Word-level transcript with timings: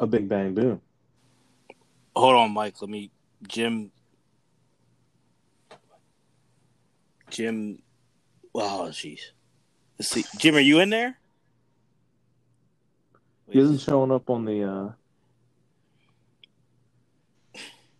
A 0.00 0.06
Big 0.06 0.28
Bang 0.28 0.54
Boom. 0.54 0.80
Hold 2.14 2.34
on, 2.36 2.52
Mike. 2.52 2.80
Let 2.80 2.90
me 2.90 3.10
Jim. 3.46 3.90
Jim. 7.30 7.82
Oh, 8.54 8.88
jeez. 8.90 9.20
Let's 9.98 10.10
see. 10.10 10.24
Jim, 10.38 10.56
are 10.56 10.60
you 10.60 10.80
in 10.80 10.90
there? 10.90 11.18
He 13.50 13.58
isn't 13.58 13.78
showing 13.78 14.12
up 14.12 14.28
on 14.30 14.44
the. 14.44 14.62
uh 14.64 14.90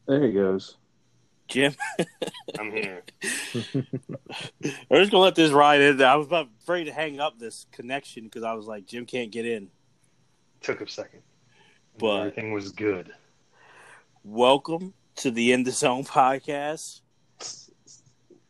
There 0.06 0.26
he 0.26 0.32
goes. 0.32 0.76
Jim. 1.48 1.74
I'm 2.58 2.70
here. 2.70 3.02
I'm 3.24 3.86
just 4.92 5.10
gonna 5.10 5.18
let 5.18 5.34
this 5.34 5.50
ride 5.50 5.80
in. 5.80 6.02
I 6.02 6.16
was 6.16 6.26
about 6.26 6.48
afraid 6.60 6.84
to 6.84 6.92
hang 6.92 7.20
up 7.20 7.38
this 7.38 7.66
connection 7.72 8.24
because 8.24 8.42
I 8.42 8.52
was 8.52 8.66
like, 8.66 8.86
Jim 8.86 9.06
can't 9.06 9.30
get 9.30 9.46
in. 9.46 9.68
Took 10.60 10.80
a 10.80 10.88
second. 10.88 11.22
But- 11.98 12.18
everything 12.18 12.52
was 12.52 12.70
good. 12.70 13.12
Welcome 14.22 14.94
to 15.16 15.30
the 15.30 15.52
In 15.52 15.64
the 15.64 15.72
Zone 15.72 16.04
podcast 16.04 17.00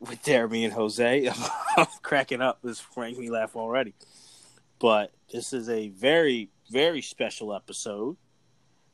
with 0.01 0.23
Jeremy 0.23 0.65
and 0.65 0.75
Jose. 0.75 1.30
I'm 1.77 1.87
cracking 2.03 2.42
up. 2.42 2.59
This 2.62 2.83
making 2.97 3.20
me 3.20 3.30
laugh 3.30 3.56
already. 3.56 3.95
But 4.79 5.12
this 5.33 5.53
is 5.53 5.69
a 5.69 5.89
very, 5.89 6.51
very 6.70 7.01
special 7.01 7.55
episode 7.55 8.16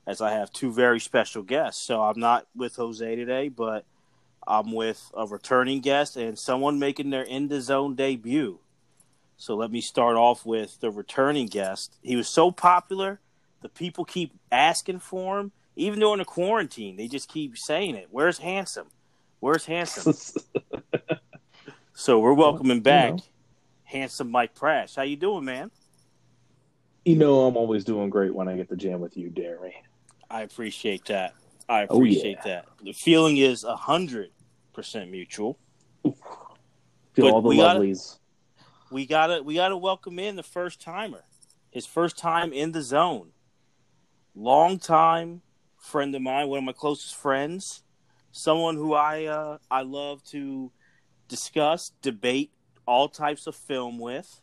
as 0.06 0.20
I 0.20 0.32
have 0.32 0.52
two 0.52 0.73
very 0.73 1.00
special 1.00 1.42
guests. 1.42 1.82
So 1.82 2.02
I'm 2.02 2.20
not 2.20 2.46
with 2.54 2.76
Jose 2.76 3.16
today, 3.16 3.48
but 3.48 3.84
I'm 4.46 4.73
with 4.73 5.10
a 5.14 5.26
returning 5.26 5.80
guest 5.80 6.16
and 6.16 6.38
someone 6.38 6.78
making 6.78 7.10
their 7.10 7.23
In 7.23 7.48
the 7.48 7.60
Zone 7.60 7.95
debut. 7.96 8.60
So 9.36 9.56
let 9.56 9.73
me 9.73 9.80
start 9.80 10.16
off 10.16 10.46
with 10.46 10.78
the 10.80 10.90
returning 10.90 11.46
guest. 11.46 11.96
He 12.02 12.14
was 12.14 12.28
so 12.28 12.50
popular, 12.52 13.20
the 13.64 13.68
people 13.70 14.04
keep 14.04 14.30
asking 14.52 14.98
for 14.98 15.40
him. 15.40 15.51
Even 15.74 15.98
during 15.98 16.18
the 16.18 16.24
quarantine, 16.26 16.96
they 16.96 17.09
just 17.09 17.30
keep 17.30 17.57
saying 17.57 17.95
it. 17.95 18.09
Where's 18.10 18.37
Handsome? 18.38 18.88
Where's 19.40 19.65
Handsome? 19.66 20.15
So 21.96 22.18
we're 22.18 22.32
welcoming 22.35 22.79
you 22.79 22.82
back 22.82 23.12
know. 23.15 23.23
handsome 23.85 24.29
Mike 24.32 24.52
Prash. 24.57 24.96
How 24.96 25.02
you 25.02 25.15
doing, 25.15 25.45
man? 25.45 25.70
You 27.04 27.15
know 27.15 27.42
I'm 27.46 27.57
always 27.57 27.85
doing 27.85 28.10
great 28.10 28.35
when 28.35 28.48
I 28.48 28.57
get 28.57 28.68
to 28.70 28.76
jam 28.76 28.98
with 28.98 29.16
you, 29.16 29.30
Jeremy. 29.30 29.76
I 30.29 30.42
appreciate 30.42 31.04
that. 31.04 31.35
I 31.68 31.82
Oh, 31.82 31.95
appreciate 31.98 32.38
yeah. 32.45 32.62
that. 32.62 32.68
The 32.82 32.92
feeling 32.95 33.37
is 33.37 33.62
a 33.62 33.76
hundred 33.76 34.30
percent 34.73 35.09
mutual. 35.12 35.57
Feel 36.02 36.15
But 37.15 37.24
all 37.30 37.42
the 37.42 37.48
we 37.51 37.57
gotta- 37.59 37.96
We 38.90 39.07
gotta 39.07 39.42
we 39.45 39.54
gotta 39.54 39.76
welcome 39.76 40.18
in 40.18 40.35
the 40.35 40.42
first 40.42 40.80
timer. 40.82 41.23
His 41.70 41.87
first 41.87 42.18
time 42.18 42.52
in 42.52 42.73
the 42.73 42.82
zone. 42.82 43.29
Long 44.35 44.79
time 44.79 45.43
friend 45.79 46.15
of 46.15 46.23
mine, 46.23 46.49
one 46.49 46.59
of 46.59 46.65
my 46.65 46.73
closest 46.73 47.15
friends. 47.15 47.82
Someone 48.32 48.74
who 48.76 48.95
I 48.95 49.26
uh, 49.26 49.59
I 49.71 49.82
love 49.82 50.24
to 50.30 50.73
discuss, 51.29 51.93
debate 52.02 52.51
all 52.87 53.09
types 53.09 53.46
of 53.46 53.54
film 53.54 53.99
with. 53.99 54.41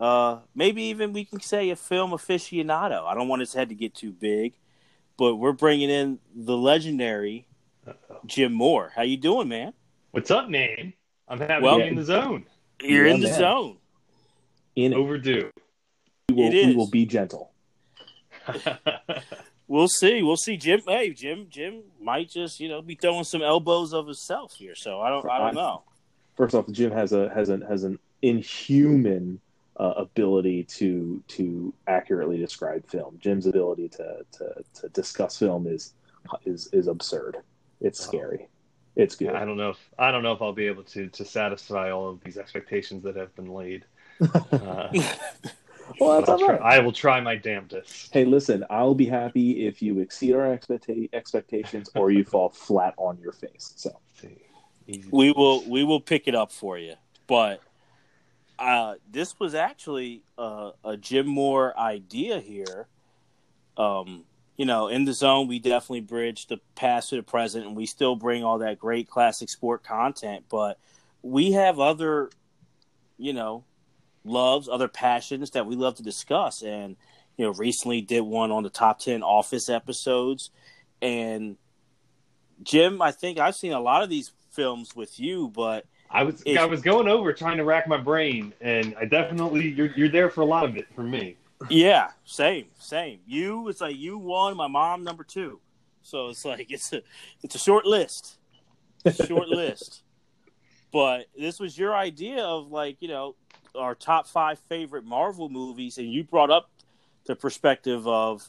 Uh, 0.00 0.38
maybe 0.54 0.82
even 0.84 1.12
we 1.12 1.26
can 1.26 1.40
say 1.40 1.68
a 1.70 1.76
film 1.76 2.12
aficionado. 2.12 3.04
I 3.04 3.14
don't 3.14 3.28
want 3.28 3.40
his 3.40 3.52
head 3.52 3.68
to 3.68 3.74
get 3.74 3.94
too 3.94 4.12
big, 4.12 4.54
but 5.18 5.36
we're 5.36 5.52
bringing 5.52 5.90
in 5.90 6.18
the 6.34 6.56
legendary 6.56 7.46
Uh-oh. 7.86 8.20
Jim 8.24 8.52
Moore. 8.54 8.92
How 8.96 9.02
you 9.02 9.18
doing, 9.18 9.48
man? 9.48 9.74
What's 10.12 10.30
up, 10.30 10.48
man? 10.48 10.94
I'm 11.28 11.38
happy 11.38 11.62
Well- 11.62 11.76
to 11.78 11.82
be 11.84 11.88
in 11.90 11.94
the 11.96 12.04
zone. 12.04 12.46
You're 12.82 13.06
Yeah, 13.06 13.14
in 13.14 13.20
the 13.20 13.28
man. 13.28 13.38
zone. 13.38 13.76
In 14.74 14.94
Overdue. 14.94 15.50
we 16.30 16.34
will, 16.34 16.44
It 16.54 16.66
we 16.68 16.74
will 16.74 16.88
be 16.88 17.04
gentle. 17.04 17.49
We'll 19.70 19.86
see. 19.86 20.20
We'll 20.24 20.36
see. 20.36 20.56
Jim, 20.56 20.80
hey, 20.84 21.10
Jim, 21.10 21.46
Jim 21.48 21.84
might 22.00 22.28
just 22.28 22.58
you 22.58 22.68
know 22.68 22.82
be 22.82 22.96
throwing 22.96 23.22
some 23.22 23.40
elbows 23.40 23.94
of 23.94 24.06
himself 24.06 24.54
here. 24.58 24.74
So 24.74 25.00
I 25.00 25.10
don't, 25.10 25.30
I 25.30 25.38
don't 25.38 25.54
know. 25.54 25.84
First 26.36 26.56
off, 26.56 26.68
Jim 26.72 26.90
has 26.90 27.12
a 27.12 27.28
has 27.28 27.50
an 27.50 27.60
has 27.60 27.84
an 27.84 28.00
inhuman 28.20 29.40
uh, 29.76 29.94
ability 29.96 30.64
to 30.64 31.22
to 31.28 31.72
accurately 31.86 32.36
describe 32.36 32.84
film. 32.88 33.16
Jim's 33.22 33.46
ability 33.46 33.88
to 33.90 34.26
to, 34.32 34.54
to 34.80 34.88
discuss 34.88 35.38
film 35.38 35.68
is 35.68 35.94
is 36.44 36.68
is 36.72 36.88
absurd. 36.88 37.36
It's 37.80 38.00
Wow. 38.00 38.06
scary. 38.08 38.48
It's 38.96 39.14
good. 39.14 39.36
I 39.36 39.44
don't 39.44 39.56
know 39.56 39.70
if 39.70 39.78
I 40.00 40.10
don't 40.10 40.24
know 40.24 40.32
if 40.32 40.42
I'll 40.42 40.52
be 40.52 40.66
able 40.66 40.82
to 40.82 41.06
to 41.10 41.24
satisfy 41.24 41.92
all 41.92 42.10
of 42.10 42.20
these 42.24 42.38
expectations 42.38 43.04
that 43.04 43.14
have 43.14 43.32
been 43.36 43.52
laid. 43.54 43.84
Uh, 44.52 44.92
well, 45.98 46.18
that's 46.18 46.28
I'll 46.28 46.38
try- 46.38 46.56
I 46.56 46.78
will 46.80 46.92
try 46.92 47.20
my 47.20 47.36
damnedest. 47.36 48.12
Hey, 48.12 48.24
listen, 48.24 48.64
I'll 48.70 48.94
be 48.94 49.06
happy 49.06 49.66
if 49.66 49.80
you 49.82 49.98
exceed 50.00 50.34
our 50.34 50.56
expecta- 50.56 51.08
expectations 51.12 51.90
or 51.94 52.10
you 52.10 52.24
fall 52.24 52.48
flat 52.54 52.94
on 52.96 53.18
your 53.18 53.32
face. 53.32 53.72
So, 53.76 53.98
see. 54.14 54.36
We 55.10 55.32
will, 55.32 55.68
we 55.68 55.84
will 55.84 56.00
pick 56.00 56.26
it 56.26 56.34
up 56.34 56.50
for 56.50 56.76
you. 56.76 56.94
But 57.26 57.60
uh, 58.58 58.94
this 59.10 59.38
was 59.40 59.54
actually 59.54 60.22
a, 60.36 60.72
a 60.84 60.96
Jim 60.96 61.26
Moore 61.26 61.78
idea 61.78 62.40
here. 62.40 62.88
Um, 63.76 64.24
you 64.56 64.66
know, 64.66 64.88
in 64.88 65.06
the 65.06 65.14
zone, 65.14 65.48
we 65.48 65.58
definitely 65.58 66.02
bridge 66.02 66.46
the 66.48 66.58
past 66.74 67.10
to 67.10 67.16
the 67.16 67.22
present, 67.22 67.66
and 67.66 67.74
we 67.74 67.86
still 67.86 68.14
bring 68.14 68.44
all 68.44 68.58
that 68.58 68.78
great 68.78 69.08
classic 69.08 69.48
sport 69.48 69.82
content. 69.82 70.44
But 70.50 70.78
we 71.22 71.52
have 71.52 71.80
other, 71.80 72.28
you 73.16 73.32
know, 73.32 73.64
loves, 74.30 74.68
other 74.68 74.88
passions 74.88 75.50
that 75.50 75.66
we 75.66 75.76
love 75.76 75.96
to 75.96 76.02
discuss. 76.02 76.62
And 76.62 76.96
you 77.36 77.44
know, 77.46 77.52
recently 77.52 78.00
did 78.00 78.20
one 78.20 78.50
on 78.50 78.62
the 78.62 78.70
top 78.70 78.98
ten 78.98 79.22
Office 79.22 79.68
episodes, 79.68 80.50
and 81.00 81.56
Jim, 82.62 83.00
I 83.00 83.12
think 83.12 83.38
I've 83.38 83.56
seen 83.56 83.72
a 83.72 83.80
lot 83.80 84.02
of 84.02 84.10
these 84.10 84.32
films 84.50 84.94
with 84.94 85.18
you, 85.18 85.48
but 85.48 85.86
I 86.10 86.24
was 86.24 86.42
I 86.46 86.64
was 86.64 86.82
going 86.82 87.08
over 87.08 87.32
trying 87.32 87.56
to 87.58 87.64
rack 87.64 87.86
my 87.86 87.96
brain, 87.96 88.52
and 88.60 88.94
I 88.98 89.04
definitely 89.04 89.68
you're 89.68 89.92
you're 89.96 90.08
there 90.08 90.28
for 90.28 90.40
a 90.42 90.46
lot 90.46 90.64
of 90.64 90.76
it 90.76 90.86
for 90.94 91.02
me. 91.02 91.36
Yeah, 91.68 92.10
same, 92.24 92.66
same. 92.78 93.20
You, 93.26 93.68
it's 93.68 93.80
like 93.80 93.96
you 93.96 94.18
one, 94.18 94.56
my 94.56 94.66
mom 94.66 95.04
number 95.04 95.24
two. 95.24 95.60
So 96.02 96.28
it's 96.30 96.44
like 96.44 96.70
it's 96.70 96.92
a 96.92 97.02
it's 97.42 97.54
a 97.54 97.58
short 97.58 97.86
list, 97.86 98.38
short 99.26 99.48
list. 99.48 100.02
But 100.92 101.26
this 101.38 101.60
was 101.60 101.78
your 101.78 101.94
idea 101.94 102.42
of 102.42 102.70
like 102.70 102.96
you 103.00 103.08
know 103.08 103.36
our 103.74 103.94
top 103.94 104.26
five 104.26 104.58
favorite 104.68 105.04
Marvel 105.04 105.48
movies, 105.48 105.98
and 105.98 106.12
you 106.12 106.24
brought 106.24 106.50
up 106.50 106.70
the 107.26 107.36
perspective 107.36 108.06
of 108.06 108.48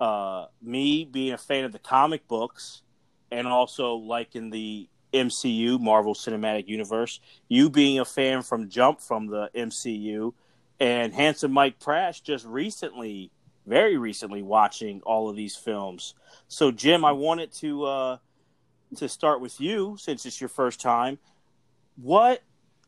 uh, 0.00 0.46
me 0.62 1.04
being 1.04 1.32
a 1.32 1.38
fan 1.38 1.64
of 1.64 1.72
the 1.72 1.78
comic 1.78 2.26
books 2.28 2.82
and 3.30 3.46
also 3.46 3.94
like 3.94 4.34
in 4.34 4.50
the 4.50 4.88
MCU, 5.12 5.80
Marvel 5.80 6.14
Cinematic 6.14 6.68
Universe. 6.68 7.20
You 7.48 7.70
being 7.70 7.98
a 7.98 8.04
fan 8.04 8.42
from 8.42 8.68
Jump 8.68 9.00
from 9.00 9.26
the 9.26 9.50
MCU, 9.54 10.32
and 10.78 11.14
handsome 11.14 11.52
Mike 11.52 11.78
Prash 11.78 12.22
just 12.22 12.44
recently, 12.44 13.30
very 13.66 13.96
recently, 13.96 14.42
watching 14.42 15.00
all 15.02 15.28
of 15.28 15.36
these 15.36 15.56
films. 15.56 16.14
So, 16.48 16.70
Jim, 16.70 17.04
I 17.04 17.12
wanted 17.12 17.52
to 17.54 17.84
uh, 17.84 18.16
to 18.96 19.08
start 19.08 19.40
with 19.40 19.60
you 19.60 19.96
since 19.98 20.26
it's 20.26 20.40
your 20.40 20.48
first 20.48 20.80
time. 20.80 21.18
What 21.96 22.42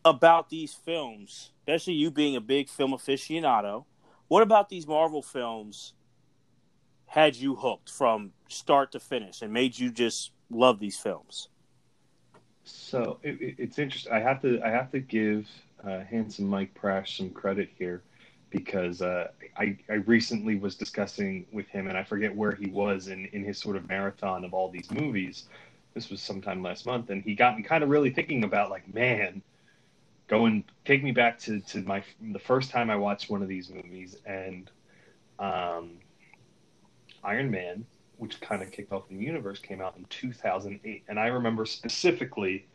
about 0.05 0.51
these 0.51 0.75
films, 0.75 1.51
especially 1.61 1.95
you 1.95 2.11
being 2.11 2.37
a 2.37 2.41
big 2.41 2.69
film 2.69 2.93
aficionado? 2.93 3.85
What 4.29 4.43
about 4.43 4.69
these 4.69 4.87
Marvel 4.87 5.23
films 5.23 5.95
had 7.07 7.37
you 7.37 7.57
hooked 7.57 7.91
from 7.91 8.33
start 8.49 8.93
to 8.93 9.01
finish 9.01 9.41
and 9.43 9.53
made 9.53 9.79
you 9.79 9.91
just 9.91 10.33
love 10.51 10.79
these 10.79 10.99
films? 10.99 11.49
So 12.65 13.19
it, 13.23 13.41
it- 13.41 13.55
it's 13.59 13.79
interesting. 13.79 14.13
I 14.13 14.21
have 14.21 14.43
to 14.43 14.61
I 14.63 14.69
have 14.71 14.91
to 14.93 15.01
give 15.01 15.49
uh, 15.83 16.01
handsome 16.01 16.47
Mike 16.47 16.75
Prash 16.75 17.17
some 17.17 17.31
credit 17.31 17.71
here 17.79 18.03
because 18.51 19.01
uh, 19.03 19.29
I 19.57 19.79
I 19.89 19.95
recently 19.95 20.57
was 20.57 20.75
discussing 20.75 21.47
with 21.53 21.67
him, 21.69 21.89
and 21.89 21.97
I 21.97 22.05
forget 22.05 22.35
where 22.35 22.53
he 22.53 22.69
was 22.71 23.09
in 23.09 23.27
in 23.27 23.43
his 23.45 23.59
sort 23.59 23.77
of 23.77 23.89
marathon 23.89 24.45
of 24.45 24.53
all 24.53 24.71
these 24.71 24.91
movies. 24.91 25.45
This 25.99 26.11
was 26.11 26.23
sometime 26.23 26.63
last 26.63 26.87
month, 26.87 27.11
and 27.11 27.23
he 27.25 27.35
got 27.35 27.57
me 27.57 27.63
kind 27.65 27.83
of 27.85 27.91
really 27.91 28.11
thinking 28.11 28.45
about 28.45 28.71
like, 28.71 28.93
man, 28.95 29.43
go 30.29 30.47
and 30.47 30.65
take 30.85 31.03
me 31.05 31.13
back 31.13 31.39
to 31.41 31.61
to 31.61 31.83
my 31.83 32.05
the 32.21 32.39
first 32.41 32.71
time 32.71 32.91
I 32.91 32.97
watched 32.97 33.31
one 33.31 33.43
of 33.43 33.49
these 33.49 33.71
movies, 33.71 34.17
and 34.27 34.71
um, 35.39 36.01
Iron 37.25 37.51
Man 37.51 37.87
which 38.17 38.41
kind 38.41 38.63
of 38.63 38.73
kicked 38.73 38.93
off 38.93 39.09
the 39.09 39.15
universe, 39.17 39.61
came 39.61 39.81
out 39.81 39.97
in 39.97 40.05
2008. 40.07 41.05
And 41.09 41.21
I 41.21 41.29
remember 41.29 41.67
specifically 41.67 42.69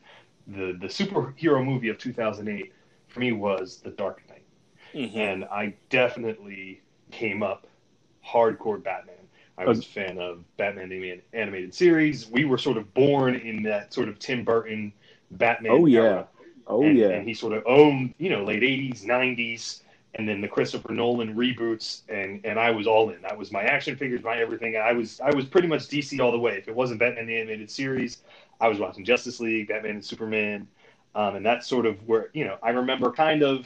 the 0.47 0.77
the 0.79 0.87
superhero 0.87 1.63
movie 1.65 1.89
of 1.89 1.97
2008 1.97 2.73
for 3.07 3.19
me 3.19 3.33
was 3.33 3.81
The 3.81 3.91
Dark 3.91 4.27
Knight, 4.29 4.47
Mm-hmm. 4.93 5.19
and 5.19 5.45
I 5.45 5.75
definitely 5.89 6.83
came 7.11 7.43
up 7.43 7.67
hardcore 8.25 8.83
Batman. 8.83 9.22
I 9.57 9.65
was 9.65 9.79
a 9.79 9.83
fan 9.83 10.17
of 10.17 10.43
Batman 10.57 10.89
the 10.89 11.21
animated 11.33 11.73
series. 11.73 12.27
We 12.27 12.45
were 12.45 12.57
sort 12.57 12.77
of 12.77 12.91
born 12.93 13.35
in 13.35 13.63
that 13.63 13.93
sort 13.93 14.09
of 14.09 14.17
Tim 14.19 14.43
Burton 14.43 14.91
Batman. 15.31 15.71
Oh, 15.71 15.85
yeah. 15.85 15.99
era. 15.99 16.27
oh 16.67 16.83
and, 16.83 16.97
yeah, 16.97 17.09
and 17.09 17.27
he 17.27 17.33
sort 17.33 17.53
of 17.53 17.63
owned, 17.67 18.15
you 18.17 18.29
know, 18.29 18.43
late 18.43 18.63
'80s, 18.63 19.03
'90s 19.05 19.83
and 20.15 20.29
then 20.29 20.41
the 20.41 20.47
Christopher 20.47 20.93
Nolan 20.93 21.35
reboots, 21.35 22.01
and 22.07 22.45
and 22.45 22.59
I 22.59 22.69
was 22.71 22.85
all 22.85 23.09
in. 23.09 23.21
That 23.21 23.37
was 23.37 23.51
my 23.51 23.63
action 23.63 23.95
figures, 23.95 24.23
my 24.23 24.37
everything. 24.37 24.77
I 24.77 24.93
was 24.93 25.19
I 25.19 25.33
was 25.33 25.45
pretty 25.45 25.67
much 25.67 25.87
DC 25.87 26.19
all 26.19 26.31
the 26.31 26.39
way. 26.39 26.57
If 26.57 26.67
it 26.67 26.75
wasn't 26.75 26.99
Batman 26.99 27.25
the 27.25 27.37
animated 27.37 27.71
series, 27.71 28.19
I 28.61 28.67
was 28.67 28.79
watching 28.79 29.03
Justice 29.03 29.39
League, 29.39 29.69
Batman 29.69 29.91
and 29.91 30.05
Superman, 30.05 30.67
um, 31.15 31.35
and 31.35 31.45
that's 31.45 31.67
sort 31.67 31.85
of 31.85 32.07
where 32.07 32.29
you 32.33 32.45
know 32.45 32.57
I 32.61 32.69
remember 32.69 33.11
kind 33.11 33.41
of 33.41 33.65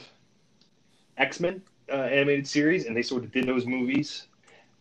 X 1.18 1.38
Men 1.38 1.62
uh, 1.90 1.96
animated 1.96 2.46
series, 2.46 2.86
and 2.86 2.96
they 2.96 3.02
sort 3.02 3.24
of 3.24 3.32
did 3.32 3.46
those 3.46 3.66
movies, 3.66 4.27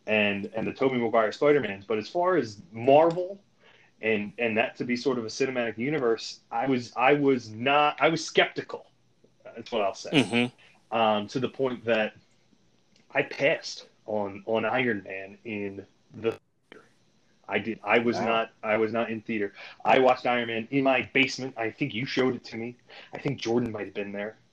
and 0.08 0.50
and 0.56 0.66
the 0.66 0.74
Tobey 0.74 0.98
Maguire 0.98 1.32
Spider 1.32 1.60
Mans. 1.60 1.86
But 1.86 1.98
as 2.00 2.10
far 2.10 2.38
as 2.38 2.62
Marvel, 2.72 3.40
and 4.02 4.34
and 4.40 4.58
that 4.58 4.78
to 4.78 4.84
be 4.84 4.96
sort 4.96 5.18
of 5.18 5.26
a 5.26 5.30
cinematic 5.30 5.78
universe, 5.78 6.40
I 6.52 6.66
was 6.66 6.92
I 6.96 7.14
was 7.14 7.50
not 7.50 7.98
I 8.00 8.10
was 8.10 8.26
skeptical. 8.26 8.88
That's 9.44 9.72
what 9.72 9.82
I'll 9.82 9.94
say. 9.94 10.10
Mm-hmm 10.12 10.56
um, 10.92 11.28
to 11.28 11.40
the 11.40 11.50
point 11.50 11.84
that 11.86 12.16
I 13.14 13.24
passed 13.24 13.88
on 14.06 14.44
on 14.46 14.66
Iron 14.66 15.04
Man 15.06 15.38
in 15.46 15.86
the 16.16 16.32
theater. 16.32 16.86
I 17.48 17.60
did. 17.60 17.80
I 17.84 18.00
was 18.00 18.18
wow. 18.18 18.26
not. 18.26 18.52
I 18.64 18.78
was 18.78 18.94
not 18.94 19.10
in 19.10 19.22
theater. 19.22 19.54
I 19.84 20.00
watched 20.00 20.26
Iron 20.26 20.48
Man 20.48 20.68
in 20.72 20.84
my 20.84 21.10
basement. 21.14 21.56
I 21.58 21.72
think 21.72 21.94
you 21.94 22.06
showed 22.06 22.36
it 22.36 22.44
to 22.46 22.58
me. 22.58 22.78
I 23.14 23.20
think 23.20 23.40
Jordan 23.40 23.72
might 23.72 23.86
have 23.86 23.96
been 23.96 24.12
there. 24.12 24.38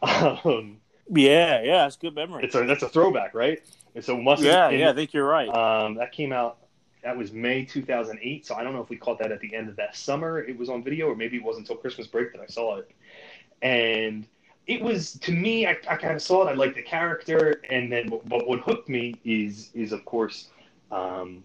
Um, 0.00 0.76
yeah, 1.10 1.62
yeah, 1.62 1.86
it's 1.86 1.96
good 1.96 2.14
memory. 2.14 2.44
It's 2.44 2.54
a 2.54 2.64
that's 2.64 2.82
a 2.82 2.88
throwback, 2.88 3.34
right? 3.34 3.60
And 3.98 4.04
so 4.04 4.16
must. 4.16 4.44
Yeah, 4.44 4.68
yeah, 4.68 4.90
I 4.90 4.92
think 4.92 5.12
you're 5.12 5.26
right. 5.26 5.48
Um, 5.48 5.96
that 5.96 6.12
came 6.12 6.32
out. 6.32 6.58
That 7.02 7.16
was 7.16 7.32
May 7.32 7.64
2008. 7.64 8.46
So 8.46 8.54
I 8.54 8.62
don't 8.62 8.72
know 8.72 8.80
if 8.80 8.88
we 8.88 8.96
caught 8.96 9.18
that 9.18 9.32
at 9.32 9.40
the 9.40 9.52
end 9.52 9.68
of 9.68 9.74
that 9.74 9.96
summer. 9.96 10.38
It 10.38 10.56
was 10.56 10.68
on 10.68 10.84
video, 10.84 11.08
or 11.08 11.16
maybe 11.16 11.36
it 11.36 11.42
wasn't 11.42 11.68
until 11.68 11.82
Christmas 11.82 12.06
break 12.06 12.30
that 12.32 12.40
I 12.40 12.46
saw 12.46 12.76
it. 12.76 12.92
And 13.60 14.24
it 14.68 14.80
was 14.80 15.14
to 15.14 15.32
me. 15.32 15.66
I, 15.66 15.76
I 15.88 15.96
kind 15.96 16.14
of 16.14 16.22
saw 16.22 16.46
it. 16.46 16.50
I 16.52 16.54
liked 16.54 16.76
the 16.76 16.82
character, 16.82 17.60
and 17.70 17.90
then 17.90 18.08
but 18.26 18.46
what 18.46 18.60
hooked 18.60 18.88
me 18.88 19.16
is 19.24 19.70
is 19.74 19.90
of 19.90 20.04
course 20.04 20.50
um, 20.92 21.42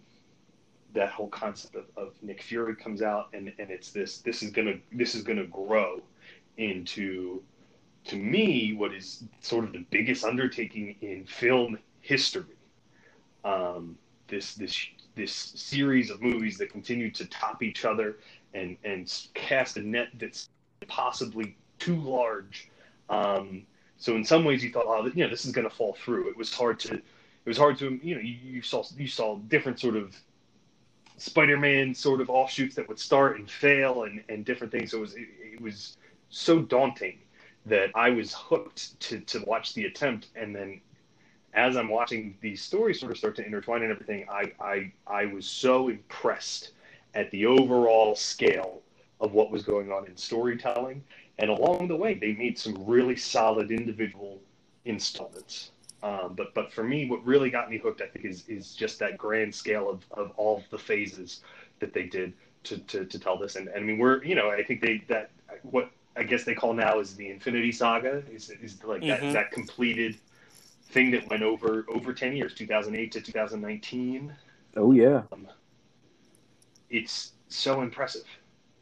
that 0.94 1.10
whole 1.10 1.30
concept 1.30 1.74
of, 1.74 1.86
of 1.98 2.14
Nick 2.22 2.44
Fury 2.44 2.76
comes 2.76 3.02
out, 3.02 3.30
and 3.34 3.52
and 3.58 3.72
it's 3.72 3.90
this 3.90 4.20
this 4.20 4.44
is 4.44 4.52
gonna 4.52 4.76
this 4.92 5.16
is 5.16 5.24
gonna 5.24 5.48
grow 5.48 6.04
into 6.58 7.42
to 8.06 8.16
me 8.16 8.74
what 8.74 8.94
is 8.94 9.24
sort 9.40 9.66
of 9.66 9.74
the 9.74 9.84
biggest 9.90 10.24
undertaking 10.24 10.96
in 11.02 11.26
film 11.26 11.80
history. 12.04 12.56
Um, 13.44 13.98
this 14.28 14.54
this 14.54 14.78
this 15.16 15.34
series 15.34 16.10
of 16.12 16.22
movies 16.22 16.58
that 16.58 16.70
continue 16.70 17.10
to 17.12 17.26
top 17.26 17.64
each 17.64 17.84
other 17.84 18.20
and 18.54 18.78
and 18.84 19.12
cast 19.34 19.78
a 19.78 19.82
net 19.82 20.10
that's 20.20 20.50
possibly 20.88 21.58
too 21.80 21.96
large 21.96 22.70
um, 23.10 23.66
so 23.98 24.16
in 24.16 24.24
some 24.26 24.44
ways, 24.44 24.64
you 24.64 24.72
thought, 24.72 24.86
oh, 24.88 25.06
you 25.06 25.24
know, 25.24 25.30
this 25.30 25.46
is 25.46 25.52
going 25.52 25.70
to 25.70 25.74
fall 25.74 25.94
through. 25.94 26.30
It 26.30 26.38
was 26.38 26.54
hard 26.54 26.80
to, 26.82 26.96
it 26.96 27.04
was 27.46 27.58
hard 27.58 27.78
to, 27.80 28.00
you 28.04 28.16
know, 28.16 28.22
you, 28.22 28.38
you 28.44 28.62
saw 28.62 28.84
you 28.98 29.08
saw 29.08 29.38
different 29.48 29.80
sort 29.80 29.96
of 29.96 30.16
Spider-Man 31.18 31.94
sort 31.94 32.20
of 32.20 32.30
offshoots 32.30 32.76
that 32.76 32.88
would 32.90 33.00
start 33.00 33.38
and 33.38 33.50
fail 33.50 34.04
and, 34.04 34.24
and 34.30 34.44
different 34.44 34.72
things. 34.72 34.92
So 34.92 34.98
it 34.98 35.02
was 35.02 35.14
it, 35.16 35.28
it 35.54 35.62
was 35.62 35.98
so 36.30 36.62
daunting 36.62 37.20
that 37.66 37.92
I 37.96 38.10
was 38.10 38.34
hooked 38.34 39.00
to 39.02 39.20
to 39.22 39.44
watch 39.46 39.74
the 39.74 39.86
attempt, 39.86 40.28
and 40.36 40.56
then 40.56 40.82
as 41.54 41.78
I'm 41.78 41.90
watching 41.90 42.36
these 42.42 42.62
stories 42.62 43.00
sort 43.00 43.12
of 43.12 43.18
start 43.18 43.36
to 43.38 43.46
intertwine 43.46 43.84
and 43.84 43.92
everything, 43.92 44.26
I 44.30 44.52
I 44.60 44.92
I 45.08 45.26
was 45.26 45.46
so 45.46 45.90
impressed 45.90 46.72
at 47.14 47.30
the 47.32 47.46
overall 47.46 48.16
scale 48.16 48.82
of 49.22 49.34
what 49.34 49.52
was 49.52 49.64
going 49.64 49.92
on 49.92 50.08
in 50.08 50.18
storytelling 50.18 51.04
and 51.40 51.50
along 51.50 51.88
the 51.88 51.96
way, 51.96 52.14
they 52.14 52.34
made 52.34 52.58
some 52.58 52.86
really 52.86 53.16
solid 53.16 53.72
individual 53.72 54.40
installments. 54.86 55.72
Um, 56.04 56.34
but 56.36 56.54
but 56.54 56.72
for 56.72 56.84
me, 56.84 57.10
what 57.10 57.26
really 57.26 57.50
got 57.50 57.70
me 57.70 57.78
hooked, 57.78 58.02
I 58.02 58.08
think, 58.08 58.26
is 58.26 58.48
is 58.48 58.76
just 58.76 59.00
that 59.00 59.18
grand 59.18 59.54
scale 59.56 59.90
of, 59.90 60.06
of 60.12 60.32
all 60.36 60.64
the 60.70 60.78
phases 60.78 61.42
that 61.80 61.94
they 61.94 62.04
did 62.04 62.34
to, 62.66 62.78
to, 62.78 63.06
to 63.06 63.20
tell 63.20 63.38
this. 63.38 63.56
And, 63.56 63.68
and 63.70 63.78
I 63.78 63.82
mean, 63.82 63.98
we're 63.98 64.24
you 64.24 64.36
know, 64.36 64.50
I 64.52 64.64
think 64.64 64.82
they 64.82 65.04
that 65.08 65.32
what 65.64 65.90
I 66.16 66.24
guess 66.24 66.44
they 66.44 66.54
call 66.54 66.74
now 66.74 67.00
is 67.00 67.16
the 67.16 67.30
Infinity 67.30 67.72
Saga 67.72 68.22
is 68.32 68.50
is 68.50 68.84
like 68.84 69.02
mm-hmm. 69.02 69.28
that 69.28 69.34
that 69.34 69.52
completed 69.52 70.18
thing 70.94 71.12
that 71.12 71.28
went 71.30 71.44
over 71.44 71.86
over 71.94 72.14
ten 72.14 72.36
years, 72.36 72.54
two 72.54 72.68
thousand 72.68 72.96
eight 72.96 73.12
to 73.14 73.22
two 73.22 73.32
thousand 73.32 73.62
nineteen. 73.62 74.34
Oh 74.78 74.92
yeah, 74.92 75.24
um, 75.32 75.48
it's 76.90 77.34
so 77.50 77.82
impressive. 77.82 78.26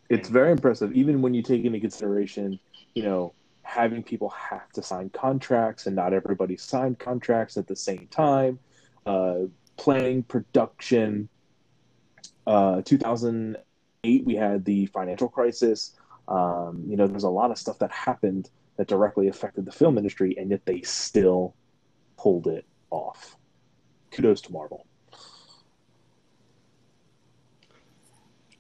It's 0.10 0.28
very 0.28 0.52
impressive, 0.52 0.92
even 0.92 1.22
when 1.22 1.34
you 1.34 1.42
take 1.42 1.64
into 1.64 1.80
consideration, 1.80 2.60
you 2.96 3.04
know, 3.04 3.34
having 3.64 4.04
people 4.04 4.30
have 4.30 4.70
to 4.74 4.84
sign 4.84 5.10
contracts 5.10 5.88
and 5.88 5.96
not 5.96 6.12
everybody 6.14 6.58
signed 6.58 7.00
contracts 7.00 7.56
at 7.56 7.66
the 7.66 7.76
same 7.76 8.08
time, 8.12 8.60
uh, 9.06 9.44
planning, 9.78 10.22
production. 10.24 11.30
Uh, 12.46 12.82
2008, 12.82 14.26
we 14.26 14.36
had 14.36 14.66
the 14.66 14.86
financial 14.88 15.30
crisis. 15.30 15.96
Um, 16.28 16.84
you 16.86 16.98
know, 16.98 17.08
there's 17.08 17.24
a 17.24 17.30
lot 17.30 17.50
of 17.52 17.58
stuff 17.58 17.80
that 17.80 17.92
happened 17.92 18.50
that 18.76 18.88
directly 18.88 19.30
affected 19.30 19.66
the 19.66 19.72
film 19.72 19.98
industry, 19.98 20.36
and 20.38 20.52
yet 20.52 20.66
they 20.66 20.82
still 20.82 21.56
pulled 22.22 22.48
it 22.48 22.66
off. 22.90 23.36
Kudos 24.12 24.42
to 24.42 24.52
Marvel. 24.52 24.86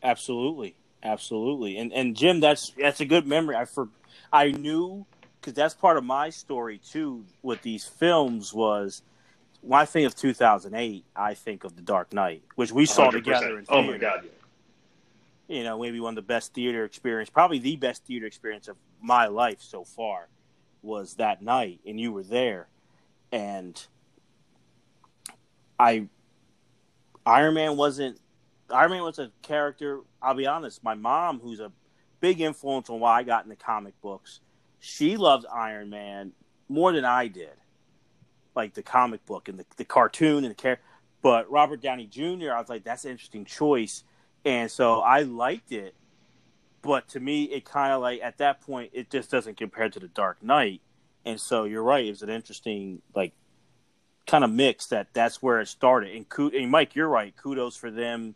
Absolutely. 0.01 0.75
Absolutely, 1.03 1.77
and 1.77 1.91
and 1.93 2.15
Jim, 2.15 2.39
that's 2.41 2.73
that's 2.77 3.01
a 3.01 3.05
good 3.05 3.25
memory. 3.25 3.55
I 3.55 3.65
for 3.65 3.89
I 4.31 4.51
knew 4.51 5.07
because 5.39 5.55
that's 5.55 5.73
part 5.73 5.97
of 5.97 6.03
my 6.03 6.29
story 6.29 6.77
too. 6.77 7.25
With 7.41 7.63
these 7.63 7.85
films 7.85 8.53
was 8.53 9.01
when 9.61 9.81
I 9.81 9.85
think 9.85 10.05
of 10.05 10.15
2008, 10.15 11.03
I 11.15 11.33
think 11.33 11.63
of 11.63 11.75
The 11.75 11.81
Dark 11.81 12.13
Knight, 12.13 12.43
which 12.55 12.71
we 12.71 12.85
saw 12.85 13.09
100%. 13.09 13.11
together 13.13 13.57
in. 13.57 13.65
Oh 13.67 13.81
my 13.81 13.97
god! 13.97 14.27
You 15.47 15.63
know, 15.63 15.79
maybe 15.79 15.99
one 15.99 16.11
of 16.11 16.15
the 16.17 16.21
best 16.21 16.53
theater 16.53 16.85
experience, 16.85 17.31
probably 17.31 17.57
the 17.57 17.77
best 17.77 18.05
theater 18.05 18.27
experience 18.27 18.67
of 18.67 18.77
my 19.01 19.25
life 19.25 19.59
so 19.59 19.83
far, 19.83 20.27
was 20.83 21.15
that 21.15 21.41
night, 21.41 21.79
and 21.83 21.99
you 21.99 22.11
were 22.11 22.23
there, 22.23 22.67
and 23.31 23.85
I 25.79 26.07
Iron 27.25 27.53
Man 27.53 27.77
wasn't 27.77 28.19
Iron 28.69 28.91
Man 28.91 29.03
was 29.03 29.19
a 29.19 29.31
character. 29.41 30.01
I'll 30.21 30.33
be 30.33 30.47
honest. 30.47 30.83
My 30.83 30.95
mom, 30.95 31.39
who's 31.39 31.59
a 31.59 31.71
big 32.19 32.41
influence 32.41 32.89
on 32.89 32.99
why 32.99 33.19
I 33.19 33.23
got 33.23 33.43
into 33.43 33.55
comic 33.55 33.99
books, 34.01 34.39
she 34.79 35.17
loved 35.17 35.45
Iron 35.51 35.89
Man 35.89 36.33
more 36.69 36.91
than 36.91 37.05
I 37.05 37.27
did, 37.27 37.53
like 38.55 38.73
the 38.73 38.83
comic 38.83 39.25
book 39.25 39.49
and 39.49 39.59
the, 39.59 39.65
the 39.77 39.85
cartoon 39.85 40.43
and 40.43 40.51
the 40.51 40.55
character. 40.55 40.85
But 41.21 41.51
Robert 41.51 41.81
Downey 41.81 42.07
Jr., 42.07 42.51
I 42.51 42.59
was 42.59 42.69
like, 42.69 42.83
that's 42.83 43.05
an 43.05 43.11
interesting 43.11 43.45
choice, 43.45 44.03
and 44.43 44.71
so 44.71 45.01
I 45.01 45.21
liked 45.21 45.71
it. 45.71 45.93
But 46.81 47.07
to 47.09 47.19
me, 47.19 47.43
it 47.43 47.63
kind 47.65 47.93
of 47.93 48.01
like 48.01 48.21
at 48.21 48.39
that 48.39 48.61
point, 48.61 48.91
it 48.93 49.11
just 49.11 49.29
doesn't 49.29 49.57
compare 49.57 49.89
to 49.89 49.99
the 49.99 50.07
Dark 50.07 50.41
Knight. 50.41 50.81
And 51.25 51.39
so 51.39 51.65
you're 51.65 51.83
right; 51.83 52.05
it 52.05 52.09
was 52.09 52.23
an 52.23 52.29
interesting 52.29 53.01
like 53.15 53.33
kind 54.27 54.43
of 54.43 54.51
mix 54.51 54.87
that 54.87 55.07
that's 55.13 55.41
where 55.41 55.59
it 55.59 55.67
started. 55.67 56.15
And, 56.15 56.53
and 56.53 56.71
Mike, 56.71 56.95
you're 56.95 57.07
right. 57.07 57.35
Kudos 57.35 57.75
for 57.75 57.91
them 57.91 58.35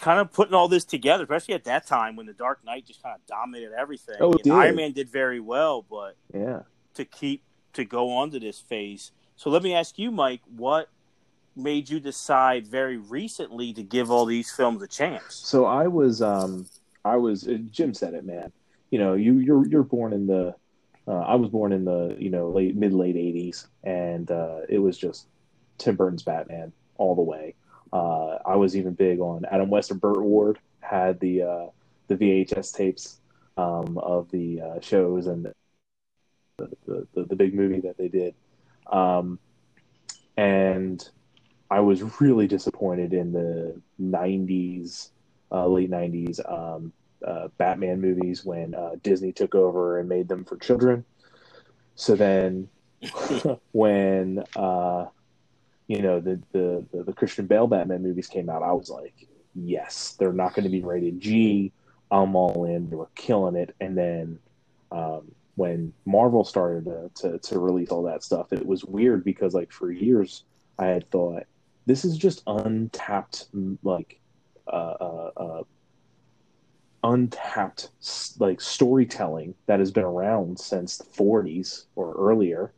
kind 0.00 0.20
of 0.20 0.32
putting 0.32 0.54
all 0.54 0.68
this 0.68 0.84
together, 0.84 1.24
especially 1.24 1.54
at 1.54 1.64
that 1.64 1.86
time 1.86 2.16
when 2.16 2.26
the 2.26 2.32
Dark 2.32 2.64
Knight 2.64 2.86
just 2.86 3.02
kind 3.02 3.14
of 3.14 3.26
dominated 3.26 3.72
everything. 3.72 4.16
Oh, 4.20 4.34
Iron 4.50 4.76
Man 4.76 4.92
did 4.92 5.08
very 5.08 5.40
well, 5.40 5.82
but 5.82 6.16
yeah, 6.32 6.60
to 6.94 7.04
keep 7.04 7.42
to 7.74 7.84
go 7.84 8.10
on 8.10 8.30
to 8.30 8.40
this 8.40 8.60
phase. 8.60 9.12
So 9.36 9.50
let 9.50 9.62
me 9.62 9.74
ask 9.74 9.98
you, 9.98 10.10
Mike, 10.10 10.40
what 10.56 10.88
made 11.56 11.88
you 11.90 12.00
decide 12.00 12.66
very 12.66 12.96
recently 12.96 13.72
to 13.72 13.82
give 13.82 14.10
all 14.10 14.24
these 14.24 14.50
films 14.50 14.82
a 14.82 14.86
chance? 14.86 15.34
So 15.34 15.64
I 15.64 15.88
was, 15.88 16.22
um, 16.22 16.66
I 17.04 17.16
was. 17.16 17.46
Uh, 17.46 17.58
Jim 17.70 17.94
said 17.94 18.14
it, 18.14 18.24
man. 18.24 18.52
You 18.90 18.98
know, 18.98 19.14
you 19.14 19.34
you're 19.38 19.66
you're 19.66 19.82
born 19.82 20.12
in 20.12 20.26
the. 20.26 20.54
Uh, 21.06 21.20
I 21.20 21.34
was 21.34 21.50
born 21.50 21.72
in 21.72 21.84
the 21.84 22.16
you 22.18 22.30
know 22.30 22.50
late 22.50 22.76
mid 22.76 22.92
late 22.92 23.16
'80s, 23.16 23.66
and 23.82 24.30
uh, 24.30 24.60
it 24.68 24.78
was 24.78 24.96
just 24.96 25.26
Tim 25.78 25.96
Burton's 25.96 26.22
Batman 26.22 26.72
all 26.96 27.14
the 27.14 27.22
way. 27.22 27.54
Uh, 27.92 28.38
I 28.46 28.56
was 28.56 28.76
even 28.76 28.94
big 28.94 29.20
on 29.20 29.44
Adam 29.50 29.68
West 29.68 29.90
and 29.90 30.00
Burt 30.00 30.22
Ward 30.22 30.58
had 30.80 31.20
the 31.20 31.42
uh, 31.42 31.66
the 32.08 32.16
VHS 32.16 32.74
tapes 32.74 33.20
um, 33.56 33.98
of 33.98 34.30
the 34.30 34.60
uh, 34.60 34.80
shows 34.80 35.26
and 35.26 35.44
the, 35.44 35.54
the, 36.86 37.06
the, 37.14 37.24
the, 37.24 37.36
big 37.36 37.54
movie 37.54 37.80
that 37.80 37.96
they 37.98 38.08
did. 38.08 38.34
Um, 38.90 39.38
and 40.36 41.06
I 41.70 41.80
was 41.80 42.20
really 42.20 42.46
disappointed 42.46 43.12
in 43.12 43.32
the 43.32 43.80
90s, 44.00 45.10
uh, 45.50 45.66
late 45.66 45.90
90s 45.90 46.40
um, 46.50 46.92
uh, 47.26 47.48
Batman 47.58 48.00
movies 48.00 48.44
when 48.44 48.74
uh, 48.74 48.92
Disney 49.02 49.32
took 49.32 49.54
over 49.54 49.98
and 49.98 50.08
made 50.08 50.28
them 50.28 50.44
for 50.44 50.56
children. 50.56 51.04
So 51.94 52.16
then 52.16 52.68
when 53.72 54.44
you 55.88 56.00
know 56.00 56.20
the, 56.20 56.40
the 56.52 56.86
the, 56.92 57.02
the 57.04 57.12
Christian 57.12 57.46
Bale 57.46 57.66
Batman 57.66 58.02
movies 58.02 58.26
came 58.28 58.48
out, 58.48 58.62
I 58.62 58.72
was 58.72 58.90
like, 58.90 59.26
yes, 59.54 60.16
they're 60.18 60.32
not 60.32 60.54
going 60.54 60.64
to 60.64 60.70
be 60.70 60.82
rated 60.82 61.20
G. 61.20 61.72
I'm 62.10 62.36
all 62.36 62.64
in. 62.64 62.90
They 62.90 62.96
were 62.96 63.08
killing 63.14 63.56
it, 63.56 63.74
and 63.80 63.96
then 63.96 64.38
um, 64.90 65.32
when 65.54 65.92
Marvel 66.04 66.44
started 66.44 66.84
to, 66.84 67.10
to, 67.14 67.38
to 67.38 67.58
release 67.58 67.90
all 67.90 68.02
that 68.04 68.22
stuff, 68.22 68.52
it 68.52 68.64
was 68.64 68.84
weird 68.84 69.24
because 69.24 69.54
like 69.54 69.72
for 69.72 69.90
years 69.90 70.44
I 70.78 70.86
had 70.86 71.10
thought 71.10 71.44
this 71.86 72.04
is 72.04 72.16
just 72.16 72.42
untapped 72.46 73.46
like 73.82 74.20
uh, 74.66 74.70
uh, 74.70 75.30
uh, 75.36 75.62
untapped 77.04 77.90
like 78.38 78.60
storytelling 78.60 79.54
that 79.66 79.80
has 79.80 79.90
been 79.90 80.04
around 80.04 80.58
since 80.58 80.98
the 80.98 81.04
40s 81.04 81.84
or 81.96 82.14
earlier. 82.14 82.72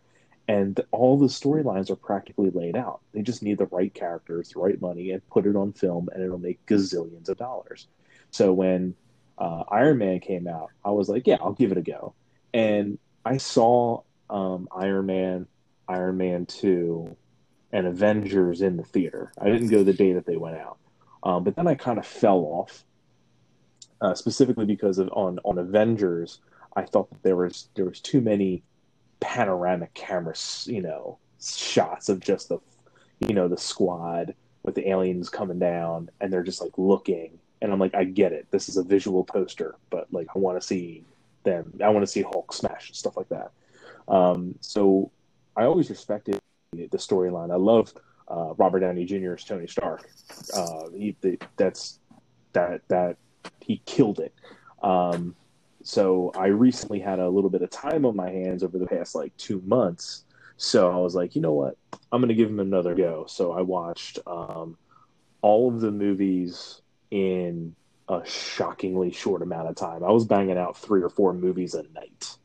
And 0.46 0.78
all 0.90 1.18
the 1.18 1.26
storylines 1.26 1.90
are 1.90 1.96
practically 1.96 2.50
laid 2.50 2.76
out. 2.76 3.00
They 3.12 3.22
just 3.22 3.42
need 3.42 3.58
the 3.58 3.66
right 3.66 3.92
characters 3.92 4.50
the 4.50 4.60
right 4.60 4.80
money 4.80 5.10
and 5.10 5.26
put 5.30 5.46
it 5.46 5.56
on 5.56 5.72
film 5.72 6.08
and 6.12 6.22
it'll 6.22 6.38
make 6.38 6.64
gazillions 6.66 7.28
of 7.28 7.38
dollars. 7.38 7.86
So 8.30 8.52
when 8.52 8.94
uh, 9.38 9.64
iron 9.68 9.98
man 9.98 10.20
came 10.20 10.46
out 10.46 10.68
i 10.84 10.90
was 10.92 11.08
like 11.08 11.26
yeah 11.26 11.36
i'll 11.40 11.52
give 11.52 11.72
it 11.72 11.78
a 11.78 11.82
go. 11.82 12.14
And 12.52 12.98
i 13.24 13.36
saw 13.36 14.02
um, 14.30 14.68
iron 14.74 15.06
man 15.06 15.46
iron 15.88 16.16
man 16.16 16.46
2 16.46 17.16
and 17.72 17.86
avengers 17.86 18.62
in 18.62 18.76
the 18.76 18.84
theater. 18.84 19.32
I 19.40 19.50
didn't 19.50 19.68
go 19.68 19.82
the 19.82 19.92
day 19.92 20.12
that 20.12 20.26
they 20.26 20.36
went 20.36 20.56
out. 20.56 20.78
Um, 21.22 21.42
but 21.42 21.56
then 21.56 21.66
i 21.66 21.74
kind 21.74 21.98
of 21.98 22.06
fell 22.06 22.40
off 22.40 22.84
uh, 24.04 24.14
specifically 24.14 24.66
because 24.66 24.98
of 24.98 25.08
on 25.12 25.38
on 25.44 25.58
Avengers, 25.58 26.40
I 26.76 26.82
thought 26.82 27.08
that 27.10 27.22
there 27.22 27.36
was 27.36 27.68
there 27.74 27.86
was 27.86 28.00
too 28.00 28.20
many 28.20 28.62
panoramic 29.20 29.94
cameras, 29.94 30.68
you 30.70 30.82
know, 30.82 31.18
shots 31.42 32.10
of 32.10 32.20
just 32.20 32.50
the 32.50 32.58
you 33.20 33.34
know 33.34 33.48
the 33.48 33.56
squad 33.56 34.34
with 34.62 34.74
the 34.74 34.88
aliens 34.90 35.30
coming 35.30 35.58
down 35.58 36.10
and 36.20 36.30
they're 36.30 36.42
just 36.42 36.60
like 36.60 36.72
looking 36.76 37.38
and 37.62 37.72
I'm 37.72 37.78
like 37.78 37.94
I 37.94 38.04
get 38.04 38.32
it. 38.32 38.46
This 38.50 38.68
is 38.68 38.76
a 38.76 38.82
visual 38.82 39.24
poster, 39.24 39.76
but 39.88 40.06
like 40.12 40.26
I 40.36 40.38
want 40.38 40.60
to 40.60 40.66
see 40.66 41.04
them. 41.44 41.72
I 41.82 41.88
want 41.88 42.02
to 42.02 42.06
see 42.06 42.20
Hulk 42.20 42.52
smash 42.52 42.88
and 42.88 42.96
stuff 42.96 43.16
like 43.16 43.30
that. 43.30 43.52
Um, 44.06 44.56
so 44.60 45.10
I 45.56 45.64
always 45.64 45.88
respected 45.88 46.38
the 46.72 46.98
storyline. 46.98 47.50
I 47.50 47.56
love 47.56 47.94
uh, 48.28 48.52
Robert 48.58 48.80
Downey 48.80 49.06
Jr.'s 49.06 49.44
Tony 49.44 49.66
Stark. 49.66 50.10
Uh, 50.54 50.90
he, 50.94 51.16
the, 51.22 51.38
that's 51.56 52.00
that 52.52 52.82
that 52.88 53.16
he 53.60 53.80
killed 53.86 54.20
it. 54.20 54.34
Um, 54.82 55.34
so 55.82 56.32
I 56.36 56.46
recently 56.46 57.00
had 57.00 57.18
a 57.18 57.28
little 57.28 57.50
bit 57.50 57.62
of 57.62 57.70
time 57.70 58.04
on 58.04 58.16
my 58.16 58.30
hands 58.30 58.62
over 58.62 58.78
the 58.78 58.86
past 58.86 59.14
like 59.14 59.36
two 59.36 59.62
months. 59.66 60.24
So 60.56 60.90
I 60.90 60.96
was 60.96 61.14
like, 61.14 61.34
you 61.34 61.42
know 61.42 61.52
what? 61.52 61.76
I'm 62.12 62.20
going 62.20 62.28
to 62.28 62.34
give 62.34 62.48
him 62.48 62.60
another 62.60 62.94
go. 62.94 63.26
So 63.28 63.52
I 63.52 63.60
watched 63.60 64.18
um, 64.26 64.76
all 65.42 65.68
of 65.68 65.80
the 65.80 65.90
movies 65.90 66.80
in 67.10 67.74
a 68.08 68.24
shockingly 68.24 69.10
short 69.10 69.42
amount 69.42 69.68
of 69.68 69.76
time. 69.76 70.04
I 70.04 70.10
was 70.10 70.24
banging 70.24 70.58
out 70.58 70.76
three 70.76 71.02
or 71.02 71.08
four 71.08 71.32
movies 71.34 71.74
a 71.74 71.82
night. 71.94 72.36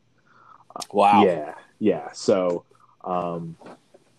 Wow. 0.91 1.23
Yeah, 1.23 1.53
yeah. 1.79 2.11
So, 2.11 2.65
um, 3.03 3.55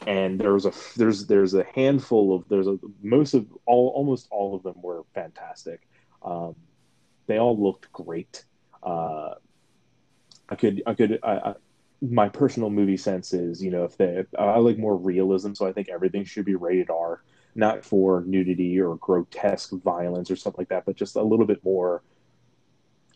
and 0.07 0.41
there 0.41 0.53
was 0.53 0.67
a 0.67 0.73
there's 0.97 1.27
there's 1.27 1.55
a 1.55 1.65
handful 1.75 2.35
of 2.35 2.45
there's 2.49 2.67
a 2.67 2.79
most 3.03 3.35
of 3.35 3.47
all 3.67 3.89
almost 3.89 4.29
all 4.31 4.55
of 4.55 4.63
them 4.63 4.81
were 4.83 5.03
fantastic. 5.15 5.81
Um, 6.23 6.55
they 7.31 7.39
all 7.39 7.61
looked 7.61 7.93
great. 7.93 8.45
Uh, 8.83 9.35
I 10.49 10.55
could, 10.57 10.83
I 10.87 10.95
could, 10.95 11.21
I, 11.23 11.33
I, 11.33 11.55
my 12.03 12.29
personal 12.29 12.71
movie 12.71 12.97
sense 12.97 13.33
is, 13.33 13.63
you 13.63 13.71
know, 13.71 13.85
if 13.85 13.97
they, 13.97 14.25
I 14.39 14.59
like 14.59 14.79
more 14.79 14.97
realism, 14.97 15.53
so 15.53 15.67
I 15.67 15.73
think 15.73 15.89
everything 15.89 16.25
should 16.25 16.45
be 16.45 16.55
rated 16.55 16.91
R, 16.91 17.23
not 17.55 17.85
for 17.85 18.23
nudity 18.27 18.81
or 18.81 18.97
grotesque 18.97 19.73
violence 19.73 20.31
or 20.31 20.37
stuff 20.37 20.57
like 20.59 20.69
that, 20.71 20.87
but 20.87 20.97
just 20.97 21.17
a 21.17 21.23
little 21.23 21.47
bit 21.47 21.65
more 21.65 22.03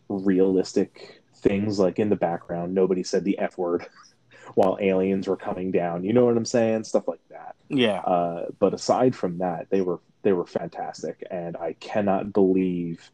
realistic 0.08 1.22
things 1.36 1.78
like 1.78 1.98
in 1.98 2.10
the 2.10 2.16
background. 2.16 2.74
Nobody 2.74 3.02
said 3.02 3.24
the 3.24 3.38
F 3.38 3.58
word 3.58 3.86
while 4.54 4.78
aliens 4.80 5.28
were 5.28 5.36
coming 5.36 5.70
down. 5.70 6.04
You 6.04 6.12
know 6.12 6.24
what 6.24 6.36
I'm 6.36 6.44
saying? 6.44 6.84
Stuff 6.84 7.08
like 7.08 7.26
that. 7.30 7.56
Yeah. 7.68 8.00
Uh, 8.00 8.46
but 8.58 8.74
aside 8.74 9.16
from 9.16 9.38
that, 9.38 9.70
they 9.70 9.80
were 9.80 10.00
they 10.22 10.32
were 10.32 10.46
fantastic, 10.46 11.22
and 11.30 11.56
I 11.56 11.74
cannot 11.74 12.32
believe 12.32 13.10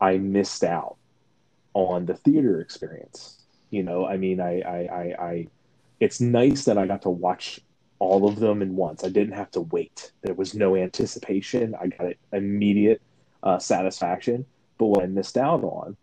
I 0.00 0.18
missed 0.18 0.64
out 0.64 0.96
on 1.74 2.06
the 2.06 2.14
theater 2.14 2.60
experience. 2.60 3.42
You 3.70 3.82
know, 3.82 4.06
I 4.06 4.16
mean, 4.16 4.40
I, 4.40 4.60
I, 4.60 4.78
I, 4.78 5.24
I, 5.24 5.46
it's 6.00 6.20
nice 6.20 6.64
that 6.64 6.78
I 6.78 6.86
got 6.86 7.02
to 7.02 7.10
watch 7.10 7.60
all 7.98 8.28
of 8.28 8.38
them 8.38 8.62
in 8.62 8.76
once. 8.76 9.04
I 9.04 9.08
didn't 9.08 9.34
have 9.34 9.50
to 9.52 9.62
wait. 9.62 10.12
There 10.22 10.34
was 10.34 10.54
no 10.54 10.76
anticipation. 10.76 11.74
I 11.74 11.88
got 11.88 12.12
immediate 12.32 13.02
uh, 13.42 13.58
satisfaction. 13.58 14.44
But 14.78 14.86
what 14.86 15.02
I 15.02 15.06
missed 15.06 15.36
out 15.38 15.64
on, 15.64 15.96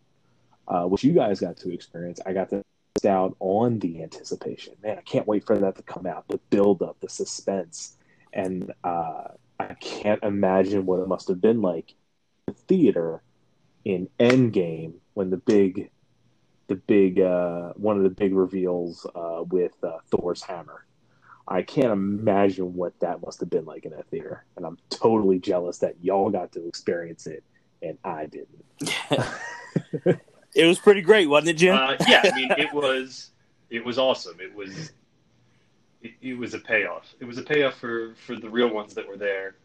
uh, 0.68 0.84
which 0.84 1.04
you 1.04 1.14
guys 1.14 1.40
got 1.40 1.58
to 1.58 1.72
experience, 1.72 2.20
I 2.26 2.34
got 2.34 2.50
to 2.50 2.64
miss 2.96 3.06
out 3.06 3.36
on 3.40 3.80
the 3.80 4.02
anticipation. 4.02 4.74
Man, 4.82 4.98
I 4.98 5.02
can't 5.02 5.28
wait 5.28 5.46
for 5.46 5.58
that 5.58 5.76
to 5.76 5.84
come 5.84 6.06
out. 6.06 6.28
The 6.28 6.40
build 6.50 6.82
up, 6.82 6.98
the 7.00 7.10
suspense, 7.10 7.96
and 8.34 8.74
uh, 8.84 9.26
I 9.60 9.74
can't 9.76 10.24
imagine 10.24 10.86
what 10.86 11.00
it 11.00 11.08
must 11.08 11.28
have 11.28 11.42
been 11.42 11.62
like 11.62 11.94
the 12.48 12.54
theater 12.54 13.22
in 13.86 14.10
Endgame 14.20 14.94
when 15.14 15.30
the 15.30 15.38
big, 15.38 15.90
the 16.68 16.76
big 16.76 17.20
uh, 17.20 17.74
one 17.76 17.98
of 17.98 18.04
the 18.04 18.10
big 18.10 18.34
reveals 18.34 19.06
uh, 19.16 19.44
with 19.44 19.74
uh, 19.84 19.98
Thor's 20.10 20.42
hammer. 20.42 20.86
I 21.46 21.62
can't 21.62 21.92
imagine 21.92 22.74
what 22.74 22.98
that 23.02 23.22
must 23.22 23.42
have 23.42 23.50
been 23.50 23.66
like 23.66 23.86
in 23.86 23.94
a 23.94 24.04
theater, 24.04 24.46
and 24.56 24.66
I'm 24.66 24.78
totally 24.90 25.40
jealous 25.40 25.80
that 25.80 25.96
y'all 26.02 26.30
got 26.30 26.54
to 26.54 26.66
experience 26.66 27.28
it 27.28 27.44
and 27.84 27.98
I 28.04 28.26
didn't. 28.26 28.66
it 30.56 30.66
was 30.66 30.80
pretty 30.80 31.02
great, 31.02 31.30
wasn't 31.30 31.50
it, 31.50 31.54
Jim? 31.58 31.76
Uh, 31.76 31.96
yeah, 32.08 32.22
I 32.24 32.36
mean, 32.36 32.52
it 32.58 32.74
was 32.74 33.32
it 33.70 33.84
was 33.86 34.00
awesome. 34.00 34.40
It 34.40 34.56
was 34.56 34.92
it, 36.02 36.14
it 36.22 36.38
was 36.38 36.54
a 36.54 36.60
payoff. 36.60 37.14
It 37.20 37.26
was 37.26 37.38
a 37.38 37.44
payoff 37.44 37.76
for 37.76 38.16
for 38.26 38.36
the 38.36 38.50
real 38.50 38.74
ones 38.74 38.94
that 38.96 39.08
were 39.08 39.18
there 39.18 39.56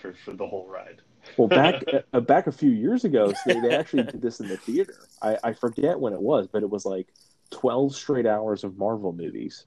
for 0.00 0.12
for 0.12 0.32
the 0.32 0.46
whole 0.46 0.68
ride. 0.68 1.00
Well, 1.36 1.48
back 1.48 1.82
uh, 2.12 2.20
back 2.20 2.46
a 2.46 2.52
few 2.52 2.70
years 2.70 3.04
ago, 3.04 3.32
they, 3.46 3.60
they 3.60 3.74
actually 3.74 4.04
did 4.04 4.22
this 4.22 4.40
in 4.40 4.48
the 4.48 4.56
theater. 4.56 4.94
I, 5.22 5.38
I 5.42 5.52
forget 5.52 5.98
when 5.98 6.12
it 6.12 6.20
was, 6.20 6.46
but 6.46 6.62
it 6.62 6.70
was 6.70 6.84
like 6.84 7.08
twelve 7.50 7.94
straight 7.94 8.26
hours 8.26 8.64
of 8.64 8.76
Marvel 8.78 9.12
movies. 9.12 9.66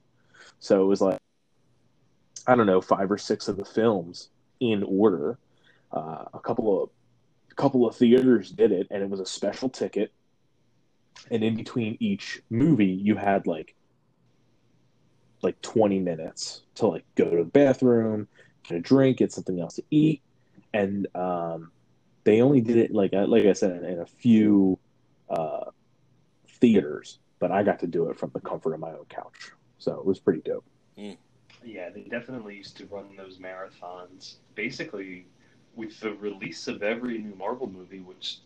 So 0.60 0.82
it 0.82 0.86
was 0.86 1.02
like 1.02 1.20
I 2.48 2.56
don't 2.56 2.66
know, 2.66 2.82
five 2.82 3.12
or 3.12 3.18
six 3.18 3.48
of 3.48 3.58
the 3.58 3.66
films 3.66 4.30
in 4.60 4.84
order. 4.84 5.38
Uh, 5.92 6.26
a 6.34 6.40
couple 6.40 6.84
of 6.84 6.90
a 7.52 7.56
couple 7.56 7.88
of 7.88 7.96
theaters 7.96 8.52
did 8.52 8.72
it, 8.72 8.88
and 8.92 9.04
it 9.04 9.10
was 9.10 9.20
a 9.20 9.26
special 9.26 9.70
ticket. 9.70 10.12
And 11.32 11.44
in 11.44 11.56
between 11.56 11.98
each 12.00 12.42
movie, 12.50 12.86
you 12.86 13.16
had 13.16 13.46
like 13.46 13.76
like 15.42 15.62
twenty 15.62 16.00
minutes 16.00 16.62
to 16.76 16.88
like 16.88 17.06
go 17.16 17.30
to 17.30 17.38
the 17.38 17.44
bathroom, 17.44 18.28
get 18.64 18.78
a 18.78 18.82
drink, 18.82 19.18
get 19.18 19.32
something 19.32 19.60
else 19.60 19.76
to 19.76 19.84
eat, 19.92 20.22
and 20.74 21.08
um, 21.16 21.72
they 22.24 22.42
only 22.42 22.62
did 22.62 22.78
it 22.78 22.92
like 22.92 23.14
like 23.14 23.46
I 23.46 23.54
said 23.54 23.84
in, 23.84 24.00
a 24.00 24.06
few 24.06 24.78
uh, 25.30 25.66
theaters, 26.60 27.20
but 27.40 27.52
I 27.52 27.64
got 27.64 27.80
to 27.80 27.88
do 27.88 28.10
it 28.10 28.20
from 28.20 28.32
the 28.34 28.42
comfort 28.42 28.74
of 28.74 28.80
my 28.80 28.92
own 28.92 29.06
couch, 29.10 29.52
so 29.78 29.94
it 29.94 30.06
was 30.06 30.20
pretty 30.20 30.42
dope. 30.42 30.66
Mm. 30.98 31.18
Yeah, 31.66 31.90
they 31.90 32.04
definitely 32.04 32.56
used 32.56 32.78
to 32.78 32.86
run 32.86 33.16
those 33.18 33.38
marathons. 33.38 34.36
Basically, 34.56 35.26
with 35.76 36.00
the 36.00 36.14
release 36.14 36.68
of 36.68 36.84
every 36.84 37.18
new 37.18 37.36
Marvel 37.36 37.70
movie, 37.70 38.00
which 38.00 38.40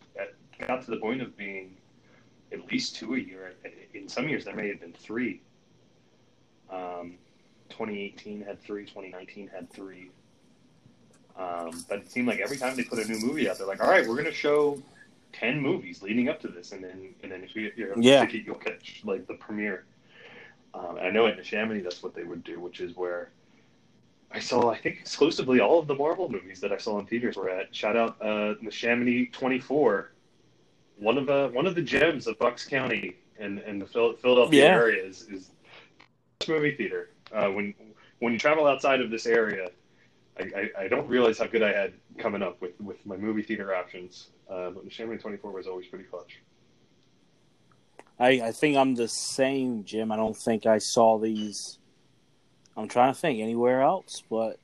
got 0.66 0.82
to 0.84 0.90
the 0.90 0.96
point 0.96 1.22
of 1.22 1.36
being 1.36 1.76
at 2.52 2.70
least 2.70 2.96
two 2.96 3.14
a 3.14 3.18
year. 3.18 3.54
In 3.92 4.08
some 4.08 4.28
years, 4.28 4.44
there 4.44 4.54
may 4.54 4.68
have 4.68 4.80
been 4.80 4.92
three. 4.92 5.40
Um, 6.70 7.16
2018 7.70 8.42
had 8.42 8.60
three. 8.62 8.84
2019 8.84 9.48
had 9.48 9.70
three. 9.70 10.10
Um, 11.36 11.84
but 11.88 11.98
it 11.98 12.10
seemed 12.10 12.28
like 12.28 12.40
every 12.40 12.56
time 12.56 12.76
they 12.76 12.84
put 12.84 12.98
a 12.98 13.08
new 13.10 13.18
movie 13.18 13.48
out, 13.50 13.58
they're 13.58 13.66
like, 13.66 13.82
"All 13.82 13.90
right, 13.90 14.06
we're 14.06 14.14
going 14.14 14.26
to 14.26 14.32
show 14.32 14.80
ten 15.32 15.60
movies 15.60 16.00
leading 16.02 16.28
up 16.28 16.40
to 16.42 16.48
this, 16.48 16.72
and 16.72 16.82
then 16.84 17.14
and 17.22 17.32
then 17.32 17.42
if 17.42 17.56
you 17.56 17.72
you 17.76 17.88
know, 17.88 17.94
yeah. 17.96 18.24
ticket, 18.24 18.46
you'll 18.46 18.54
catch 18.56 19.02
like 19.04 19.26
the 19.26 19.34
premiere." 19.34 19.84
Um, 20.74 20.98
I 21.00 21.10
know 21.10 21.26
at 21.26 21.38
Neshaminy 21.38 21.82
that's 21.82 22.02
what 22.02 22.14
they 22.14 22.24
would 22.24 22.42
do, 22.44 22.58
which 22.60 22.80
is 22.80 22.96
where 22.96 23.30
I 24.30 24.38
saw 24.40 24.70
I 24.70 24.78
think 24.78 24.98
exclusively 25.00 25.60
all 25.60 25.78
of 25.78 25.86
the 25.86 25.94
Marvel 25.94 26.28
movies 26.28 26.60
that 26.60 26.72
I 26.72 26.76
saw 26.76 26.98
in 26.98 27.06
theaters 27.06 27.36
were 27.36 27.48
at. 27.48 27.74
Shout 27.74 27.96
out 27.96 28.16
uh, 28.20 28.54
Neshaminy 28.62 29.32
Twenty 29.32 29.58
Four, 29.60 30.12
one 30.98 31.18
of 31.18 31.26
the 31.26 31.46
uh, 31.46 31.48
one 31.48 31.66
of 31.66 31.74
the 31.74 31.82
gems 31.82 32.26
of 32.26 32.38
Bucks 32.38 32.64
County 32.66 33.16
and 33.38 33.58
and 33.60 33.82
the 33.82 33.86
Philadelphia 33.86 34.64
Yeah. 34.64 34.74
area 34.74 35.04
is, 35.04 35.22
is 35.22 35.50
movie 36.48 36.74
theater. 36.76 37.10
Uh, 37.32 37.48
when 37.48 37.74
when 38.18 38.32
you 38.32 38.38
travel 38.38 38.66
outside 38.66 39.00
of 39.00 39.10
this 39.10 39.26
area, 39.26 39.68
I, 40.38 40.42
I, 40.42 40.84
I 40.84 40.88
don't 40.88 41.08
realize 41.08 41.38
how 41.38 41.46
good 41.46 41.62
I 41.62 41.72
had 41.72 41.94
coming 42.18 42.42
up 42.42 42.60
with, 42.60 42.78
with 42.80 43.04
my 43.06 43.16
movie 43.16 43.42
theater 43.42 43.74
options. 43.74 44.28
Uh, 44.50 44.70
but 44.70 44.86
Neshaminy 44.86 45.20
24 45.20 45.52
was 45.52 45.66
always 45.66 45.86
pretty 45.86 46.04
clutch. 46.04 46.40
I, 48.18 48.28
I 48.40 48.52
think 48.52 48.76
I'm 48.76 48.94
the 48.94 49.08
same, 49.08 49.84
Jim. 49.84 50.12
I 50.12 50.16
don't 50.16 50.36
think 50.36 50.66
I 50.66 50.78
saw 50.78 51.18
these. 51.18 51.78
I'm 52.76 52.88
trying 52.88 53.12
to 53.12 53.18
think 53.18 53.40
anywhere 53.40 53.82
else, 53.82 54.22
but 54.28 54.58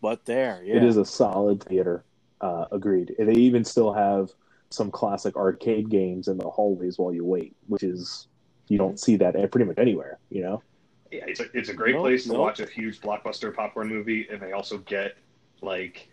but 0.00 0.26
there, 0.26 0.62
yeah. 0.62 0.76
It 0.76 0.84
is 0.84 0.98
a 0.98 1.04
solid 1.04 1.62
theater. 1.62 2.04
Uh, 2.40 2.66
agreed. 2.72 3.14
They 3.18 3.32
even 3.32 3.64
still 3.64 3.92
have 3.92 4.30
some 4.68 4.90
classic 4.90 5.34
arcade 5.34 5.88
games 5.88 6.28
in 6.28 6.36
the 6.36 6.48
hallways 6.48 6.98
while 6.98 7.14
you 7.14 7.24
wait, 7.24 7.56
which 7.68 7.82
is 7.82 8.28
you 8.68 8.76
don't 8.76 9.00
see 9.00 9.16
that 9.16 9.34
pretty 9.50 9.64
much 9.64 9.78
anywhere. 9.78 10.18
You 10.28 10.42
know. 10.42 10.62
Yeah, 11.10 11.24
it's 11.26 11.40
a 11.40 11.44
it's 11.56 11.68
a 11.68 11.74
great 11.74 11.94
Nope, 11.94 12.02
place 12.04 12.24
to 12.24 12.30
nope. 12.30 12.38
watch 12.40 12.60
a 12.60 12.66
huge 12.66 13.00
blockbuster 13.00 13.54
popcorn 13.54 13.88
movie, 13.88 14.26
and 14.30 14.40
they 14.40 14.52
also 14.52 14.78
get 14.78 15.16
like 15.60 16.08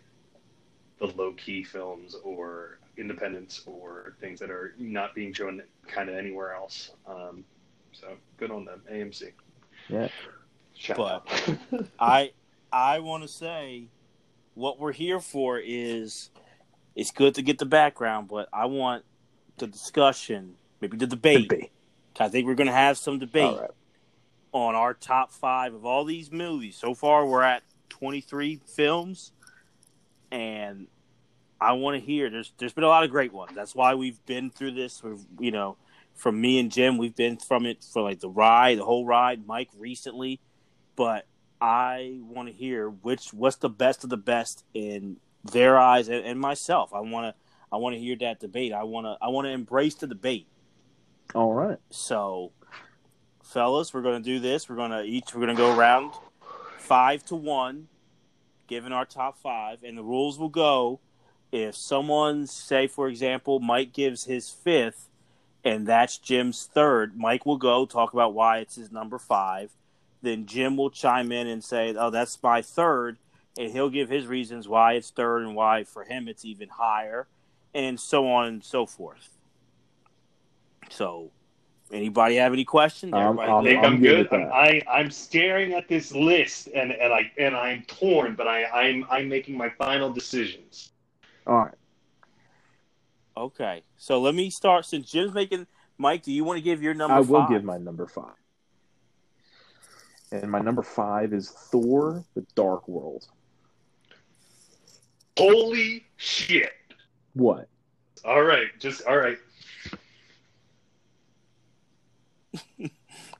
the 0.98 1.06
low 1.08 1.32
key 1.32 1.64
films 1.64 2.14
or 2.22 2.78
independents 2.96 3.62
or 3.66 4.14
things 4.20 4.38
that 4.38 4.50
are 4.50 4.74
not 4.78 5.14
being 5.14 5.32
shown 5.32 5.62
kind 5.88 6.08
of 6.08 6.14
anywhere 6.16 6.54
else. 6.54 6.92
Um, 7.06 7.44
so 7.92 8.08
good 8.36 8.50
on 8.50 8.64
them, 8.64 8.82
AMC. 8.90 9.32
Yeah. 9.88 10.08
Shout 10.74 10.96
But- 10.96 11.12
out. 11.12 11.86
I 11.98 12.32
I 12.72 13.00
want 13.00 13.22
to 13.22 13.28
say 13.28 13.86
what 14.54 14.78
we're 14.78 14.92
here 14.92 15.20
for 15.20 15.58
is 15.58 16.30
it's 16.94 17.10
good 17.10 17.34
to 17.36 17.42
get 17.42 17.58
the 17.58 17.66
background, 17.66 18.28
but 18.28 18.48
I 18.52 18.66
want 18.66 19.04
the 19.58 19.66
discussion, 19.66 20.54
maybe 20.80 20.96
the 20.96 21.06
debate. 21.06 21.48
Could. 21.48 21.68
I 22.20 22.28
think 22.28 22.46
we're 22.46 22.54
going 22.54 22.66
to 22.68 22.72
have 22.74 22.98
some 22.98 23.18
debate 23.18 23.44
All 23.44 23.60
right. 23.62 23.70
On 24.52 24.74
our 24.74 24.94
top 24.94 25.32
five 25.32 25.74
of 25.74 25.84
all 25.84 26.04
these 26.04 26.30
movies. 26.30 26.76
So 26.76 26.94
far, 26.94 27.26
we're 27.26 27.42
at 27.42 27.62
23 27.88 28.60
films, 28.66 29.32
and 30.30 30.86
I 31.60 31.72
want 31.72 31.98
to 31.98 32.04
hear. 32.04 32.30
There's 32.30 32.52
there's 32.58 32.72
been 32.72 32.84
a 32.84 32.88
lot 32.88 33.04
of 33.04 33.10
great 33.10 33.32
ones. 33.32 33.52
That's 33.54 33.74
why 33.74 33.94
we've 33.94 34.24
been 34.26 34.50
through 34.50 34.72
this. 34.72 35.02
We've 35.02 35.24
you 35.38 35.50
know, 35.50 35.76
from 36.14 36.40
me 36.40 36.58
and 36.58 36.70
Jim, 36.70 36.98
we've 36.98 37.16
been 37.16 37.36
from 37.36 37.66
it 37.66 37.82
for 37.82 38.02
like 38.02 38.20
the 38.20 38.28
ride, 38.28 38.78
the 38.78 38.84
whole 38.84 39.06
ride. 39.06 39.46
Mike 39.46 39.70
recently, 39.76 40.40
but 40.96 41.26
I 41.60 42.18
want 42.22 42.48
to 42.48 42.54
hear 42.54 42.88
which 42.88 43.32
what's 43.32 43.56
the 43.56 43.68
best 43.68 44.04
of 44.04 44.10
the 44.10 44.16
best 44.16 44.64
in 44.74 45.18
their 45.44 45.78
eyes 45.78 46.08
and, 46.08 46.24
and 46.24 46.40
myself. 46.40 46.92
I 46.92 47.00
want 47.00 47.34
to 47.34 47.34
I 47.72 47.76
want 47.76 47.94
to 47.94 48.00
hear 48.00 48.16
that 48.16 48.40
debate. 48.40 48.72
I 48.72 48.82
want 48.82 49.06
to 49.06 49.16
I 49.24 49.28
want 49.28 49.46
to 49.46 49.50
embrace 49.50 49.94
the 49.94 50.06
debate. 50.06 50.46
All 51.34 51.54
right. 51.54 51.78
So, 51.90 52.52
fellas, 53.52 53.92
we're 53.92 54.02
going 54.02 54.22
to 54.22 54.24
do 54.24 54.40
this. 54.40 54.68
We're 54.68 54.76
going 54.76 54.90
to 54.90 55.02
each 55.02 55.34
we're 55.34 55.44
going 55.44 55.56
to 55.56 55.62
go 55.62 55.76
around 55.76 56.12
five 56.78 57.24
to 57.26 57.36
one, 57.36 57.88
given 58.66 58.92
our 58.92 59.04
top 59.04 59.38
five, 59.38 59.82
and 59.82 59.96
the 59.96 60.02
rules 60.02 60.38
will 60.38 60.48
go 60.48 61.00
if 61.52 61.76
someone, 61.76 62.46
say 62.46 62.86
for 62.86 63.08
example, 63.08 63.60
Mike 63.60 63.92
gives 63.92 64.24
his 64.24 64.48
fifth, 64.48 65.08
and 65.62 65.86
that's 65.86 66.16
Jim's 66.16 66.68
third. 66.72 67.16
Mike 67.16 67.44
will 67.44 67.58
go 67.58 67.84
talk 67.84 68.14
about 68.14 68.32
why 68.32 68.58
it's 68.58 68.76
his 68.76 68.90
number 68.90 69.18
five. 69.18 69.70
Then 70.22 70.46
Jim 70.46 70.76
will 70.76 70.90
chime 70.90 71.30
in 71.30 71.46
and 71.46 71.62
say, 71.62 71.94
"Oh, 71.94 72.10
that's 72.10 72.42
my 72.42 72.62
third, 72.62 73.18
and 73.58 73.70
he'll 73.70 73.90
give 73.90 74.08
his 74.08 74.26
reasons 74.26 74.66
why 74.66 74.94
it's 74.94 75.10
third 75.10 75.42
and 75.42 75.54
why 75.54 75.84
for 75.84 76.04
him 76.04 76.26
it's 76.26 76.44
even 76.44 76.68
higher, 76.70 77.26
and 77.74 78.00
so 78.00 78.30
on 78.30 78.46
and 78.46 78.64
so 78.64 78.86
forth. 78.86 79.36
So, 80.88 81.30
anybody 81.92 82.36
have 82.36 82.52
any 82.52 82.64
questions? 82.64 83.12
Um, 83.14 83.38
I 83.38 83.46
think 83.62 83.64
good? 83.64 83.76
I'm, 83.76 83.84
I'm 83.84 84.00
good 84.00 84.30
good. 84.30 84.40
I'm. 84.40 84.52
I, 84.52 84.82
I'm 84.90 85.10
staring 85.10 85.74
at 85.74 85.88
this 85.88 86.12
list 86.12 86.68
and, 86.74 86.92
and 86.92 87.12
I 87.12 87.30
and 87.38 87.56
I'm 87.56 87.82
torn, 87.82 88.34
but 88.34 88.48
I, 88.48 88.64
I'm 88.64 89.04
I'm 89.10 89.28
making 89.28 89.56
my 89.56 89.68
final 89.70 90.12
decisions. 90.12 90.92
All 91.46 91.56
right. 91.56 91.74
Okay, 93.36 93.82
so 93.96 94.20
let 94.20 94.34
me 94.34 94.50
start. 94.50 94.84
Since 94.84 95.10
Jim's 95.10 95.32
making, 95.32 95.66
Mike, 95.96 96.22
do 96.22 96.32
you 96.32 96.44
want 96.44 96.58
to 96.58 96.62
give 96.62 96.82
your 96.82 96.94
number? 96.94 97.14
I 97.14 97.20
will 97.20 97.46
give 97.48 97.64
my 97.64 97.78
number 97.78 98.06
five. 98.06 98.34
And 100.30 100.50
my 100.50 100.60
number 100.60 100.82
five 100.82 101.32
is 101.32 101.50
Thor: 101.50 102.24
The 102.34 102.44
Dark 102.54 102.88
World. 102.88 103.26
Holy 105.38 106.04
shit! 106.16 106.72
What? 107.32 107.68
All 108.24 108.42
right, 108.42 108.68
just 108.78 109.04
all 109.06 109.16
right. 109.16 109.38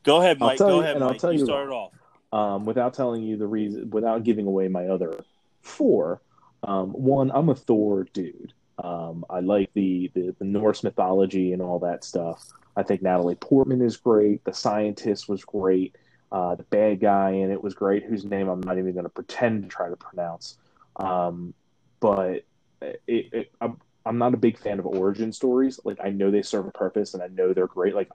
Go 0.04 0.20
ahead, 0.20 0.38
Mike. 0.40 0.58
Go 0.58 0.76
you- 0.76 0.80
ahead, 0.82 0.96
and 0.96 1.04
I'll 1.04 1.10
Mike. 1.10 1.20
tell 1.20 1.32
You 1.32 1.40
you 1.40 1.44
started 1.44 1.72
off. 1.72 1.92
Um, 2.32 2.64
without 2.64 2.94
telling 2.94 3.22
you 3.22 3.36
the 3.36 3.46
reason, 3.46 3.90
without 3.90 4.24
giving 4.24 4.46
away 4.46 4.68
my 4.68 4.88
other 4.88 5.24
four. 5.60 6.20
Um, 6.62 6.90
one, 6.92 7.30
I'm 7.32 7.48
a 7.48 7.54
Thor 7.54 8.06
dude. 8.12 8.52
Um, 8.82 9.24
I 9.28 9.40
like 9.40 9.70
the, 9.74 10.10
the 10.14 10.34
the 10.38 10.44
Norse 10.44 10.82
mythology 10.82 11.52
and 11.52 11.60
all 11.60 11.78
that 11.80 12.04
stuff. 12.04 12.42
I 12.76 12.82
think 12.82 13.02
Natalie 13.02 13.34
Portman 13.34 13.82
is 13.82 13.96
great. 13.98 14.44
The 14.44 14.54
scientist 14.54 15.28
was 15.28 15.44
great. 15.44 15.94
Uh, 16.30 16.54
the 16.54 16.62
bad 16.62 17.00
guy 17.00 17.30
in 17.32 17.50
it 17.50 17.62
was 17.62 17.74
great, 17.74 18.04
whose 18.04 18.24
name 18.24 18.48
I'm 18.48 18.62
not 18.62 18.78
even 18.78 18.92
going 18.92 19.04
to 19.04 19.10
pretend 19.10 19.64
to 19.64 19.68
try 19.68 19.90
to 19.90 19.96
pronounce. 19.96 20.56
Um, 20.96 21.52
but 22.00 22.44
it, 22.80 23.00
it, 23.06 23.52
I'm, 23.60 23.76
I'm 24.06 24.16
not 24.16 24.32
a 24.32 24.38
big 24.38 24.58
fan 24.58 24.78
of 24.78 24.86
origin 24.86 25.32
stories. 25.32 25.78
Like 25.84 25.98
I 26.02 26.08
know 26.08 26.30
they 26.30 26.40
serve 26.42 26.66
a 26.66 26.70
purpose 26.70 27.12
and 27.12 27.22
I 27.22 27.26
know 27.28 27.52
they're 27.52 27.66
great. 27.66 27.94
Like 27.94 28.08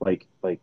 like 0.00 0.26
like 0.42 0.60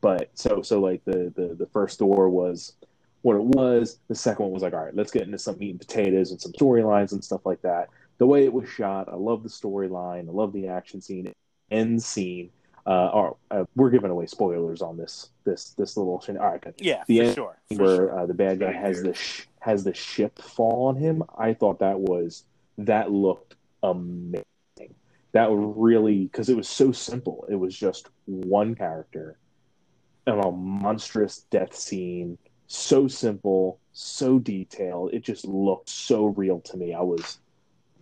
but 0.00 0.30
so 0.34 0.62
so 0.62 0.80
like 0.80 1.04
the 1.04 1.32
the 1.36 1.54
the 1.58 1.66
first 1.72 1.98
Thor 1.98 2.28
was 2.28 2.74
what 3.22 3.36
it 3.36 3.42
was. 3.42 3.98
The 4.08 4.14
second 4.14 4.44
one 4.44 4.52
was 4.52 4.62
like, 4.62 4.74
all 4.74 4.84
right, 4.84 4.94
let's 4.94 5.10
get 5.10 5.22
into 5.22 5.38
some 5.38 5.58
meat 5.58 5.70
and 5.70 5.80
potatoes 5.80 6.30
and 6.30 6.40
some 6.40 6.52
storylines 6.52 7.12
and 7.12 7.22
stuff 7.24 7.44
like 7.44 7.60
that. 7.62 7.88
The 8.18 8.26
way 8.26 8.44
it 8.44 8.52
was 8.52 8.68
shot, 8.68 9.08
I 9.08 9.14
love 9.16 9.42
the 9.42 9.48
storyline. 9.48 10.28
I 10.28 10.32
love 10.32 10.52
the 10.52 10.68
action 10.68 11.00
scene, 11.00 11.32
end 11.70 12.02
scene. 12.02 12.50
Uh, 12.86 13.10
or, 13.12 13.36
uh, 13.50 13.64
we're 13.76 13.90
giving 13.90 14.10
away 14.10 14.24
spoilers 14.26 14.80
on 14.80 14.96
this 14.96 15.28
this 15.44 15.70
this 15.70 15.96
little. 15.96 16.18
Thing. 16.20 16.38
All 16.38 16.48
right, 16.48 16.60
good. 16.60 16.74
Yeah, 16.78 17.02
The 17.06 17.18
for 17.18 17.24
end 17.24 17.34
sure. 17.34 17.58
For 17.68 17.74
where 17.76 17.96
sure. 17.96 18.18
uh, 18.20 18.26
the 18.26 18.34
bad 18.34 18.60
guy 18.60 18.72
has 18.72 19.02
the 19.02 19.12
sh- 19.14 19.46
has 19.60 19.84
the 19.84 19.92
ship 19.92 20.38
fall 20.40 20.86
on 20.86 20.96
him. 20.96 21.22
I 21.36 21.52
thought 21.54 21.80
that 21.80 22.00
was 22.00 22.44
that 22.78 23.10
looked 23.10 23.56
amazing. 23.82 24.44
That 25.32 25.48
really 25.50 26.24
because 26.24 26.48
it 26.48 26.56
was 26.56 26.68
so 26.68 26.92
simple. 26.92 27.46
It 27.50 27.56
was 27.56 27.76
just 27.76 28.08
one 28.24 28.74
character 28.74 29.38
and 30.26 30.44
a 30.44 30.50
monstrous 30.50 31.40
death 31.50 31.74
scene. 31.74 32.38
So 32.66 33.08
simple, 33.08 33.80
so 33.92 34.38
detailed. 34.38 35.14
It 35.14 35.20
just 35.20 35.46
looked 35.46 35.88
so 35.88 36.26
real 36.26 36.60
to 36.60 36.76
me. 36.76 36.92
I 36.92 37.00
was 37.00 37.38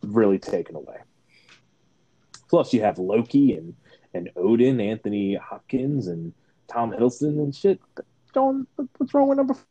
really 0.02 0.38
taken 0.38 0.74
away. 0.76 0.96
Plus, 2.48 2.72
you 2.72 2.82
have 2.82 2.98
Loki 2.98 3.54
and 3.54 3.74
and 4.14 4.30
Odin, 4.36 4.80
Anthony 4.80 5.34
Hopkins, 5.34 6.06
and 6.06 6.32
Tom 6.68 6.90
Hiddleston 6.92 7.38
and 7.38 7.54
shit. 7.54 7.80
Don't 8.32 8.68
what's 8.98 9.14
wrong 9.14 9.28
with 9.28 9.36
number? 9.36 9.54
Four? 9.54 9.64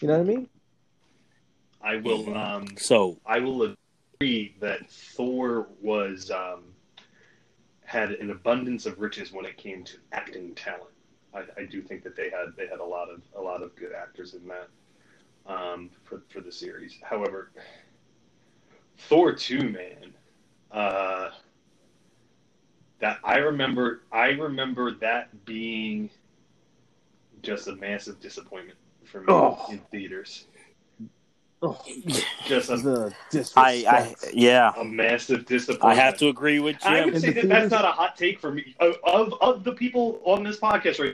You 0.00 0.08
know 0.08 0.18
what 0.18 0.30
I 0.30 0.34
mean? 0.34 0.48
I 1.82 1.96
will 1.96 2.36
um 2.36 2.66
So 2.76 3.20
I 3.24 3.38
will 3.40 3.74
that 4.20 4.80
Thor 4.90 5.68
was 5.80 6.32
um, 6.32 6.64
had 7.84 8.10
an 8.10 8.30
abundance 8.32 8.84
of 8.84 8.98
riches 8.98 9.30
when 9.32 9.44
it 9.44 9.56
came 9.56 9.84
to 9.84 9.96
acting 10.10 10.56
talent. 10.56 10.90
I, 11.32 11.44
I 11.56 11.64
do 11.66 11.80
think 11.80 12.02
that 12.02 12.16
they 12.16 12.28
had 12.28 12.46
they 12.56 12.66
had 12.66 12.80
a 12.80 12.84
lot 12.84 13.08
of 13.10 13.22
a 13.36 13.40
lot 13.40 13.62
of 13.62 13.76
good 13.76 13.92
actors 13.92 14.34
in 14.34 14.40
that 14.48 14.68
um, 15.46 15.90
for 16.02 16.22
for 16.30 16.40
the 16.40 16.50
series. 16.50 16.98
However, 17.08 17.52
Thor 19.08 19.32
two 19.34 19.68
man, 19.68 20.12
uh, 20.72 21.30
that 22.98 23.20
I 23.22 23.36
remember 23.36 24.02
I 24.10 24.30
remember 24.30 24.94
that 24.96 25.44
being 25.44 26.10
just 27.42 27.68
a 27.68 27.76
massive 27.76 28.18
disappointment 28.18 28.78
for 29.04 29.20
me 29.20 29.26
Oh. 29.28 29.64
in 29.70 29.78
theaters. 29.92 30.46
Oh, 31.60 31.80
Just 32.46 32.70
a, 32.70 32.76
the 32.76 33.14
I, 33.56 33.84
I, 33.88 34.14
yeah, 34.32 34.72
a 34.76 34.84
massive 34.84 35.44
disappointment. 35.44 35.98
I 35.98 36.02
have 36.02 36.16
to 36.18 36.28
agree 36.28 36.60
with 36.60 36.76
you. 36.84 36.90
I 36.90 37.04
would 37.04 37.14
In 37.14 37.20
say 37.20 37.30
that 37.32 37.48
that's 37.48 37.48
theaters- 37.48 37.70
not 37.72 37.84
a 37.84 37.88
hot 37.88 38.16
take 38.16 38.38
for 38.40 38.52
me. 38.52 38.76
Of, 38.78 38.96
of 39.02 39.34
of 39.40 39.64
the 39.64 39.72
people 39.72 40.20
on 40.24 40.44
this 40.44 40.58
podcast 40.58 41.00
right 41.00 41.12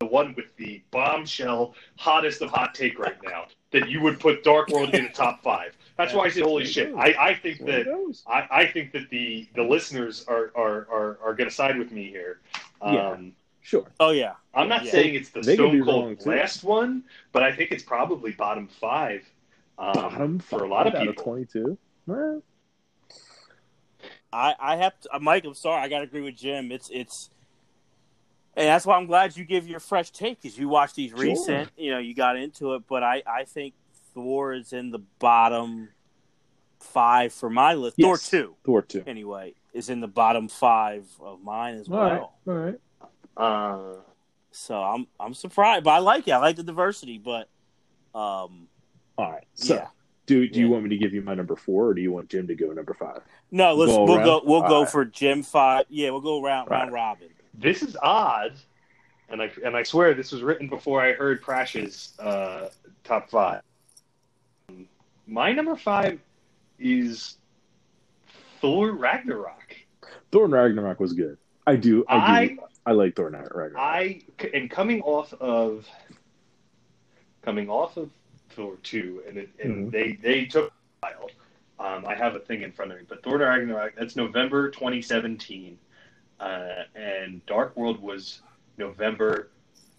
the 0.00 0.06
one 0.06 0.34
with 0.34 0.54
the 0.56 0.82
bombshell 0.90 1.74
hottest 1.96 2.42
of 2.42 2.50
hot 2.50 2.74
take 2.74 2.98
right 2.98 3.16
now 3.24 3.46
that 3.70 3.88
you 3.88 4.00
would 4.02 4.20
put 4.20 4.44
Dark 4.44 4.68
World 4.68 4.94
in 4.94 5.04
the 5.04 5.10
top 5.10 5.42
five. 5.42 5.76
That's 5.96 6.12
why 6.12 6.24
I 6.24 6.28
say 6.28 6.40
holy 6.42 6.64
shit. 6.64 6.92
I, 6.96 7.14
I 7.18 7.34
think 7.34 7.64
There 7.64 7.84
that. 7.84 8.14
I, 8.26 8.46
I 8.50 8.66
think 8.66 8.92
that 8.92 9.08
the 9.10 9.48
the 9.54 9.62
listeners 9.62 10.24
are 10.28 10.52
are 10.56 10.86
are, 10.90 11.18
are 11.24 11.34
going 11.34 11.48
to 11.48 11.54
side 11.54 11.76
with 11.78 11.90
me 11.90 12.08
here. 12.08 12.40
Um, 12.82 12.94
Yeah. 12.94 13.16
Sure. 13.64 13.86
Oh 13.98 14.10
yeah, 14.10 14.34
I'm 14.52 14.68
not 14.68 14.84
Yeah. 14.84 14.92
saying 14.92 15.14
it's 15.14 15.30
the 15.30 15.40
They 15.40 15.56
could 15.56 15.70
Stone 15.70 15.80
wrong, 15.80 16.02
Cold 16.16 16.20
too. 16.20 16.30
last 16.30 16.62
one, 16.62 17.04
but 17.32 17.42
I 17.42 17.56
think 17.56 17.72
it's 17.72 17.82
probably 17.82 18.30
bottom 18.32 18.68
five. 18.68 19.24
Um, 19.78 19.94
Bottom 19.94 20.38
for 20.38 20.64
a 20.64 20.68
lot 20.68 20.86
of 20.86 20.92
five 20.92 21.00
out 21.00 21.08
people. 21.08 21.24
twenty-two. 21.24 21.78
Well, 22.06 22.42
I, 24.30 24.54
I 24.60 24.76
have 24.76 25.00
to, 25.00 25.16
uh, 25.16 25.18
Mike. 25.18 25.46
I'm 25.46 25.54
sorry, 25.54 25.82
I 25.82 25.88
got 25.88 26.00
to 26.00 26.04
agree 26.04 26.20
with 26.20 26.36
Jim. 26.36 26.70
It's 26.70 26.90
it's, 26.92 27.30
and 28.54 28.68
that's 28.68 28.84
why 28.84 28.96
I'm 28.98 29.06
glad 29.06 29.34
you 29.34 29.44
give 29.46 29.66
your 29.66 29.80
fresh 29.80 30.10
take 30.10 30.42
because 30.42 30.58
you 30.58 30.68
watched 30.68 30.96
these 30.96 31.10
Sure. 31.12 31.20
recent. 31.20 31.70
You 31.78 31.92
know, 31.92 31.98
you 31.98 32.14
got 32.14 32.36
into 32.36 32.74
it, 32.74 32.82
but 32.86 33.02
I 33.02 33.22
I 33.26 33.44
think 33.44 33.72
Thor 34.12 34.52
is 34.52 34.74
in 34.74 34.90
the 34.90 35.00
bottom 35.18 35.88
five 36.80 37.32
for 37.32 37.48
my 37.48 37.72
list. 37.72 37.96
Thor 37.98 38.18
two, 38.18 38.56
Thor 38.66 38.82
two. 38.82 39.02
anyway, 39.06 39.54
is 39.72 39.88
in 39.88 40.00
the 40.00 40.06
bottom 40.06 40.48
five 40.48 41.06
of 41.18 41.42
mine 41.42 41.76
as 41.76 41.88
All 41.88 41.98
right. 41.98 42.12
well. 42.12 42.34
All 42.46 42.54
right. 42.54 42.78
Uh, 43.36 43.94
So 44.50 44.80
I'm 44.82 45.06
I'm 45.18 45.34
surprised, 45.34 45.84
but 45.84 45.90
I 45.90 45.98
like 45.98 46.28
it. 46.28 46.32
I 46.32 46.38
like 46.38 46.56
the 46.56 46.62
diversity, 46.62 47.18
but 47.18 47.48
um, 48.14 48.68
All 49.18 49.32
right. 49.32 49.44
So, 49.54 49.74
yeah. 49.74 49.86
do 50.26 50.48
do 50.48 50.60
you 50.60 50.68
want 50.68 50.84
me 50.84 50.90
to 50.90 50.96
give 50.96 51.12
you 51.12 51.22
my 51.22 51.34
number 51.34 51.56
four, 51.56 51.88
or 51.88 51.94
do 51.94 52.00
you 52.00 52.12
want 52.12 52.28
Jim 52.30 52.46
to 52.46 52.54
go 52.54 52.72
number 52.72 52.94
five? 52.94 53.22
No, 53.50 53.74
let's 53.74 53.92
Go 53.92 54.04
we'll 54.04 54.14
around? 54.16 54.24
go 54.24 54.42
we'll 54.44 54.62
All 54.62 54.68
go 54.68 54.80
right. 54.82 54.90
for 54.90 55.04
Jim 55.04 55.42
five. 55.42 55.86
Yeah, 55.88 56.10
we'll 56.10 56.20
go 56.20 56.42
round 56.42 56.70
round 56.70 56.92
robin. 56.92 57.28
this 57.54 57.82
is 57.82 57.96
odd, 58.02 58.52
and 59.28 59.42
I 59.42 59.50
and 59.64 59.76
I 59.76 59.82
swear 59.82 60.14
this 60.14 60.30
was 60.32 60.42
written 60.42 60.68
before 60.68 61.00
I 61.02 61.12
heard 61.12 61.42
Prash's 61.42 62.18
uh, 62.20 62.68
top 63.02 63.30
five. 63.30 63.62
My 65.26 65.52
number 65.52 65.74
five 65.76 66.20
is 66.78 67.38
Thor 68.60 68.92
Ragnarok. 68.92 69.76
Thor 70.30 70.46
Ragnarok 70.46 71.00
was 71.00 71.12
good. 71.12 71.38
I 71.66 71.76
do. 71.76 72.04
I 72.08 72.16
I 72.16 72.46
do. 72.46 72.60
I, 72.60 72.64
like 72.92 73.16
Thor 73.16 73.30
Ragnarok. 73.30 73.72
I 73.76 74.20
and 74.52 74.70
coming 74.70 75.00
off 75.02 75.32
of 75.34 75.88
coming 77.42 77.68
off 77.68 77.96
of 77.96 78.10
Thor 78.50 78.76
two, 78.82 79.22
and 79.26 79.38
it, 79.38 79.50
and 79.62 79.88
Mhm. 79.88 79.90
they 79.92 80.12
they 80.12 80.44
took 80.44 80.72
a 81.02 81.06
while. 81.06 81.30
Um, 81.78 82.06
I 82.06 82.14
have 82.14 82.34
a 82.36 82.40
thing 82.40 82.62
in 82.62 82.72
front 82.72 82.92
of 82.92 82.98
me, 82.98 83.04
but 83.08 83.22
Thor 83.22 83.38
Ragnarok 83.38 83.94
that's 83.96 84.16
November 84.16 84.70
2017, 84.70 85.78
uh, 86.40 86.84
and 86.94 87.44
Dark 87.46 87.76
World 87.76 88.00
was 88.00 88.42
November 88.76 89.50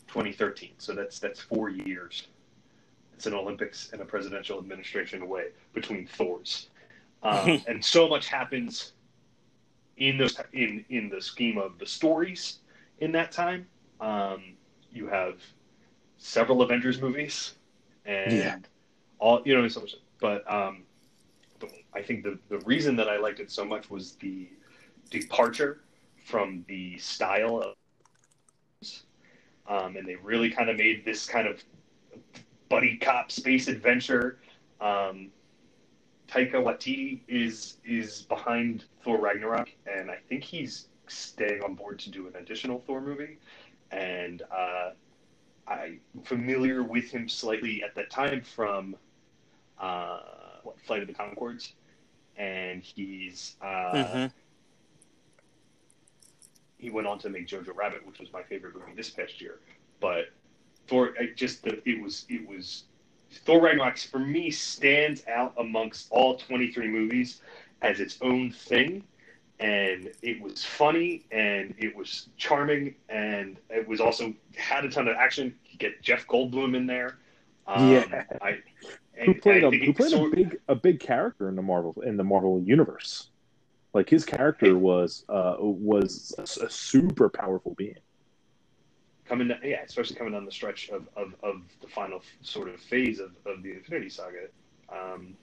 2013. 0.08 0.74
So 0.78 0.94
that's 0.94 1.20
that's 1.20 1.42
four 1.42 1.70
years. 1.70 2.28
It's 3.14 3.26
an 3.26 3.34
Olympics 3.34 3.92
and 3.94 4.02
a 4.02 4.06
presidential 4.06 4.60
administration 4.60 5.22
away 5.22 5.48
between 5.74 6.06
Thors, 6.06 6.70
um, 7.24 7.62
and 7.68 7.84
so 7.84 8.08
much 8.08 8.28
happens 8.28 8.94
in 9.98 10.18
those 10.18 10.40
in 10.54 10.86
in 10.90 11.10
the 11.10 11.22
scheme 11.22 11.58
of 11.58 11.80
the 11.80 11.86
stories 11.86 12.60
in 13.00 13.12
that 13.14 13.32
time. 13.32 13.68
Um, 14.00 14.56
you 14.92 15.08
have 15.08 15.42
several 16.18 16.62
Avengers 16.62 17.02
movies, 17.02 17.56
and 18.06 18.34
Yeah. 18.34 18.56
all 19.20 19.42
you 19.46 19.56
know. 19.56 19.68
So 19.68 19.82
much, 19.82 19.96
but 20.20 20.50
um, 20.52 20.84
I 21.94 22.02
think 22.02 22.24
the 22.24 22.38
the 22.50 22.60
reason 22.60 22.96
that 22.98 23.10
I 23.10 23.18
liked 23.18 23.40
it 23.40 23.52
so 23.52 23.66
much 23.66 23.90
was 23.90 24.16
the 24.16 24.50
departure 25.10 25.82
from 26.26 26.66
the 26.68 26.98
style 26.98 27.62
of, 27.62 27.76
um, 29.68 29.96
and 29.96 30.08
they 30.08 30.16
really 30.16 30.50
kind 30.50 30.70
of 30.70 30.78
made 30.78 31.06
this 31.06 31.26
kind 31.26 31.48
of 31.48 31.64
buddy 32.70 32.98
cop 32.98 33.32
space 33.32 33.68
adventure. 33.68 34.40
Um, 34.82 35.30
Taika 36.28 36.54
Waititi 36.56 37.22
is 37.28 37.78
is 37.86 38.24
behind 38.24 38.86
Thor 39.04 39.20
Ragnarok, 39.20 39.70
and 39.86 40.10
I 40.10 40.18
think 40.28 40.44
he's 40.44 40.88
staying 41.10 41.62
on 41.64 41.76
board 41.76 42.00
to 42.00 42.10
do 42.10 42.28
an 42.28 42.36
additional 42.36 42.80
Thor 42.86 43.02
movie. 43.02 43.38
And 43.92 44.42
uh, 44.52 44.92
I'm 45.68 46.00
familiar 46.24 46.84
with 46.84 47.12
him 47.12 47.28
slightly 47.30 47.84
at 47.84 47.96
that 47.96 48.10
time 48.10 48.42
from 48.42 48.96
uh, 49.80 50.20
what, 50.64 50.80
Flight 50.82 51.02
of 51.02 51.08
the 51.08 51.14
Conchords, 51.14 51.74
and 52.38 52.84
he's 52.84 53.56
uh, 53.62 53.66
Mhm. 53.66 54.32
he 56.78 56.90
went 56.90 57.08
on 57.08 57.18
to 57.20 57.30
make 57.30 57.48
Jojo 57.48 57.76
Rabbit, 57.76 58.06
which 58.06 58.20
was 58.20 58.32
my 58.32 58.44
favorite 58.44 58.76
movie 58.76 58.94
this 58.96 59.10
past 59.10 59.42
year. 59.42 59.60
But 60.00 60.26
Thor, 60.88 61.14
I 61.20 61.28
just 61.36 61.64
the, 61.64 61.82
it 61.90 62.02
was 62.02 62.26
it 62.30 62.48
was 62.48 62.84
Thor 63.32 63.62
Ragnarok 63.62 63.98
for 63.98 64.20
me 64.20 64.52
stands 64.52 65.26
out 65.28 65.54
amongst 65.58 66.08
all 66.12 66.38
23 66.38 66.88
movies 66.88 67.42
as 67.82 68.00
its 68.00 68.18
own 68.22 68.52
thing, 68.52 69.04
and 69.60 70.12
it 70.22 70.42
was 70.42 70.64
funny 70.66 71.26
and 71.32 71.74
it 71.78 71.96
was 71.96 72.30
charming 72.38 72.96
and 73.10 73.58
it 73.70 73.88
was 73.88 74.02
also 74.02 74.34
had 74.56 74.86
a 74.86 74.90
ton 74.90 75.08
of 75.08 75.16
action. 75.16 75.56
You 75.66 75.78
get 75.78 76.02
Jeff 76.02 76.28
Goldblum 76.28 76.76
in 76.76 76.86
there. 76.88 77.18
Um, 77.68 77.92
Yeah. 77.92 78.24
I, 78.42 78.60
who 79.26 79.34
played 79.36 79.64
I 79.64 79.68
a 79.68 79.72
who 79.72 79.92
it 79.92 79.98
played 79.98 80.14
a 80.14 80.30
big 80.30 80.58
a 80.68 80.76
big 80.76 81.00
character 81.00 81.48
in 81.50 81.56
the 81.56 81.62
Marvel 81.62 81.96
in 82.02 82.18
the 82.18 82.24
Marvel 82.24 82.62
universe. 82.62 83.30
Like 83.94 84.10
his 84.10 84.26
character 84.26 84.78
was 84.78 85.24
uh 85.30 85.56
was 85.60 86.34
a, 86.38 86.66
a 86.66 86.70
super 86.70 87.30
powerful 87.30 87.74
being. 87.76 87.96
coming 89.26 89.48
down, 89.48 89.60
yeah, 89.64 89.82
especially 89.86 90.16
coming 90.16 90.34
down 90.34 90.46
the 90.46 90.52
stretch 90.52 90.90
of, 90.90 91.08
of, 91.16 91.34
of 91.44 91.62
the 91.82 91.88
final 91.88 92.22
sort 92.42 92.70
of 92.70 92.80
phase 92.80 93.20
of, 93.20 93.32
of 93.46 93.64
the 93.64 93.72
Infinity 93.72 94.10
Saga. 94.10 94.48
Um, 94.90 95.36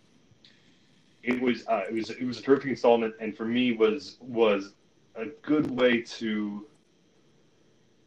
it 1.23 1.41
was 1.41 1.67
uh, 1.69 1.85
it 1.89 1.95
was 1.95 2.11
it 2.11 2.25
was 2.25 2.39
a 2.39 2.43
terrific 2.43 2.71
installment, 2.71 3.15
and 3.21 3.37
for 3.37 3.45
me 3.45 3.73
was 3.73 4.17
was 4.21 4.73
a 5.15 5.27
good 5.43 5.71
way 5.71 6.03
to. 6.03 6.67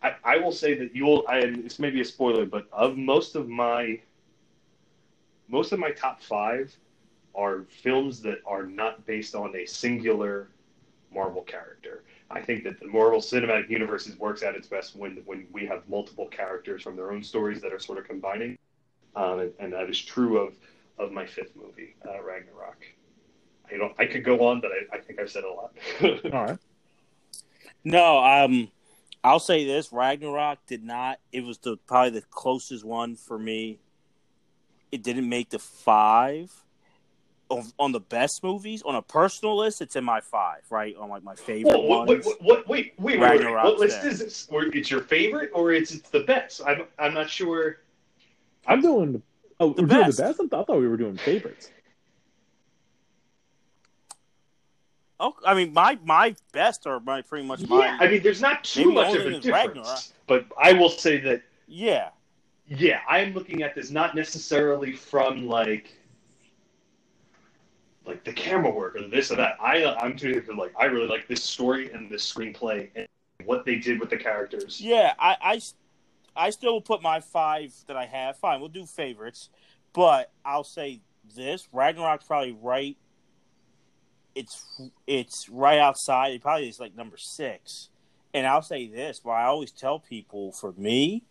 I, 0.04 0.16
I 0.24 0.38
will 0.38 0.52
say 0.52 0.74
that 0.76 0.96
you'll. 0.96 1.24
I, 1.28 1.40
it's 1.40 1.80
maybe 1.80 2.02
a 2.02 2.06
spoiler, 2.06 2.46
but 2.46 2.68
of 2.72 2.98
most 2.98 3.36
of 3.36 3.48
my 3.48 4.00
most 5.48 5.72
of 5.72 5.80
my 5.80 5.92
top 5.92 6.22
five 6.22 6.76
are 7.34 7.64
films 7.70 8.22
that 8.22 8.40
are 8.46 8.64
not 8.64 9.06
based 9.06 9.36
on 9.36 9.56
a 9.56 9.66
singular 9.66 10.50
Marvel 11.14 11.42
character. 11.42 12.04
I 12.30 12.42
think 12.42 12.64
that 12.64 12.80
the 12.80 12.88
Marvel 12.88 13.20
Cinematic 13.20 13.70
Universe 13.70 14.10
works 14.18 14.42
at 14.44 14.56
its 14.56 14.68
best 14.68 14.96
when 14.96 15.22
when 15.26 15.48
we 15.54 15.66
have 15.66 15.88
multiple 15.88 16.28
characters 16.28 16.84
from 16.84 16.96
their 16.96 17.12
own 17.12 17.24
stories 17.24 17.62
that 17.62 17.72
are 17.72 17.80
sort 17.80 17.98
of 17.98 18.06
combining, 18.06 18.58
um, 19.16 19.40
and, 19.40 19.54
and 19.60 19.74
that 19.74 19.90
is 19.90 20.02
true 20.02 20.38
of 20.38 20.56
of 20.98 21.12
my 21.12 21.26
fifth 21.26 21.56
movie, 21.56 21.96
uh, 22.06 22.22
Ragnarok. 22.24 22.86
I 23.74 23.78
don't. 23.78 23.94
I 24.00 24.06
could 24.06 24.24
go 24.24 24.48
on, 24.48 24.62
but 24.62 24.72
I, 24.72 24.98
I 24.98 25.00
think 25.00 25.20
I've 25.20 25.30
said 25.32 25.44
a 25.44 25.50
lot. 25.52 25.74
All 26.34 26.46
right. 26.46 26.58
No, 27.84 28.18
um, 28.24 28.70
I'll 29.24 29.40
say 29.40 29.66
this: 29.66 29.92
Ragnarok 29.92 30.60
did 30.68 30.84
not. 30.84 31.20
It 31.32 31.44
was 31.44 31.58
the 31.60 31.78
probably 31.88 32.12
the 32.20 32.26
closest 32.30 32.84
one 32.84 33.16
for 33.16 33.38
me. 33.38 33.80
It 34.92 35.04
didn't 35.04 35.28
make 35.30 35.50
the 35.50 35.60
five. 35.60 36.52
On, 37.48 37.64
on 37.78 37.92
the 37.92 38.00
best 38.00 38.44
movies, 38.44 38.82
on 38.82 38.96
a 38.96 39.04
personal 39.04 39.56
list, 39.56 39.80
it's 39.80 39.96
in 39.96 40.04
my 40.04 40.20
five, 40.20 40.62
right? 40.72 40.96
On 40.96 41.10
like 41.10 41.24
my 41.24 41.36
favorite 41.36 41.78
Whoa, 41.78 41.82
what, 41.86 42.08
ones. 42.08 42.26
what, 42.26 42.42
what, 42.42 42.68
wait, 42.68 42.94
wait, 42.98 43.20
wait, 43.20 43.20
wait, 43.20 43.30
Ragnarok's 43.44 43.66
What 43.70 43.80
list 43.80 44.02
there. 44.02 44.12
is 44.12 44.18
this? 44.20 44.48
Or 44.50 44.64
it's 44.64 44.90
your 44.90 45.02
favorite, 45.02 45.52
or 45.54 45.72
it's 45.72 45.92
it's 45.92 46.10
the 46.10 46.22
best? 46.22 46.62
I'm 46.66 46.86
I'm 46.98 47.14
not 47.14 47.30
sure. 47.30 47.82
I'm 48.66 48.82
doing. 48.82 49.22
Oh, 49.60 49.74
The 49.74 49.84
we're 49.84 49.88
doing 49.90 50.02
best. 50.06 50.18
the 50.18 50.24
best. 50.24 50.40
I 50.42 50.64
thought 50.64 50.80
we 50.80 50.88
were 50.88 50.98
doing 50.98 51.18
favorites. 51.18 51.70
Oh, 55.20 55.34
I 55.46 55.54
mean, 55.54 55.74
my 55.74 55.98
my 56.04 56.36
best 56.52 56.86
are 56.88 57.00
my 57.00 57.22
pretty 57.22 57.48
much 57.48 57.68
my 57.68 57.86
Yeah, 57.86 57.98
I 58.00 58.08
mean, 58.08 58.22
there's 58.22 58.42
not 58.42 58.64
too 58.64 58.92
much 58.92 59.16
of 59.16 59.26
a 59.26 59.40
difference, 59.40 59.46
Ragnarok. 59.48 60.00
but 60.28 60.46
I 60.62 60.74
will 60.74 60.90
say 60.90 61.20
that 61.22 61.42
yeah. 61.68 62.10
yeah, 62.68 63.00
I'm 63.08 63.34
looking 63.34 63.64
at 63.64 63.76
this 63.76 63.92
not 63.92 64.16
necessarily 64.16 64.92
from 64.92 65.48
like 65.48 65.94
like 68.06 68.24
the 68.24 68.34
camera 68.34 68.72
work 68.72 68.96
or 68.96 69.08
this 69.08 69.32
or 69.32 69.36
that. 69.38 69.56
I 69.62 69.86
I'm 69.96 70.18
too 70.18 70.44
like 70.58 70.74
I 70.78 70.86
really 70.86 71.08
like 71.08 71.28
this 71.28 71.44
story 71.44 71.92
and 71.92 72.10
this 72.10 72.32
screenplay 72.32 72.90
and 72.96 73.08
what 73.46 73.66
they 73.66 73.76
did 73.76 74.00
with 74.00 74.10
the 74.10 74.18
characters. 74.18 74.82
Yeah, 74.82 75.14
I, 75.20 75.38
I, 75.42 75.62
I 76.36 76.50
still 76.50 76.74
will 76.74 76.82
put 76.82 77.02
my 77.02 77.20
five 77.20 77.74
that 77.88 77.96
I 77.96 78.06
have. 78.06 78.38
Fine, 78.38 78.60
we'll 78.60 78.70
do 78.70 78.86
favorites, 78.86 79.50
but 79.94 80.32
I'll 80.44 80.64
say 80.64 81.02
this: 81.36 81.68
Ragnarok's 81.72 82.26
probably 82.26 82.58
right. 82.62 82.98
It's 84.36 84.66
it's 85.08 85.50
right 85.50 85.80
outside. 85.80 86.34
It 86.34 86.42
probably 86.42 86.68
is 86.68 86.80
like 86.80 86.96
number 86.96 87.18
six. 87.18 87.90
And 88.34 88.46
I'll 88.46 88.62
say 88.62 88.88
this: 88.88 89.22
what 89.24 89.34
I 89.36 89.46
always 89.46 89.72
tell 89.72 90.00
people, 90.00 90.52
for 90.52 90.74
me, 90.74 91.24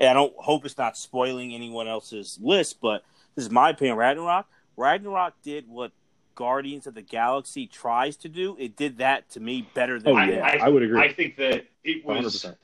and 0.00 0.08
I 0.08 0.14
don't 0.14 0.32
hope 0.38 0.64
it's 0.64 0.78
not 0.78 0.96
spoiling 0.96 1.54
anyone 1.54 1.86
else's 1.86 2.38
list, 2.42 2.80
but 2.80 3.04
this 3.34 3.44
is 3.44 3.50
my 3.50 3.70
opinion. 3.70 3.96
Ragnarok. 3.98 4.46
Ragnarok 4.78 5.34
did 5.42 5.68
what 5.68 5.92
Guardians 6.34 6.86
of 6.86 6.94
the 6.94 7.02
Galaxy 7.02 7.66
tries 7.66 8.16
to 8.18 8.28
do. 8.28 8.56
It 8.58 8.76
did 8.76 8.98
that 8.98 9.28
to 9.30 9.40
me 9.40 9.68
better 9.74 9.98
than 9.98 10.12
Oh 10.14 10.16
I- 10.16 10.28
yeah, 10.30 10.44
I- 10.46 10.66
I, 10.66 10.68
would 10.68 10.82
agree. 10.82 11.00
I 11.00 11.12
think 11.12 11.36
that 11.36 11.66
it 11.84 12.04
100. 12.04 12.24
was 12.24 12.32
percent 12.34 12.58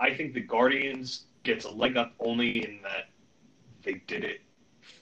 I 0.00 0.14
think 0.14 0.32
the 0.32 0.40
Guardians 0.40 1.24
gets 1.42 1.64
a 1.66 1.70
leg 1.70 1.96
up 1.96 2.12
only 2.20 2.64
in 2.64 2.80
that 2.82 3.08
they 3.82 3.94
did 4.06 4.24
it 4.24 4.40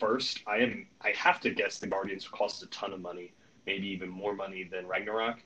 first. 0.00 0.40
I 0.46 0.56
am 0.58 0.86
I 1.02 1.10
have 1.10 1.40
to 1.42 1.50
guess 1.50 1.78
the 1.78 1.86
Guardians 1.86 2.26
cost 2.26 2.62
a 2.62 2.66
ton 2.66 2.92
of 2.92 3.00
money, 3.00 3.32
maybe 3.66 3.86
even 3.88 4.08
more 4.08 4.34
money 4.34 4.64
than 4.64 4.86
Ragnarok, 4.86 5.38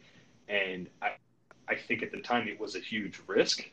and 0.49 0.89
I 1.03 1.13
I 1.69 1.77
think 1.77 2.03
at 2.03 2.11
the 2.11 2.21
time 2.21 2.49
it 2.49 2.59
was 2.59 2.75
a 2.75 2.81
huge 2.81 3.21
risk 3.27 3.65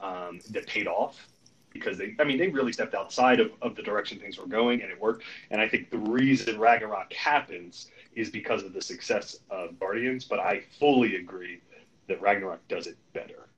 um, 0.00 0.40
that 0.50 0.66
paid 0.66 0.86
off 0.86 1.28
because 1.72 1.98
they 1.98 2.14
I 2.18 2.24
mean 2.24 2.38
they 2.38 2.48
really 2.48 2.72
stepped 2.72 2.94
outside 2.94 3.40
of, 3.40 3.52
of 3.62 3.76
the 3.76 3.82
direction 3.82 4.18
things 4.18 4.38
were 4.38 4.46
going 4.46 4.82
and 4.82 4.90
it 4.90 5.00
worked. 5.00 5.24
And 5.50 5.60
I 5.60 5.68
think 5.68 5.90
the 5.90 5.98
reason 5.98 6.58
Ragnarok 6.58 7.12
happens 7.12 7.90
is 8.14 8.30
because 8.30 8.64
of 8.64 8.72
the 8.72 8.82
success 8.82 9.36
of 9.50 9.78
Guardians. 9.78 10.24
But 10.24 10.40
I 10.40 10.62
fully 10.78 11.16
agree 11.16 11.60
that 12.08 12.20
Ragnarok 12.20 12.66
does 12.68 12.86
it 12.86 12.96
better. 13.12 13.48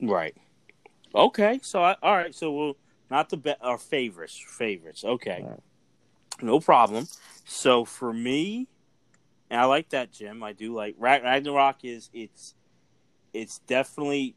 Right. 0.00 0.36
Okay. 1.14 1.58
So 1.62 1.82
I, 1.82 1.96
all 2.02 2.16
right. 2.16 2.34
So 2.34 2.52
we'll 2.52 2.76
not 3.10 3.30
the 3.30 3.38
be- 3.38 3.54
our 3.62 3.78
favorites. 3.78 4.38
Favorites. 4.46 5.04
Okay. 5.04 5.40
All 5.42 5.50
right. 5.50 5.60
No 6.42 6.60
problem. 6.60 7.08
So 7.44 7.84
for 7.84 8.12
me, 8.12 8.68
and 9.50 9.60
I 9.60 9.64
like 9.64 9.90
that, 9.90 10.12
Jim. 10.12 10.42
I 10.42 10.52
do 10.52 10.74
like 10.74 10.96
Rag- 10.98 11.22
Ragnarok. 11.22 11.84
Is 11.84 12.10
it's 12.12 12.54
it's 13.32 13.60
definitely 13.60 14.36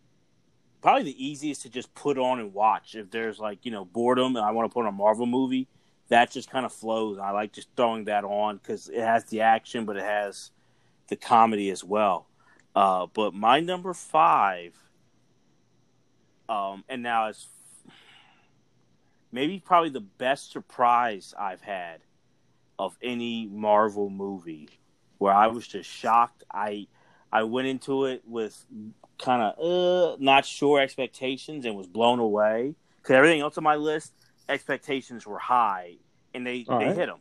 probably 0.82 1.04
the 1.04 1.26
easiest 1.26 1.64
to 1.64 1.70
just 1.70 1.94
put 1.96 2.18
on 2.18 2.40
and 2.40 2.54
watch. 2.54 2.96
If 2.96 3.10
there's 3.12 3.40
like 3.40 3.66
you 3.66 3.72
know 3.72 3.86
boredom 3.86 4.36
and 4.36 4.46
I 4.46 4.52
want 4.52 4.70
to 4.70 4.74
put 4.74 4.82
on 4.82 4.88
a 4.88 4.92
Marvel 4.92 5.26
movie, 5.26 5.68
that 6.10 6.32
just 6.32 6.50
kind 6.50 6.66
of 6.66 6.72
flows. 6.72 7.18
I 7.18 7.32
like 7.32 7.54
just 7.54 7.70
throwing 7.76 8.06
that 8.06 8.24
on 8.24 8.58
because 8.58 8.90
it 8.90 9.02
has 9.02 9.26
the 9.26 9.42
action, 9.42 9.86
but 9.86 9.98
it 9.98 10.04
has 10.04 10.52
the 11.08 11.16
comedy 11.16 11.70
as 11.72 11.84
well. 11.84 12.28
Uh, 12.76 13.08
but 13.14 13.34
my 13.34 13.60
number 13.60 13.94
five, 13.94 14.76
um, 16.48 16.84
and 16.88 17.02
now 17.02 17.28
it's 17.28 17.48
maybe 19.32 19.60
probably 19.60 19.89
the 19.89 20.00
best 20.02 20.52
surprise 20.52 21.34
I've 21.38 21.62
had 21.62 22.02
of 22.78 22.98
any 23.02 23.48
Marvel 23.48 24.10
movie, 24.10 24.70
where 25.18 25.34
I 25.34 25.48
was 25.48 25.68
just 25.68 25.89
shocked. 25.89 26.44
I 26.52 26.88
I 27.32 27.44
went 27.44 27.68
into 27.68 28.06
it 28.06 28.24
with 28.26 28.65
kind 29.18 29.42
of 29.42 29.60
uh, 29.60 30.18
not 30.20 30.46
sure 30.46 30.80
expectations 30.80 31.65
and 31.65 31.76
was 31.76 31.88
blown 31.88 32.20
away 32.20 32.76
because 33.02 33.15
everything 33.15 33.42
else 33.42 33.58
on 33.58 33.63
my 33.63 33.76
list 33.76 34.13
expectations 34.48 35.28
were 35.28 35.38
high 35.38 35.96
and 36.34 36.48
they 36.48 36.65
All 36.68 36.80
they 36.80 36.86
right. 36.86 36.96
hit 36.96 37.08
them. 37.08 37.20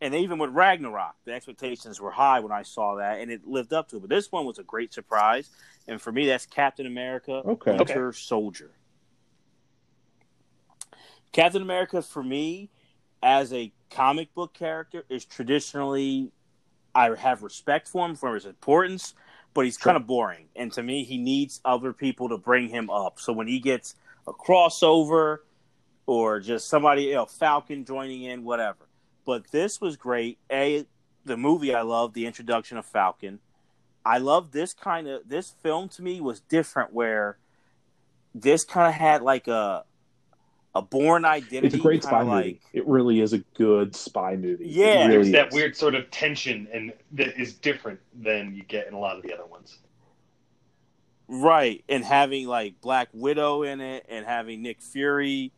And 0.00 0.14
even 0.14 0.38
with 0.38 0.50
Ragnarok, 0.50 1.14
the 1.24 1.32
expectations 1.32 1.98
were 1.98 2.10
high 2.10 2.40
when 2.40 2.52
I 2.52 2.64
saw 2.64 2.96
that, 2.96 3.20
and 3.20 3.30
it 3.30 3.46
lived 3.46 3.72
up 3.72 3.88
to 3.88 3.96
it. 3.96 4.00
But 4.00 4.10
this 4.10 4.30
one 4.30 4.44
was 4.44 4.58
a 4.58 4.62
great 4.62 4.92
surprise, 4.92 5.48
and 5.88 6.02
for 6.02 6.12
me, 6.12 6.26
that's 6.26 6.44
Captain 6.44 6.86
America: 6.86 7.42
Okay. 7.46 7.78
Winter 7.78 8.12
Soldier. 8.12 8.72
Captain 11.32 11.62
America, 11.62 12.02
for 12.02 12.22
me, 12.22 12.70
as 13.22 13.52
a 13.52 13.72
comic 13.90 14.34
book 14.34 14.54
character, 14.54 15.04
is 15.08 15.24
traditionally 15.24 16.30
I 16.94 17.14
have 17.14 17.42
respect 17.42 17.88
for 17.88 18.06
him 18.06 18.16
for 18.16 18.34
his 18.34 18.46
importance, 18.46 19.14
but 19.52 19.66
he's 19.66 19.76
Sure. 19.76 19.92
kind 19.92 19.96
of 19.96 20.06
boring. 20.06 20.48
And 20.56 20.72
to 20.72 20.82
me, 20.82 21.04
he 21.04 21.18
needs 21.18 21.60
other 21.62 21.92
people 21.92 22.30
to 22.30 22.38
bring 22.38 22.70
him 22.70 22.88
up. 22.88 23.20
So 23.20 23.34
when 23.34 23.46
he 23.46 23.60
gets 23.60 23.94
a 24.26 24.32
crossover 24.32 25.38
or 26.06 26.40
just 26.40 26.68
somebody, 26.68 27.04
you 27.04 27.14
know, 27.14 27.26
Falcon 27.26 27.84
joining 27.84 28.22
in, 28.22 28.44
whatever. 28.44 28.88
But 29.26 29.50
this 29.50 29.78
was 29.80 29.96
great. 29.96 30.38
A, 30.50 30.86
the 31.24 31.36
movie 31.36 31.74
I 31.74 31.82
love, 31.82 32.14
the 32.14 32.26
introduction 32.26 32.78
of 32.78 32.86
Falcon. 32.86 33.40
I 34.04 34.18
love 34.18 34.52
this 34.52 34.72
kind 34.72 35.08
of 35.08 35.28
this 35.28 35.50
film 35.50 35.88
to 35.90 36.02
me 36.02 36.20
was 36.20 36.40
different 36.40 36.92
where 36.92 37.38
this 38.34 38.64
kind 38.64 38.88
of 38.88 38.94
had 38.94 39.20
like 39.20 39.48
a 39.48 39.84
a 40.76 40.82
Bourne 40.82 41.24
Identity. 41.24 41.66
It's 41.66 41.74
a 41.76 41.78
great 41.78 42.02
spy 42.02 42.18
kinda 42.20 42.24
movie. 42.34 42.48
like- 42.48 42.60
It 42.72 42.86
really 42.86 43.20
is 43.20 43.32
a 43.32 43.38
good 43.54 43.94
spy 43.96 44.36
movie. 44.36 44.66
Yeah. 44.68 45.06
really 45.06 45.08
There's 45.08 45.30
that 45.32 45.48
is. 45.48 45.54
weird 45.54 45.76
sort 45.76 45.94
of 45.94 46.10
tension 46.10 46.68
and 46.72 46.92
that 47.12 47.40
is 47.40 47.54
different 47.54 48.00
than 48.14 48.54
you 48.54 48.62
get 48.64 48.86
in 48.88 48.94
a 48.94 48.98
lot 48.98 49.16
of 49.16 49.22
the 49.22 49.32
other 49.32 49.46
ones. 49.46 49.78
Right, 51.28 51.82
and 51.88 52.04
having 52.04 52.46
like 52.46 52.80
Black 52.80 53.08
Widow 53.12 53.62
in 53.64 53.80
it, 53.80 54.06
and 54.08 54.24
having 54.24 54.62
Nick 54.62 54.80
Fury, 54.80 55.50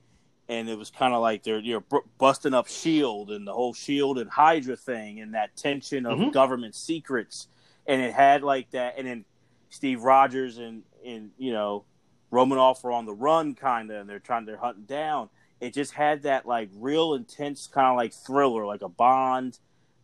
and 0.48 0.66
it 0.66 0.78
was 0.78 0.90
kind 0.90 1.12
of 1.12 1.20
like 1.20 1.42
they're 1.42 1.58
you're 1.58 1.80
bu- 1.82 2.06
busting 2.16 2.54
up 2.54 2.68
Shield 2.68 3.30
and 3.30 3.46
the 3.46 3.52
whole 3.52 3.74
Shield 3.74 4.18
and 4.18 4.30
Hydra 4.30 4.76
thing, 4.76 5.20
and 5.20 5.34
that 5.34 5.54
tension 5.56 6.06
of 6.06 6.18
Mhm. 6.18 6.32
government 6.32 6.74
secrets, 6.74 7.48
and 7.86 8.00
it 8.00 8.14
had 8.14 8.42
like 8.42 8.70
that, 8.70 8.94
and 8.96 9.06
then 9.06 9.24
Steve 9.68 10.02
Rogers 10.04 10.56
and 10.56 10.84
and 11.04 11.32
you 11.36 11.52
know 11.52 11.84
Romanoff 12.30 12.84
are 12.84 12.92
on 12.92 13.06
the 13.06 13.14
run, 13.14 13.54
kind 13.54 13.90
of, 13.90 14.00
and 14.00 14.08
they're 14.10 14.18
trying 14.18 14.44
they're 14.44 14.56
hunting 14.56 14.84
down. 14.84 15.28
It 15.60 15.74
just 15.74 15.92
had 15.92 16.22
that 16.22 16.46
like 16.46 16.68
real 16.76 17.14
intense 17.14 17.66
kind 17.66 17.88
of 17.88 17.96
like 17.96 18.12
thriller, 18.12 18.64
like 18.66 18.82
a 18.82 18.88
Bond, 18.88 19.58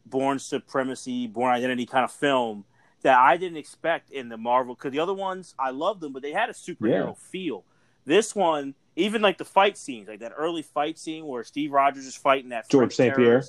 Bourne 0.06 0.38
Supremacy, 0.38 1.26
Bourne 1.26 1.52
Identity 1.52 1.86
kind 1.86 2.04
of 2.04 2.10
film 2.12 2.64
that 3.02 3.18
I 3.18 3.36
didn't 3.36 3.58
expect 3.58 4.10
in 4.10 4.28
the 4.28 4.36
Marvel 4.36 4.74
because 4.74 4.92
the 4.92 4.98
other 4.98 5.14
ones 5.14 5.54
I 5.58 5.70
loved 5.70 6.00
them, 6.00 6.12
but 6.12 6.22
they 6.22 6.32
had 6.32 6.48
a 6.48 6.52
superhero 6.54 7.08
Yeah. 7.08 7.12
feel. 7.30 7.64
This 8.06 8.34
one, 8.34 8.74
even 8.96 9.22
like 9.22 9.38
the 9.38 9.44
fight 9.44 9.76
scenes, 9.76 10.08
like 10.08 10.20
that 10.20 10.32
early 10.36 10.62
fight 10.62 10.98
scene 10.98 11.26
where 11.26 11.44
Steve 11.44 11.72
Rogers 11.72 12.06
is 12.06 12.16
fighting 12.16 12.48
that 12.50 12.68
Georges 12.68 12.96
St-Pierre. 12.96 13.44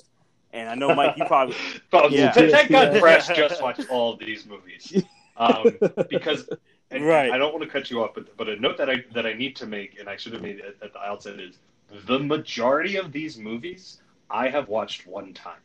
And 0.52 0.68
I 0.68 0.74
know 0.74 0.94
Mike, 0.94 1.16
you 1.16 1.24
probably 1.24 1.56
Yeah. 2.10 2.30
th- 2.32 2.50
thank 2.52 2.70
God 2.70 2.94
Yeah. 2.94 3.00
Prash 3.00 3.34
just 3.34 3.62
watched 3.62 3.88
all 3.90 4.12
of 4.12 4.18
these 4.18 4.46
movies. 4.46 5.02
Um, 5.38 5.76
because 6.08 6.48
and 6.90 7.04
Right. 7.04 7.30
I 7.30 7.38
don't 7.38 7.52
want 7.52 7.64
to 7.64 7.70
cut 7.70 7.90
you 7.90 8.02
off, 8.02 8.14
but 8.14 8.36
but 8.36 8.48
a 8.48 8.56
note 8.56 8.76
that 8.78 8.88
I 8.90 9.04
that 9.14 9.26
I 9.26 9.32
need 9.32 9.56
to 9.56 9.66
make, 9.66 9.98
and 9.98 10.08
I 10.08 10.16
should 10.16 10.32
have 10.32 10.42
made 10.42 10.58
it 10.58 10.76
at 10.82 10.92
the 10.92 11.00
outset 11.00 11.40
is 11.40 11.58
the 12.06 12.18
majority 12.18 12.96
of 12.96 13.12
these 13.12 13.38
movies 13.38 14.00
I 14.30 14.48
have 14.48 14.68
watched 14.68 15.06
one 15.06 15.32
time. 15.34 15.60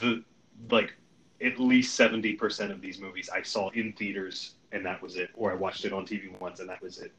The 0.00 0.22
like 0.70 0.94
at 1.42 1.58
least 1.60 1.94
seventy 1.94 2.34
percent 2.34 2.72
of 2.72 2.80
these 2.80 2.98
movies 3.00 3.28
I 3.32 3.42
saw 3.42 3.70
in 3.70 3.92
theaters 3.92 4.54
and 4.72 4.84
that 4.84 5.00
was 5.00 5.16
it, 5.16 5.30
or 5.34 5.52
I 5.52 5.54
watched 5.54 5.84
it 5.84 5.92
on 5.92 6.06
TV 6.06 6.38
once 6.40 6.60
and 6.60 6.68
that 6.68 6.82
was 6.82 6.98
it. 6.98 7.12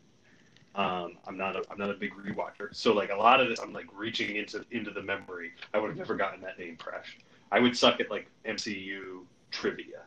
Um, 0.75 1.17
I'm 1.25 1.37
not 1.37 1.55
a 1.55 1.63
I'm 1.71 1.77
not 1.77 1.89
a 1.89 1.93
big 1.93 2.11
rewatcher, 2.13 2.75
so 2.75 2.93
like 2.93 3.09
a 3.09 3.15
lot 3.15 3.39
of 3.39 3.47
this 3.47 3.59
I'm 3.59 3.71
like 3.73 3.87
reaching 3.93 4.35
into 4.35 4.65
into 4.71 4.91
the 4.91 5.01
memory. 5.01 5.53
I 5.73 5.79
would 5.79 5.89
have 5.89 5.97
never 5.97 6.15
gotten 6.15 6.41
that 6.41 6.59
name 6.59 6.77
fresh. 6.77 7.17
I 7.51 7.59
would 7.59 7.77
suck 7.77 8.01
at 8.01 8.11
like 8.11 8.27
MCU 8.45 9.25
trivia. 9.51 10.01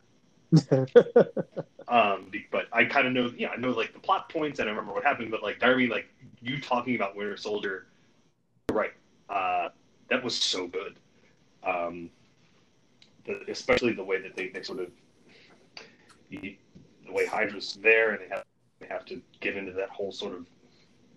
Um, 1.88 2.30
but 2.50 2.66
I 2.72 2.84
kind 2.84 3.06
of 3.06 3.12
know, 3.14 3.32
yeah, 3.36 3.48
I 3.48 3.56
know 3.56 3.70
like 3.70 3.94
the 3.94 3.98
plot 3.98 4.28
points 4.28 4.58
and 4.58 4.68
I 4.68 4.72
remember 4.72 4.92
what 4.92 5.04
happened. 5.04 5.30
But 5.30 5.42
like 5.42 5.58
Darby, 5.58 5.86
like 5.86 6.06
you 6.40 6.60
talking 6.60 6.94
about 6.96 7.16
Winter 7.16 7.36
Soldier, 7.36 7.86
right? 8.70 8.92
Uh, 9.28 9.70
that 10.10 10.22
was 10.22 10.34
so 10.34 10.66
good. 10.66 10.96
Um, 11.64 12.10
the, 13.24 13.40
especially 13.50 13.94
the 13.94 14.04
way 14.04 14.20
that 14.20 14.36
they, 14.36 14.48
they 14.48 14.62
sort 14.62 14.80
of 14.80 14.90
the, 16.30 16.58
way 17.08 17.24
Hydra's 17.24 17.78
there 17.82 18.10
and 18.10 18.20
they 18.20 18.28
have 18.28 18.44
they 18.80 18.86
have 18.86 19.06
to 19.06 19.20
get 19.40 19.56
into 19.56 19.72
that 19.72 19.88
whole 19.88 20.12
sort 20.12 20.34
of 20.34 20.46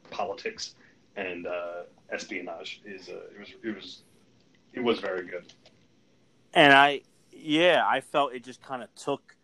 politics 0.09 0.75
and 1.17 1.45
uh, 1.45 1.83
espionage 2.11 2.81
is 2.85 3.09
uh, 3.09 3.19
it 3.35 3.39
was 3.39 3.49
it 3.61 3.75
was 3.75 4.03
it 4.73 4.79
was 4.79 4.99
very 4.99 5.25
good. 5.27 5.51
and 6.53 6.71
I 6.71 7.01
yeah, 7.31 7.83
I 7.87 8.01
felt 8.01 8.33
it 8.33 8.43
just 8.43 8.61
kind 8.61 8.83
of 8.83 8.93
took 8.95 9.35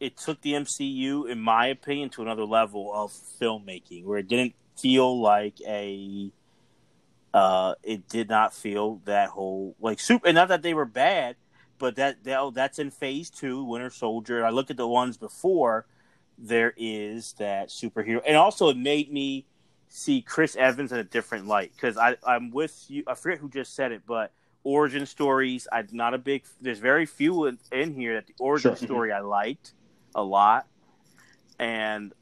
it 0.00 0.16
took 0.16 0.40
the 0.42 0.52
MCU, 0.52 1.28
in 1.28 1.40
my 1.40 1.66
opinion, 1.66 2.08
to 2.10 2.22
another 2.22 2.44
level 2.44 2.92
of 2.94 3.12
filmmaking 3.40 4.04
where 4.04 4.18
it 4.18 4.28
didn't 4.28 4.54
feel 4.76 5.20
like 5.20 5.60
a 5.66 6.30
uh 7.34 7.74
it 7.82 8.08
did 8.08 8.28
not 8.28 8.54
feel 8.54 9.00
that 9.04 9.28
whole 9.28 9.74
like 9.80 9.98
super 9.98 10.26
and 10.28 10.36
not 10.36 10.48
that 10.48 10.62
they 10.62 10.74
were 10.74 10.84
bad, 10.84 11.36
but 11.78 11.96
that, 11.96 12.22
that 12.24 12.38
oh, 12.38 12.50
that's 12.50 12.78
in 12.78 12.90
phase 12.90 13.30
two, 13.30 13.64
Winter 13.64 13.90
Soldier. 13.90 14.44
I 14.44 14.50
look 14.50 14.70
at 14.70 14.76
the 14.76 14.88
ones 14.88 15.16
before, 15.16 15.86
there 16.38 16.72
is 16.76 17.34
that 17.34 17.68
superhero 17.68 18.22
and 18.26 18.36
also 18.36 18.68
it 18.68 18.76
made 18.76 19.12
me 19.12 19.44
see 19.88 20.22
Chris 20.22 20.54
Evans 20.54 20.92
in 20.92 20.98
a 20.98 21.04
different 21.04 21.46
light 21.46 21.72
because 21.74 21.96
I 21.96 22.16
I'm 22.26 22.50
with 22.50 22.84
you. 22.88 23.02
I 23.06 23.14
forget 23.14 23.38
who 23.40 23.48
just 23.48 23.74
said 23.74 23.92
it, 23.92 24.02
but 24.06 24.32
origin 24.64 25.06
stories. 25.06 25.66
I'm 25.72 25.88
not 25.92 26.14
a 26.14 26.18
big. 26.18 26.44
There's 26.60 26.78
very 26.78 27.06
few 27.06 27.46
in, 27.46 27.58
in 27.72 27.94
here 27.94 28.14
that 28.14 28.26
the 28.26 28.34
origin 28.38 28.74
Sure. 28.76 28.86
story 28.86 29.12
I 29.12 29.20
liked 29.20 29.72
a 30.14 30.22
lot, 30.22 30.66
and 31.58 32.12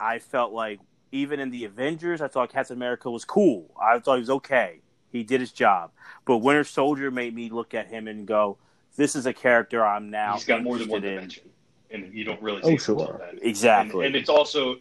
I 0.00 0.18
felt 0.18 0.52
like 0.52 0.80
even 1.12 1.40
in 1.40 1.50
the 1.50 1.64
Avengers, 1.64 2.20
I 2.20 2.28
thought 2.28 2.50
Captain 2.52 2.76
America 2.76 3.10
was 3.10 3.24
cool. 3.24 3.70
I 3.80 3.98
thought 3.98 4.14
he 4.16 4.20
was 4.20 4.30
okay. 4.30 4.80
He 5.10 5.22
did 5.22 5.40
his 5.40 5.52
job, 5.52 5.90
but 6.24 6.38
Winter 6.38 6.64
Soldier 6.64 7.10
made 7.10 7.34
me 7.34 7.50
look 7.50 7.74
at 7.74 7.86
him 7.88 8.08
and 8.08 8.26
go, 8.26 8.58
"This 8.96 9.14
is 9.14 9.26
a 9.26 9.32
character 9.32 9.84
I'm 9.84 10.10
now." 10.10 10.34
He's 10.34 10.44
got 10.44 10.62
more 10.62 10.78
than 10.78 10.88
one 10.88 11.04
in." 11.04 11.14
dimension, 11.14 11.50
and 11.90 12.12
you 12.14 12.24
don't 12.24 12.40
really 12.40 12.62
Oh, 12.62 12.68
see 12.68 12.74
it 12.74 12.80
sure. 12.80 13.00
until 13.00 13.18
then. 13.18 13.38
Exactly. 13.42 14.06
And, 14.06 14.14
and 14.14 14.16
it's 14.16 14.30
also, 14.30 14.76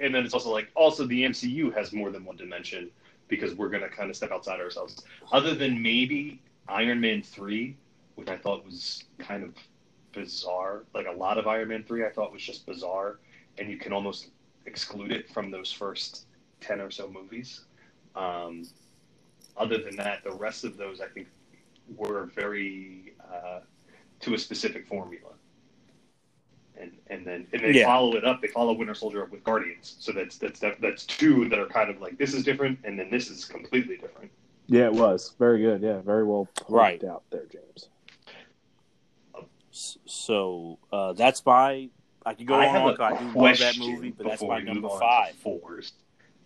and 0.00 0.12
then 0.14 0.24
it's 0.24 0.34
also 0.34 0.50
like 0.50 0.68
also 0.74 1.06
the 1.06 1.22
MCU 1.24 1.72
has 1.74 1.92
more 1.92 2.10
than 2.10 2.24
one 2.24 2.36
dimension 2.36 2.90
because 3.28 3.54
we're 3.54 3.68
gonna 3.68 3.88
kind 3.88 4.10
of 4.10 4.16
step 4.16 4.30
outside 4.32 4.60
ourselves. 4.60 5.04
Other 5.32 5.54
than 5.54 5.80
maybe 5.80 6.40
Iron 6.68 7.00
Man 7.00 7.22
three, 7.22 7.76
which 8.14 8.28
I 8.28 8.36
thought 8.36 8.64
was 8.64 9.04
kind 9.18 9.44
of 9.44 9.54
bizarre. 10.12 10.84
Like 10.94 11.06
a 11.06 11.12
lot 11.12 11.38
of 11.38 11.46
Iron 11.46 11.68
Man 11.68 11.84
three, 11.84 12.04
I 12.04 12.10
thought 12.10 12.32
was 12.32 12.42
just 12.42 12.66
bizarre, 12.66 13.18
and 13.58 13.70
you 13.70 13.76
can 13.76 13.92
almost 13.92 14.28
exclude 14.66 15.12
it 15.12 15.30
from 15.30 15.50
those 15.50 15.70
first 15.70 16.26
ten 16.60 16.80
or 16.80 16.90
so 16.90 17.08
movies. 17.08 17.64
Um, 18.16 18.64
other 19.56 19.78
than 19.78 19.96
that, 19.96 20.24
the 20.24 20.32
rest 20.32 20.64
of 20.64 20.76
those 20.76 21.00
I 21.00 21.06
think 21.06 21.28
were 21.96 22.30
very 22.34 23.14
uh, 23.32 23.60
to 24.20 24.34
a 24.34 24.38
specific 24.38 24.86
formula 24.86 25.30
and 26.80 26.92
and 27.08 27.26
then 27.26 27.46
and 27.52 27.62
they 27.62 27.72
Yeah. 27.72 27.84
follow 27.86 28.14
it 28.16 28.24
up. 28.24 28.40
They 28.40 28.48
follow 28.48 28.72
Winter 28.72 28.94
Soldier 28.94 29.22
up 29.22 29.30
with 29.30 29.44
Guardians. 29.44 29.96
So 30.00 30.12
that's 30.12 30.36
that's 30.38 30.60
that's 30.60 31.04
two 31.06 31.48
that 31.48 31.58
are 31.58 31.66
kind 31.66 31.90
of 31.90 32.00
like 32.00 32.18
this 32.18 32.34
is 32.34 32.44
different, 32.44 32.78
and 32.84 32.98
then 32.98 33.10
this 33.10 33.30
is 33.30 33.44
completely 33.44 33.96
different. 33.96 34.30
Yeah, 34.66 34.86
it 34.86 34.92
was 34.92 35.34
very 35.38 35.60
good. 35.60 35.80
Yeah, 35.82 36.00
very 36.02 36.24
well 36.24 36.46
pointed 36.56 36.74
Right. 36.74 37.04
out 37.04 37.22
there, 37.30 37.44
James. 37.50 37.88
So 40.06 40.78
uh, 40.92 41.12
that's 41.12 41.44
my. 41.44 41.88
I 42.26 42.34
could 42.34 42.46
go 42.46 42.54
I 42.54 42.66
on. 42.68 42.74
have 42.74 42.86
a 42.86 42.96
'cause 42.96 43.00
I 43.00 43.18
do 43.18 43.24
love 43.26 43.34
that 43.34 43.40
question 43.58 43.94
movie, 43.94 44.10
but 44.10 44.26
that's 44.26 44.40
before 44.42 44.48
my 44.54 44.58
we 44.58 44.64
number 44.64 44.80
move 44.82 44.90
on 44.92 45.00
five. 45.00 45.32
to 45.32 45.38
fours. 45.38 45.92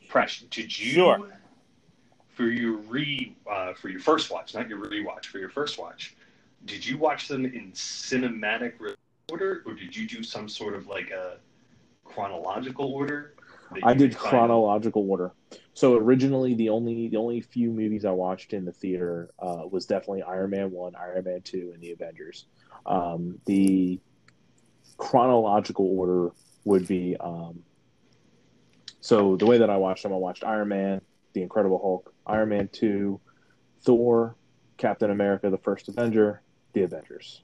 Prash, 0.08 0.48
did 0.50 0.78
you 0.78 0.92
Sure. 0.92 1.30
for 2.34 2.44
your 2.44 2.76
re 2.76 3.34
uh, 3.50 3.72
for 3.74 3.88
your 3.88 4.00
first 4.00 4.30
watch, 4.30 4.54
not 4.54 4.68
your 4.68 4.78
rewatch, 4.78 5.24
for 5.26 5.38
your 5.38 5.48
first 5.48 5.78
watch, 5.78 6.14
did 6.66 6.84
you 6.86 6.98
watch 6.98 7.26
them 7.28 7.44
in 7.46 7.72
cinematic 7.72 8.74
order, 9.30 9.62
or 9.66 9.74
did 9.74 9.94
you 9.96 10.06
do 10.06 10.22
some 10.22 10.48
sort 10.48 10.74
of 10.74 10.86
like 10.86 11.10
a 11.10 11.36
chronological 12.04 12.92
order? 12.92 13.34
I 13.82 13.94
did 13.94 14.16
chronological 14.16 15.08
order. 15.10 15.32
So 15.72 15.96
originally, 15.96 16.54
the 16.54 16.68
only 16.68 17.08
the 17.08 17.16
only 17.16 17.40
few 17.40 17.70
movies 17.70 18.04
I 18.04 18.10
watched 18.10 18.52
in 18.52 18.64
the 18.64 18.72
theater 18.72 19.30
uh, 19.38 19.62
was 19.70 19.86
definitely 19.86 20.22
Iron 20.22 20.50
Man 20.50 20.70
one, 20.70 20.94
Iron 20.94 21.24
Man 21.24 21.40
two, 21.42 21.70
and 21.72 21.82
the 21.82 21.92
Avengers. 21.92 22.46
Um, 22.84 23.38
the 23.46 24.00
chronological 24.98 25.86
order 25.98 26.32
would 26.64 26.86
be 26.86 27.16
um, 27.18 27.62
so 29.02 29.36
the 29.36 29.46
way 29.46 29.58
that 29.58 29.68
I 29.68 29.76
watched 29.78 30.04
them, 30.04 30.12
I 30.12 30.16
watched 30.16 30.44
Iron 30.44 30.68
Man, 30.68 31.00
The 31.32 31.42
Incredible 31.42 31.78
Hulk, 31.78 32.14
Iron 32.24 32.50
Man 32.50 32.68
2, 32.68 33.20
Thor, 33.84 34.36
Captain 34.76 35.10
America, 35.10 35.50
The 35.50 35.58
First 35.58 35.88
Avenger, 35.88 36.40
The 36.72 36.84
Avengers. 36.84 37.42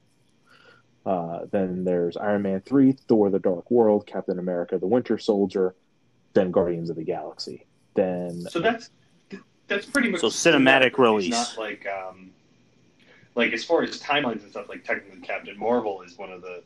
Uh, 1.05 1.45
then 1.51 1.85
there's 1.85 2.17
Iron 2.17 2.41
Man 2.41 2.61
3, 2.61 2.91
Thor 3.07 3.29
The 3.29 3.39
Dark 3.39 3.71
World, 3.71 4.05
Captain 4.05 4.37
America 4.37 4.77
The 4.77 4.87
Winter 4.87 5.17
Soldier, 5.17 5.75
then 6.33 6.51
Guardians 6.51 6.89
of 6.89 6.97
the 6.97 7.03
Galaxy. 7.03 7.65
Then 7.95 8.41
So 8.49 8.59
that's 8.59 8.91
that's 9.67 9.85
pretty 9.85 10.09
much 10.09 10.21
So 10.21 10.27
cinematic 10.27 10.97
release. 10.97 11.27
It's 11.27 11.57
not 11.57 11.63
like 11.63 11.85
um, 11.87 12.31
like 13.35 13.53
as 13.53 13.63
far 13.63 13.83
as 13.83 13.99
timelines 13.99 14.41
and 14.41 14.51
stuff. 14.51 14.67
Like 14.67 14.83
technically, 14.83 15.21
Captain 15.21 15.57
Marvel 15.57 16.01
is 16.01 16.17
one 16.17 16.31
of 16.31 16.41
the. 16.41 16.63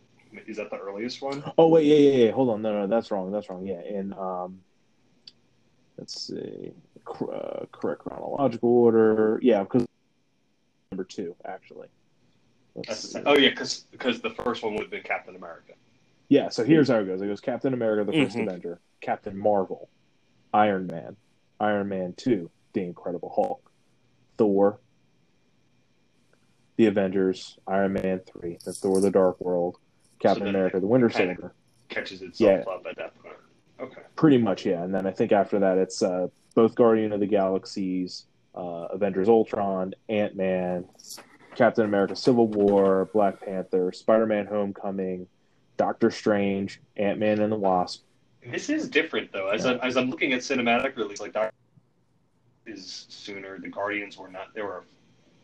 Is 0.48 0.58
that 0.58 0.72
the 0.72 0.78
earliest 0.78 1.22
one? 1.22 1.43
Oh 1.58 1.67
wait, 1.67 1.86
yeah, 1.86 1.96
yeah, 1.96 2.26
yeah. 2.26 2.32
Hold 2.32 2.50
on, 2.50 2.62
no, 2.63 2.74
no, 2.74 2.88
that's 2.88 3.12
wrong. 3.12 3.32
That's 3.32 3.50
wrong. 3.50 3.67
Yeah, 3.67 3.80
and 3.80 4.13
um, 4.15 4.62
let's 5.98 6.28
see, 6.28 6.72
uh, 7.08 7.65
correct 7.72 8.02
chronological 8.02 8.69
order. 8.69 9.39
Yeah, 9.43 9.63
because 9.63 9.86
number 10.91 11.04
two 11.04 11.36
actually. 11.46 11.88
Let's 11.88 11.88
That's 11.88 11.88
see. 11.88 11.89
the, 11.89 12.63
oh 13.26 13.38
yeah, 13.38 13.50
because 13.50 13.86
because 13.92 14.22
the 14.22 14.30
first 14.32 14.64
one 14.64 14.74
would 14.74 14.82
have 14.84 14.92
been 14.92 15.04
Captain 15.04 15.36
America. 15.36 15.74
Yeah, 16.30 16.50
so 16.50 16.64
here's 16.64 16.88
how 16.90 17.00
it 17.00 17.06
goes. 17.06 17.22
It 17.22 17.28
goes 17.28 17.42
Captain 17.42 17.74
America, 17.74 18.04
the 18.12 18.18
1st 18.18 18.36
Mhm. 18.38 18.48
Avenger, 18.48 18.80
Captain 19.02 19.38
Marvel, 19.38 19.90
Iron 20.54 20.88
Man, 20.88 21.16
Iron 21.60 21.90
Man 21.90 22.14
2, 22.18 22.50
The 22.74 22.82
Incredible 22.82 23.32
Hulk, 23.36 23.72
Thor, 24.38 24.80
The 26.78 26.88
Avengers, 26.88 27.58
Iron 27.68 27.94
Man 27.94 28.22
3, 28.26 28.58
then 28.66 28.74
Thor 28.74 29.00
the 29.02 29.12
Dark 29.12 29.40
World, 29.42 29.78
Captain 30.20 30.46
then 30.46 30.56
America, 30.56 30.80
the 30.80 30.88
Winter 30.88 31.10
Soldier. 31.10 31.54
Catches 31.90 32.22
itself 32.24 32.64
Yeah. 32.66 32.74
up 32.74 32.86
at 32.88 32.96
that 32.96 33.14
point. 33.22 33.36
Okay. 33.80 34.02
Pretty 34.16 34.38
much, 34.38 34.66
yeah. 34.66 34.84
And 34.84 34.96
then 34.96 35.06
I 35.06 35.12
think 35.12 35.32
after 35.32 35.60
that, 35.60 35.78
it's 35.78 36.02
uh, 36.02 36.28
both 36.56 36.74
Guardian 36.74 37.12
of 37.12 37.20
the 37.20 37.28
Galaxies, 37.28 38.26
uh, 38.56 38.88
Avengers 38.92 39.30
Ultron, 39.30 39.94
Ant 40.10 40.36
Man, 40.36 40.86
Captain 41.56 41.86
America 41.86 42.16
Civil 42.16 42.48
War, 42.48 43.10
Black 43.13 43.42
Panther, 43.42 43.92
Spider 43.92 44.26
Man 44.26 44.46
Homecoming, 44.46 45.28
Doctor 45.78 46.12
Strange, 46.12 46.82
Ant 46.98 47.20
Man 47.20 47.39
and 47.39 47.52
the 47.52 47.56
Wasp. 47.58 48.04
This 48.52 48.70
is 48.70 48.89
different 48.89 49.32
though. 49.32 49.50
As 49.50 49.66
Yeah. 49.66 49.72
I'm 49.72 49.80
as 49.82 49.98
I'm 49.98 50.10
looking 50.10 50.34
at 50.34 50.42
cinematic 50.42 50.96
release, 50.98 51.22
like 51.22 51.34
Doctor 51.34 51.54
is 52.66 53.06
sooner. 53.10 53.60
The 53.60 53.70
Guardians 53.70 54.18
were 54.18 54.30
not. 54.30 54.54
There 54.54 54.66
were 54.66 54.84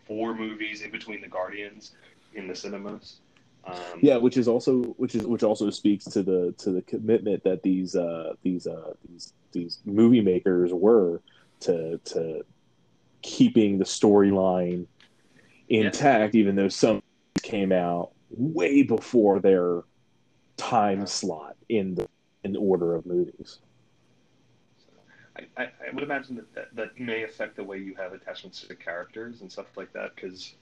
four 0.06 0.34
movies 0.34 0.82
in 0.82 0.92
between 0.92 1.22
the 1.22 1.28
Guardians 1.28 1.94
in 2.34 2.48
the 2.48 2.56
cinemas. 2.56 3.20
Um, 3.66 3.76
Yeah, 4.02 4.18
which 4.18 4.38
is 4.38 4.48
also 4.48 4.84
which 4.98 5.16
is 5.16 5.26
which 5.26 5.44
also 5.44 5.70
speaks 5.70 6.06
to 6.06 6.24
the 6.24 6.54
to 6.58 6.72
the 6.72 6.82
commitment 6.84 7.44
that 7.44 7.62
these 7.62 7.96
uh, 7.96 8.34
these 8.44 8.68
uh, 8.68 8.94
these 9.08 9.34
these 9.52 9.80
movie 9.86 10.22
makers 10.22 10.74
were 10.74 11.22
to 11.62 11.98
to 12.06 12.46
keeping 13.22 13.78
the 13.78 13.86
storyline 13.86 14.86
intact, 15.70 16.36
even 16.36 16.56
though 16.56 16.68
some 16.68 17.02
came 17.42 17.72
out 17.72 18.12
way 18.30 18.84
before 18.84 19.40
their 19.40 19.84
time 20.58 21.06
slot 21.08 21.56
in 21.70 21.96
the 21.96 22.08
in 22.44 22.56
order 22.56 22.96
of 22.96 23.06
movies. 23.06 23.60
I, 25.36 25.42
I, 25.58 25.64
I 25.64 25.94
would 25.94 26.04
imagine 26.04 26.36
that, 26.36 26.54
that 26.56 26.76
that 26.76 27.00
may 27.00 27.24
affect 27.24 27.56
the 27.56 27.64
way 27.64 27.78
you 27.78 27.96
have 27.96 28.14
attachments 28.14 28.62
to 28.62 28.76
characters 28.76 29.42
and 29.42 29.52
stuff 29.52 29.78
like 29.78 29.94
that. 29.94 30.16
Because 30.16 30.56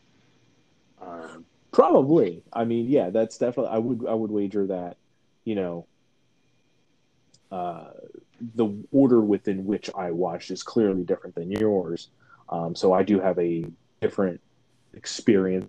um, 1.01 1.45
Probably. 1.71 2.43
I 2.53 2.65
mean, 2.65 2.87
yeah, 2.87 3.09
that's 3.09 3.37
definitely. 3.37 3.71
I 3.71 3.77
would. 3.77 4.05
I 4.07 4.13
would 4.13 4.31
wager 4.31 4.67
that, 4.67 4.97
you 5.43 5.55
know, 5.55 5.85
uh, 7.51 7.91
the 8.55 8.67
order 8.91 9.21
within 9.21 9.65
which 9.65 9.89
I 9.95 10.11
watched 10.11 10.51
is 10.51 10.63
clearly 10.63 11.03
different 11.03 11.35
than 11.35 11.51
yours. 11.51 12.09
Um, 12.49 12.75
so 12.75 12.93
I 12.93 13.03
do 13.03 13.19
have 13.19 13.37
a 13.39 13.65
different 14.01 14.39
experience 14.97 15.67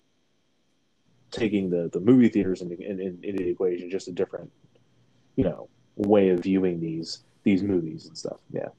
taking 1.31 1.69
the 1.69 1.89
the 1.93 1.99
movie 1.99 2.29
theaters 2.29 2.61
into, 2.61 2.75
in, 2.75 2.99
in, 2.99 3.19
into 3.23 3.43
the 3.43 3.49
equation. 3.49 3.89
Just 3.89 4.07
a 4.07 4.11
different, 4.11 4.51
you 5.35 5.43
know, 5.43 5.69
way 5.95 6.29
of 6.29 6.39
viewing 6.39 6.79
these 6.79 7.23
these 7.43 7.61
movies 7.63 8.07
and 8.07 8.17
stuff. 8.17 8.39
Yeah, 8.51 8.69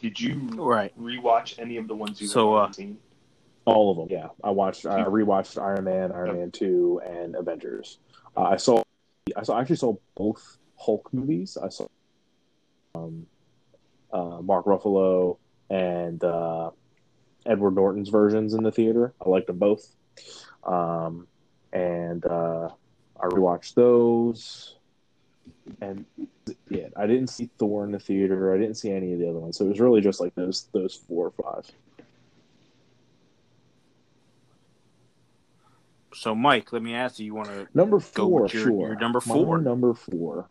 did 0.00 0.20
you 0.20 0.34
Right. 0.56 0.92
rewatch 1.00 1.58
any 1.58 1.76
of 1.76 1.88
the 1.88 1.94
ones 1.94 2.20
you 2.20 2.26
So, 2.26 2.54
haven't 2.56 2.70
uh, 2.70 2.72
seen? 2.74 2.98
all 3.66 3.90
of 3.92 3.96
them. 3.96 4.08
Yeah, 4.10 4.28
I 4.42 4.50
watched. 4.50 4.84
I 4.86 5.04
rewatched 5.04 5.60
Iron 5.62 5.84
Man, 5.84 6.12
Iron 6.12 6.36
Man 6.36 6.50
Two, 6.50 7.00
and 7.06 7.36
Avengers. 7.36 7.98
Uh, 8.36 8.42
I 8.42 8.56
saw. 8.56 8.82
I 9.36 9.42
saw. 9.42 9.56
I 9.56 9.60
actually 9.60 9.76
saw 9.76 9.96
both 10.16 10.58
Hulk 10.76 11.08
movies. 11.14 11.56
I 11.56 11.68
saw 11.70 11.86
um, 12.94 13.26
uh, 14.12 14.40
Mark 14.42 14.66
Ruffalo 14.66 15.38
and 15.70 16.22
uh, 16.22 16.70
Edward 17.46 17.74
Norton's 17.74 18.08
versions 18.08 18.54
in 18.54 18.62
the 18.62 18.72
theater. 18.72 19.12
I 19.24 19.28
liked 19.28 19.46
them 19.48 19.58
both. 19.58 19.86
Um, 20.64 21.26
and 21.72 22.24
uh, 22.24 22.68
I 23.20 23.26
rewatched 23.26 23.74
those. 23.74 24.76
And 25.80 26.04
yeah, 26.68 26.88
I 26.96 27.06
didn't 27.06 27.28
see 27.28 27.50
Thor 27.58 27.84
in 27.84 27.92
the 27.92 27.98
theater. 27.98 28.54
I 28.54 28.58
didn't 28.58 28.76
see 28.76 28.90
any 28.90 29.12
of 29.12 29.18
the 29.18 29.28
other 29.28 29.38
ones. 29.38 29.56
So 29.58 29.64
it 29.64 29.68
was 29.68 29.80
really 29.80 30.00
just 30.00 30.20
like 30.20 30.34
those 30.34 30.68
those 30.72 30.94
four 30.94 31.32
or 31.34 31.42
five. 31.42 31.70
So, 36.14 36.34
Mike, 36.34 36.72
let 36.72 36.82
me 36.82 36.94
ask 36.94 37.18
you: 37.18 37.26
You 37.26 37.34
want 37.34 37.48
to 37.48 37.66
Number 37.74 37.98
four, 37.98 38.40
your- 38.40 38.48
sure. 38.48 38.88
your 38.88 38.96
number 38.98 39.20
My 39.26 39.34
four. 39.34 39.58
number 39.58 39.94
four 39.94 40.48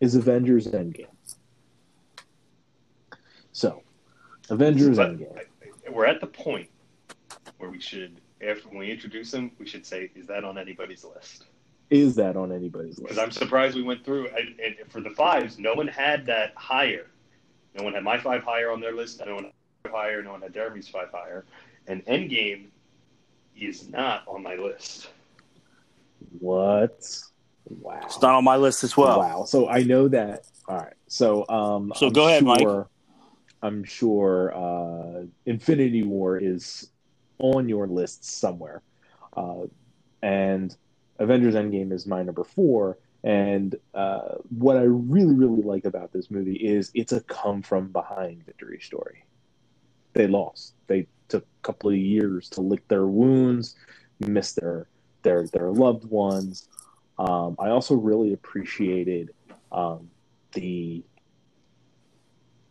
is 0.00 0.14
Avengers 0.14 0.66
Endgame. 0.68 1.06
So, 3.52 3.82
Avengers 4.50 4.96
But 4.96 5.18
Endgame. 5.18 5.38
I- 5.38 5.90
we're 5.90 6.06
at 6.06 6.20
the 6.20 6.26
point 6.26 6.68
where 7.58 7.70
we 7.70 7.80
should, 7.80 8.20
after 8.46 8.68
when 8.68 8.78
we 8.78 8.90
introduce 8.90 9.30
them, 9.30 9.50
we 9.58 9.66
should 9.66 9.86
say, 9.86 10.10
"Is 10.14 10.26
that 10.26 10.44
on 10.44 10.58
anybody's 10.58 11.04
list?" 11.04 11.46
Is 11.90 12.14
that 12.16 12.36
on 12.36 12.52
anybody's 12.52 12.98
list? 12.98 13.14
Because? 13.14 13.18
I'm 13.18 13.30
surprised 13.30 13.74
we 13.74 13.82
went 13.82 14.04
through. 14.04 14.28
And, 14.28 14.60
and 14.60 14.76
for 14.88 15.00
the 15.00 15.10
fives, 15.10 15.58
no 15.58 15.74
one 15.74 15.88
had 15.88 16.26
that 16.26 16.52
higher. 16.54 17.06
No 17.74 17.84
one 17.84 17.94
had 17.94 18.04
my 18.04 18.18
five 18.18 18.42
higher 18.42 18.70
on 18.70 18.80
their 18.80 18.92
list. 18.92 19.24
No 19.24 19.34
one 19.34 19.44
had 19.44 19.52
five 19.84 19.92
higher. 19.92 20.22
No 20.22 20.32
one 20.32 20.42
had 20.42 20.52
Jeremy's 20.52 20.88
five 20.88 21.08
higher. 21.10 21.46
And 21.86 22.04
Endgame 22.04 22.66
is 23.56 23.88
not 23.88 24.24
on 24.26 24.42
my 24.42 24.56
list. 24.56 25.08
What? 26.38 27.08
Wow. 27.80 28.00
It's 28.04 28.20
not 28.20 28.34
on 28.34 28.44
my 28.44 28.56
list 28.56 28.84
as 28.84 28.96
well. 28.96 29.20
Wow. 29.20 29.44
So 29.44 29.68
I 29.68 29.82
know 29.82 30.08
that. 30.08 30.44
All 30.68 30.76
right. 30.76 30.94
So 31.06 31.46
um. 31.48 31.92
So 31.96 32.08
I'm 32.08 32.12
go 32.12 32.26
ahead, 32.28 32.44
Mike. 32.44 32.66
I'm 33.62 33.84
sure 33.84 34.54
uh, 34.54 35.24
Infinity 35.46 36.02
War 36.02 36.38
is 36.38 36.90
on 37.38 37.68
your 37.68 37.86
list 37.86 38.24
somewhere, 38.24 38.82
uh, 39.36 39.62
and 40.22 40.76
Avengers 41.18 41.54
Endgame 41.54 41.92
is 41.92 42.06
my 42.06 42.22
number 42.22 42.44
four. 42.44 42.98
And 43.24 43.74
uh, 43.94 44.36
what 44.56 44.76
I 44.76 44.82
really, 44.82 45.34
really 45.34 45.62
like 45.62 45.84
about 45.84 46.12
this 46.12 46.30
movie 46.30 46.54
is 46.54 46.90
it's 46.94 47.12
a 47.12 47.20
come 47.22 47.62
from 47.62 47.88
behind 47.88 48.46
victory 48.46 48.78
story. 48.80 49.24
They 50.12 50.28
lost. 50.28 50.74
They 50.86 51.08
took 51.28 51.42
a 51.42 51.62
couple 51.62 51.90
of 51.90 51.96
years 51.96 52.48
to 52.50 52.60
lick 52.60 52.86
their 52.88 53.06
wounds, 53.06 53.74
miss 54.20 54.52
their 54.52 54.86
their 55.22 55.46
their 55.48 55.70
loved 55.70 56.04
ones. 56.04 56.68
Um, 57.18 57.56
I 57.58 57.70
also 57.70 57.94
really 57.94 58.32
appreciated 58.32 59.30
um, 59.72 60.08
the 60.52 61.02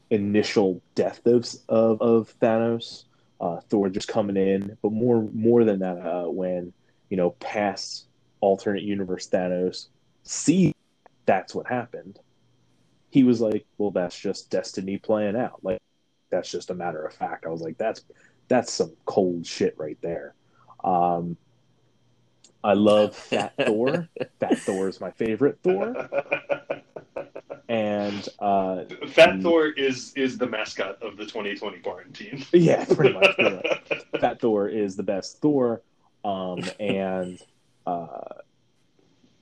initial 0.10 0.82
death 0.96 1.26
of 1.26 1.46
of, 1.70 2.02
of 2.02 2.40
Thanos, 2.40 3.04
uh, 3.42 3.60
Thor 3.70 3.90
just 3.90 4.08
coming 4.08 4.38
in, 4.38 4.78
but 4.82 4.92
more 4.92 5.28
more 5.34 5.64
than 5.64 5.80
that, 5.80 5.98
uh, 5.98 6.30
when 6.30 6.74
you 7.10 7.18
know 7.18 7.32
past 7.32 8.06
alternate 8.40 8.84
universe 8.84 9.28
Thanos 9.28 9.88
see 10.24 10.74
that's 11.26 11.56
what 11.56 11.68
happened, 11.68 12.20
he 13.10 13.24
was 13.24 13.42
like, 13.42 13.66
"Well, 13.78 13.92
that's 13.92 14.18
just 14.18 14.50
destiny 14.50 14.98
playing 14.98 15.36
out. 15.36 15.64
Like 15.64 15.80
that's 16.30 16.50
just 16.50 16.70
a 16.70 16.76
matter 16.76 17.04
of 17.04 17.14
fact." 17.14 17.46
I 17.46 17.50
was 17.50 17.62
like, 17.62 17.78
"That's 17.78 18.04
that's 18.48 18.72
some 18.72 18.94
cold 19.06 19.46
shit 19.46 19.78
right 19.78 19.98
there." 20.02 20.34
Um, 20.84 21.38
I 22.64 22.74
love 22.74 23.16
Fat 23.16 23.54
Thor. 23.66 24.08
Fat 24.40 24.58
Thor 24.60 24.90
is 24.90 25.00
my 25.00 25.12
favorite 25.12 25.60
Thor, 25.64 26.10
and 27.70 28.28
uh, 28.40 28.84
Fat 29.10 29.42
Thor 29.42 29.68
is 29.68 30.14
is 30.16 30.38
the 30.38 30.48
mascot 30.48 31.02
of 31.02 31.18
the 31.18 31.26
2020 31.26 31.80
quarantine. 31.80 32.46
yeah, 32.54 32.86
pretty 32.86 33.14
much. 33.14 33.36
pretty 33.36 33.56
much. 33.56 34.04
Fat 34.22 34.40
Thor 34.40 34.70
is 34.70 34.96
the 34.96 35.04
best 35.04 35.42
Thor, 35.42 35.82
um, 36.24 36.64
and 36.80 37.40
uh, 37.86 38.24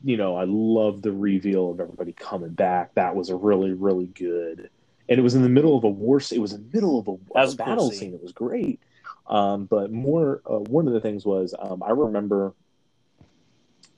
you 0.03 0.17
know 0.17 0.35
I 0.35 0.45
love 0.45 1.01
the 1.01 1.11
reveal 1.11 1.71
of 1.71 1.79
everybody 1.79 2.13
coming 2.13 2.51
back. 2.51 2.95
That 2.95 3.15
was 3.15 3.29
a 3.29 3.35
really 3.35 3.73
really 3.73 4.07
good, 4.07 4.69
and 5.07 5.19
it 5.19 5.21
was 5.21 5.35
in 5.35 5.43
the 5.43 5.49
middle 5.49 5.77
of 5.77 5.83
a 5.83 5.89
war. 5.89 6.17
It 6.31 6.39
was 6.39 6.53
in 6.53 6.67
the 6.69 6.75
middle 6.75 6.99
of 6.99 7.07
a, 7.07 7.17
That 7.33 7.39
a 7.39 7.43
a 7.43 7.47
cool 7.47 7.55
battle 7.65 7.89
scene. 7.91 7.99
scene. 7.99 8.13
It 8.15 8.23
was 8.23 8.31
great. 8.31 8.79
Um, 9.27 9.65
but 9.65 9.91
more, 9.91 10.41
uh, 10.45 10.59
one 10.59 10.87
of 10.87 10.93
the 10.93 11.01
things 11.01 11.25
was 11.25 11.55
um, 11.57 11.81
I 11.81 11.91
remember 11.91 12.53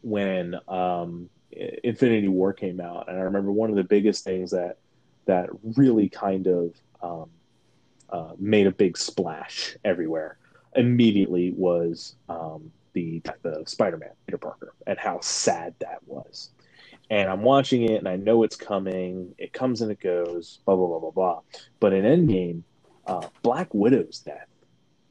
when 0.01 0.55
um, 0.69 1.29
Infinity 1.83 2.27
War 2.27 2.53
came 2.53 2.79
out, 2.79 3.09
and 3.09 3.17
I 3.17 3.21
remember 3.21 3.51
one 3.51 3.69
of 3.69 3.75
the 3.75 3.83
biggest 3.83 4.23
things 4.23 4.51
that 4.51 4.77
that 5.25 5.49
really 5.75 6.09
kind 6.09 6.47
of 6.47 6.75
um, 7.01 7.29
uh, 8.09 8.33
made 8.37 8.67
a 8.67 8.71
big 8.71 8.97
splash 8.97 9.75
everywhere 9.83 10.37
immediately 10.75 11.51
was 11.51 12.15
um, 12.29 12.71
the 12.93 13.19
death 13.19 13.43
of 13.45 13.67
Spider-Man, 13.67 14.11
Peter 14.25 14.37
Parker, 14.37 14.73
and 14.85 14.97
how 14.97 15.19
sad 15.21 15.73
that 15.79 15.99
was. 16.05 16.49
And 17.09 17.29
I'm 17.29 17.41
watching 17.41 17.83
it, 17.83 17.95
and 17.95 18.07
I 18.07 18.17
know 18.17 18.43
it's 18.43 18.55
coming. 18.55 19.33
It 19.37 19.53
comes 19.53 19.81
and 19.81 19.91
it 19.91 19.99
goes, 19.99 20.59
blah 20.65 20.75
blah 20.75 20.87
blah 20.87 20.99
blah 20.99 21.11
blah. 21.11 21.41
But 21.79 21.93
in 21.93 22.03
Endgame, 22.03 22.63
uh, 23.05 23.27
Black 23.41 23.73
Widow's 23.73 24.19
death 24.19 24.47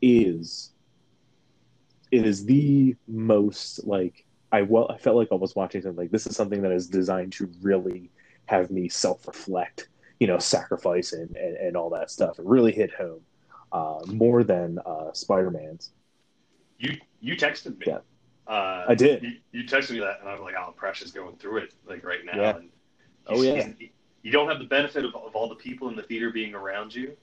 is 0.02 0.72
it 2.10 2.26
is 2.26 2.44
the 2.44 2.94
most 3.08 3.84
like 3.86 4.25
I 4.52 4.62
well 4.62 4.90
I 4.90 4.96
felt 4.98 5.16
like 5.16 5.28
I 5.32 5.34
was 5.34 5.56
watching 5.56 5.82
something 5.82 5.96
like 5.96 6.10
this 6.10 6.26
is 6.26 6.36
something 6.36 6.62
that 6.62 6.72
is 6.72 6.88
designed 6.88 7.32
to 7.34 7.50
really 7.60 8.10
have 8.46 8.70
me 8.70 8.88
self 8.88 9.26
reflect, 9.26 9.88
you 10.20 10.26
know, 10.26 10.38
sacrifice 10.38 11.12
and, 11.12 11.34
and, 11.36 11.56
and 11.56 11.76
all 11.76 11.90
that 11.90 12.10
stuff. 12.10 12.38
It 12.38 12.44
really 12.44 12.72
hit 12.72 12.92
home 12.94 13.20
uh, 13.72 14.00
more 14.06 14.44
than 14.44 14.78
uh, 14.86 15.12
Spider 15.12 15.50
Man's. 15.50 15.92
You 16.78 16.96
you 17.20 17.36
texted 17.36 17.78
me. 17.78 17.86
Yeah. 17.86 17.98
Uh, 18.46 18.84
I 18.88 18.94
did. 18.94 19.22
You, 19.22 19.32
you, 19.50 19.64
texted 19.64 19.92
me 19.92 20.00
that, 20.00 20.20
and 20.20 20.28
I 20.28 20.32
was 20.34 20.42
like, 20.42 20.54
"Oh, 20.56 20.72
Prash's 20.76 21.10
going 21.10 21.36
through 21.36 21.58
it 21.58 21.74
like 21.88 22.04
right 22.04 22.24
now." 22.24 22.40
Yeah. 22.40 22.56
And 22.56 22.68
oh 23.26 23.42
yeah. 23.42 23.72
You 24.22 24.32
don't 24.32 24.48
have 24.48 24.58
the 24.58 24.64
benefit 24.64 25.04
of, 25.04 25.14
of 25.14 25.36
all 25.36 25.48
the 25.48 25.54
people 25.54 25.88
in 25.88 25.94
the 25.94 26.02
theater 26.02 26.30
being 26.30 26.54
around 26.54 26.94
you. 26.94 27.16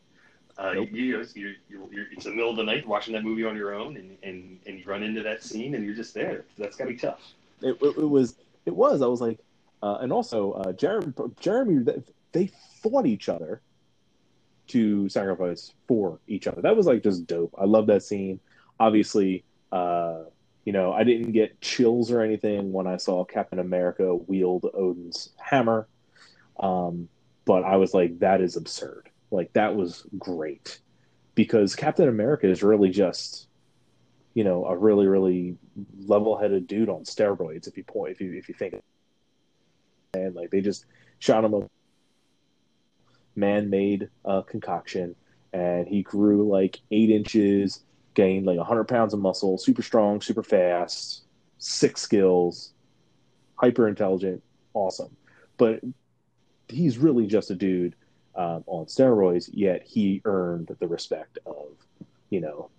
Uh, 0.57 0.73
nope. 0.73 0.89
you, 0.91 1.03
you, 1.03 1.25
you're, 1.33 1.53
you're, 1.91 2.05
it's 2.11 2.25
the 2.25 2.31
middle 2.31 2.51
of 2.51 2.57
the 2.57 2.63
night 2.63 2.87
watching 2.87 3.13
that 3.13 3.23
movie 3.23 3.43
on 3.43 3.55
your 3.55 3.73
own, 3.73 3.97
and, 3.97 4.17
and, 4.21 4.59
and 4.67 4.79
you 4.79 4.85
run 4.85 5.01
into 5.01 5.23
that 5.23 5.43
scene, 5.43 5.73
and 5.75 5.83
you're 5.83 5.95
just 5.95 6.13
there. 6.13 6.45
That's 6.57 6.75
gotta 6.75 6.91
be 6.91 6.97
tough. 6.97 7.21
It, 7.61 7.77
it, 7.81 7.97
it 7.97 8.09
was. 8.09 8.35
It 8.65 8.75
was. 8.75 9.01
I 9.01 9.07
was 9.07 9.19
like, 9.19 9.39
uh, 9.81 9.97
and 10.01 10.13
also 10.13 10.53
uh, 10.53 10.71
Jeremy. 10.73 11.13
Jeremy. 11.39 11.83
They 12.31 12.51
fought 12.81 13.05
each 13.05 13.29
other 13.29 13.61
to 14.67 15.09
sacrifice 15.09 15.73
for 15.87 16.19
each 16.27 16.47
other. 16.47 16.61
That 16.61 16.75
was 16.75 16.85
like 16.85 17.03
just 17.03 17.27
dope. 17.27 17.53
I 17.57 17.65
love 17.65 17.87
that 17.87 18.03
scene. 18.03 18.39
Obviously, 18.79 19.43
uh, 19.71 20.23
you 20.65 20.73
know, 20.73 20.93
I 20.93 21.03
didn't 21.03 21.31
get 21.31 21.59
chills 21.61 22.11
or 22.11 22.21
anything 22.21 22.71
when 22.71 22.87
I 22.87 22.97
saw 22.97 23.25
Captain 23.25 23.59
America 23.59 24.15
wield 24.15 24.69
Odin's 24.73 25.29
hammer, 25.37 25.87
um, 26.59 27.09
but 27.45 27.63
I 27.63 27.75
was 27.75 27.93
like, 27.93 28.19
that 28.19 28.41
is 28.41 28.55
absurd. 28.55 29.09
Like 29.33 29.51
that 29.53 29.75
was 29.75 30.05
great 30.19 30.79
because 31.33 31.75
Captain 31.75 32.07
America 32.07 32.47
is 32.47 32.61
really 32.61 32.89
just, 32.89 33.47
you 34.35 34.43
know, 34.43 34.65
a 34.65 34.77
really 34.77 35.07
really 35.07 35.57
level-headed 36.05 36.67
dude 36.67 36.87
on 36.87 37.03
steroids. 37.03 37.67
If 37.67 37.75
you 37.75 37.83
point, 37.83 38.11
if 38.11 38.21
you 38.21 38.33
if 38.33 38.47
you 38.47 38.53
think, 38.53 38.75
and 40.13 40.35
like 40.35 40.51
they 40.51 40.61
just 40.61 40.85
shot 41.17 41.43
him 41.43 41.55
a 41.55 41.67
man-made 43.35 44.09
uh, 44.23 44.43
concoction, 44.43 45.15
and 45.51 45.87
he 45.87 46.03
grew 46.03 46.47
like 46.47 46.79
eight 46.91 47.09
inches, 47.09 47.83
gained 48.13 48.45
like 48.45 48.59
hundred 48.59 48.87
pounds 48.87 49.15
of 49.15 49.19
muscle, 49.19 49.57
super 49.57 49.81
strong, 49.81 50.21
super 50.21 50.43
fast, 50.43 51.23
six 51.57 52.01
skills, 52.01 52.73
hyper 53.55 53.87
intelligent, 53.87 54.43
awesome. 54.75 55.17
But 55.57 55.81
he's 56.67 56.99
really 56.99 57.25
just 57.25 57.49
a 57.49 57.55
dude 57.55 57.95
um, 58.35 58.63
on 58.67 58.85
steroids, 58.85 59.49
yet 59.51 59.83
he 59.83 60.21
earned 60.25 60.75
the 60.79 60.87
respect 60.87 61.37
of, 61.45 61.67
you 62.29 62.41
know, 62.41 62.69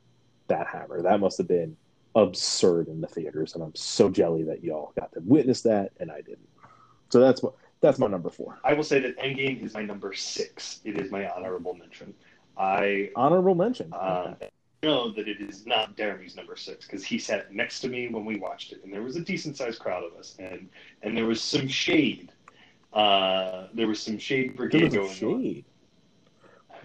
that 0.49 0.67
hammer. 0.67 1.03
That 1.03 1.21
must 1.21 1.39
have 1.39 1.49
been 1.49 1.77
absurd 2.15 2.89
in 2.89 3.01
the 3.01 3.07
theaters, 3.07 3.55
and 3.55 3.63
I'm 3.63 3.75
so 3.75 4.11
jelly 4.11 4.45
that 4.45 4.63
y'all 4.63 4.93
got 4.99 5.13
to 5.13 5.21
witness 5.21 5.63
that, 5.63 5.93
and 5.99 6.11
I 6.11 6.21
didn't. 6.21 6.49
So 7.11 7.21
that's 7.21 7.43
what 7.43 7.55
that's 7.81 7.99
my 7.99 8.07
number 8.07 8.31
four. 8.31 8.59
I 8.65 8.73
will 8.75 8.85
say 8.85 8.99
that 9.01 9.19
Endgame 9.19 9.63
is 9.63 9.75
my 9.75 9.83
number 9.83 10.13
six. 10.15 10.81
It 10.85 10.99
is 10.99 11.11
my 11.11 11.29
honorable 11.29 11.75
mention. 11.75 12.15
I 12.57 13.11
honorable 13.15 13.55
mention. 13.55 13.93
Uh, 13.93 14.35
know 14.85 15.11
that 15.11 15.29
it 15.29 15.41
is 15.41 15.67
not 15.67 15.97
Jeremy's 15.97 16.37
number 16.37 16.57
six 16.57 16.87
because 16.87 17.05
he 17.05 17.19
sat 17.19 17.53
next 17.53 17.81
to 17.81 17.89
me 17.89 18.09
when 18.09 18.25
we 18.25 18.37
watched 18.37 18.73
it, 18.73 18.83
and 18.85 18.93
there 18.93 19.03
was 19.03 19.17
a 19.17 19.21
decent 19.21 19.57
sized 19.57 19.81
crowd 19.81 20.05
of 20.05 20.17
us, 20.19 20.37
and 20.39 20.69
and 21.03 21.17
there 21.17 21.27
was 21.27 21.43
some 21.43 21.67
shade 21.67 22.31
uh, 22.95 23.67
there 23.75 23.89
was 23.89 24.01
some 24.01 24.19
shade 24.19 24.57
brigade 24.57 24.93
going 24.93 25.13
shade. 25.13 25.65
on. 26.71 26.79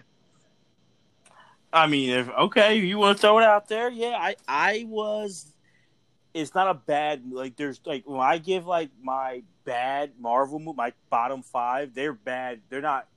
I 1.71 1.87
mean, 1.87 2.09
if 2.09 2.29
okay, 2.29 2.75
you 2.75 2.97
want 2.97 3.17
to 3.17 3.21
throw 3.21 3.37
it 3.37 3.43
out 3.43 3.69
there, 3.69 3.89
yeah. 3.89 4.17
I 4.19 4.35
I 4.47 4.85
was. 4.87 5.53
It's 6.33 6.55
not 6.55 6.67
a 6.67 6.73
bad 6.73 7.31
like. 7.31 7.55
There's 7.55 7.79
like 7.85 8.07
when 8.07 8.19
I 8.19 8.39
give 8.39 8.65
like 8.65 8.89
my 9.01 9.43
bad 9.65 10.13
Marvel 10.19 10.57
movie, 10.57 10.75
my 10.75 10.93
bottom 11.11 11.43
five, 11.43 11.93
they're 11.93 12.13
bad. 12.13 12.61
They're 12.69 12.81
not 12.81 13.07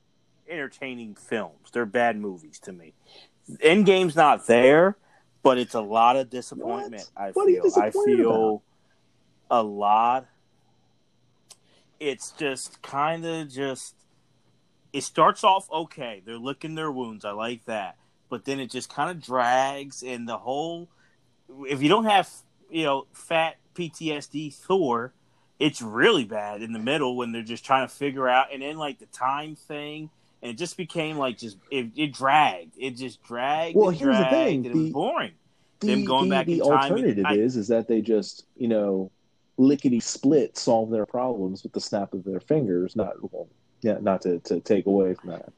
entertaining 0.47 1.15
films. 1.15 1.71
They're 1.71 1.87
bad 1.87 2.17
movies 2.17 2.59
to 2.59 2.73
me. 2.73 2.93
Endgame's 3.49 4.15
not 4.15 4.45
there, 4.45 4.97
but 5.41 5.57
it's 5.57 5.73
a 5.73 5.81
lot 5.81 6.15
of 6.15 6.29
disappointment. 6.29 7.09
What? 7.15 7.23
I 7.23 7.31
what 7.31 7.47
feel. 7.47 7.81
I 7.81 7.89
feel 7.89 8.63
about? 9.49 9.61
a 9.61 9.63
lot 9.63 10.27
it's 12.03 12.31
just 12.31 12.81
kind 12.81 13.25
of 13.25 13.49
just 13.49 13.95
it 14.91 15.03
starts 15.03 15.43
off 15.43 15.71
okay. 15.71 16.21
They're 16.25 16.37
licking 16.37 16.75
their 16.75 16.91
wounds. 16.91 17.25
I 17.25 17.31
like 17.31 17.65
that. 17.65 17.97
But 18.29 18.45
then 18.45 18.59
it 18.59 18.69
just 18.69 18.89
kind 18.89 19.09
of 19.09 19.21
drags 19.21 20.03
and 20.03 20.27
the 20.27 20.37
whole 20.37 20.89
if 21.67 21.81
you 21.81 21.89
don't 21.89 22.05
have, 22.05 22.29
you 22.69 22.83
know, 22.83 23.07
fat 23.13 23.55
PTSD 23.75 24.53
Thor, 24.53 25.13
it's 25.59 25.81
really 25.81 26.25
bad 26.25 26.61
in 26.61 26.73
the 26.73 26.79
middle 26.79 27.15
when 27.15 27.31
they're 27.31 27.41
just 27.41 27.65
trying 27.65 27.87
to 27.87 27.93
figure 27.93 28.27
out 28.27 28.47
and 28.53 28.61
then 28.61 28.77
like 28.77 28.99
the 28.99 29.05
time 29.07 29.55
thing 29.55 30.09
and 30.41 30.51
it 30.51 30.57
just 30.57 30.75
became 30.75 31.17
like 31.17 31.37
just 31.37 31.57
it, 31.71 31.87
it 31.95 32.13
dragged. 32.13 32.75
It 32.77 32.97
just 32.97 33.23
dragged. 33.23 33.77
Well, 33.77 33.89
here's 33.89 34.17
the 34.17 34.25
thing: 34.25 34.63
the, 34.63 34.69
it 34.69 34.75
was 34.75 34.89
boring. 34.89 35.31
The, 35.79 35.87
Them 35.87 36.05
going 36.05 36.29
the, 36.29 36.35
back 36.35 36.45
the 36.47 36.61
alternative 36.61 37.25
is 37.31 37.55
is 37.55 37.69
that 37.69 37.87
they 37.87 38.01
just 38.01 38.45
you 38.57 38.67
know 38.67 39.09
lickety 39.57 39.99
split 39.99 40.57
solve 40.57 40.89
their 40.89 41.05
problems 41.05 41.63
with 41.63 41.73
the 41.73 41.81
snap 41.81 42.13
of 42.13 42.23
their 42.23 42.39
fingers. 42.39 42.95
Not 42.95 43.15
well, 43.31 43.47
yeah, 43.81 43.97
not 44.01 44.21
to, 44.23 44.39
to 44.39 44.59
take 44.59 44.85
away 44.85 45.13
from 45.13 45.31
that. 45.31 45.51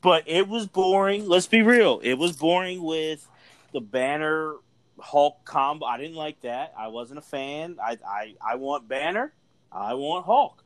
But 0.00 0.24
it 0.26 0.48
was 0.48 0.66
boring. 0.66 1.28
Let's 1.28 1.46
be 1.46 1.62
real. 1.62 2.00
It 2.02 2.14
was 2.14 2.36
boring 2.36 2.82
with 2.82 3.26
the 3.72 3.80
Banner 3.80 4.56
Hulk 4.98 5.44
combo. 5.44 5.86
I 5.86 5.96
didn't 5.98 6.16
like 6.16 6.40
that. 6.42 6.74
I 6.76 6.88
wasn't 6.88 7.18
a 7.18 7.22
fan. 7.22 7.76
I 7.82 7.98
I, 8.06 8.34
I 8.44 8.54
want 8.56 8.88
Banner. 8.88 9.32
I 9.70 9.94
want 9.94 10.26
Hulk. 10.26 10.62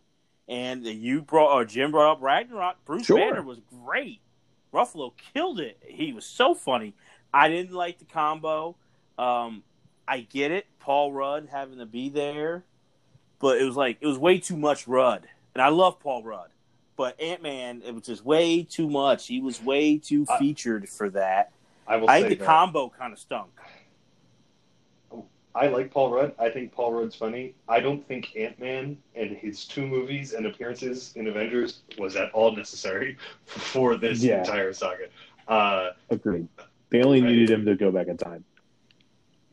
And 0.48 0.86
you 0.86 1.22
brought 1.22 1.52
or 1.52 1.64
Jim 1.64 1.90
brought 1.90 2.12
up 2.12 2.22
Ragnarok. 2.22 2.84
Bruce 2.84 3.06
sure. 3.06 3.18
Banner 3.18 3.42
was 3.42 3.58
great. 3.84 4.20
Ruffalo 4.72 5.12
killed 5.32 5.60
it. 5.60 5.78
He 5.84 6.12
was 6.12 6.24
so 6.24 6.54
funny. 6.54 6.94
I 7.32 7.48
didn't 7.48 7.74
like 7.74 7.98
the 7.98 8.04
combo. 8.04 8.76
Um, 9.18 9.62
I 10.08 10.20
get 10.20 10.50
it, 10.50 10.66
Paul 10.80 11.12
Rudd 11.12 11.48
having 11.50 11.78
to 11.78 11.86
be 11.86 12.08
there, 12.08 12.64
but 13.40 13.60
it 13.60 13.64
was 13.64 13.76
like 13.76 13.98
it 14.00 14.06
was 14.06 14.18
way 14.18 14.38
too 14.38 14.56
much 14.56 14.86
Rudd, 14.86 15.26
and 15.54 15.62
I 15.62 15.68
love 15.68 15.98
Paul 16.00 16.22
Rudd, 16.22 16.50
but 16.96 17.20
Ant 17.20 17.42
Man 17.42 17.82
it 17.84 17.92
was 17.94 18.04
just 18.04 18.24
way 18.24 18.62
too 18.62 18.88
much. 18.88 19.26
He 19.26 19.40
was 19.40 19.60
way 19.62 19.98
too 19.98 20.26
featured 20.38 20.88
for 20.88 21.10
that. 21.10 21.52
I 21.88 21.96
will. 21.96 22.08
I 22.08 22.20
think 22.20 22.30
the 22.30 22.34
that. 22.36 22.46
combo 22.46 22.88
kind 22.88 23.12
of 23.12 23.18
stunk. 23.18 23.50
I 25.54 25.68
like 25.68 25.90
Paul 25.90 26.10
Rudd. 26.12 26.34
I 26.38 26.50
think 26.50 26.72
Paul 26.72 26.92
Rudd's 26.92 27.16
funny. 27.16 27.54
I 27.66 27.80
don't 27.80 28.06
think 28.06 28.36
Ant 28.36 28.60
Man 28.60 28.98
and 29.14 29.30
his 29.36 29.64
two 29.64 29.86
movies 29.86 30.34
and 30.34 30.46
appearances 30.46 31.14
in 31.16 31.28
Avengers 31.28 31.80
was 31.98 32.14
at 32.14 32.30
all 32.32 32.54
necessary 32.54 33.16
for 33.46 33.96
this 33.96 34.22
yeah. 34.22 34.40
entire 34.40 34.72
saga. 34.72 35.06
Uh, 35.48 35.90
Agreed. 36.10 36.46
They 36.90 37.02
only 37.02 37.22
needed 37.22 37.50
him 37.50 37.64
to 37.64 37.74
go 37.74 37.90
back 37.90 38.08
in 38.08 38.16
time 38.16 38.44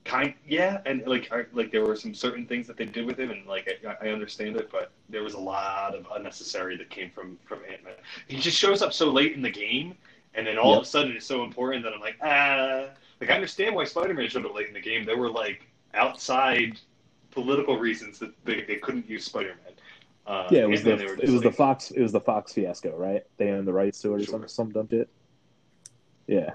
kind 0.05 0.33
yeah 0.45 0.81
and 0.85 1.05
like 1.07 1.31
like 1.53 1.71
there 1.71 1.85
were 1.85 1.95
some 1.95 2.13
certain 2.13 2.45
things 2.45 2.67
that 2.67 2.75
they 2.75 2.85
did 2.85 3.05
with 3.05 3.17
him 3.17 3.31
and 3.31 3.45
like 3.45 3.69
I, 3.87 4.07
I 4.07 4.11
understand 4.11 4.57
it 4.57 4.69
but 4.69 4.91
there 5.07 5.23
was 5.23 5.33
a 5.33 5.39
lot 5.39 5.95
of 5.95 6.05
unnecessary 6.13 6.75
that 6.77 6.89
came 6.89 7.09
from 7.09 7.37
from 7.45 7.59
ant-man 7.71 7.93
he 8.27 8.37
just 8.37 8.57
shows 8.57 8.81
up 8.81 8.91
so 8.91 9.09
late 9.09 9.33
in 9.33 9.41
the 9.41 9.49
game 9.49 9.95
and 10.33 10.45
then 10.45 10.57
all 10.57 10.71
yep. 10.71 10.79
of 10.79 10.83
a 10.83 10.87
sudden 10.87 11.11
it's 11.13 11.25
so 11.25 11.43
important 11.43 11.83
that 11.83 11.93
i'm 11.93 12.01
like 12.01 12.17
ah 12.21 12.87
like 13.21 13.29
i 13.29 13.33
understand 13.33 13.73
why 13.73 13.85
spider-man 13.85 14.27
showed 14.27 14.45
up 14.45 14.53
late 14.53 14.67
in 14.67 14.73
the 14.73 14.81
game 14.81 15.05
there 15.05 15.17
were 15.17 15.29
like 15.29 15.67
outside 15.93 16.77
political 17.31 17.79
reasons 17.79 18.19
that 18.19 18.31
they, 18.43 18.63
they 18.63 18.75
couldn't 18.75 19.09
use 19.09 19.23
spider-man 19.23 19.73
uh, 20.25 20.47
yeah, 20.51 20.61
it 20.61 20.69
was 20.69 20.83
the 20.83 20.93
it 20.93 21.19
was 21.19 21.33
like, 21.33 21.43
the 21.43 21.51
Fox 21.51 21.91
it 21.91 22.01
was 22.01 22.13
the 22.13 22.21
Fox 22.21 22.53
fiasco, 22.53 22.95
right? 22.95 23.23
They 23.35 23.49
owned 23.49 23.67
the 23.67 23.73
rights 23.73 23.99
to 24.03 24.13
it 24.13 24.21
or 24.21 24.23
sure. 24.23 24.39
some 24.39 24.47
some 24.47 24.71
dumb 24.71 24.87
shit. 24.87 25.09
Yeah. 26.27 26.51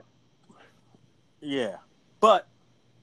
Yeah, 1.43 1.77
but 2.21 2.49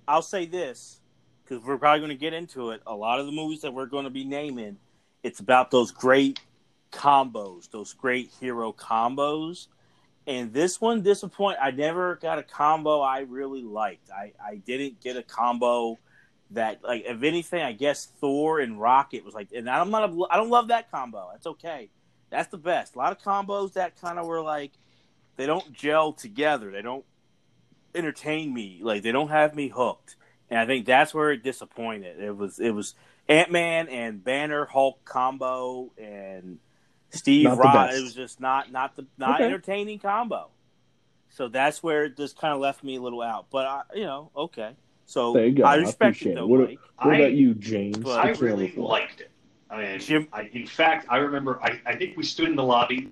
I'll 0.08 0.22
say 0.22 0.46
this 0.46 1.00
because 1.44 1.64
we're 1.64 1.78
probably 1.78 2.00
going 2.00 2.10
to 2.10 2.16
get 2.16 2.34
into 2.34 2.72
it. 2.72 2.82
A 2.88 2.96
lot 2.96 3.20
of 3.20 3.26
the 3.26 3.32
movies 3.32 3.62
that 3.62 3.74
we're 3.74 3.86
going 3.86 4.06
to 4.06 4.10
be 4.10 4.24
naming, 4.24 4.78
it's 5.24 5.40
about 5.40 5.72
those 5.72 5.92
great 5.92 6.40
combos, 6.92 7.70
those 7.70 7.94
great 7.94 8.32
hero 8.40 8.72
combos. 8.74 9.68
And 10.28 10.54
this 10.54 10.82
one, 10.82 11.02
disappoint. 11.02 11.58
I 11.62 11.72
never 11.72 12.16
got 12.16 12.40
a 12.40 12.44
combo 12.44 13.02
I 13.02 13.20
really 13.20 13.64
liked. 13.64 14.10
I, 14.10 14.34
I 14.44 14.56
didn't 14.56 15.00
get 15.02 15.18
a 15.18 15.24
combo 15.24 16.00
that 16.52 16.84
like 16.84 17.04
if 17.06 17.24
anything, 17.24 17.62
I 17.62 17.74
guess 17.74 18.06
Thor 18.20 18.60
and 18.60 18.80
Rocket 18.80 19.24
was 19.24 19.34
like, 19.34 19.50
and 19.56 19.70
I'm 19.70 19.92
not, 19.92 20.10
a, 20.10 20.24
I 20.32 20.38
don't 20.38 20.50
love 20.50 20.70
that 20.70 20.90
combo. 20.90 21.30
That's 21.32 21.48
okay. 21.48 21.90
That's 22.32 22.50
the 22.50 22.58
best. 22.58 22.96
A 22.96 22.98
lot 22.98 23.12
of 23.12 23.20
combos 23.20 23.74
that 23.74 24.00
kind 24.02 24.18
of 24.18 24.26
were 24.26 24.42
like, 24.42 24.72
they 25.38 25.46
don't 25.46 25.74
gel 25.74 26.14
together. 26.14 26.72
They 26.72 26.82
don't 26.82 27.06
entertain 27.96 28.54
me. 28.54 28.80
Like 28.82 29.04
they 29.04 29.12
don't 29.12 29.30
have 29.30 29.56
me 29.56 29.70
hooked. 29.70 30.16
And 30.50 30.60
I 30.60 30.66
think 30.66 30.86
that's 30.86 31.14
where 31.14 31.32
it 31.32 31.44
disappointed. 31.44 32.20
It 32.20 32.36
was 32.36 32.60
it 32.60 32.72
was 32.72 32.96
Ant 33.28 33.52
Man 33.52 33.88
and 33.88 34.24
Banner 34.24 34.66
Hulk 34.66 35.04
combo 35.06 35.92
and 35.98 36.60
Steve 37.10 37.52
Rod. 37.52 37.94
It 37.94 38.04
was 38.04 38.14
just 38.14 38.40
not 38.40 38.72
not 38.72 38.96
the 38.96 39.06
not 39.18 39.36
okay. 39.36 39.46
entertaining 39.46 40.00
combo. 40.00 40.50
So 41.30 41.50
that's 41.50 41.84
where 41.84 42.06
it 42.06 42.16
just 42.16 42.38
kind 42.40 42.54
of 42.54 42.60
left 42.60 42.84
me 42.84 42.96
a 42.96 43.02
little 43.02 43.22
out. 43.22 43.48
But 43.52 43.66
I, 43.66 43.82
you 43.96 44.04
know, 44.04 44.32
okay. 44.36 44.76
So 45.06 45.34
there 45.34 45.48
you 45.48 45.56
go. 45.56 45.64
I 45.64 45.76
respect 45.76 46.26
I 46.26 46.30
it 46.30 46.36
though. 46.36 46.48
What, 46.48 46.62
Mike. 46.62 46.80
what 47.02 47.16
about 47.16 47.34
you, 47.34 47.54
James? 47.56 48.08
I 48.08 48.30
really 48.32 48.74
liked 48.76 49.22
it. 49.22 49.32
I 49.70 49.82
mean, 49.82 50.00
Jim, 50.00 50.28
I, 50.32 50.50
in 50.54 50.66
fact, 50.66 51.08
I 51.10 51.18
remember. 51.18 51.60
I, 51.62 51.80
I 51.86 51.96
think 51.96 52.16
we 52.16 52.24
stood 52.24 52.50
in 52.50 52.56
the 52.56 52.64
lobby 52.64 53.12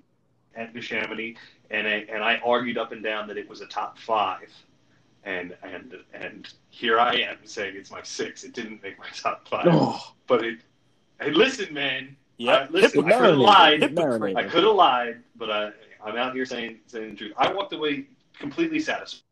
at 0.54 0.72
Neshaminy, 0.72 1.36
and 1.70 1.86
I, 1.86 2.06
and 2.08 2.22
I 2.22 2.40
argued 2.44 2.78
up 2.78 2.92
and 2.92 3.02
down 3.02 3.28
that 3.28 3.36
it 3.36 3.48
was 3.48 3.60
a 3.60 3.66
top 3.66 3.98
five, 3.98 4.48
and 5.24 5.56
and 5.62 5.94
and 6.12 6.48
here 6.70 6.98
I 6.98 7.14
am 7.16 7.38
saying 7.44 7.74
it's 7.76 7.90
my 7.90 8.02
six. 8.02 8.44
It 8.44 8.52
didn't 8.52 8.82
make 8.82 8.98
my 8.98 9.08
top 9.14 9.48
five, 9.48 9.66
Oh, 9.70 10.12
but 10.26 10.44
it. 10.44 10.58
Hey, 11.20 11.30
listen, 11.30 11.72
man. 11.72 12.16
yeah, 12.38 12.66
listen, 12.70 13.04
I 13.04 13.12
could 13.12 13.24
have 13.24 13.38
lied. 13.38 13.82
Hypocrite. 13.82 14.36
I 14.36 14.42
could 14.44 14.64
have 14.64 14.74
lied, 14.74 15.22
but 15.36 15.50
I, 15.50 15.70
I'm 16.04 16.16
out 16.16 16.34
here 16.34 16.44
saying 16.44 16.78
saying 16.86 17.10
the 17.10 17.16
truth. 17.16 17.32
I 17.36 17.52
walked 17.52 17.72
away 17.72 18.06
completely 18.38 18.80
satisfied. 18.80 19.22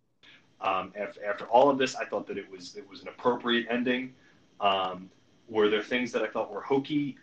Um, 0.60 0.92
after, 0.96 1.24
after 1.24 1.44
all 1.46 1.68
of 1.68 1.76
this, 1.76 1.96
I 1.96 2.04
thought 2.04 2.26
that 2.28 2.38
it 2.38 2.48
was 2.50 2.76
it 2.76 2.88
was 2.88 3.02
an 3.02 3.08
appropriate 3.08 3.66
ending. 3.68 4.14
Um, 4.60 5.10
were 5.48 5.68
there 5.68 5.82
things 5.82 6.12
that 6.12 6.22
I 6.22 6.28
thought 6.28 6.52
were 6.52 6.60
hokey? 6.60 7.16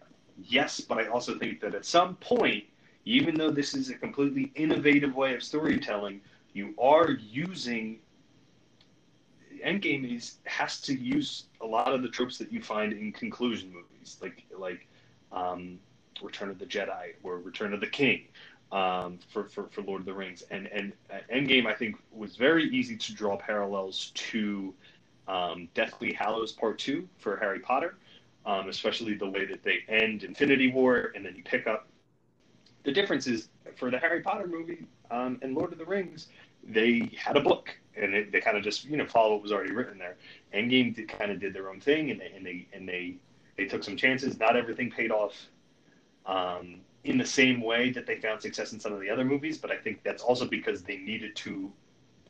Yes, 0.43 0.79
but 0.81 0.97
I 0.97 1.07
also 1.07 1.37
think 1.39 1.59
that 1.61 1.73
at 1.73 1.85
some 1.85 2.15
point, 2.15 2.65
even 3.05 3.35
though 3.35 3.49
this 3.49 3.73
is 3.73 3.89
a 3.89 3.95
completely 3.95 4.51
innovative 4.55 5.15
way 5.15 5.33
of 5.33 5.41
storytelling, 5.41 6.21
you 6.53 6.73
are 6.79 7.11
using 7.11 7.99
Endgame 9.59 10.15
is 10.15 10.37
has 10.45 10.81
to 10.81 10.93
use 10.93 11.45
a 11.61 11.65
lot 11.65 11.93
of 11.93 12.01
the 12.01 12.09
tropes 12.09 12.37
that 12.37 12.51
you 12.51 12.61
find 12.61 12.93
in 12.93 13.11
conclusion 13.11 13.71
movies, 13.73 14.17
like 14.21 14.43
like 14.57 14.87
um, 15.31 15.79
Return 16.21 16.49
of 16.49 16.59
the 16.59 16.65
Jedi 16.65 17.13
or 17.23 17.39
Return 17.39 17.73
of 17.73 17.79
the 17.79 17.87
King 17.87 18.23
um, 18.71 19.19
for, 19.31 19.45
for 19.45 19.67
for 19.69 19.81
Lord 19.81 20.01
of 20.01 20.05
the 20.05 20.13
Rings, 20.13 20.43
and 20.51 20.67
and 20.67 20.93
uh, 21.11 21.17
Endgame 21.33 21.65
I 21.65 21.73
think 21.73 21.95
was 22.11 22.35
very 22.35 22.69
easy 22.69 22.95
to 22.97 23.13
draw 23.13 23.37
parallels 23.37 24.11
to 24.15 24.73
um, 25.27 25.69
Deathly 25.73 26.13
Hallows 26.13 26.51
Part 26.51 26.79
Two 26.79 27.07
for 27.17 27.37
Harry 27.37 27.59
Potter, 27.59 27.97
um, 28.45 28.69
especially 28.69 29.15
the 29.15 29.29
way 29.29 29.45
that 29.45 29.63
they 29.63 29.79
end 29.87 30.23
Infinity 30.23 30.71
War, 30.71 31.11
and 31.15 31.25
then 31.25 31.35
you 31.35 31.43
pick 31.43 31.67
up. 31.67 31.87
The 32.83 32.91
difference 32.91 33.27
is 33.27 33.49
for 33.75 33.91
the 33.91 33.97
Harry 33.99 34.21
Potter 34.21 34.47
movie 34.47 34.85
um, 35.11 35.39
and 35.41 35.53
Lord 35.53 35.71
of 35.73 35.79
the 35.79 35.85
Rings, 35.85 36.27
they 36.63 37.11
had 37.17 37.37
a 37.37 37.41
book 37.41 37.75
and 37.99 38.13
it, 38.13 38.31
they 38.31 38.39
kind 38.39 38.57
of 38.57 38.63
just 38.63 38.85
you 38.85 38.97
know 38.97 39.05
follow 39.05 39.33
what 39.33 39.41
was 39.41 39.51
already 39.51 39.71
written 39.71 39.97
there. 39.97 40.17
Endgame 40.53 40.95
did, 40.95 41.07
kind 41.09 41.31
of 41.31 41.39
did 41.39 41.53
their 41.53 41.69
own 41.69 41.79
thing, 41.79 42.11
and 42.11 42.19
they 42.19 42.31
and 42.35 42.45
they 42.45 42.67
and 42.73 42.87
they 42.87 43.15
they 43.57 43.65
took 43.65 43.83
some 43.83 43.97
chances. 43.97 44.39
Not 44.39 44.55
everything 44.55 44.89
paid 44.89 45.11
off 45.11 45.35
um, 46.25 46.81
in 47.03 47.17
the 47.17 47.25
same 47.25 47.61
way 47.61 47.91
that 47.91 48.05
they 48.05 48.15
found 48.15 48.41
success 48.41 48.73
in 48.73 48.79
some 48.79 48.93
of 48.93 49.01
the 49.01 49.09
other 49.09 49.25
movies, 49.25 49.57
but 49.57 49.71
I 49.71 49.77
think 49.77 50.03
that's 50.03 50.23
also 50.23 50.45
because 50.45 50.81
they 50.81 50.97
needed 50.97 51.35
to 51.37 51.71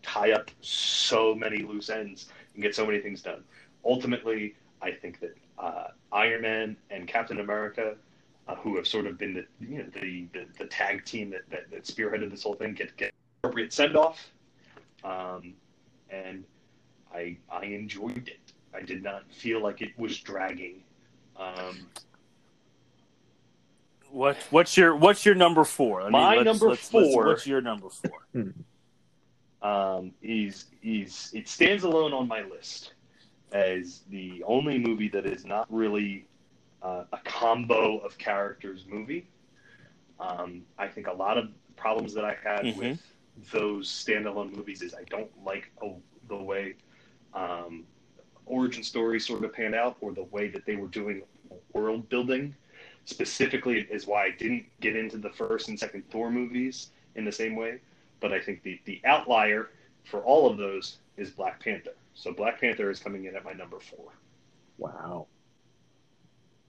tie 0.01 0.31
up 0.31 0.49
so 0.61 1.35
many 1.35 1.63
loose 1.63 1.89
ends 1.89 2.29
and 2.53 2.63
get 2.63 2.75
so 2.75 2.85
many 2.85 2.99
things 2.99 3.21
done. 3.21 3.43
Ultimately, 3.85 4.55
I 4.81 4.91
think 4.91 5.19
that 5.19 5.37
uh, 5.57 5.87
Iron 6.11 6.41
Man 6.41 6.77
and 6.89 7.07
Captain 7.07 7.39
America. 7.39 7.95
Uh, 8.47 8.55
who 8.55 8.75
have 8.75 8.87
sort 8.87 9.05
of 9.05 9.15
been 9.15 9.35
the 9.35 9.45
you 9.63 9.77
know 9.77 9.85
the, 9.93 10.25
the, 10.33 10.43
the 10.57 10.65
tag 10.65 11.05
team 11.05 11.29
that, 11.29 11.47
that, 11.51 11.69
that 11.69 11.83
spearheaded 11.83 12.31
this 12.31 12.41
whole 12.41 12.55
thing 12.55 12.73
get 12.73 12.97
get 12.97 13.13
appropriate 13.41 13.71
send 13.73 13.95
off 13.95 14.29
um, 15.03 15.53
and 16.09 16.43
I 17.13 17.37
I 17.49 17.65
enjoyed 17.65 18.27
it. 18.27 18.53
I 18.73 18.81
did 18.81 19.01
not 19.01 19.23
feel 19.31 19.63
like 19.63 19.81
it 19.81 19.97
was 19.97 20.17
dragging. 20.19 20.83
Um, 21.37 21.87
what 24.11 24.37
what's 24.51 24.75
your 24.75 24.95
what's 24.95 25.25
your 25.25 25.35
number 25.35 25.63
four? 25.63 26.01
I 26.01 26.09
My 26.09 26.35
let's- 26.35 26.45
number 26.45 26.69
let's- 26.69 26.93
let's- 26.93 27.13
four- 27.13 27.25
what's 27.27 27.47
your 27.47 27.61
number 27.61 27.87
four? 27.89 28.53
um, 29.67 30.11
is 30.21 30.65
is 30.83 31.31
it 31.33 31.47
stands 31.47 31.83
alone 31.83 32.13
on 32.13 32.27
my 32.27 32.41
list 32.41 32.93
as 33.53 34.01
the 34.09 34.43
only 34.45 34.77
movie 34.77 35.07
that 35.09 35.25
is 35.25 35.45
not 35.45 35.65
really 35.73 36.25
uh, 36.83 37.03
a 37.13 37.17
combo 37.25 37.97
of 37.99 38.17
characters 38.17 38.85
movie. 38.87 39.27
Um, 40.19 40.63
I 40.77 40.87
think 40.87 41.07
a 41.07 41.13
lot 41.13 41.37
of 41.37 41.49
problems 41.75 42.13
that 42.13 42.23
I 42.25 42.35
had 42.43 42.65
Mhm. 42.65 42.77
with 42.77 43.01
those 43.51 43.87
standalone 43.89 44.55
movies 44.55 44.81
is 44.81 44.93
I 44.93 45.03
don't 45.09 45.29
like 45.43 45.71
the 46.27 46.35
way 46.35 46.75
um, 47.33 47.85
origin 48.45 48.83
stories 48.83 49.25
sort 49.25 49.43
of 49.43 49.53
panned 49.53 49.75
out 49.75 49.97
or 50.01 50.13
the 50.13 50.23
way 50.23 50.47
that 50.49 50.65
they 50.65 50.75
were 50.75 50.87
doing 50.87 51.23
world 51.73 52.09
building. 52.09 52.55
Specifically, 53.05 53.87
is 53.89 54.05
why 54.05 54.25
I 54.25 54.31
didn't 54.31 54.65
get 54.81 54.95
into 54.95 55.17
the 55.17 55.31
first 55.31 55.67
and 55.67 55.79
second 55.79 56.03
Thor 56.11 56.29
movies 56.29 56.91
in 57.15 57.25
the 57.25 57.31
same 57.31 57.55
way. 57.55 57.79
But 58.19 58.33
I 58.33 58.39
think 58.39 58.61
the, 58.61 58.79
the 58.85 59.01
outlier 59.03 59.71
for 60.03 60.19
all 60.19 60.49
of 60.49 60.57
those 60.57 60.99
is 61.17 61.31
Black 61.31 61.63
Panther. 61.63 61.95
So 62.13 62.33
Black 62.33 62.61
Panther 62.61 62.91
is 62.91 62.99
coming 62.99 63.25
in 63.25 63.35
at 63.35 63.43
my 63.43 63.53
number 63.53 63.79
four. 63.79 64.11
wow. 64.77 65.27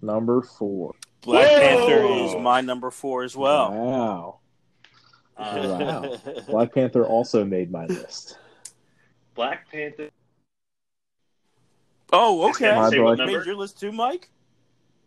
Number 0.03 0.41
four. 0.41 0.95
Black 1.21 1.51
Whoa! 1.51 1.59
Panther 1.59 2.07
is 2.25 2.43
my 2.43 2.63
number 2.63 2.91
four 2.91 3.23
as 3.23 3.37
well. 3.37 3.73
Wow. 3.73 4.40
Uh, 5.41 6.17
Wow. 6.25 6.43
Black 6.49 6.75
Panther 6.75 7.05
also 7.05 7.45
made 7.45 7.71
my 7.71 7.87
list. 7.87 8.39
Black 9.35 9.71
Panther. 9.71 10.11
oh, 12.13 12.51
okay. 12.51 12.75
My 12.75 12.91
Say 12.91 13.01
what 13.01 13.19
Made 13.19 13.45
your 13.47 13.57
list 13.57 13.81
too, 13.81 13.93
Mike. 13.93 14.29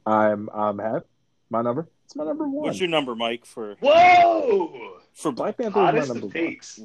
I'm 0.05 0.49
I'm 0.53 0.79
happy. 0.79 1.05
My 1.49 1.61
number. 1.61 1.87
It's 2.05 2.15
my 2.15 2.25
number 2.25 2.45
one. 2.45 2.65
What's 2.65 2.79
your 2.79 2.89
number, 2.89 3.15
Mike? 3.15 3.45
For 3.45 3.75
Whoa! 3.79 4.97
for 5.13 5.31
Black 5.31 5.57
Panther 5.57 5.79
is 5.95 6.09
my 6.09 6.13
number 6.13 6.27
one. 6.27 6.31
takes. 6.31 6.79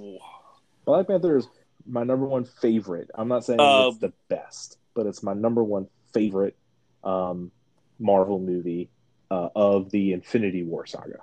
Black 0.84 1.06
Panther 1.06 1.36
is 1.38 1.48
my 1.86 2.04
number 2.04 2.26
one 2.26 2.44
favorite. 2.44 3.10
I'm 3.14 3.28
not 3.28 3.44
saying 3.44 3.60
Uh, 3.60 3.88
it's 3.88 3.98
the 3.98 4.12
best, 4.28 4.78
but 4.94 5.06
it's 5.06 5.22
my 5.22 5.32
number 5.34 5.64
one 5.64 5.88
favorite 6.12 6.56
um, 7.02 7.50
Marvel 7.98 8.38
movie 8.38 8.90
uh, 9.30 9.48
of 9.56 9.90
the 9.90 10.12
Infinity 10.12 10.62
War 10.62 10.86
saga. 10.86 11.20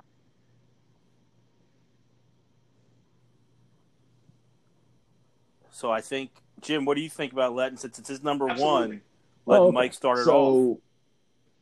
So 5.75 5.91
I 5.91 5.99
think 5.99 6.31
Jim, 6.61 6.85
what 6.85 6.95
do 6.95 7.01
you 7.01 7.09
think 7.09 7.33
about 7.33 7.53
letting 7.53 7.77
since 7.77 7.99
it's 7.99 8.07
his 8.07 8.23
number 8.23 8.49
Absolutely. 8.49 8.71
one? 8.87 9.01
Let 9.45 9.59
Oh, 9.59 9.63
okay. 9.65 9.73
Mike 9.73 9.93
start 9.93 10.19
it 10.19 10.21
off. 10.21 10.25
so, 10.25 10.31
off. 10.71 10.77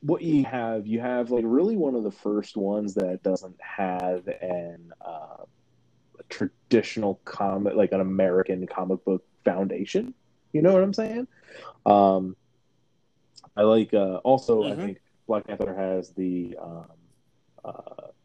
what 0.01 0.21
you 0.21 0.43
have, 0.45 0.85
you 0.85 0.99
have 0.99 1.31
like 1.31 1.43
really 1.47 1.75
one 1.75 1.95
of 1.95 2.03
the 2.03 2.11
first 2.11 2.55
ones 2.55 2.93
that 2.93 3.23
doesn't 3.23 3.59
have 3.59 4.27
an 4.27 4.93
uh, 5.01 5.45
a 6.19 6.23
traditional 6.29 7.19
comic, 7.25 7.73
like 7.73 7.91
an 7.91 8.01
American 8.01 8.67
comic 8.67 9.03
book 9.03 9.25
foundation. 9.43 10.13
You 10.51 10.61
know 10.61 10.73
what 10.73 10.83
I'm 10.83 10.93
saying? 10.93 11.27
Um, 11.87 12.35
I 13.57 13.63
like. 13.63 13.95
Uh, 13.95 14.17
also, 14.17 14.63
I 14.63 14.73
Mhm. 14.73 14.85
think 14.85 15.01
Black 15.25 15.47
Panther 15.47 15.73
has 15.73 16.11
the 16.11 16.55
um, 16.61 16.85
uh, 17.65 17.71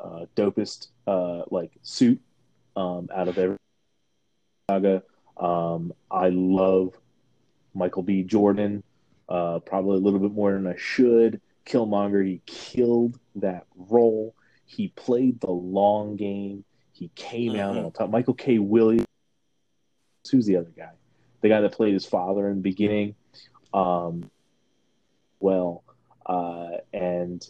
uh, 0.01 0.27
dopest 0.37 0.89
uh, 1.07 1.45
like 1.51 1.73
suit 1.81 2.21
um, 2.77 3.09
out 3.15 3.29
of 3.29 3.39
every 3.39 3.57
saga. 4.71 5.03
Um, 5.39 5.93
I 6.11 6.31
love 6.31 6.95
Michael 7.75 8.03
B. 8.03 8.23
Jordan 8.25 8.83
uh, 9.29 9.59
probably 9.61 9.97
a 9.97 10.01
little 10.01 10.21
bit 10.21 10.33
more 10.33 10.53
than 10.53 10.67
I 10.67 10.77
should. 10.77 11.41
Killmonger, 11.67 12.27
he 12.27 12.41
killed 12.47 13.19
that 13.37 13.67
role. 13.77 14.35
He 14.65 14.89
played 14.89 15.41
the 15.41 15.51
long 15.51 16.17
game. 16.17 16.65
He 16.93 17.11
came 17.15 17.57
out 17.57 17.77
Mhm. 17.77 17.85
on 17.85 17.93
top. 17.93 18.11
Michael 18.11 18.35
K. 18.35 18.59
Williams, 18.59 19.07
who's 20.31 20.47
the 20.47 20.57
other 20.57 20.73
guy? 20.77 20.93
The 21.43 21.49
guy 21.49 21.61
that 21.61 21.73
played 21.73 21.93
his 21.95 22.07
father 22.07 22.49
in 22.49 22.57
the 22.57 22.63
beginning. 22.63 23.15
Um, 23.73 24.31
well, 25.41 25.85
uh, 26.27 26.79
and 26.93 27.47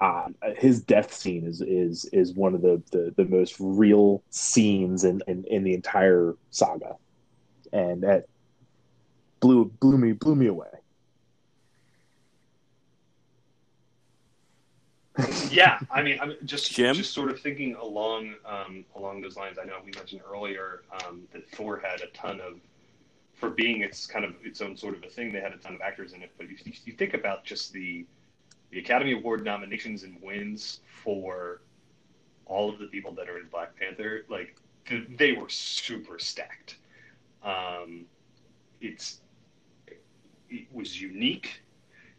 uh, 0.00 0.28
his 0.56 0.80
death 0.80 1.12
scene 1.12 1.44
is 1.44 1.60
is 1.60 2.04
is 2.06 2.32
one 2.32 2.54
of 2.54 2.62
the 2.62 2.80
the, 2.92 3.12
the 3.16 3.24
most 3.24 3.56
real 3.58 4.22
scenes 4.30 5.04
in, 5.04 5.22
in 5.26 5.44
in 5.44 5.64
the 5.64 5.74
entire 5.74 6.36
saga, 6.50 6.96
and 7.72 8.02
that 8.02 8.26
blew 9.40 9.66
blew 9.80 9.98
me 9.98 10.12
blew 10.12 10.36
me 10.36 10.46
away. 10.46 10.68
yeah, 15.50 15.80
I 15.90 16.02
mean, 16.02 16.18
I'm 16.20 16.34
just 16.44 16.70
Jim? 16.70 16.94
just 16.94 17.12
sort 17.12 17.30
of 17.30 17.40
thinking 17.40 17.74
along 17.74 18.34
um, 18.44 18.84
along 18.94 19.20
those 19.20 19.36
lines. 19.36 19.58
I 19.60 19.64
know 19.64 19.78
we 19.84 19.90
mentioned 19.96 20.20
earlier 20.30 20.82
um, 20.92 21.22
that 21.32 21.50
Thor 21.50 21.82
had 21.84 22.02
a 22.02 22.06
ton 22.16 22.40
of 22.40 22.60
for 23.34 23.50
being 23.50 23.82
its 23.82 24.06
kind 24.06 24.24
of 24.24 24.34
its 24.44 24.60
own 24.60 24.76
sort 24.76 24.96
of 24.96 25.02
a 25.02 25.08
thing. 25.08 25.32
They 25.32 25.40
had 25.40 25.52
a 25.52 25.56
ton 25.56 25.74
of 25.74 25.80
actors 25.80 26.12
in 26.12 26.22
it, 26.22 26.30
but 26.38 26.46
if 26.48 26.64
you, 26.64 26.72
you 26.84 26.92
think 26.92 27.14
about 27.14 27.44
just 27.44 27.72
the 27.72 28.06
the 28.70 28.78
Academy 28.78 29.12
Award 29.12 29.44
nominations 29.44 30.02
and 30.02 30.20
wins 30.22 30.80
for 31.02 31.62
all 32.46 32.70
of 32.70 32.78
the 32.78 32.86
people 32.86 33.12
that 33.12 33.28
are 33.28 33.38
in 33.38 33.46
Black 33.48 33.76
Panther, 33.78 34.24
like 34.28 34.56
they 35.16 35.32
were 35.32 35.48
super 35.48 36.18
stacked. 36.18 36.76
Um, 37.42 38.06
it's 38.80 39.20
it 40.50 40.66
was 40.72 41.00
unique, 41.00 41.62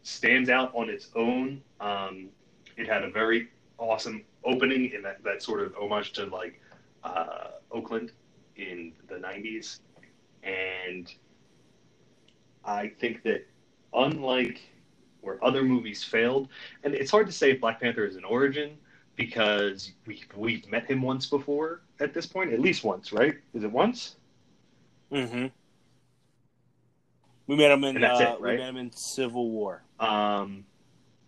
stands 0.02 0.48
out 0.48 0.72
on 0.74 0.88
its 0.88 1.08
own. 1.16 1.62
Um, 1.80 2.28
it 2.76 2.86
had 2.86 3.02
a 3.02 3.10
very 3.10 3.48
awesome 3.78 4.24
opening 4.44 4.92
in 4.92 5.02
that, 5.02 5.22
that 5.24 5.42
sort 5.42 5.62
of 5.62 5.74
homage 5.74 6.12
to 6.12 6.26
like 6.26 6.60
uh, 7.02 7.48
Oakland 7.72 8.12
in 8.56 8.92
the 9.08 9.16
90s. 9.16 9.80
And 10.42 11.12
I 12.64 12.88
think 13.00 13.22
that 13.24 13.46
unlike 13.92 14.60
where 15.20 15.42
other 15.44 15.62
movies 15.62 16.02
failed, 16.02 16.48
and 16.84 16.94
it's 16.94 17.10
hard 17.10 17.26
to 17.26 17.32
say 17.32 17.52
if 17.52 17.60
Black 17.60 17.80
Panther 17.80 18.04
is 18.04 18.16
an 18.16 18.24
origin 18.24 18.76
because 19.16 19.92
we, 20.06 20.22
we've 20.36 20.68
met 20.70 20.86
him 20.86 21.02
once 21.02 21.26
before 21.26 21.82
at 22.00 22.14
this 22.14 22.26
point, 22.26 22.52
at 22.52 22.60
least 22.60 22.84
once, 22.84 23.12
right? 23.12 23.34
Is 23.54 23.64
it 23.64 23.70
once? 23.70 24.16
Mm-hmm. 25.12 25.46
We 27.46 27.56
met 27.56 27.72
him 27.72 27.84
in. 27.84 28.00
That's 28.00 28.20
uh, 28.20 28.36
it, 28.36 28.40
right? 28.40 28.52
We 28.52 28.58
met 28.58 28.68
him 28.68 28.76
in 28.76 28.92
Civil 28.92 29.50
War. 29.50 29.82
Um, 29.98 30.64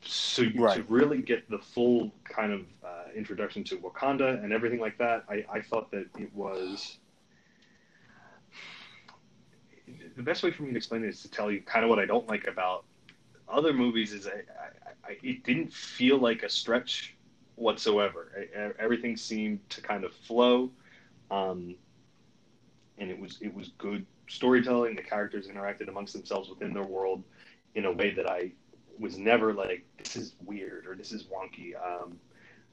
so 0.04 0.42
you, 0.42 0.62
Right. 0.62 0.76
to 0.76 0.82
really 0.84 1.20
get 1.20 1.48
the 1.50 1.58
full 1.58 2.12
kind 2.24 2.52
of 2.52 2.60
uh, 2.84 3.04
introduction 3.14 3.64
to 3.64 3.76
Wakanda 3.78 4.42
and 4.42 4.52
everything 4.52 4.80
like 4.80 4.98
that, 4.98 5.24
I, 5.28 5.44
I 5.52 5.60
thought 5.60 5.90
that 5.90 6.06
it 6.18 6.32
was 6.34 6.98
the 10.16 10.22
best 10.22 10.42
way 10.42 10.50
for 10.50 10.62
me 10.62 10.70
to 10.70 10.76
explain 10.76 11.04
it 11.04 11.08
is 11.08 11.22
to 11.22 11.30
tell 11.30 11.50
you 11.50 11.60
kind 11.62 11.84
of 11.84 11.90
what 11.90 11.98
I 11.98 12.06
don't 12.06 12.28
like 12.28 12.46
about 12.46 12.84
other 13.52 13.72
movies 13.72 14.12
is 14.12 14.26
I, 14.26 14.30
I, 14.30 15.10
I 15.12 15.16
it 15.22 15.44
didn't 15.44 15.72
feel 15.72 16.18
like 16.18 16.42
a 16.42 16.48
stretch 16.48 17.14
whatsoever. 17.56 18.48
Everything 18.78 19.16
seemed 19.16 19.68
to 19.70 19.80
kind 19.80 20.04
of 20.04 20.12
flow, 20.12 20.70
um, 21.30 21.74
and 22.98 23.10
it 23.10 23.18
was 23.18 23.38
it 23.40 23.54
was 23.54 23.70
good 23.78 24.06
storytelling. 24.28 24.96
The 24.96 25.02
characters 25.02 25.46
interacted 25.48 25.88
amongst 25.88 26.12
themselves 26.12 26.48
within 26.48 26.72
their 26.72 26.84
world 26.84 27.22
in 27.74 27.84
a 27.84 27.92
way 27.92 28.12
that 28.14 28.28
I 28.28 28.52
was 28.98 29.18
never 29.18 29.52
like 29.52 29.84
this 29.98 30.16
is 30.16 30.34
weird 30.44 30.86
or 30.86 30.94
this 30.94 31.12
is 31.12 31.24
wonky. 31.24 31.74
Um, 31.76 32.18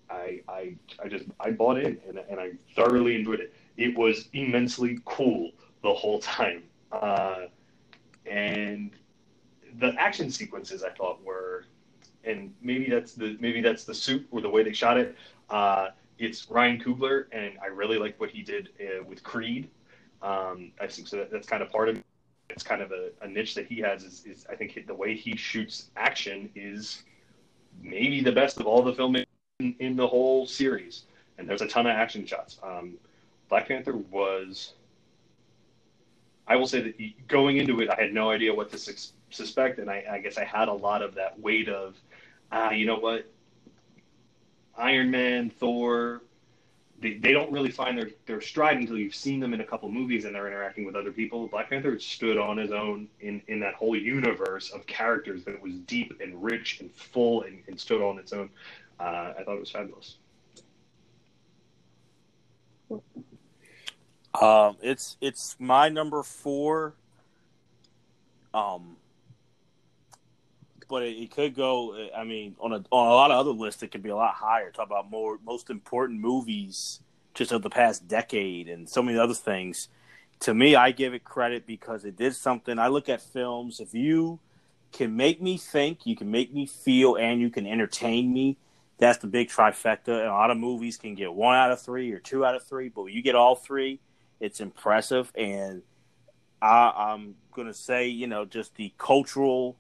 I, 0.10 0.42
I 0.48 0.76
I 1.04 1.08
just 1.08 1.26
I 1.40 1.52
bought 1.52 1.78
in 1.78 2.00
and, 2.08 2.20
and 2.30 2.40
I 2.40 2.52
thoroughly 2.76 3.16
enjoyed 3.16 3.42
it. 3.42 3.54
It 3.78 3.98
was 3.98 4.28
immensely 4.34 5.00
cool 5.06 5.52
the 5.84 5.94
whole 5.94 6.20
time, 6.20 6.64
uh, 6.92 7.46
and 8.26 8.92
the 9.78 9.94
action 9.98 10.32
sequences 10.32 10.84
I 10.84 10.90
thought 10.90 11.24
were, 11.24 11.66
and 12.24 12.54
maybe 12.62 12.90
that's 12.90 13.14
the 13.14 13.38
maybe 13.40 13.62
that's 13.62 13.84
the 13.84 13.94
suit 13.94 14.28
or 14.32 14.42
the 14.42 14.50
way 14.50 14.64
they 14.64 14.74
shot 14.74 14.98
it. 14.98 15.16
Uh, 15.50 15.90
it's 16.18 16.50
Ryan 16.50 16.80
Coogler, 16.80 17.26
and 17.32 17.54
I 17.62 17.68
really 17.68 17.98
like 17.98 18.20
what 18.20 18.30
he 18.30 18.42
did 18.42 18.70
uh, 18.82 19.04
with 19.04 19.24
Creed. 19.24 19.70
Um, 20.22 20.72
I 20.82 20.88
think 20.88 21.08
so 21.08 21.18
that, 21.18 21.32
that's 21.32 21.48
kind 21.48 21.64
of 21.64 21.72
part 21.72 21.90
of 21.90 21.98
it. 21.98 22.06
It's 22.50 22.64
kind 22.64 22.82
of 22.82 22.92
a, 22.92 23.12
a 23.22 23.28
niche 23.28 23.56
that 23.56 23.68
he 23.68 23.80
has. 23.82 24.04
Is, 24.04 24.26
is 24.26 24.46
I 24.50 24.56
think 24.56 24.86
the 24.86 24.94
way 24.94 25.16
he 25.16 25.36
shoots 25.38 25.90
action 25.96 26.50
is 26.56 27.04
maybe 27.82 28.22
the 28.22 28.32
best 28.32 28.60
of 28.60 28.68
all 28.68 28.82
the 28.82 28.94
filming 28.94 29.26
in, 29.60 29.76
in 29.80 29.96
the 29.96 30.08
whole 30.08 30.46
series. 30.46 31.04
And 31.38 31.48
there's 31.48 31.62
a 31.62 31.68
ton 31.68 31.86
of 31.86 31.92
action 31.92 32.26
shots. 32.26 32.60
Um, 32.62 32.96
Black 33.48 33.68
Panther 33.68 33.96
was. 33.96 34.74
I 36.48 36.56
will 36.56 36.68
say 36.68 36.82
that 36.82 37.28
going 37.28 37.58
into 37.58 37.80
it, 37.82 37.90
I 37.90 38.02
had 38.02 38.12
no 38.12 38.32
idea 38.32 38.54
what 38.54 38.72
sus- 38.72 39.14
suspect, 39.30 39.80
and 39.80 39.90
I, 39.90 40.04
I 40.12 40.20
guess 40.20 40.38
I 40.38 40.44
had 40.44 40.68
a 40.68 40.74
lot 40.74 41.02
of 41.02 41.16
that 41.16 41.40
weight 41.40 41.70
of, 41.70 41.96
ah, 42.52 42.72
you 42.72 42.86
know 42.86 42.98
what, 42.98 43.30
Iron 44.78 45.12
Man, 45.12 45.50
Thor, 45.50 46.22
they, 47.02 47.16
they 47.16 47.32
don't 47.32 47.52
really 47.52 47.72
find 47.72 47.98
their, 47.98 48.10
their 48.26 48.42
stride 48.42 48.78
until 48.78 48.98
you've 48.98 49.16
seen 49.16 49.40
them 49.40 49.54
in 49.54 49.62
a 49.62 49.66
couple 49.66 49.90
movies 49.90 50.26
and 50.26 50.36
they're 50.36 50.48
interacting 50.48 50.86
with 50.86 50.96
other 50.96 51.12
people. 51.12 51.48
Black 51.48 51.70
Panther 51.70 51.98
stood 52.00 52.38
on 52.38 52.58
his 52.58 52.72
own 52.72 53.08
in, 53.22 53.42
in 53.48 53.60
that 53.62 53.74
whole 53.74 53.96
universe 53.96 54.72
of 54.72 54.86
characters 54.86 55.44
that 55.46 55.62
was 55.62 55.74
deep 55.86 56.20
and 56.22 56.42
rich 56.44 56.80
and 56.82 56.92
full 56.92 57.44
and, 57.44 57.62
and 57.68 57.80
stood 57.80 58.02
on 58.02 58.20
its 58.20 58.34
own. 58.34 58.50
Uh, 59.00 59.34
I 59.38 59.44
thought 59.46 59.56
it 59.56 59.60
was 59.60 59.72
fabulous. 59.72 60.18
Um, 64.42 64.78
it's 64.82 65.18
it's 65.22 65.56
my 65.60 65.90
number 65.90 66.24
four. 66.24 66.96
Um, 68.54 68.98
but 70.90 71.04
it, 71.04 71.16
it 71.18 71.32
could 71.32 71.56
go. 71.56 72.10
I 72.16 72.26
mean, 72.26 72.56
on 72.60 72.74
a 72.74 72.84
on 72.92 73.08
a 73.08 73.14
lot 73.14 73.32
of 73.32 73.38
other 73.38 73.52
lists, 73.52 73.82
it 73.84 73.92
could 73.92 74.04
be 74.04 74.10
a 74.10 74.16
lot 74.16 74.34
higher. 74.34 74.72
Talk 74.72 74.88
about 74.88 75.10
more 75.10 75.40
most 75.46 75.70
important 75.70 76.20
movies 76.20 77.00
just 77.34 77.52
of 77.52 77.62
the 77.62 77.70
past 77.70 78.08
decade 78.08 78.68
and 78.68 78.90
so 78.90 79.02
many 79.02 79.18
other 79.18 79.34
things. 79.34 79.88
To 80.42 80.54
me, 80.54 80.76
I 80.76 80.92
give 80.92 81.14
it 81.14 81.24
credit 81.24 81.66
because 81.66 82.04
it 82.04 82.18
did 82.18 82.36
something. 82.36 82.80
I 82.80 82.88
look 82.88 83.08
at 83.08 83.22
films. 83.22 83.80
If 83.80 83.94
you 83.94 84.40
can 84.92 85.16
make 85.16 85.42
me 85.42 85.58
think, 85.58 86.06
you 86.06 86.16
can 86.16 86.32
make 86.32 86.54
me 86.54 86.66
feel, 86.66 87.16
and 87.16 87.40
you 87.40 87.50
can 87.50 87.68
entertain 87.68 88.34
me. 88.34 88.58
That's 88.98 89.20
the 89.20 89.28
big 89.28 89.50
trifecta. 89.50 90.20
And 90.20 90.28
a 90.28 90.34
lot 90.34 90.52
of 90.52 90.58
movies 90.58 90.98
can 90.98 91.16
get 91.16 91.32
one 91.34 91.56
out 91.56 91.72
of 91.72 91.82
three 91.82 92.12
or 92.12 92.20
two 92.20 92.44
out 92.44 92.56
of 92.56 92.64
three, 92.64 92.90
but 92.90 93.04
when 93.04 93.14
you 93.14 93.22
get 93.22 93.36
all 93.36 93.56
three, 93.56 94.00
it's 94.40 94.60
impressive. 94.60 95.32
And 95.36 95.84
I, 96.62 96.92
I'm 97.14 97.36
gonna 97.54 97.74
say, 97.74 98.08
you 98.08 98.28
know, 98.28 98.46
just 98.46 98.76
the 98.76 98.94
cultural 98.98 99.78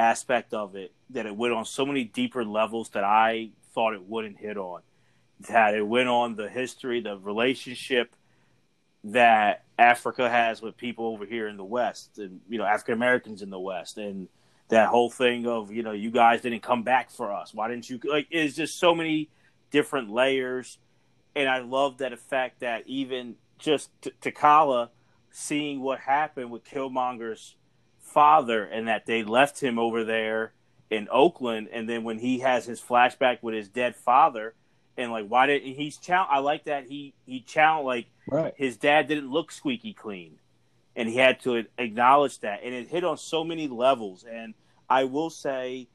aspect 0.00 0.54
of 0.54 0.76
it 0.76 0.92
that 1.10 1.26
it 1.26 1.36
went 1.36 1.52
on 1.52 1.64
so 1.64 1.84
many 1.84 2.04
deeper 2.04 2.44
levels 2.44 2.88
that 2.90 3.04
I 3.04 3.50
thought 3.74 3.94
it 3.94 4.02
wouldn't 4.02 4.38
hit 4.38 4.56
on. 4.56 4.80
That 5.48 5.74
it 5.74 5.86
went 5.86 6.08
on 6.08 6.36
the 6.36 6.48
history, 6.48 7.00
the 7.00 7.18
relationship 7.18 8.14
that 9.04 9.64
Africa 9.78 10.28
has 10.28 10.60
with 10.60 10.76
people 10.76 11.06
over 11.06 11.24
here 11.24 11.48
in 11.48 11.56
the 11.56 11.64
West, 11.64 12.18
and 12.18 12.40
you 12.48 12.58
know, 12.58 12.64
African 12.64 12.94
Americans 12.94 13.42
in 13.42 13.50
the 13.50 13.58
West, 13.58 13.96
and 13.96 14.28
that 14.68 14.88
whole 14.88 15.10
thing 15.10 15.46
of 15.46 15.70
you 15.72 15.82
know, 15.82 15.92
you 15.92 16.10
guys 16.10 16.42
didn't 16.42 16.62
come 16.62 16.82
back 16.82 17.10
for 17.10 17.32
us. 17.32 17.54
Why 17.54 17.68
didn't 17.68 17.88
you? 17.88 18.00
Like, 18.04 18.26
it's 18.30 18.56
just 18.56 18.78
so 18.78 18.94
many 18.94 19.30
different 19.70 20.10
layers, 20.10 20.78
and 21.34 21.48
I 21.48 21.60
love 21.60 21.98
that 21.98 22.12
effect 22.12 22.60
that 22.60 22.86
even 22.86 23.36
just 23.58 23.90
T- 24.02 24.12
T'Challa 24.20 24.88
seeing 25.30 25.80
what 25.80 26.00
happened 26.00 26.50
with 26.50 26.64
Killmonger's 26.64 27.54
father 28.10 28.64
and 28.64 28.88
that 28.88 29.06
they 29.06 29.22
left 29.22 29.60
him 29.62 29.78
over 29.78 30.04
there 30.04 30.52
in 30.90 31.08
Oakland. 31.10 31.68
And 31.72 31.88
then 31.88 32.04
when 32.04 32.18
he 32.18 32.40
has 32.40 32.64
his 32.66 32.80
flashback 32.80 33.38
with 33.42 33.54
his 33.54 33.68
dead 33.68 33.94
father 33.96 34.54
and 34.96 35.12
like 35.12 35.26
why 35.28 35.46
did 35.46 35.62
he's 35.62 35.96
chow 35.96 36.26
I 36.28 36.40
like 36.40 36.64
that 36.64 36.86
he 36.86 37.14
he 37.24 37.40
chow 37.40 37.82
like 37.82 38.06
Right. 38.28 38.54
his 38.56 38.76
dad 38.76 39.08
didn't 39.08 39.30
look 39.30 39.50
squeaky 39.50 39.92
clean. 39.92 40.38
And 40.96 41.08
he 41.08 41.16
had 41.16 41.40
to 41.40 41.64
acknowledge 41.78 42.40
that. 42.40 42.60
And 42.64 42.74
it 42.74 42.88
hit 42.88 43.04
on 43.04 43.16
so 43.16 43.44
many 43.44 43.66
levels. 43.68 44.24
And 44.24 44.54
I 44.88 45.04
will 45.04 45.30
say 45.30 45.88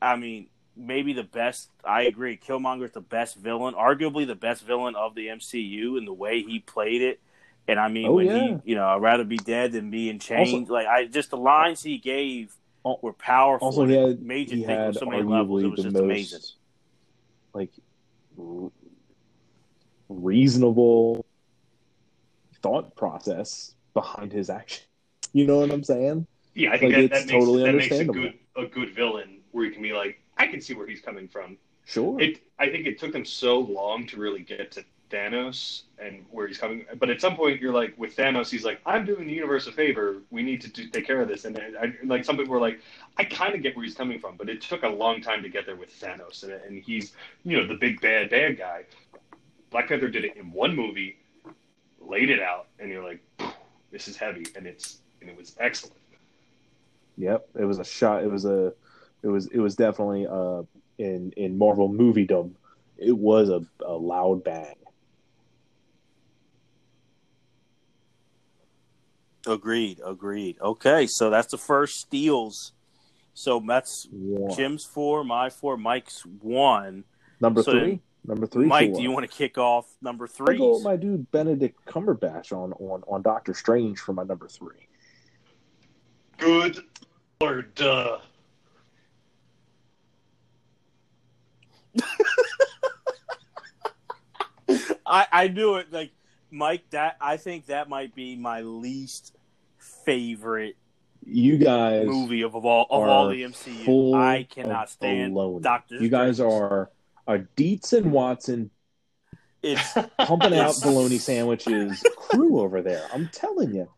I 0.00 0.16
mean 0.16 0.48
maybe 0.76 1.12
the 1.12 1.24
best 1.24 1.70
I 1.84 2.02
agree 2.02 2.36
Killmonger 2.36 2.84
is 2.84 2.92
the 2.92 3.00
best 3.00 3.36
villain 3.36 3.74
arguably 3.74 4.26
the 4.26 4.36
best 4.36 4.62
villain 4.64 4.94
of 4.94 5.14
the 5.14 5.26
MCU 5.28 5.98
and 5.98 6.06
the 6.06 6.12
way 6.12 6.42
he 6.42 6.60
played 6.60 7.02
it 7.02 7.20
and 7.68 7.78
I 7.78 7.88
mean 7.88 8.08
Oh, 8.08 8.14
when 8.14 8.26
yeah. 8.26 8.58
he 8.64 8.70
you 8.70 8.74
know 8.74 8.88
I'd 8.88 9.02
rather 9.02 9.24
be 9.24 9.36
dead 9.36 9.72
than 9.72 9.90
be 9.90 10.08
in 10.10 10.18
chains 10.18 10.68
like 10.68 10.86
I 10.86 11.04
just 11.06 11.30
the 11.30 11.36
lines 11.36 11.82
he 11.82 11.98
gave 11.98 12.54
were 13.02 13.12
powerful 13.12 13.68
Also, 13.68 13.82
and 13.82 13.90
he 13.90 13.96
it 13.96 14.08
had 14.08 14.22
made 14.22 14.50
you 14.50 14.56
he 14.58 14.64
think 14.64 14.78
on 14.78 14.84
had 14.86 14.96
so 14.96 15.06
many 15.06 15.22
levels 15.22 15.62
it 15.62 15.68
was 15.68 15.76
the 15.78 15.82
just 15.84 15.94
most 15.94 16.02
amazing 16.02 16.40
like 17.52 17.70
r- 18.38 18.70
reasonable 20.08 21.24
thought 22.62 22.96
process 22.96 23.74
behind 23.94 24.32
his 24.32 24.50
action. 24.50 24.84
You 25.32 25.46
know 25.46 25.58
what 25.60 25.70
I'm 25.70 25.84
saying? 25.84 26.26
Yeah, 26.54 26.72
I 26.72 26.78
think 26.78 26.94
Like, 26.94 27.02
that, 27.02 27.10
that 27.10 27.16
it's 27.22 27.32
makes 27.32 27.44
totally 27.44 27.62
that 27.64 27.74
makes 27.74 27.90
a 27.90 27.98
understandable. 27.98 28.22
good 28.22 28.38
a 28.56 28.66
good 28.66 28.94
villain 28.94 29.40
where 29.52 29.64
you 29.66 29.70
can 29.70 29.82
be 29.82 29.92
like, 29.92 30.20
I 30.38 30.46
can 30.46 30.60
see 30.60 30.74
where 30.74 30.86
he's 30.86 31.00
coming 31.00 31.28
from. 31.28 31.58
Sure. 31.84 32.18
It 32.20 32.40
I 32.58 32.68
think 32.70 32.86
it 32.86 32.98
took 32.98 33.12
them 33.12 33.24
so 33.26 33.58
long 33.60 34.06
to 34.06 34.16
really 34.18 34.40
get 34.42 34.72
to 34.72 34.84
Thanos 35.10 35.82
and 35.98 36.24
where 36.30 36.46
he's 36.46 36.58
coming, 36.58 36.84
but 36.98 37.10
at 37.10 37.20
some 37.20 37.36
point 37.36 37.60
you're 37.60 37.72
like, 37.72 37.94
with 37.96 38.16
Thanos, 38.16 38.50
he's 38.50 38.64
like, 38.64 38.80
I'm 38.86 39.04
doing 39.04 39.26
the 39.26 39.32
universe 39.32 39.66
a 39.66 39.72
favor. 39.72 40.18
We 40.30 40.42
need 40.42 40.60
to 40.62 40.68
do, 40.68 40.88
take 40.88 41.06
care 41.06 41.20
of 41.20 41.28
this, 41.28 41.44
and 41.44 41.58
I, 41.58 41.92
like 42.04 42.24
some 42.24 42.36
people 42.36 42.52
were 42.52 42.60
like, 42.60 42.80
I 43.16 43.24
kind 43.24 43.54
of 43.54 43.62
get 43.62 43.76
where 43.76 43.84
he's 43.84 43.94
coming 43.94 44.18
from, 44.18 44.36
but 44.36 44.48
it 44.48 44.60
took 44.60 44.82
a 44.82 44.88
long 44.88 45.20
time 45.20 45.42
to 45.42 45.48
get 45.48 45.66
there 45.66 45.76
with 45.76 45.98
Thanos, 46.00 46.42
and, 46.42 46.52
and 46.52 46.82
he's 46.82 47.12
you 47.44 47.56
know 47.56 47.66
the 47.66 47.74
big 47.74 48.00
bad 48.00 48.30
bad 48.30 48.58
guy. 48.58 48.84
Black 49.70 49.88
Panther 49.88 50.08
did 50.08 50.24
it 50.24 50.36
in 50.36 50.52
one 50.52 50.74
movie, 50.74 51.18
laid 52.00 52.30
it 52.30 52.40
out, 52.40 52.66
and 52.78 52.90
you're 52.90 53.04
like, 53.04 53.20
this 53.90 54.08
is 54.08 54.16
heavy, 54.16 54.46
and 54.56 54.66
it's 54.66 54.98
and 55.20 55.28
it 55.28 55.36
was 55.36 55.54
excellent. 55.58 55.96
Yep, 57.16 57.48
it 57.58 57.64
was 57.64 57.78
a 57.78 57.84
shot. 57.84 58.22
It 58.22 58.30
was 58.30 58.44
a, 58.44 58.72
it 59.22 59.28
was 59.28 59.46
it 59.48 59.58
was 59.58 59.74
definitely 59.74 60.26
uh 60.26 60.62
in 60.98 61.32
in 61.36 61.56
Marvel 61.56 61.88
movie 61.88 62.26
moviedom, 62.26 62.52
it 62.98 63.16
was 63.16 63.48
a, 63.48 63.64
a 63.84 63.92
loud 63.92 64.44
bang. 64.44 64.74
Agreed. 69.46 70.00
Agreed. 70.04 70.58
Okay, 70.60 71.06
so 71.06 71.30
that's 71.30 71.50
the 71.50 71.58
first 71.58 72.00
steals. 72.00 72.72
So 73.34 73.62
that's 73.66 74.08
One. 74.10 74.54
Jim's 74.56 74.84
four, 74.84 75.22
my 75.24 75.48
four, 75.50 75.76
Mike's 75.76 76.22
one. 76.40 77.04
Number 77.40 77.62
so 77.62 77.72
three. 77.72 78.00
Number 78.24 78.46
three. 78.46 78.66
Mike, 78.66 78.90
four. 78.90 78.96
do 78.98 79.02
you 79.02 79.10
want 79.12 79.30
to 79.30 79.36
kick 79.36 79.58
off 79.58 79.86
number 80.02 80.24
I 80.24 80.28
three? 80.28 80.58
go 80.58 80.74
with 80.74 80.82
my 80.82 80.96
dude 80.96 81.30
Benedict 81.30 81.84
Cumberbatch 81.86 82.52
on 82.52 82.72
on 82.74 83.02
on 83.06 83.22
Doctor 83.22 83.54
Strange 83.54 84.00
for 84.00 84.12
my 84.12 84.24
number 84.24 84.48
three. 84.48 84.88
Good 86.36 86.80
lord. 87.40 87.80
Uh, 87.80 88.18
I, 95.06 95.26
I 95.32 95.48
knew 95.48 95.76
it. 95.76 95.92
Like 95.92 96.10
Mike, 96.50 96.88
that 96.90 97.16
I 97.20 97.36
think 97.36 97.66
that 97.66 97.88
might 97.88 98.14
be 98.14 98.36
my 98.36 98.62
least 98.62 99.34
favorite 99.78 100.76
You 101.24 101.58
guys 101.58 102.06
movie 102.06 102.42
of, 102.42 102.54
of 102.54 102.64
all 102.64 102.86
of 102.90 103.08
all 103.08 103.28
the 103.28 103.42
MCU. 103.42 104.14
I 104.14 104.44
cannot 104.44 104.90
stand. 104.90 105.34
Doctor. 105.62 105.96
You 105.96 106.08
guys 106.08 106.40
are 106.40 106.90
a 107.26 107.38
Dietz 107.38 107.92
and 107.92 108.12
Watson 108.12 108.70
It's 109.62 109.92
pumping 110.18 110.54
out 110.54 110.74
bologna 110.82 111.18
sandwiches 111.18 112.02
crew 112.16 112.60
over 112.60 112.80
there. 112.82 113.06
I'm 113.12 113.28
telling 113.28 113.74
you. 113.74 113.88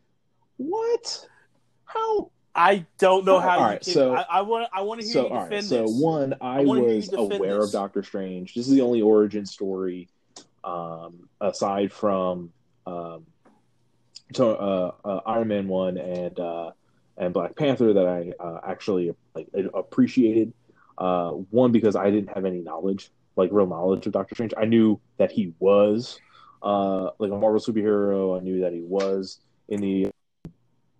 What? 0.57 1.27
How? 1.85 2.31
I 2.55 2.85
don't 2.99 3.25
know 3.25 3.39
how 3.39 3.51
All 3.51 3.59
you 3.61 3.65
right, 3.67 3.81
can. 3.81 3.93
so- 3.93 4.15
I, 4.15 4.23
I 4.29 4.43
want 4.43 4.69
I 4.73 4.81
want 4.83 5.01
to 5.01 5.07
hear 5.07 5.13
So, 5.15 5.23
you 5.23 5.29
all 5.29 5.37
right. 5.43 5.49
defend 5.51 5.67
So, 5.67 5.83
this. 5.85 5.93
one, 6.03 6.35
I, 6.41 6.61
you 6.61 6.67
was 6.69 7.13
aware 7.13 7.63
of 7.63 7.71
Doctor 7.71 8.03
Strange. 8.03 8.55
This 8.55 8.67
is 8.67 8.73
the 8.75 8.81
only 8.81 9.01
origin 9.01 9.47
story, 9.47 10.09
um, 10.71 11.29
aside 11.41 11.93
from 11.93 12.53
um, 12.87 13.27
to, 14.35 14.47
uh, 14.47 14.93
uh, 15.05 15.21
Iron 15.27 15.49
Man 15.49 15.69
one 15.69 15.99
and 15.99 16.39
uh, 16.39 16.71
and 17.17 17.35
Black 17.35 17.57
Panther 17.57 17.93
that 17.93 18.07
I 18.07 18.33
uh, 18.43 18.61
actually 18.67 19.15
like 19.35 19.49
appreciated. 19.75 20.53
Uh, 20.99 21.31
one 21.31 21.73
because 21.73 21.97
I 21.97 22.11
didn't 22.11 22.29
have 22.35 22.45
any 22.45 22.61
knowledge, 22.61 23.11
like 23.35 23.49
real 23.53 23.67
knowledge 23.67 24.07
of 24.07 24.13
Doctor 24.13 24.35
Strange. 24.35 24.53
I 24.57 24.67
knew 24.67 25.01
that 25.17 25.33
he 25.33 25.55
was 25.59 26.21
uh, 26.63 27.11
like 27.19 27.31
a 27.31 27.37
Marvel 27.37 27.59
superhero. 27.59 28.39
I 28.39 28.45
knew 28.45 28.61
that 28.61 28.73
he 28.73 28.83
was 28.83 29.41
in 29.69 29.81
the 29.81 30.09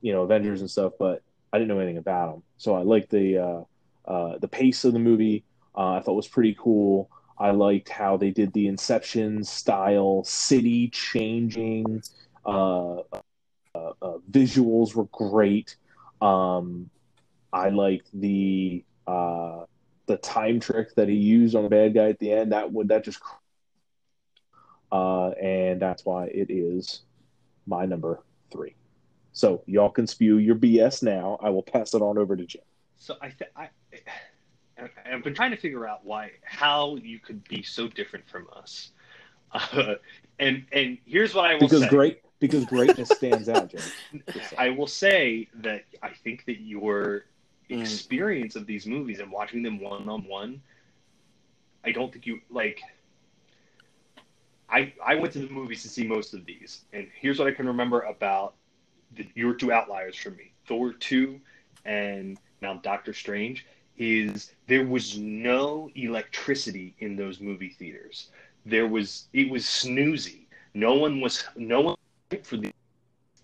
you 0.01 0.13
know 0.13 0.23
Avengers 0.23 0.63
and 0.63 0.71
stuff, 0.71 0.95
but 0.99 1.23
I 1.53 1.59
didn't 1.59 1.69
know 1.69 1.79
anything 1.79 1.99
about 1.99 2.35
him. 2.35 2.43
So 2.57 2.75
I 2.75 2.83
liked 2.83 3.11
the 3.11 3.67
the 4.07 4.49
pace 4.49 4.85
of 4.85 4.95
the 4.95 4.99
movie. 4.99 5.45
I 5.75 6.01
thought 6.01 6.15
was 6.15 6.29
pretty 6.29 6.57
cool. 6.59 7.11
I 7.41 7.53
liked 7.53 7.89
how 7.89 8.19
they 8.19 8.31
did 8.31 8.53
the 8.53 8.69
Inception 8.69 9.43
style 9.45 10.23
city 10.25 10.89
changing. 10.89 12.03
Uh, 12.45 12.97
uh, 13.75 13.93
uh, 14.03 14.19
visuals 14.31 14.95
were 14.95 15.07
great. 15.07 15.77
Um, 16.21 16.91
I 17.53 17.71
liked 17.71 18.09
the 18.13 18.85
uh, 19.07 19.65
the 20.07 20.19
time 20.19 20.61
trick 20.61 20.95
that 20.97 21.09
he 21.09 21.17
used 21.17 21.55
on 21.57 21.63
the 21.63 21.71
bad 21.71 21.95
guy 21.95 22.11
at 22.11 22.19
the 22.19 22.31
end. 22.33 22.53
That 22.53 22.71
would 22.73 22.89
that 22.89 23.05
just 23.05 23.21
uh, 24.93 25.31
and 25.31 25.81
that's 25.81 26.05
why 26.05 26.27
it 26.27 26.51
is 26.51 27.03
my 27.67 27.87
number 27.87 28.23
three. 28.53 28.75
So 29.33 29.63
y'all 29.67 29.91
can 29.91 30.07
spew 30.07 30.39
your 30.39 30.57
BS 30.57 31.03
now. 31.03 31.39
I 31.43 31.51
will 31.51 31.63
pass 31.63 31.95
it 31.95 32.03
on 32.03 32.19
over 32.19 32.37
to 32.37 32.45
Jim. 32.45 32.63
so 32.97 33.17
I, 33.23 33.29
th- 33.29 33.51
I, 33.57 33.63
I- 33.95 33.99
I've 35.05 35.25
been 35.25 35.35
trying 35.35 35.51
to 35.51 35.57
figure 35.57 35.87
out 35.87 36.05
why, 36.05 36.31
how 36.45 36.97
you 36.97 37.19
could 37.19 37.47
be 37.49 37.63
so 37.63 37.89
different 37.89 38.29
from 38.29 38.49
us. 38.57 38.91
Uh, 39.53 39.97
and 40.39 40.65
and 40.71 40.97
here's 41.05 41.35
what 41.35 41.45
I 41.45 41.55
will 41.57 41.63
say. 41.63 41.67
Because 41.67 41.83
say. 41.83 41.89
great 41.89 42.23
because 42.39 42.65
greatness 42.65 43.11
stands 43.11 43.49
out, 43.49 43.73
saying. 43.73 43.91
I 44.59 44.71
will 44.71 44.87
say 44.87 45.49
that 45.63 45.85
I 46.03 46.11
think 46.11 46.45
that 46.47 46.61
your 46.61 47.25
Mm. 47.71 47.81
experience 47.83 48.57
of 48.57 48.67
these 48.67 48.87
movies 48.87 49.21
and 49.21 49.31
watching 49.31 49.63
them 49.63 49.81
one 49.81 50.09
on 50.09 50.25
one, 50.27 50.61
I 51.85 51.93
don't 51.93 52.13
think 52.13 52.27
you 52.27 52.41
like. 52.51 52.81
I 54.69 54.93
I 55.05 55.15
went 55.17 55.33
to 55.35 55.41
the 55.41 55.53
movies 55.53 55.83
to 55.83 55.89
see 55.89 56.07
most 56.07 56.35
of 56.35 56.45
these, 56.47 56.85
and 56.93 57.09
here's 57.21 57.39
what 57.39 57.49
I 57.49 57.53
can 57.53 57.67
remember 57.67 58.01
about 58.03 58.55
the 59.17 59.27
your 59.35 59.55
two 59.55 59.73
outliers 59.73 60.17
for 60.17 60.31
me: 60.31 60.53
Thor 60.67 60.93
two, 60.93 61.41
and 61.85 62.39
now 62.61 62.75
Doctor 62.75 63.13
Strange. 63.13 63.67
Is 64.01 64.53
there 64.67 64.87
was 64.87 65.19
no 65.19 65.91
electricity 65.95 66.95
in 67.01 67.17
those 67.17 67.39
movie 67.39 67.69
theaters. 67.79 68.31
There 68.65 68.89
was 68.89 69.29
it 69.35 69.51
was 69.51 69.65
snoozy. 69.65 70.47
No 70.73 70.95
one 70.95 71.21
was 71.21 71.45
no 71.55 71.83
one 71.83 71.97
for 72.43 72.57
the 72.57 72.73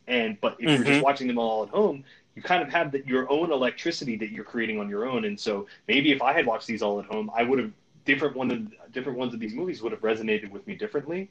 and 0.09 0.41
but 0.41 0.57
if 0.59 0.71
you're 0.75 0.85
just 0.85 1.01
Mhm. 1.01 1.03
watching 1.03 1.27
them 1.27 1.39
all 1.39 1.65
at 1.65 1.69
home, 1.69 2.05
you 2.35 2.43
kind 2.43 2.63
of 2.63 2.71
have 2.71 2.91
that 2.93 3.07
your 3.07 3.31
own 3.31 3.53
electricity 3.53 4.17
that 4.17 4.31
you're 4.31 4.45
creating 4.45 4.81
on 4.81 4.89
your 4.89 5.07
own. 5.07 5.27
And 5.27 5.39
so 5.39 5.67
maybe 5.89 6.11
if 6.11 6.23
I 6.23 6.33
had 6.33 6.47
watched 6.47 6.67
these 6.67 6.81
all 6.83 7.01
at 7.01 7.07
home, 7.07 7.31
I 7.35 7.43
would 7.43 7.59
have 7.59 7.73
different 8.07 8.35
one 8.35 8.51
of 8.51 8.93
different 8.93 9.19
ones 9.19 9.35
of 9.35 9.41
these 9.41 9.55
movies 9.55 9.83
would 9.83 9.93
have 9.93 10.01
resonated 10.01 10.51
with 10.51 10.67
me 10.67 10.75
differently. 10.75 11.29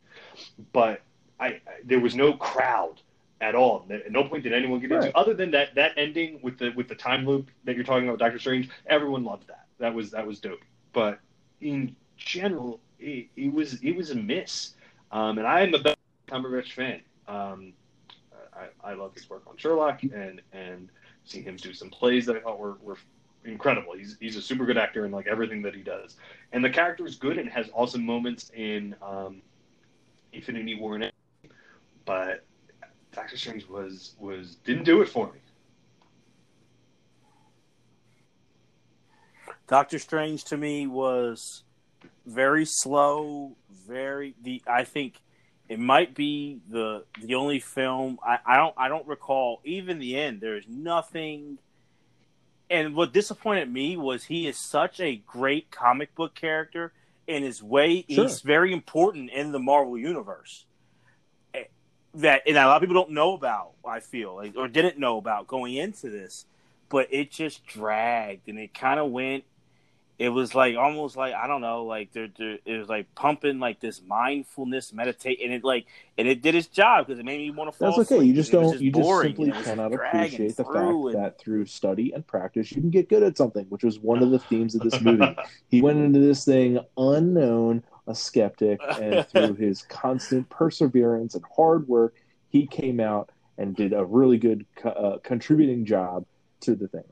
But 0.71 1.01
I, 1.39 1.47
I 1.47 1.61
there 1.83 1.99
was 1.99 2.15
no 2.15 2.33
crowd 2.33 3.01
at 3.41 3.55
all. 3.55 3.85
At 3.89 4.11
no 4.11 4.23
point 4.23 4.43
did 4.43 4.53
anyone 4.53 4.79
get 4.79 4.91
Right. 4.91 5.05
into 5.05 5.17
other 5.17 5.33
than 5.33 5.51
that 5.51 5.75
that 5.75 5.93
ending 5.97 6.39
with 6.41 6.57
the 6.57 6.69
with 6.69 6.87
the 6.87 6.95
time 6.95 7.25
loop 7.25 7.49
that 7.65 7.75
you're 7.75 7.83
talking 7.83 8.07
about, 8.07 8.19
Doctor 8.19 8.39
Strange. 8.39 8.69
Everyone 8.87 9.23
loved 9.23 9.47
that. 9.47 9.67
That 9.79 9.93
was 9.93 10.11
that 10.11 10.25
was 10.25 10.39
dope. 10.39 10.61
But 10.93 11.19
in 11.61 11.95
general, 12.17 12.79
it, 12.99 13.27
it 13.35 13.53
was 13.53 13.75
it 13.81 13.95
was 13.95 14.11
a 14.11 14.15
miss. 14.15 14.73
Um, 15.11 15.37
and 15.37 15.47
I 15.47 15.61
am 15.61 15.73
a 15.73 15.79
Benedict 15.79 15.99
Cumberbatch 16.27 16.73
fan. 16.73 17.01
Um, 17.27 17.73
I, 18.53 18.91
I 18.91 18.93
love 18.93 19.13
his 19.13 19.29
work 19.29 19.43
on 19.47 19.57
Sherlock 19.57 20.03
and 20.03 20.41
and 20.53 20.89
seeing 21.25 21.43
him 21.43 21.57
do 21.57 21.73
some 21.73 21.89
plays 21.89 22.25
that 22.27 22.35
I 22.35 22.39
thought 22.39 22.59
were, 22.59 22.77
were 22.81 22.97
incredible. 23.43 23.93
He's 23.93 24.15
he's 24.19 24.37
a 24.37 24.41
super 24.41 24.65
good 24.65 24.77
actor 24.77 25.05
in 25.05 25.11
like 25.11 25.27
everything 25.27 25.61
that 25.63 25.75
he 25.75 25.81
does, 25.81 26.15
and 26.53 26.63
the 26.63 26.69
character 26.69 27.05
is 27.05 27.15
good 27.15 27.37
and 27.37 27.49
has 27.49 27.69
awesome 27.73 28.05
moments 28.05 28.51
in 28.55 28.95
um, 29.01 29.41
Infinity 30.31 30.75
War 30.75 30.95
and 30.95 31.11
but 32.05 32.44
Doctor 33.15 33.37
Strange 33.37 33.67
was 33.67 34.13
was 34.19 34.55
didn't 34.65 34.83
do 34.83 35.01
it 35.01 35.07
for 35.07 35.31
me. 35.31 35.39
Doctor 39.67 39.97
Strange 39.99 40.43
to 40.45 40.57
me 40.57 40.85
was 40.85 41.63
very 42.25 42.65
slow, 42.65 43.55
very 43.87 44.35
the 44.43 44.61
I 44.67 44.83
think 44.83 45.21
it 45.69 45.79
might 45.79 46.13
be 46.13 46.59
the 46.69 47.05
the 47.21 47.35
only 47.35 47.59
film 47.59 48.19
I, 48.23 48.39
I 48.45 48.57
don't 48.57 48.73
I 48.77 48.89
don't 48.89 49.07
recall 49.07 49.61
even 49.63 49.97
the 49.97 50.17
end 50.17 50.41
there's 50.41 50.65
nothing 50.67 51.57
and 52.69 52.95
what 52.95 53.13
disappointed 53.13 53.71
me 53.71 53.95
was 53.97 54.25
he 54.25 54.47
is 54.47 54.57
such 54.57 54.99
a 54.99 55.15
great 55.15 55.71
comic 55.71 56.13
book 56.15 56.35
character 56.35 56.93
in 57.27 57.41
his 57.41 57.63
way 57.63 58.05
Sure. 58.09 58.25
he's 58.25 58.41
very 58.41 58.73
important 58.73 59.31
in 59.31 59.51
the 59.51 59.59
Marvel 59.59 59.97
universe 59.97 60.65
that 62.21 62.43
and 62.47 62.57
a 62.57 62.65
lot 62.65 62.77
of 62.77 62.81
people 62.81 63.01
don't 63.01 63.11
know 63.11 63.33
about 63.33 63.71
I 63.87 63.99
feel 63.99 64.35
like, 64.35 64.55
or 64.55 64.67
didn't 64.67 64.97
know 64.97 65.17
about 65.17 65.47
going 65.47 65.75
into 65.75 66.09
this 66.09 66.45
but 66.89 67.07
it 67.11 67.31
just 67.31 67.65
dragged 67.65 68.47
and 68.47 68.59
it 68.59 68.73
kind 68.73 68.99
of 68.99 69.11
went 69.11 69.43
it 70.17 70.29
was 70.29 70.55
like 70.55 70.77
almost 70.77 71.17
like 71.17 71.33
I 71.33 71.47
don't 71.47 71.61
know, 71.61 71.83
like 71.83 72.13
there, 72.13 72.29
there 72.37 72.57
it 72.65 72.77
was 72.77 72.87
like 72.87 73.13
pumping 73.15 73.59
like 73.59 73.81
this 73.81 74.01
mindfulness 74.07 74.93
meditate, 74.93 75.39
and 75.43 75.51
it 75.51 75.63
like 75.63 75.87
and 76.17 76.27
it 76.27 76.41
did 76.41 76.55
its 76.55 76.67
job 76.67 77.05
because 77.05 77.19
it 77.19 77.25
made 77.25 77.39
me 77.39 77.51
want 77.51 77.71
to 77.71 77.77
fall. 77.77 77.89
That's 77.89 77.99
okay. 77.99 78.15
asleep. 78.15 78.27
You 78.29 78.33
just 78.33 78.51
don't. 78.51 78.79
You 78.79 78.91
just 78.91 79.09
simply 79.21 79.49
and 79.49 79.53
it 79.53 79.57
was 79.57 79.65
cannot 79.65 79.93
appreciate 79.93 80.55
the 80.55 80.63
fact 80.63 80.75
and- 80.75 81.15
that 81.15 81.37
through 81.37 81.65
study 81.65 82.13
and 82.13 82.25
practice, 82.25 82.71
you 82.71 82.81
can 82.81 82.91
get 82.91 83.09
good 83.09 83.23
at 83.23 83.37
something, 83.37 83.65
which 83.65 83.83
was 83.83 83.99
one 83.99 84.23
of 84.23 84.31
the 84.31 84.39
themes 84.39 84.73
of 84.75 84.81
this 84.81 85.01
movie. 85.01 85.35
he 85.67 85.81
went 85.81 85.99
into 85.99 86.19
this 86.19 86.45
thing 86.45 86.79
unknown, 86.97 87.83
a 88.07 88.15
skeptic, 88.15 88.79
and 89.01 89.27
through 89.31 89.55
his 89.55 89.81
constant 89.83 90.49
perseverance 90.49 91.35
and 91.35 91.43
hard 91.55 91.87
work, 91.87 92.15
he 92.49 92.67
came 92.67 92.99
out 92.99 93.31
and 93.57 93.75
did 93.75 93.93
a 93.93 94.03
really 94.05 94.37
good 94.37 94.65
uh, 94.83 95.17
contributing 95.23 95.85
job 95.85 96.25
to 96.61 96.75
the 96.75 96.87
thing. 96.87 97.03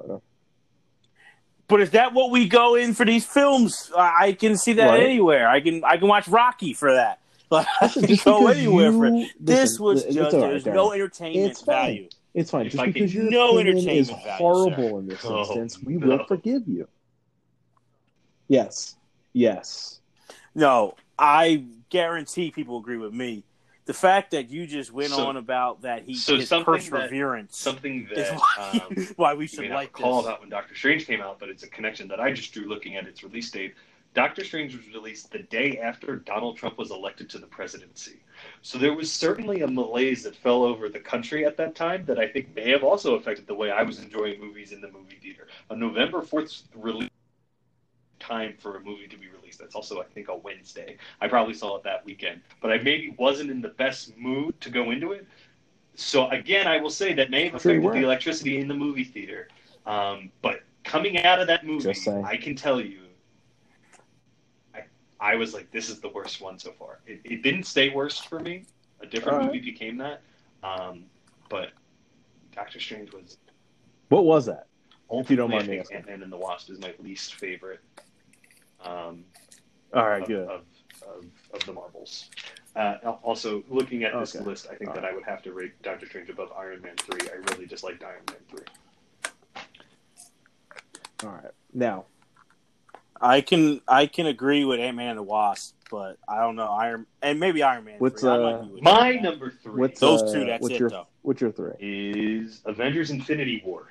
But 1.67 1.81
is 1.81 1.91
that 1.91 2.13
what 2.13 2.29
we 2.31 2.47
go 2.47 2.75
in 2.75 2.93
for 2.93 3.05
these 3.05 3.25
films? 3.25 3.91
I 3.97 4.33
can 4.33 4.57
see 4.57 4.73
that 4.73 4.89
Right. 4.89 5.03
anywhere. 5.03 5.47
I 5.47 5.61
can 5.61 5.83
I 5.83 5.97
can 5.97 6.07
watch 6.07 6.27
Rocky 6.27 6.73
for 6.73 6.93
that. 6.93 7.19
Like, 7.53 7.67
I 7.81 7.87
can 7.87 8.07
just 8.07 8.25
go 8.25 8.47
anywhere 8.47 8.91
for 8.91 9.05
it. 9.05 9.13
you- 9.13 9.27
This 9.39 9.79
listen, 9.79 9.83
was 9.85 10.03
just 10.05 10.17
right, 10.17 10.31
there's 10.31 10.63
Darren. 10.63 10.73
no 10.73 10.91
entertainment 10.91 11.51
It's 11.51 11.61
value. 11.61 12.09
It's 12.33 12.49
fine. 12.49 12.65
If 12.65 12.71
Just 12.73 12.85
because 12.85 13.13
your 13.13 13.29
no 13.29 13.59
opinion 13.59 13.77
is 13.77 14.09
entertainment 14.09 14.23
value, 14.23 14.37
horrible 14.37 14.99
in 14.99 15.07
this 15.07 15.19
Oh, 15.23 15.39
instance, 15.41 15.79
we 15.83 15.93
no. 15.97 16.07
will 16.07 16.25
forgive 16.25 16.63
you. 16.67 16.87
Yes. 18.47 18.95
Yes. 19.33 19.99
No, 20.56 20.95
I 21.18 21.66
guarantee 21.89 22.51
people 22.51 22.78
agree 22.80 22.97
with 22.97 23.14
me. 23.14 23.43
The 23.86 23.93
fact 23.93 24.32
that 24.32 24.49
you 24.49 24.66
just 24.66 24.93
went 24.93 25.10
So- 25.10 25.26
on 25.28 25.36
about 25.38 25.82
that 25.82 26.04
he 26.04 26.14
so 26.14 26.38
his 26.38 26.47
something 26.47 26.74
that- 26.74 26.89
perseverance 26.91 27.58
Something 27.58 28.08
is 28.12 28.18
that 28.30 28.39
why, 28.39 28.82
um, 28.89 29.08
why 29.18 29.34
we 29.34 29.45
should 29.47 29.70
like 29.70 29.97
recall 29.97 30.22
this. 30.22 30.28
about 30.30 30.39
when 30.39 30.49
Doctor 30.49 30.74
Strange 30.76 31.06
came 31.06 31.22
out, 31.22 31.38
but 31.39 31.49
it's 31.49 31.64
a 31.64 31.68
connection 31.68 32.08
that 32.08 32.20
I 32.20 32.32
just 32.32 32.54
drew 32.54 32.66
looking 32.66 32.95
at 32.95 33.06
its 33.08 33.24
release 33.24 33.51
date. 33.51 33.74
Doctor 34.14 34.43
Strange 34.45 34.76
was 34.76 34.88
released 34.93 35.32
the 35.32 35.39
day 35.39 35.80
after 35.80 36.18
Donald 36.18 36.56
Trump 36.56 36.78
was 36.78 36.91
elected 36.91 37.30
to 37.32 37.39
the 37.39 37.47
presidency. 37.47 38.20
So 38.62 38.78
there 38.78 38.93
was 38.93 39.12
certainly 39.12 39.62
a 39.62 39.68
malaise 39.68 40.22
that 40.24 40.36
fell 40.36 40.64
over 40.64 40.88
the 40.88 40.99
country 40.99 41.45
at 41.45 41.58
that 41.58 41.74
time 41.76 42.06
that 42.06 42.20
I 42.20 42.28
think 42.28 42.56
may 42.56 42.70
have 42.70 42.84
also 42.84 43.16
affected 43.16 43.47
the 43.47 43.56
way 43.56 43.72
I 43.72 43.82
was 43.82 43.99
enjoying 43.99 44.39
movies 44.39 44.72
in 44.72 44.82
the 44.82 44.91
movie 44.91 45.18
theater. 45.22 45.47
A 45.72 45.76
November 45.76 46.22
4th 46.22 46.62
release 46.76 47.10
time 48.24 48.55
for 48.57 48.78
a 48.78 48.80
movie 48.82 49.07
to 49.07 49.17
be 49.17 49.28
released. 49.28 49.59
That's 49.59 49.76
also, 49.76 50.01
I 50.01 50.05
think, 50.05 50.30
a 50.30 50.36
Wednesday. 50.36 50.97
I 51.21 51.28
probably 51.28 51.53
saw 51.53 51.76
it 51.76 51.84
that 51.84 52.05
weekend, 52.05 52.41
but 52.61 52.71
I 52.71 52.78
maybe 52.78 53.13
wasn't 53.17 53.51
in 53.51 53.61
the 53.61 53.69
best 53.69 54.17
mood 54.17 54.59
to 54.61 54.69
go 54.69 54.91
into 54.91 55.11
it. 55.11 55.28
So 55.95 56.30
again, 56.30 56.65
I 56.67 56.78
will 56.78 56.89
say 56.89 57.13
that 57.13 57.30
may 57.30 57.49
have 57.49 57.61
Sure 57.61 57.74
affected 57.74 57.93
the 57.93 58.05
electricity 58.05 58.59
in 58.59 58.67
the 58.67 58.74
movie 58.74 59.03
theater. 59.03 59.49
Um, 59.86 60.32
but 60.41 60.61
coming 60.84 61.24
out 61.24 61.39
of 61.39 61.47
that 61.47 61.65
movie, 61.65 61.93
I 62.26 62.38
can 62.38 62.55
tell 62.55 62.82
you, 62.82 63.01
I, 64.74 64.84
I 65.19 65.36
was 65.36 65.53
like, 65.53 65.69
this 65.71 65.89
is 65.89 65.99
the 65.99 66.09
worst 66.09 66.41
one 66.41 66.57
so 66.57 66.71
far. 66.71 66.99
It, 67.05 67.21
it 67.24 67.43
didn't 67.43 67.63
stay 67.63 67.89
worst 67.89 68.28
for 68.28 68.39
me. 68.39 68.65
A 69.01 69.05
different 69.05 69.39
right. 69.39 69.47
movie 69.47 69.59
became 69.59 69.97
that. 69.97 70.21
Um, 70.63 71.03
but 71.49 71.71
Doctor 72.55 72.80
Strange 72.80 73.11
was 73.11 73.38
What 74.07 74.26
was 74.26 74.45
that? 74.45 74.67
If 75.11 75.30
you 75.30 75.36
don't 75.36 75.51
mind 75.51 75.67
me 75.67 75.80
asking. 75.80 75.97
Ant-Man 75.97 76.24
and 76.24 76.32
the 76.32 76.38
Wasp 76.38 76.71
is 76.71 76.80
my 76.80 76.93
least 76.99 77.36
favorite. 77.36 77.82
Um, 78.84 79.23
All 79.93 80.07
right, 80.07 80.21
of, 80.21 80.27
good. 80.27 80.47
Of, 80.47 80.61
of, 81.01 81.25
of 81.53 81.65
the 81.65 81.73
Marvels. 81.73 82.29
Uh, 82.75 82.95
also, 83.23 83.63
looking 83.69 84.03
at 84.03 84.17
this 84.19 84.36
Okay. 84.36 84.43
list, 84.45 84.67
I 84.71 84.75
think 84.75 84.89
All 84.89 84.95
that 84.95 85.05
I 85.05 85.13
would 85.13 85.23
have 85.23 85.43
to 85.43 85.53
rate 85.53 85.79
Doctor 85.84 86.07
Strange 86.07 86.29
above 86.29 86.51
Iron 86.57 86.81
Man 86.81 86.95
3. 86.97 87.29
I 87.29 87.36
really 87.51 87.65
disliked 87.67 88.03
Iron 88.03 88.23
Man 88.29 88.39
3. 88.49 88.59
All 91.23 91.29
right. 91.29 91.51
Now, 91.73 92.05
I 93.21 93.41
can 93.41 93.79
I 93.88 94.07
can 94.07 94.25
agree 94.25 94.65
with 94.65 94.79
Ant 94.79 94.97
Man 94.97 95.11
and 95.11 95.19
the 95.19 95.23
Wasp, 95.23 95.75
but 95.89 96.17
I 96.27 96.41
don't 96.41 96.55
know 96.55 96.65
Iron 96.67 97.05
and 97.21 97.39
maybe 97.39 97.63
Iron 97.63 97.86
Man. 97.86 97.95
What's, 97.99 98.21
3. 98.21 98.29
Uh, 98.29 98.38
might 98.39 98.61
be 98.63 98.73
with 98.73 98.84
My 98.84 99.11
that. 99.13 99.21
number 99.21 99.51
3 99.51 99.71
what's 99.79 99.99
Those 99.99 100.23
uh, 100.23 100.31
two, 100.34 100.45
that's 100.45 100.61
what's 100.61 100.75
it, 100.75 100.79
your 100.79 100.89
though. 100.89 101.07
what's 101.21 101.39
your 101.41 101.51
three? 101.51 101.73
is 101.79 102.61
Avengers 102.65 103.11
Infinity 103.11 103.61
War. 103.65 103.88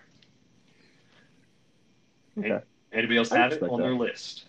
Okay. 2.38 2.60
Anybody 2.92 3.18
else 3.18 3.32
I 3.32 3.38
have 3.38 3.52
it 3.52 3.62
on 3.62 3.78
that. 3.78 3.84
their 3.84 3.94
list? 3.94 4.44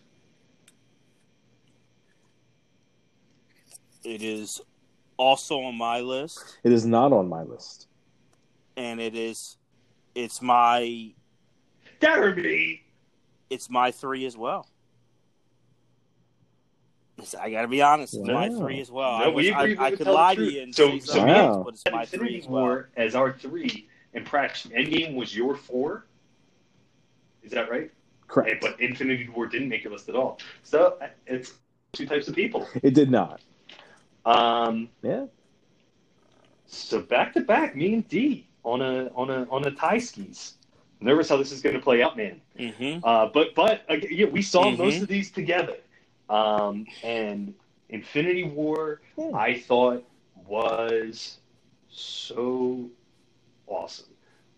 It 4.03 4.21
is 4.21 4.61
also 5.17 5.61
on 5.61 5.75
my 5.77 5.99
list, 6.01 6.57
It 6.63 6.71
is 6.73 6.85
not 6.85 7.13
on 7.13 7.29
my 7.29 7.43
list. 7.43 7.87
and 8.77 8.99
it 8.99 9.15
is 9.15 9.57
it's 10.15 10.41
my 10.41 11.11
That 11.99 12.19
or 12.19 12.35
me. 12.35 12.83
it's 13.49 13.69
my 13.69 13.91
three 13.91 14.25
as 14.25 14.35
well. 14.37 14.67
It's- 17.17 17.35
I 17.35 17.51
got 17.51 17.61
to 17.61 17.67
be 17.67 17.81
honest, 17.81 18.15
it's 18.15 18.27
my 18.27 18.49
three 18.49 18.81
as 18.81 18.91
well. 18.91 19.19
No, 19.19 19.25
I, 19.25 19.27
we 19.29 19.51
was, 19.51 19.55
I, 19.55 19.63
we 19.65 19.77
I 19.77 19.89
would 19.91 19.97
could 19.99 20.07
lie 20.07 20.35
to 20.35 20.43
you 20.51 20.61
and 20.63 20.75
So- 20.75 20.89
say 20.89 20.99
so 20.99 21.05
something 21.13 21.25
we- 21.27 21.39
else, 21.39 21.63
but 21.65 21.73
it's 21.75 21.83
my 21.91 22.05
three 22.05 22.17
Infinity 22.19 22.39
as 22.39 22.47
well. 22.47 22.61
War 22.63 22.89
as 22.97 23.15
our 23.15 23.31
three, 23.33 23.87
and 24.13 24.25
Prash 24.25 24.67
Endgame 24.71 25.15
was 25.15 25.35
your 25.35 25.55
four. 25.55 26.05
Is 27.43 27.51
that 27.51 27.69
right? 27.69 27.91
Correct. 28.27 28.61
But 28.61 28.79
Infinity 28.81 29.29
War 29.29 29.45
didn't 29.47 29.69
make 29.69 29.83
your 29.83 29.93
list 29.93 30.09
at 30.09 30.15
all. 30.15 30.39
So 30.63 30.97
uh, 31.01 31.07
it's 31.27 31.53
two 31.91 32.05
types 32.07 32.27
of 32.27 32.33
people. 32.35 32.67
It 32.81 32.93
did 32.95 33.11
not. 33.11 33.41
Um, 34.25 34.89
Yeah. 35.01 35.25
so 36.65 37.01
back 37.01 37.33
to 37.33 37.41
back, 37.41 37.75
me 37.75 37.93
and 37.93 38.07
D 38.07 38.47
on 38.63 38.81
a 38.81 39.07
on 39.15 39.29
a 39.29 39.45
on 39.49 39.65
a 39.65 39.71
tie 39.71 39.99
skis. 39.99 40.55
Nervous 40.99 41.27
how 41.29 41.37
this 41.37 41.51
is 41.51 41.61
going 41.61 41.75
to 41.75 41.81
play 41.81 42.01
out, 42.01 42.15
man. 42.15 42.41
hmm 42.57 42.99
Uh, 43.03 43.27
but 43.33 43.53
but 43.55 43.81
uh, 43.89 43.95
yeah, 44.09 44.27
we 44.27 44.41
saw 44.41 44.65
Mhm. 44.65 44.77
most 44.77 45.01
of 45.01 45.07
these 45.07 45.31
together. 45.31 45.77
Um, 46.29 46.85
and 47.03 47.53
Infinity 47.89 48.43
War, 48.45 49.01
Yeah. 49.17 49.31
I 49.33 49.59
thought 49.59 50.03
was 50.47 51.39
so 51.89 52.89
awesome. 53.67 54.07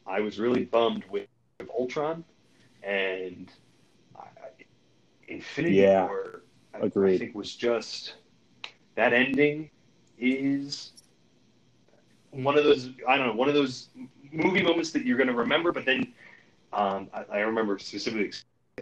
I 0.05 0.21
was 0.21 0.39
really 0.39 0.65
bummed 0.65 1.03
with, 1.09 1.27
with 1.59 1.69
Ultron, 1.71 2.23
and 2.83 3.51
I, 4.15 4.19
I- 4.21 4.65
Infinity 5.27 5.77
Yeah. 5.77 6.05
War. 6.05 6.43
I, 6.75 6.85
I 6.85 7.17
think 7.17 7.33
was 7.33 7.55
just 7.55 8.15
that 8.95 9.13
ending 9.13 9.69
is 10.17 10.91
one 12.31 12.57
of 12.57 12.63
those 12.63 12.89
I 13.07 13.17
don't 13.17 13.27
know 13.27 13.33
one 13.33 13.47
of 13.47 13.53
those 13.53 13.89
movie 14.31 14.61
moments 14.61 14.91
that 14.91 15.05
you're 15.05 15.17
going 15.17 15.29
to 15.29 15.33
remember, 15.33 15.71
but 15.71 15.85
then 15.85 16.13
um, 16.73 17.09
I, 17.13 17.23
I 17.31 17.39
remember 17.39 17.79
specifically, 17.79 18.31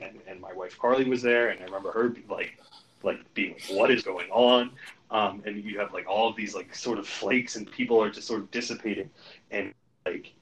and, 0.01 0.20
and 0.28 0.41
my 0.41 0.53
wife 0.53 0.78
Carly 0.80 1.05
was 1.05 1.22
there, 1.22 1.49
and 1.49 1.59
I 1.61 1.66
remember 1.66 1.91
her 1.91 2.16
like 2.30 2.57
like 3.03 3.34
being 3.34 3.53
like, 3.53 3.78
what 3.78 3.91
is 3.91 4.01
going 4.01 4.30
on, 4.32 4.72
um, 5.11 5.43
and 5.45 5.64
you 5.64 5.80
have 5.80 5.93
like 5.93 6.07
all 6.07 6.30
of 6.30 6.36
these 6.36 6.55
like 6.55 6.74
sort 6.74 6.97
of 6.97 7.07
flakes, 7.07 7.55
and 7.55 7.70
people 7.72 8.01
are 8.01 8.09
just 8.09 8.28
sort 8.28 8.41
of 8.41 8.49
dissipating, 8.51 9.09
and 9.51 9.74
like 10.05 10.34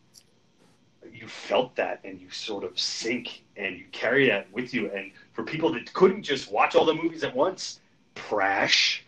you 1.11 1.27
felt 1.27 1.75
that, 1.75 1.99
and 2.03 2.21
you 2.21 2.29
sort 2.29 2.63
of 2.63 2.79
sink, 2.79 3.43
and 3.57 3.77
you 3.77 3.85
carry 3.91 4.29
that 4.29 4.51
with 4.53 4.73
you, 4.73 4.91
and 4.91 5.11
for 5.33 5.43
people 5.43 5.73
that 5.73 5.91
couldn't 5.93 6.23
just 6.23 6.51
watch 6.51 6.75
all 6.75 6.85
the 6.85 6.93
movies 6.93 7.23
at 7.23 7.35
once, 7.35 7.79
prash. 8.15 9.01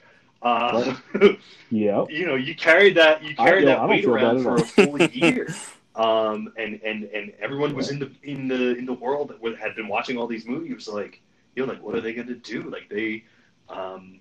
Uh, 0.43 0.95
Yep. 1.71 2.11
you 2.11 2.25
know, 2.27 2.35
you 2.35 2.53
carried 2.55 2.95
that 2.97 3.23
you 3.23 3.35
carried 3.35 3.63
I 3.63 3.71
that 3.71 3.75
don't 3.77 3.89
weight 3.89 4.05
around 4.05 4.43
for 4.43 4.55
a 4.55 4.59
full 4.61 5.01
year. 5.11 5.47
Um, 5.95 6.51
and, 6.57 6.81
and, 6.83 7.03
and 7.05 7.31
everyone 7.39 7.73
was 7.75 7.89
in 7.91 7.99
the 7.99 8.11
in 8.23 8.47
the 8.47 8.75
in 8.77 8.85
the 8.85 8.93
world 8.93 9.29
that 9.29 9.41
would- 9.41 9.57
had 9.57 9.75
been 9.75 9.87
watching 9.87 10.17
all 10.17 10.27
these 10.27 10.45
movies. 10.45 10.75
Was 10.75 10.87
like, 10.89 11.21
you 11.55 11.65
know, 11.65 11.71
like 11.71 11.81
what 11.81 11.95
are 11.95 12.01
they 12.01 12.13
going 12.13 12.27
to 12.27 12.35
do? 12.35 12.63
Like 12.63 12.89
they, 12.89 13.23
um, 13.69 14.19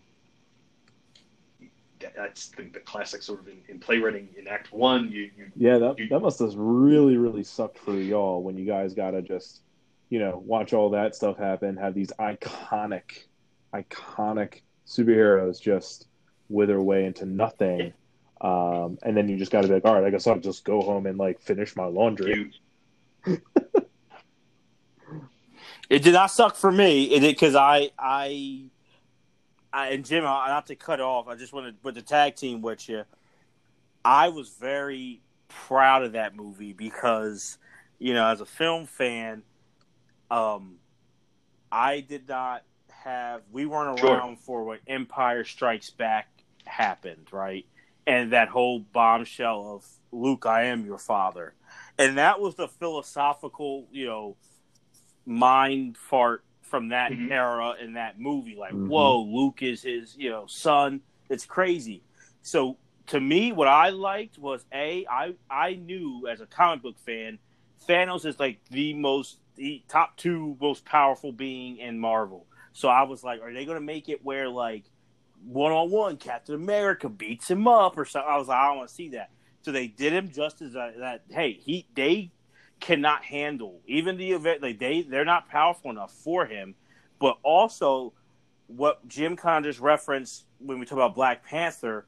that's 2.17 2.49
the, 2.49 2.65
the 2.65 2.81
classic 2.81 3.23
sort 3.23 3.41
of 3.41 3.49
in, 3.49 3.59
in 3.69 3.79
playwriting 3.79 4.29
in 4.37 4.49
Act 4.49 4.73
One. 4.73 5.11
You, 5.11 5.31
you 5.37 5.51
Yeah, 5.57 5.79
that 5.79 5.99
You- 5.99 6.09
that 6.09 6.21
must 6.21 6.39
have 6.41 6.55
really, 6.55 7.17
really 7.17 7.45
sucked 7.45 7.79
for 7.79 7.95
y'all 7.95 8.43
when 8.43 8.57
you 8.57 8.65
guys 8.67 8.93
gotta 8.95 9.23
just, 9.23 9.61
you 10.11 10.19
know, 10.19 10.43
watch 10.45 10.73
all 10.73 10.91
that 10.91 11.15
stuff 11.15 11.37
happen, 11.39 11.77
have 11.77 11.95
these 11.95 12.13
iconic, 12.19 13.25
iconic 13.73 14.61
superheroes 14.87 15.61
just 15.61 16.07
wither 16.53 16.77
away 16.77 17.05
into 17.07 17.25
nothing. 17.27 17.93
Um, 18.41 18.99
and 19.03 19.17
then 19.17 19.29
you 19.29 19.37
just 19.37 19.51
gotta 19.53 19.69
be 19.69 19.75
like, 19.75 19.85
all 19.85 19.95
right, 19.95 20.05
I 20.05 20.11
guess 20.11 20.27
I'll 20.27 20.39
just 20.39 20.65
go 20.65 20.81
home 20.83 21.07
and 21.07 21.17
like 21.19 21.41
finish 21.41 21.75
my 21.77 21.85
laundry. 21.87 22.53
It 25.91 26.03
did 26.03 26.15
not 26.15 26.31
suck 26.31 26.57
for 26.57 26.73
me. 26.73 27.05
It 27.05 27.21
did 27.21 27.35
because 27.35 27.55
I, 27.55 27.91
I, 27.99 28.71
I, 29.73 29.89
and 29.89 30.05
Jim, 30.07 30.25
I- 30.25 30.49
not 30.49 30.67
to 30.69 30.75
cut 30.75 31.01
off. 31.01 31.29
I 31.29 31.35
just 31.35 31.53
wanted 31.53 31.77
with 31.83 31.97
the 31.97 32.03
tag 32.03 32.35
team 32.35 32.63
with 32.63 32.89
you. 32.89 33.05
I 34.03 34.31
was 34.31 34.49
very 34.49 35.21
proud 35.49 36.03
of 36.03 36.13
that 36.13 36.35
movie 36.35 36.73
because, 36.73 37.59
you 37.99 38.15
know, 38.15 38.27
as 38.27 38.41
a 38.41 38.47
film 38.47 38.87
fan, 38.87 39.43
um, 40.31 40.77
I 41.71 42.01
did 42.01 42.27
not 42.27 42.63
have. 42.89 43.43
We 43.53 43.67
weren't 43.67 43.99
Sure. 43.99 44.15
around 44.17 44.39
for 44.39 44.65
what 44.65 44.81
Empire 44.87 45.45
Strikes 45.45 45.91
Back 45.91 46.29
happened, 46.67 47.29
right? 47.33 47.67
And 48.07 48.33
that 48.33 48.49
whole 48.49 48.81
bombshell 48.81 49.75
of 49.77 49.87
Luke, 50.11 50.45
I 50.47 50.65
am 50.65 50.85
your 50.85 50.99
father, 50.99 51.55
and 51.99 52.19
that 52.19 52.41
was 52.41 52.57
the 52.57 52.69
philosophical, 52.69 53.87
you 53.93 54.07
know, 54.07 54.37
mind 55.25 55.97
fart 55.97 56.45
from 56.63 56.89
that 56.89 57.13
Mhm. 57.13 57.31
era 57.31 57.75
in 57.81 57.95
that 57.95 58.19
movie. 58.19 58.57
Like, 58.57 58.73
Mhm. 58.73 58.89
whoa, 58.89 59.23
Luke 59.23 59.63
is 59.63 59.83
his, 59.83 60.17
you 60.17 60.31
know, 60.31 60.47
son. 60.47 61.03
It's 61.29 61.47
crazy. 61.47 62.05
So 62.43 62.79
to 63.09 63.21
me, 63.21 63.53
what 63.53 63.69
I 63.69 63.91
liked 63.91 64.39
was 64.39 64.65
a 64.73 65.07
I 65.09 65.35
I 65.51 65.75
knew 65.75 66.27
as 66.29 66.41
a 66.41 66.47
comic 66.47 66.83
book 66.83 66.99
fan, 66.99 67.39
Thanos 67.89 68.25
is 68.25 68.39
like 68.41 68.61
the 68.71 68.95
most 68.95 69.39
the 69.57 69.85
top 69.89 70.17
two 70.17 70.57
most 70.61 70.85
powerful 70.85 71.33
being 71.33 71.77
in 71.79 71.99
Marvel. 71.99 72.47
So 72.73 72.89
I 72.89 73.03
was 73.03 73.23
like, 73.23 73.41
are 73.43 73.53
they 73.53 73.67
going 73.67 73.77
to 73.77 73.85
make 73.85 74.09
it 74.09 74.25
where 74.25 74.49
like 74.49 74.87
one 75.45 75.73
on 75.73 75.91
one 75.91 76.17
Captain 76.17 76.55
America 76.55 77.09
beats 77.09 77.51
him 77.51 77.67
up 77.67 77.99
or 77.99 78.05
something? 78.05 78.31
I 78.31 78.39
was 78.39 78.49
like, 78.49 78.59
I 78.59 78.69
don't 78.69 78.79
want 78.79 78.89
to 78.89 78.95
see 78.95 79.09
that. 79.11 79.31
So 79.63 79.73
they 79.73 79.87
did 79.87 80.13
him 80.13 80.31
just 80.31 80.61
as 80.63 80.75
a, 80.75 80.93
that. 80.99 81.23
Hey, 81.31 81.53
he 81.53 81.87
they 81.95 82.31
cannot 82.81 83.23
handle 83.25 83.81
even 83.87 84.17
the 84.17 84.33
event. 84.33 84.63
Like 84.63 84.79
they 84.79 85.03
they're 85.03 85.25
not 85.25 85.49
powerful 85.49 85.91
enough 85.91 86.13
for 86.13 86.47
him. 86.47 86.75
But 87.19 87.39
also, 87.45 88.13
what 88.67 89.07
Jim 89.07 89.39
of 89.41 89.63
just 89.63 89.79
referenced 89.81 90.45
when 90.59 90.79
we 90.79 90.87
talk 90.87 90.99
about 90.99 91.15
Black 91.15 91.45
Panther, 91.45 92.07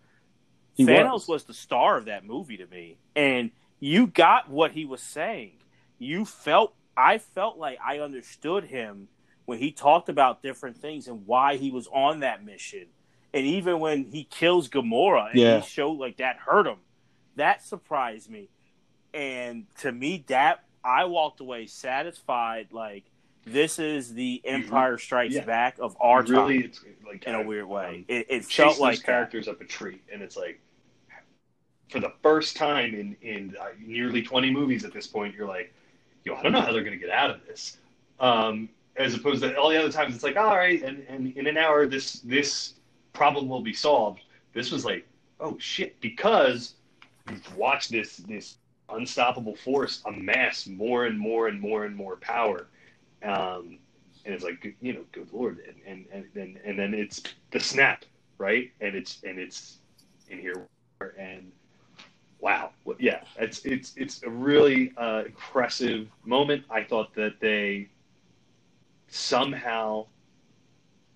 He 0.74 0.84
Thanos 0.84 1.12
was. 1.12 1.28
was. 1.28 1.44
the 1.44 1.54
star 1.54 1.96
of 1.96 2.06
that 2.06 2.24
movie 2.24 2.56
to 2.56 2.66
me, 2.66 2.98
and 3.14 3.50
you 3.78 4.06
got 4.06 4.50
what 4.50 4.72
he 4.72 4.84
was 4.84 5.00
saying. 5.00 5.52
You 5.98 6.24
felt, 6.24 6.74
I 6.96 7.18
felt 7.18 7.58
like 7.58 7.78
I 7.84 7.98
understood 8.00 8.64
him 8.64 9.08
when 9.44 9.58
he 9.58 9.70
talked 9.70 10.08
about 10.08 10.42
different 10.42 10.76
things 10.76 11.06
and 11.06 11.26
why 11.26 11.56
he 11.56 11.70
was 11.70 11.86
on 11.92 12.20
that 12.20 12.44
mission, 12.44 12.86
and 13.34 13.44
even 13.44 13.80
when 13.80 14.04
he 14.04 14.24
kills 14.24 14.68
Gamora 14.70 15.30
and 15.32 15.38
Yeah. 15.38 15.60
he 15.60 15.66
showed 15.68 15.98
like 15.98 16.16
that 16.18 16.36
hurt 16.36 16.66
him, 16.66 16.78
that 17.36 17.62
surprised 17.62 18.30
me, 18.30 18.48
and 19.12 19.66
to 19.80 19.92
me 19.92 20.24
that 20.28 20.64
I 20.84 21.04
walked 21.06 21.40
away 21.40 21.66
satisfied, 21.66 22.68
like 22.72 23.04
this 23.46 23.78
is 23.78 24.14
the 24.14 24.40
Empire 24.44 24.96
Strikes 24.96 25.34
Yeah. 25.34 25.44
Back 25.44 25.76
of 25.78 25.96
our 26.00 26.22
really, 26.22 26.62
time 26.62 26.64
it's 26.70 26.80
like 27.06 27.24
in 27.24 27.34
a 27.34 27.40
of, 27.40 27.46
weird 27.46 27.66
way. 27.66 27.86
um, 27.88 28.04
It, 28.08 28.26
it 28.30 28.44
felt 28.46 28.74
those 28.74 28.80
like 28.80 28.98
that. 29.00 29.04
characters 29.04 29.48
up 29.48 29.60
a 29.60 29.64
tree, 29.64 30.00
and 30.12 30.22
it's 30.22 30.36
like 30.36 30.60
for 31.90 32.00
the 32.00 32.12
first 32.22 32.56
time 32.56 32.94
in 32.94 33.16
in 33.22 33.54
uh, 33.60 33.66
nearly 33.78 34.22
twenty 34.22 34.50
movies 34.50 34.84
at 34.84 34.92
this 34.92 35.06
point, 35.06 35.34
you're 35.34 35.46
like, 35.48 35.74
yo, 36.24 36.34
I 36.36 36.42
don't 36.42 36.52
know 36.52 36.60
how 36.60 36.72
they're 36.72 36.84
gonna 36.84 36.96
get 36.96 37.10
out 37.10 37.30
of 37.30 37.44
this. 37.46 37.78
Um, 38.20 38.68
as 38.96 39.14
opposed 39.14 39.42
to 39.42 39.56
all 39.56 39.70
the 39.70 39.76
other 39.78 39.90
times, 39.92 40.14
it's 40.14 40.22
like, 40.24 40.36
all 40.36 40.56
right, 40.56 40.80
and, 40.82 41.04
and 41.08 41.36
in 41.36 41.46
an 41.48 41.58
hour, 41.58 41.86
this 41.86 42.20
this 42.20 42.74
problem 43.14 43.48
will 43.48 43.62
be 43.62 43.72
solved. 43.72 44.20
This 44.52 44.70
was 44.70 44.84
like, 44.84 45.06
oh 45.40 45.56
shit, 45.58 45.98
because 46.00 46.74
you've 47.30 47.56
watched 47.56 47.90
this 47.90 48.18
this 48.18 48.58
unstoppable 48.90 49.56
force 49.56 50.02
amass 50.04 50.66
more 50.66 51.06
and 51.06 51.18
more 51.18 51.48
and 51.48 51.58
more 51.58 51.86
and 51.86 51.96
more 51.96 52.16
power. 52.16 52.66
Um, 53.22 53.78
and 54.26 54.34
it's 54.34 54.44
like 54.44 54.76
you 54.82 54.92
know 54.92 55.04
good 55.12 55.32
lord. 55.32 55.60
And 55.66 55.76
and 55.86 56.04
and 56.12 56.26
then 56.34 56.58
and 56.66 56.78
then 56.78 56.92
it's 56.92 57.22
the 57.50 57.60
snap 57.60 58.04
right? 58.38 58.70
And 58.80 58.94
it's 58.94 59.22
and 59.24 59.38
it's 59.38 59.78
in 60.28 60.38
here. 60.38 60.66
And 61.18 61.52
wow. 62.40 62.70
Yeah 62.98 63.20
it's 63.38 63.64
it's 63.64 63.92
it's 63.96 64.22
a 64.22 64.30
really 64.30 64.92
uh, 64.96 65.24
impressive 65.26 66.08
moment. 66.24 66.64
I 66.70 66.84
thought 66.84 67.14
that 67.14 67.40
they 67.40 67.88
somehow 69.08 70.06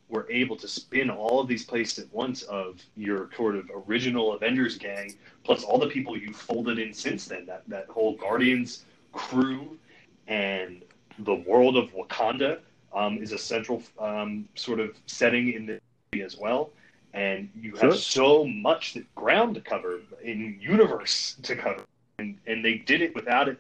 were 0.09 0.27
able 0.31 0.57
to 0.57 0.67
spin 0.69 1.11
all 1.11 1.41
of 1.41 1.49
these 1.49 1.65
places 1.65 2.05
at 2.05 2.13
once 2.13 2.43
of 2.43 2.81
your 2.97 3.29
sort 3.37 3.57
of 3.57 3.71
original 3.87 4.33
avengers 4.33 4.79
gang 4.79 5.15
plus 5.45 5.65
all 5.65 5.79
the 5.79 5.89
people 5.89 6.17
you 6.17 6.33
folded 6.33 6.79
in 6.79 6.93
since 6.95 7.27
then 7.27 7.45
that 7.47 7.63
that 7.69 7.87
whole 7.89 8.17
guardians 8.17 8.85
crew 9.13 9.79
and 10.27 10.83
the 11.21 11.35
world 11.35 11.77
of 11.77 11.93
wakanda 11.93 12.59
um, 12.93 13.19
is 13.19 13.33
a 13.33 13.39
central 13.39 13.83
um, 13.99 14.49
sort 14.55 14.81
of 14.81 14.97
setting 15.07 15.53
in 15.53 15.67
the 15.67 15.81
movie 16.13 16.25
as 16.25 16.37
well. 16.37 16.71
And 17.15 17.49
you 17.59 17.73
have 17.73 17.81
Sure. 17.81 17.95
so 17.95 18.45
much 18.45 18.97
ground 19.15 19.55
to 19.55 19.61
cover 19.61 20.01
in 20.23 20.59
universe 20.61 21.37
to 21.43 21.57
cover, 21.57 21.83
and 22.19 22.39
and 22.47 22.65
they 22.65 22.75
did 22.75 23.01
it 23.01 23.15
without 23.15 23.49
it 23.49 23.59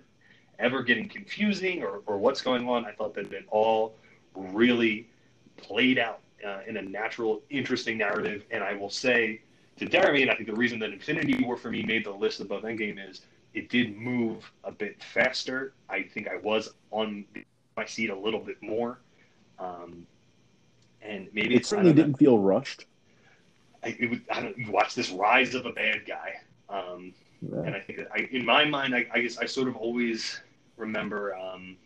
ever 0.58 0.82
getting 0.82 1.08
confusing 1.08 1.82
or, 1.82 2.02
or 2.06 2.18
what's 2.18 2.42
going 2.42 2.68
on. 2.68 2.84
I 2.84 2.92
thought 2.92 3.14
that 3.14 3.32
it 3.32 3.46
all 3.50 3.94
really 4.34 5.08
played 5.56 5.98
out 5.98 6.20
uh, 6.46 6.60
in 6.66 6.76
a 6.76 6.82
natural, 6.82 7.42
interesting 7.50 7.98
narrative. 7.98 8.44
And 8.50 8.62
I 8.62 8.74
will 8.74 8.90
say 8.90 9.40
to 9.76 9.86
Jeremy, 9.86 10.22
and 10.22 10.30
I 10.30 10.34
think 10.34 10.48
the 10.48 10.54
reason 10.56 10.78
that 10.80 10.90
Infinity 10.92 11.42
War 11.44 11.56
for 11.56 11.70
me 11.70 11.82
made 11.82 12.04
the 12.04 12.10
list 12.10 12.40
above 12.40 12.62
Endgame 12.62 12.98
is 13.10 13.22
it 13.54 13.68
did 13.70 13.96
move 13.96 14.50
a 14.64 14.72
bit 14.72 15.02
faster. 15.02 15.72
I 15.88 16.02
think 16.02 16.28
I 16.28 16.36
was 16.36 16.74
on 16.90 17.24
my 17.76 17.84
seat 17.86 18.10
a 18.10 18.16
little 18.18 18.40
bit 18.40 18.60
more. 18.62 18.98
Um, 19.58 20.06
and 21.02 21.28
maybe 21.32 21.54
It 21.56 21.64
certainly 21.66 21.90
I 21.90 21.94
don't 21.94 21.98
know. 21.98 22.02
didn't 22.04 22.18
feel 22.18 22.38
rushed. 22.38 22.86
I, 23.82 23.96
it 23.98 24.10
was, 24.10 24.18
I 24.30 24.40
don't, 24.40 24.58
you 24.58 24.70
watch 24.72 24.94
this 24.94 25.10
rise 25.10 25.54
of 25.54 25.64
a 25.66 25.72
bad 25.72 26.04
guy. 26.06 26.40
Um, 26.68 27.14
Yeah. 27.40 27.62
and 27.64 27.74
I 27.74 27.80
think 27.80 27.98
that 28.00 28.08
I, 28.12 28.28
in 28.32 28.44
my 28.44 28.64
mind, 28.64 28.94
I, 28.94 29.06
I 29.12 29.20
guess 29.20 29.38
I 29.38 29.46
sort 29.46 29.68
of 29.68 29.76
always 29.76 30.40
remember 30.76 31.34
um, 31.36 31.76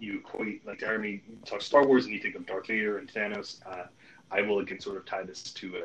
you 0.00 0.18
equate 0.18 0.66
like 0.66 0.80
Jeremy 0.80 1.22
you 1.28 1.36
talk 1.44 1.62
Star 1.62 1.86
Wars 1.86 2.04
and 2.06 2.14
you 2.14 2.20
think 2.20 2.34
of 2.34 2.46
Darth 2.46 2.66
Vader 2.66 2.98
and 2.98 3.12
Thanos. 3.12 3.60
Uh, 3.66 3.84
I 4.30 4.42
will 4.42 4.60
again 4.60 4.80
sort 4.80 4.96
of 4.96 5.04
tie 5.06 5.22
this 5.22 5.42
to 5.42 5.76
uh, 5.76 5.80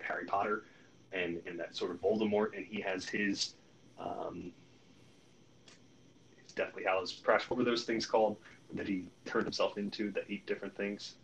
Harry 0.00 0.24
Potter 0.26 0.64
and 1.12 1.40
and 1.46 1.58
that 1.58 1.74
sort 1.76 1.90
of 1.90 2.00
Voldemort, 2.00 2.56
and 2.56 2.64
he 2.66 2.80
has 2.80 3.08
his 3.08 3.54
um, 3.98 4.52
his 6.42 6.52
Deathly 6.52 6.84
Hallows 6.84 7.12
Prash. 7.20 7.42
What 7.42 7.58
were 7.58 7.64
those 7.64 7.84
things 7.84 8.06
called 8.06 8.36
that 8.74 8.88
he 8.88 9.06
turned 9.24 9.44
himself 9.44 9.78
into? 9.78 10.10
The 10.10 10.22
eight 10.30 10.46
different 10.46 10.76
things 10.76 11.14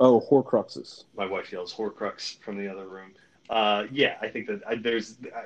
Oh, 0.00 0.20
Horcruxes. 0.20 1.04
my 1.16 1.26
wife 1.26 1.50
yells 1.50 1.74
Horcrux 1.74 2.38
from 2.40 2.56
the 2.56 2.68
other 2.68 2.86
room. 2.86 3.14
Uh, 3.50 3.86
yeah, 3.90 4.16
I 4.20 4.28
think 4.28 4.46
that 4.46 4.60
I, 4.66 4.76
there's 4.76 5.16
I, 5.34 5.44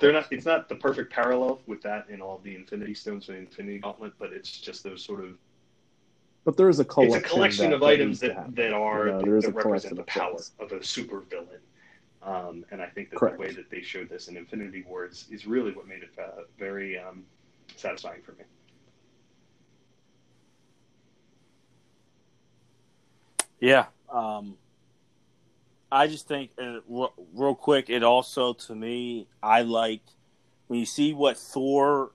they're 0.00 0.12
not. 0.12 0.32
It's 0.32 0.46
not 0.46 0.68
the 0.68 0.74
perfect 0.74 1.12
parallel 1.12 1.60
with 1.66 1.82
that 1.82 2.08
and 2.08 2.20
all 2.20 2.40
the 2.42 2.56
Infinity 2.56 2.94
Stones 2.94 3.28
and 3.28 3.38
Infinity 3.38 3.78
Gauntlet, 3.78 4.14
but 4.18 4.32
it's 4.32 4.60
just 4.60 4.82
those 4.82 5.04
sort 5.04 5.22
of. 5.22 5.36
But 6.46 6.56
there 6.56 6.68
is 6.68 6.78
a 6.78 6.82
It's 6.82 6.94
collection. 6.94 7.16
a 7.18 7.20
collection 7.28 7.64
that- 7.70 7.74
of 7.74 7.80
that 7.80 7.86
items 7.86 8.22
needs 8.22 8.34
that 8.34 8.54
that 8.54 8.72
are 8.72 9.06
You 9.08 9.12
know, 9.14 9.20
there 9.20 9.36
is 9.36 9.44
that 9.46 9.50
a 9.50 9.52
represent 9.52 9.62
collection 9.62 9.94
the 9.96 10.00
of 10.02 10.06
power 10.06 10.30
things. 10.38 10.52
of 10.60 10.72
a 10.72 10.84
super 10.84 11.20
villain. 11.22 11.60
Um, 12.22 12.64
and 12.70 12.80
I 12.80 12.86
think 12.86 13.10
that 13.10 13.16
Correct. 13.16 13.36
the 13.36 13.40
way 13.40 13.50
that 13.52 13.68
they 13.68 13.82
showed 13.82 14.08
this 14.08 14.28
in 14.28 14.36
Infinity 14.36 14.82
Wars 14.82 15.26
is, 15.28 15.40
is 15.40 15.46
really 15.48 15.72
what 15.72 15.88
made 15.88 16.04
it 16.04 16.10
uh, 16.16 16.42
very 16.56 16.98
um, 17.00 17.26
satisfying 17.74 18.22
for 18.22 18.32
me. 18.32 18.44
Yeah. 23.58 23.86
Um, 24.08 24.56
I 25.90 26.06
just 26.06 26.28
think, 26.28 26.50
uh, 26.60 26.78
r- 26.92 27.12
real 27.34 27.54
quick, 27.56 27.90
it 27.90 28.04
also, 28.04 28.52
to 28.52 28.74
me, 28.76 29.26
I 29.42 29.62
like 29.62 30.02
when 30.68 30.78
you 30.78 30.86
see 30.86 31.12
what 31.12 31.36
Thor, 31.36 32.12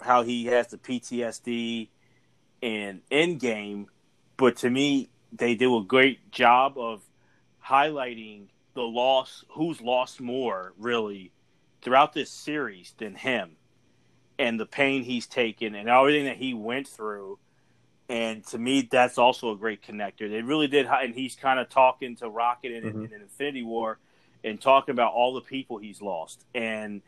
how 0.00 0.22
he 0.22 0.46
has 0.46 0.66
the 0.68 0.76
PTSD 0.78 1.88
in 2.64 3.02
Endgame, 3.10 3.86
but 4.38 4.56
to 4.56 4.70
me, 4.70 5.10
they 5.32 5.54
do 5.54 5.76
a 5.76 5.84
great 5.84 6.30
job 6.30 6.78
of 6.78 7.02
highlighting 7.64 8.46
the 8.74 8.82
loss, 8.82 9.44
who's 9.50 9.80
lost 9.80 10.20
more, 10.20 10.72
really, 10.78 11.30
throughout 11.82 12.14
this 12.14 12.30
series 12.30 12.94
than 12.96 13.14
him, 13.14 13.56
and 14.38 14.58
the 14.58 14.66
pain 14.66 15.02
he's 15.04 15.26
taken 15.26 15.74
and 15.74 15.88
everything 15.88 16.24
that 16.24 16.38
he 16.38 16.54
went 16.54 16.88
through 16.88 17.38
and 18.08 18.44
to 18.48 18.58
me, 18.58 18.86
that's 18.90 19.16
also 19.16 19.52
a 19.52 19.56
great 19.56 19.82
connector. 19.82 20.28
They 20.30 20.42
really 20.42 20.66
did, 20.66 20.86
and 20.86 21.14
he's 21.14 21.36
kind 21.36 21.58
of 21.58 21.70
talking 21.70 22.16
to 22.16 22.28
Rocket 22.28 22.72
in, 22.72 22.84
Mhm. 22.84 23.12
in 23.12 23.22
Infinity 23.22 23.62
War, 23.62 23.98
and 24.42 24.60
talking 24.60 24.92
about 24.92 25.14
all 25.14 25.32
the 25.32 25.40
people 25.40 25.78
he's 25.78 26.02
lost. 26.02 26.44
And 26.54 27.02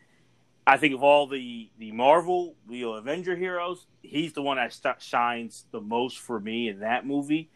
I 0.66 0.78
think 0.78 0.94
of 0.94 1.02
all 1.02 1.26
the 1.26 1.70
the 1.78 1.92
Marvel, 1.92 2.56
the 2.68 2.82
Avenger 2.82 3.36
heroes, 3.36 3.86
he's 4.02 4.32
the 4.32 4.42
one 4.42 4.56
that 4.56 5.00
shines 5.00 5.64
the 5.70 5.80
most 5.80 6.18
for 6.18 6.40
me 6.40 6.68
in 6.68 6.80
that 6.80 7.06
movie 7.06 7.50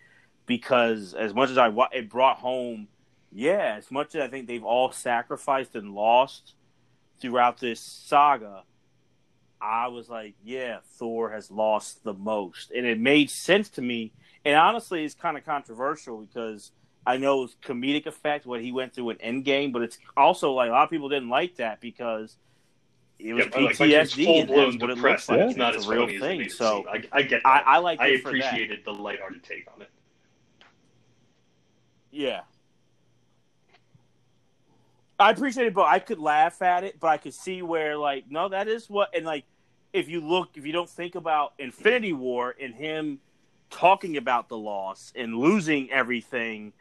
because 0.46 1.14
as 1.14 1.34
much 1.34 1.50
as 1.50 1.58
I 1.58 1.72
it 1.92 2.08
brought 2.08 2.38
home, 2.38 2.88
yeah, 3.32 3.74
as 3.76 3.90
much 3.90 4.14
as 4.14 4.22
I 4.22 4.28
think 4.28 4.46
they've 4.46 4.64
all 4.64 4.92
sacrificed 4.92 5.74
and 5.74 5.92
lost 5.92 6.54
throughout 7.20 7.58
this 7.58 7.80
saga. 7.80 8.62
I 9.60 9.88
was 9.88 10.08
like, 10.08 10.34
yeah, 10.42 10.78
Thor 10.96 11.30
has 11.32 11.50
lost 11.50 12.02
the 12.02 12.14
most. 12.14 12.70
And 12.70 12.86
it 12.86 12.98
made 12.98 13.28
sense 13.28 13.68
to 13.70 13.82
me. 13.82 14.12
And 14.44 14.56
honestly, 14.56 15.04
it's 15.04 15.14
kind 15.14 15.36
of 15.36 15.44
controversial 15.44 16.22
because 16.22 16.72
I 17.06 17.18
know 17.18 17.44
it's 17.44 17.56
comedic 17.62 18.06
effect 18.06 18.46
what 18.46 18.62
he 18.62 18.72
went 18.72 18.94
through 18.94 19.10
in 19.10 19.42
Endgame, 19.42 19.72
but 19.72 19.82
it's 19.82 19.98
also 20.16 20.52
like 20.52 20.70
a 20.70 20.72
lot 20.72 20.84
of 20.84 20.90
people 20.90 21.10
didn't 21.10 21.28
like 21.28 21.56
that 21.56 21.80
because 21.80 22.36
it 23.22 23.32
was 23.34 23.44
Yeah, 23.46 23.60
like- 23.60 23.80
like 23.80 24.08
full 24.10 24.46
blown 24.46 24.78
that's 24.78 24.82
what 24.82 24.90
it 24.90 24.94
looks 24.94 24.94
depressed. 24.96 25.28
like. 25.28 25.40
It's 25.40 25.56
not 25.56 25.74
it's 25.74 25.84
as 25.84 25.88
a 25.88 25.90
real 25.90 26.02
funny 26.06 26.16
as 26.16 26.20
thing. 26.22 26.48
So. 26.50 26.84
I, 26.88 27.02
I 27.12 27.22
get 27.22 27.42
that. 27.42 27.48
I, 27.66 27.74
I 27.74 27.78
like 27.78 28.00
I 28.00 28.08
it 28.08 28.22
for 28.22 28.32
that. 28.32 28.38
appreciated 28.38 28.80
the 28.84 28.92
lighthearted 28.92 29.42
take 29.44 29.66
on 29.74 29.82
it. 29.82 29.90
Yeah. 32.10 32.40
I 35.18 35.30
appreciate 35.30 35.66
it, 35.66 35.74
but 35.74 35.86
I 35.86 35.98
could 35.98 36.18
laugh 36.18 36.62
at 36.62 36.82
it, 36.82 36.98
but 36.98 37.08
I 37.08 37.18
could 37.18 37.34
see 37.34 37.60
where 37.62 37.96
like, 37.98 38.24
no, 38.30 38.48
that 38.48 38.68
is 38.68 38.88
what 38.88 39.14
and 39.14 39.26
like 39.26 39.44
if 39.92 40.08
you 40.08 40.20
look 40.20 40.50
if 40.56 40.64
you 40.64 40.72
don't 40.72 40.88
think 40.88 41.14
about 41.14 41.52
Infinity 41.58 42.14
War 42.14 42.54
and 42.60 42.74
him 42.74 43.18
talking 43.70 44.16
about 44.16 44.48
the 44.48 44.56
loss 44.56 45.12
and 45.14 45.36
losing 45.36 45.90
everything, 45.90 46.72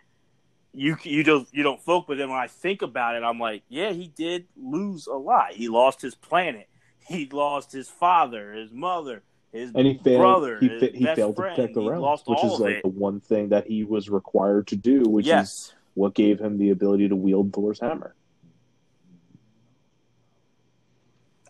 you 0.73 0.97
you 1.03 1.23
don't 1.23 1.47
you 1.51 1.63
don't 1.63 1.81
focus. 1.81 2.05
But 2.09 2.17
then 2.17 2.29
when 2.29 2.39
I 2.39 2.47
think 2.47 2.81
about 2.81 3.15
it, 3.15 3.23
I'm 3.23 3.39
like, 3.39 3.63
yeah, 3.69 3.91
he 3.91 4.07
did 4.07 4.45
lose 4.55 5.07
a 5.07 5.13
lot. 5.15 5.53
He 5.53 5.67
lost 5.69 6.01
his 6.01 6.15
planet. 6.15 6.67
He 6.99 7.27
lost 7.31 7.71
his 7.71 7.89
father, 7.89 8.53
his 8.53 8.71
mother, 8.71 9.23
his 9.51 9.71
And 9.73 9.87
he 9.87 9.95
failed. 9.95 10.21
brother, 10.21 10.59
he, 10.59 10.67
his 10.67 10.79
fa- 10.83 10.91
he 10.97 11.03
best 11.05 11.15
failed 11.15 11.35
friend. 11.35 11.55
to 11.55 11.61
protect 11.61 11.73
the 11.73 11.81
He 11.81 11.87
realms, 11.89 12.01
lost 12.03 12.27
which 12.27 12.43
is 12.43 12.59
like 12.59 12.75
it. 12.77 12.81
the 12.83 12.89
one 12.89 13.19
thing 13.19 13.49
that 13.49 13.65
he 13.67 13.83
was 13.83 14.09
required 14.09 14.67
to 14.67 14.75
do, 14.75 15.01
which 15.01 15.25
is 15.27 15.73
what 15.95 16.13
gave 16.13 16.39
him 16.39 16.57
the 16.59 16.69
ability 16.69 17.09
to 17.09 17.15
wield 17.15 17.51
Thor's 17.51 17.79
hammer. 17.79 18.15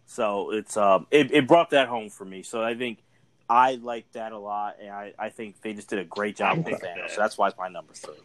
So 0.05 0.51
it's 0.51 0.75
um 0.75 1.07
it, 1.11 1.31
it 1.31 1.47
brought 1.47 1.69
that 1.71 1.87
home 1.87 2.09
for 2.09 2.25
me. 2.25 2.41
So 2.43 2.63
I 2.63 2.73
think 2.75 3.03
I 3.49 3.75
like 3.75 4.11
that 4.13 4.31
a 4.31 4.37
lot, 4.39 4.75
and 4.81 4.91
I, 4.91 5.13
I 5.17 5.29
think 5.29 5.61
they 5.61 5.73
just 5.73 5.89
did 5.89 5.99
a 5.99 6.03
great 6.05 6.35
job 6.35 6.57
with 6.59 6.67
Thanos. 6.67 6.81
that- 6.81 7.11
So 7.11 7.21
that's 7.21 7.37
why 7.37 7.47
it's 7.49 7.57
my 7.57 7.67
number 7.67 7.93
three. 7.93 8.15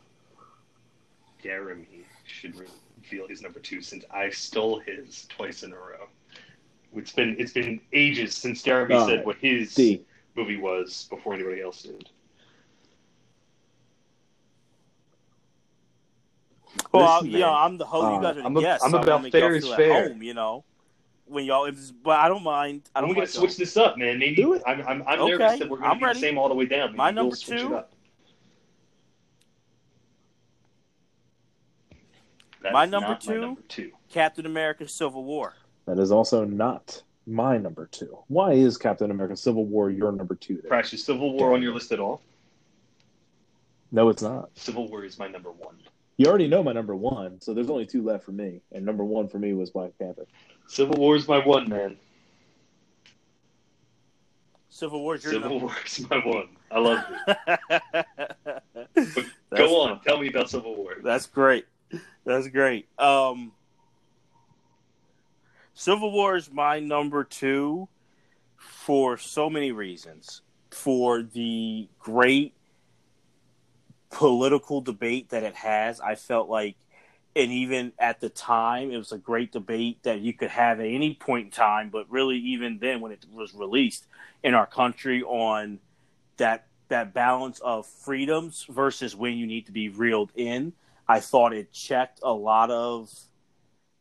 Jeremy 1.48 1.86
should 2.26 2.54
reveal 2.56 3.28
his 3.28 3.42
number 3.42 3.60
two 3.60 3.82
since 3.82 4.02
I 4.10 4.30
stole 4.30 4.80
his 4.80 5.26
twice 5.28 5.62
in 5.62 5.72
a 5.72 5.76
row. 5.76 6.08
It's 6.96 7.12
been 7.12 7.36
it's 7.38 7.52
been 7.52 7.80
ages 7.92 8.34
since 8.34 8.62
Jeremy 8.62 8.94
All 8.94 9.06
said 9.06 9.26
what 9.26 9.36
his 9.36 9.72
See, 9.72 10.02
movie 10.36 10.56
was 10.56 11.06
before 11.10 11.34
anybody 11.34 11.60
else 11.60 11.82
did. 11.82 12.08
Well, 16.92 17.16
Listen, 17.16 17.30
you 17.30 17.38
know, 17.40 17.52
I'm 17.52 17.76
the 17.76 17.84
host. 17.84 18.06
uh, 18.06 18.14
you 18.14 18.22
guys 18.22 18.36
are 18.36 18.40
the 18.40 18.46
I'm 18.46 18.56
a- 18.56 18.60
guests. 18.60 18.84
I'm 18.84 18.90
so 18.92 18.96
about 18.98 19.06
gonna 19.06 19.22
y'all 19.24 19.30
fair 19.32 19.54
is 19.54 19.64
feel 19.64 19.72
at 19.74 19.76
fair. 19.78 20.08
Home, 20.08 20.22
you 20.22 20.32
know. 20.32 20.64
when 21.26 21.44
y'all. 21.44 21.66
If, 21.66 21.76
but 22.02 22.18
I 22.20 22.28
don't 22.28 22.42
mind. 22.42 22.88
I 22.94 23.00
don't 23.02 23.10
I'm 23.10 23.14
gonna 23.16 23.26
switch 23.26 23.56
this 23.58 23.76
up, 23.76 23.98
man. 23.98 24.18
Maybe 24.18 24.36
Do 24.36 24.54
it. 24.54 24.62
I'm 24.66 24.80
I'm, 24.82 25.02
I'm 25.06 25.20
Okay, 25.20 25.30
nervous 25.36 25.58
that 25.58 25.68
we're 25.68 25.76
gonna 25.78 25.90
I'm 25.90 25.98
be 25.98 26.04
ready. 26.04 26.20
the 26.20 26.26
same 26.26 26.38
all 26.38 26.48
the 26.48 26.54
way 26.54 26.64
down. 26.66 26.88
Maybe 26.92 26.96
My 26.98 27.06
we'll 27.06 27.14
number 27.14 27.36
switch 27.36 27.60
two- 27.60 27.66
it 27.66 27.72
up. 27.72 27.90
That 32.64 32.72
My 32.72 32.86
number 32.86 33.08
not 33.08 33.20
two? 33.20 33.40
number 33.40 33.60
two. 33.68 33.92
Captain 34.10 34.46
America: 34.46 34.88
Civil 34.88 35.22
War. 35.22 35.52
That 35.84 35.98
is 35.98 36.10
also 36.10 36.46
not 36.46 37.02
my 37.26 37.58
number 37.58 37.86
two. 37.92 38.18
Why 38.28 38.54
is 38.54 38.78
Captain 38.78 39.10
America: 39.10 39.36
Civil 39.36 39.66
War 39.66 39.90
your 39.90 40.12
number 40.12 40.34
two? 40.34 40.62
There? 40.62 40.70
Prash 40.70 40.94
is 40.94 41.04
Civil 41.04 41.34
War 41.34 41.52
on 41.52 41.60
your 41.60 41.74
list 41.74 41.92
at 41.92 42.00
all? 42.00 42.22
No, 43.92 44.08
it's 44.08 44.22
not. 44.22 44.48
Civil 44.54 44.88
War 44.88 45.04
is 45.04 45.18
my 45.18 45.28
number 45.28 45.52
one. 45.52 45.76
You 46.16 46.26
already 46.26 46.48
know 46.48 46.62
my 46.62 46.72
number 46.72 46.96
one, 46.96 47.38
so 47.38 47.52
there's 47.52 47.68
only 47.68 47.84
two 47.84 48.02
left 48.02 48.24
for 48.24 48.32
me, 48.32 48.62
and 48.72 48.82
number 48.82 49.04
one 49.04 49.28
for 49.28 49.38
me 49.38 49.52
was 49.52 49.68
Black 49.68 49.90
Panther. 49.98 50.24
Civil 50.66 50.96
War 50.96 51.16
is 51.16 51.28
my 51.28 51.44
one, 51.44 51.68
man. 51.68 51.98
Civil 54.70 55.02
War. 55.02 55.16
Your 55.16 55.32
Civil 55.32 55.50
number. 55.50 55.66
War 55.66 55.76
is 55.84 56.08
my 56.08 56.16
one. 56.24 56.48
I 56.70 56.78
love 56.78 57.04
it. 58.96 59.26
Go 59.54 59.82
on, 59.82 60.00
tell 60.00 60.18
me 60.18 60.28
about 60.28 60.48
Civil 60.48 60.74
War. 60.76 60.94
That's 61.02 61.26
great. 61.26 61.66
That's 62.24 62.48
great. 62.48 62.88
Um, 62.98 63.52
Civil 65.74 66.12
War 66.12 66.36
is 66.36 66.50
my 66.50 66.80
number 66.80 67.24
two 67.24 67.88
for 68.56 69.18
so 69.18 69.50
many 69.50 69.72
reasons. 69.72 70.40
For 70.70 71.22
the 71.22 71.88
great 71.98 72.54
political 74.10 74.80
debate 74.80 75.30
that 75.30 75.42
it 75.42 75.54
has, 75.54 76.00
I 76.00 76.14
felt 76.14 76.48
like, 76.48 76.76
and 77.36 77.50
even 77.50 77.92
at 77.98 78.20
the 78.20 78.28
time, 78.28 78.90
it 78.90 78.96
was 78.96 79.12
a 79.12 79.18
great 79.18 79.52
debate 79.52 80.02
that 80.04 80.20
you 80.20 80.32
could 80.32 80.50
have 80.50 80.80
at 80.80 80.86
any 80.86 81.14
point 81.14 81.46
in 81.46 81.50
time, 81.50 81.90
but 81.90 82.10
really, 82.10 82.38
even 82.38 82.78
then, 82.78 83.00
when 83.00 83.12
it 83.12 83.24
was 83.32 83.54
released 83.54 84.06
in 84.42 84.54
our 84.54 84.66
country 84.66 85.22
on 85.22 85.78
that 86.36 86.66
that 86.88 87.14
balance 87.14 87.60
of 87.60 87.86
freedoms 87.86 88.66
versus 88.68 89.16
when 89.16 89.36
you 89.36 89.46
need 89.46 89.66
to 89.66 89.72
be 89.72 89.88
reeled 89.88 90.30
in. 90.34 90.72
I 91.06 91.20
thought 91.20 91.52
it 91.52 91.72
checked 91.72 92.20
a 92.22 92.32
lot 92.32 92.70
of 92.70 93.12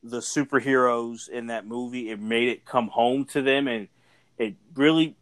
the 0.02 0.20
superheroes 0.20 1.30
in 1.30 1.48
that 1.48 1.66
movie. 1.66 2.10
It 2.10 2.20
made 2.20 2.50
it 2.50 2.66
come 2.66 2.88
home 2.88 3.26
to 3.26 3.42
them, 3.42 3.68
and 3.68 3.88
it 4.38 4.56
really 4.76 5.16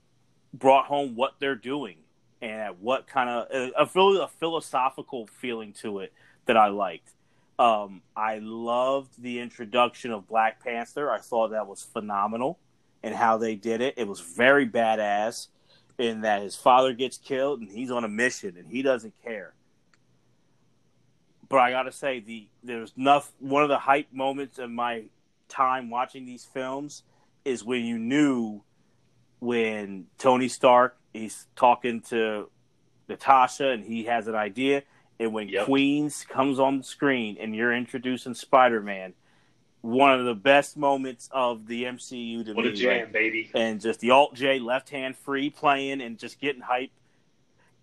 brought 0.53 0.86
home 0.86 1.15
what 1.15 1.36
they're 1.39 1.55
doing 1.55 1.97
and 2.41 2.51
at 2.51 2.79
what 2.79 3.07
kind 3.07 3.29
of 3.29 3.47
a, 3.51 3.71
a, 3.77 4.23
a 4.23 4.27
philosophical 4.27 5.27
feeling 5.27 5.73
to 5.73 5.99
it 5.99 6.11
that 6.45 6.57
I 6.57 6.67
liked. 6.67 7.11
Um, 7.59 8.01
I 8.15 8.39
loved 8.39 9.21
the 9.21 9.39
introduction 9.39 10.11
of 10.11 10.27
Black 10.27 10.63
Panther. 10.63 11.11
I 11.11 11.19
thought 11.19 11.51
that 11.51 11.67
was 11.67 11.84
phenomenal 11.84 12.59
and 13.03 13.13
how 13.13 13.38
they 13.38 13.55
did 13.55 13.82
it. 13.82 13.93
It 13.97 14.07
was 14.07 14.19
very 14.19 14.67
badass 14.67 15.47
in 15.99 16.21
that 16.21 16.41
his 16.41 16.55
father 16.55 16.93
gets 16.93 17.17
killed 17.17 17.61
and 17.61 17.69
he's 17.69 17.91
on 17.91 18.03
a 18.03 18.07
mission 18.07 18.57
and 18.57 18.67
he 18.67 18.82
doesn't 18.82 19.13
care. 19.23 19.53
But 21.51 21.59
I 21.59 21.71
gotta 21.71 21.91
say, 21.91 22.19
the 22.21 22.47
there's 22.63 22.93
enough. 22.97 23.31
One 23.39 23.61
of 23.61 23.69
the 23.69 23.77
hype 23.77 24.11
moments 24.13 24.57
of 24.57 24.71
my 24.71 25.03
time 25.49 25.89
watching 25.89 26.25
these 26.25 26.45
films 26.45 27.03
is 27.45 27.63
when 27.63 27.83
you 27.85 27.99
knew 27.99 28.63
when 29.39 30.05
Tony 30.17 30.47
Stark 30.47 30.97
he's 31.13 31.47
talking 31.57 31.99
to 32.01 32.49
Natasha 33.09 33.67
and 33.69 33.83
he 33.83 34.05
has 34.05 34.27
an 34.27 34.35
idea, 34.35 34.83
and 35.19 35.33
when 35.33 35.49
Yep. 35.49 35.65
Queens 35.65 36.23
comes 36.29 36.57
on 36.59 36.77
the 36.77 36.83
screen 36.85 37.37
and 37.39 37.53
you're 37.53 37.73
introducing 37.73 38.33
Spider 38.33 38.81
Man, 38.81 39.13
one 39.81 40.17
of 40.17 40.25
the 40.25 40.35
best 40.35 40.77
moments 40.77 41.27
of 41.33 41.67
the 41.67 41.83
MCU 41.83 42.45
to 42.45 42.53
What 42.53 42.63
me. 42.63 42.71
a 42.71 42.73
jam, 42.73 42.99
like, 43.05 43.11
baby. 43.11 43.51
and 43.53 43.81
just 43.81 43.99
the 43.99 44.11
alt 44.11 44.35
J 44.35 44.59
left 44.59 44.89
hand 44.89 45.17
free 45.17 45.49
playing 45.49 45.99
and 46.01 46.17
just 46.17 46.39
getting 46.39 46.61
hype. 46.61 46.91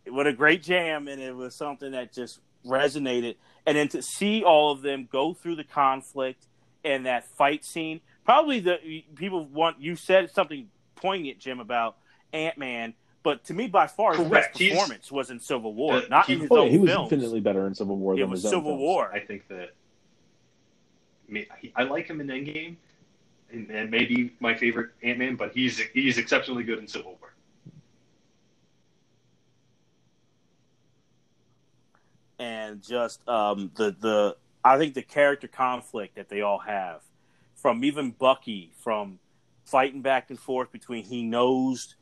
What 0.06 0.26
a 0.26 0.32
great 0.32 0.62
jam, 0.62 1.06
and 1.06 1.20
it 1.20 1.36
was 1.36 1.54
something 1.54 1.92
that 1.92 2.14
just 2.14 2.40
resonated. 2.64 3.36
And 3.68 3.76
then 3.76 3.88
to 3.88 4.00
see 4.00 4.42
all 4.44 4.72
of 4.72 4.80
them 4.80 5.06
go 5.12 5.34
through 5.34 5.56
the 5.56 5.64
conflict 5.64 6.46
and 6.84 7.04
that 7.04 7.26
fight 7.36 7.66
scene, 7.66 8.00
probably 8.24 8.60
the 8.60 9.04
people 9.14 9.44
want. 9.44 9.78
You 9.78 9.94
said 9.94 10.30
something 10.30 10.68
poignant, 10.96 11.38
Jim, 11.38 11.60
about 11.60 11.98
Ant 12.32 12.56
Man, 12.56 12.94
but 13.22 13.44
to 13.44 13.52
me, 13.52 13.66
by 13.66 13.86
far, 13.86 14.12
his 14.16 14.26
Correct. 14.26 14.52
best 14.54 14.58
He's- 14.58 14.72
performance 14.72 15.12
was 15.12 15.30
in 15.30 15.38
Civil 15.38 15.74
War, 15.74 15.96
Uh, 15.96 16.02
not 16.08 16.24
he- 16.26 16.32
in 16.32 16.40
his 16.40 16.48
Oh, 16.50 16.60
own 16.60 16.70
he 16.70 16.78
was 16.78 16.88
films. 16.90 17.12
infinitely 17.12 17.40
better 17.40 17.66
in 17.66 17.74
Civil 17.74 17.98
War 17.98 18.14
it 18.14 18.20
than 18.20 18.30
was 18.30 18.42
his 18.42 18.52
own 18.54 18.60
Civil 18.60 18.70
films. 18.70 18.80
War. 18.80 19.12
I 19.12 19.20
think 19.20 19.46
that 19.48 19.74
I, 21.28 21.30
mean, 21.30 21.46
I 21.76 21.82
like 21.82 22.06
him 22.08 22.22
in 22.22 22.28
Endgame, 22.28 22.76
and, 23.52 23.70
and 23.70 23.90
maybe 23.90 24.32
my 24.40 24.54
favorite 24.54 24.92
Ant 25.02 25.18
Man, 25.18 25.36
but 25.36 25.52
he's 25.52 25.78
he's 25.92 26.16
exceptionally 26.16 26.64
good 26.64 26.78
in 26.78 26.88
Civil 26.88 27.18
War. 27.20 27.34
And 32.38 32.82
just 32.82 33.26
um, 33.28 33.70
the 33.76 33.94
the 33.98 34.36
I 34.64 34.78
think 34.78 34.94
the 34.94 35.02
character 35.02 35.48
conflict 35.48 36.16
that 36.16 36.28
they 36.28 36.40
all 36.40 36.58
have, 36.58 37.00
from 37.54 37.84
even 37.84 38.10
Bucky, 38.10 38.72
from 38.78 39.18
fighting 39.64 40.02
back 40.02 40.30
and 40.30 40.38
forth 40.38 40.72
between 40.72 41.04
he 41.04 41.22
knows 41.22 41.94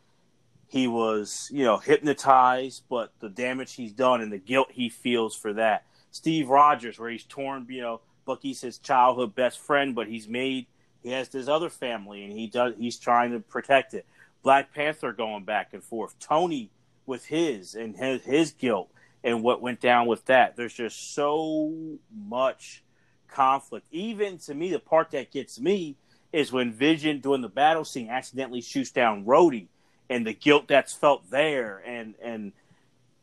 he 0.69 0.87
was 0.87 1.49
you 1.53 1.65
know 1.65 1.79
hypnotized, 1.79 2.85
but 2.89 3.13
the 3.21 3.29
damage 3.29 3.75
he's 3.75 3.93
done 3.93 4.21
and 4.21 4.33
the 4.33 4.39
guilt 4.39 4.69
he 4.73 4.89
feels 4.89 5.35
for 5.35 5.53
that. 5.55 5.85
Steve 6.11 6.49
Rogers, 6.49 6.99
where 6.99 7.11
he's 7.11 7.25
torn, 7.25 7.67
you 7.69 7.83
know, 7.83 8.01
Bucky's 8.25 8.61
his 8.61 8.79
childhood 8.79 9.35
best 9.35 9.59
friend, 9.59 9.95
but 9.95 10.09
he's 10.09 10.29
made 10.29 10.67
he 11.03 11.13
has 11.13 11.29
this 11.29 11.47
other 11.47 11.71
family 11.71 12.25
and 12.25 12.33
he 12.33 12.47
does 12.47 12.75
he's 12.79 12.99
trying 12.99 13.33
to 13.33 13.41
protect 13.41 13.95
it. 13.95 14.07
Black 14.43 14.73
Panther 14.73 15.13
going 15.13 15.45
back 15.45 15.73
and 15.73 15.83
forth. 15.83 16.19
Tony 16.19 16.71
with 17.05 17.27
his 17.27 17.75
and 17.75 17.97
his, 17.97 18.23
his 18.23 18.53
guilt 18.53 18.91
and 19.27 19.43
what 19.43 19.61
went 19.61 19.81
down 19.81 20.07
with 20.07 20.25
that. 20.27 20.57
There's 20.57 20.73
just 20.73 21.13
so 21.15 21.99
much 22.17 22.85
conflict. 23.29 23.87
Even 23.91 24.39
to 24.39 24.55
me, 24.55 24.71
the 24.71 24.79
part 24.79 25.11
that 25.11 25.33
gets 25.33 25.61
me 25.61 25.97
is 26.33 26.53
when 26.53 26.73
Vision 26.73 27.21
during 27.21 27.43
the 27.43 27.49
battle 27.49 27.85
scene 27.85 28.09
accidentally 28.09 28.61
shoots 28.61 28.93
down 28.93 29.25
Rhodey 29.25 29.67
and 30.09 30.25
the 30.25 30.33
guilt 30.33 30.69
that's 30.69 30.95
felt 30.95 31.29
there, 31.29 31.83
and 31.85 32.15
and 32.23 32.53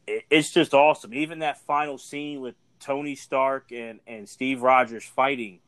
it's 0.06 0.52
just 0.52 0.74
awesome. 0.74 1.14
Even 1.14 1.40
that 1.40 1.62
final 1.62 1.98
scene 1.98 2.42
with 2.42 2.56
Tony 2.82 3.16
Stark 3.16 3.72
and 3.72 4.02
and 4.06 4.28
Steve 4.30 4.62
Rogers 4.62 5.06
fighting. 5.06 5.60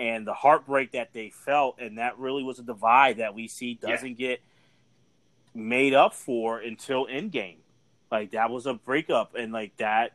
And 0.00 0.24
the 0.24 0.34
heartbreak 0.34 0.92
that 0.92 1.12
they 1.12 1.30
felt, 1.30 1.80
and 1.80 1.98
that 1.98 2.20
really 2.20 2.44
was 2.44 2.60
a 2.60 2.62
divide 2.62 3.16
that 3.16 3.34
we 3.34 3.48
see 3.48 3.74
doesn't 3.74 4.16
get 4.16 4.40
made 5.54 5.92
up 5.92 6.14
for 6.14 6.60
until 6.60 7.06
Endgame. 7.06 7.56
Like 8.10 8.32
that 8.32 8.50
was 8.50 8.66
a 8.66 8.74
breakup, 8.74 9.34
and 9.34 9.52
like 9.52 9.76
that, 9.76 10.12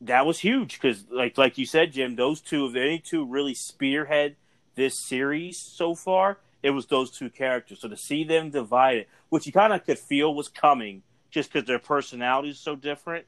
that 0.00 0.26
was 0.26 0.38
huge 0.38 0.74
because, 0.74 1.04
like, 1.10 1.38
like 1.38 1.58
you 1.58 1.66
said, 1.66 1.92
Jim, 1.92 2.16
those 2.16 2.40
two, 2.40 2.66
if 2.66 2.76
any 2.76 2.98
two 2.98 3.26
really 3.26 3.54
spearhead 3.54 4.36
this 4.74 5.00
series 5.00 5.58
so 5.58 5.94
far, 5.94 6.38
it 6.62 6.70
was 6.70 6.86
those 6.86 7.10
two 7.10 7.30
characters. 7.30 7.80
So 7.80 7.88
to 7.88 7.96
see 7.96 8.24
them 8.24 8.50
divided, 8.50 9.06
which 9.28 9.46
you 9.46 9.52
kind 9.52 9.72
of 9.72 9.84
could 9.84 9.98
feel 9.98 10.34
was 10.34 10.48
coming, 10.48 11.02
just 11.30 11.52
because 11.52 11.66
their 11.66 11.78
personalities 11.78 12.58
so 12.58 12.76
different, 12.76 13.26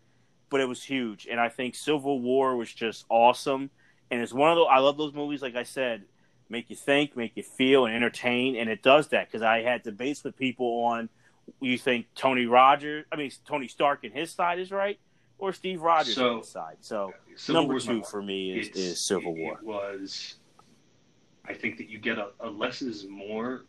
but 0.50 0.60
it 0.60 0.68
was 0.68 0.82
huge. 0.84 1.26
And 1.30 1.40
I 1.40 1.48
think 1.48 1.74
Civil 1.74 2.20
War 2.20 2.56
was 2.56 2.72
just 2.72 3.04
awesome, 3.08 3.70
and 4.10 4.20
it's 4.20 4.32
one 4.32 4.50
of 4.50 4.56
those. 4.56 4.68
I 4.70 4.78
love 4.78 4.96
those 4.96 5.14
movies. 5.14 5.42
Like 5.42 5.56
I 5.56 5.64
said, 5.64 6.04
make 6.48 6.70
you 6.70 6.76
think, 6.76 7.16
make 7.16 7.36
you 7.36 7.42
feel, 7.42 7.86
and 7.86 7.94
entertain, 7.94 8.56
and 8.56 8.70
it 8.70 8.82
does 8.82 9.08
that 9.08 9.28
because 9.28 9.42
I 9.42 9.62
had 9.62 9.82
debates 9.82 10.22
with 10.22 10.36
people 10.36 10.84
on 10.84 11.08
you 11.60 11.78
think 11.78 12.06
Tony 12.14 12.46
Rogers, 12.46 13.04
I 13.12 13.16
mean 13.16 13.30
Tony 13.46 13.68
Stark 13.68 14.04
and 14.04 14.12
his 14.12 14.32
side 14.32 14.58
is 14.58 14.70
right, 14.70 14.98
or 15.38 15.52
Steve 15.52 15.80
Rogers 15.82 16.14
So- 16.14 16.28
and 16.30 16.38
his 16.40 16.48
side. 16.48 16.76
So 16.80 17.12
Civil 17.36 17.62
number 17.62 17.74
War's 17.74 17.86
two 17.86 18.02
for 18.02 18.22
me 18.22 18.58
is, 18.58 18.68
is 18.70 19.06
Civil 19.06 19.34
it- 19.34 19.38
War. 19.40 19.52
It 19.54 19.62
was. 19.64 20.34
I 21.46 21.54
think 21.54 21.78
that 21.78 21.88
you 21.88 21.98
get 21.98 22.18
a, 22.18 22.28
a 22.40 22.50
less 22.50 22.82
is 22.82 23.06
more 23.08 23.64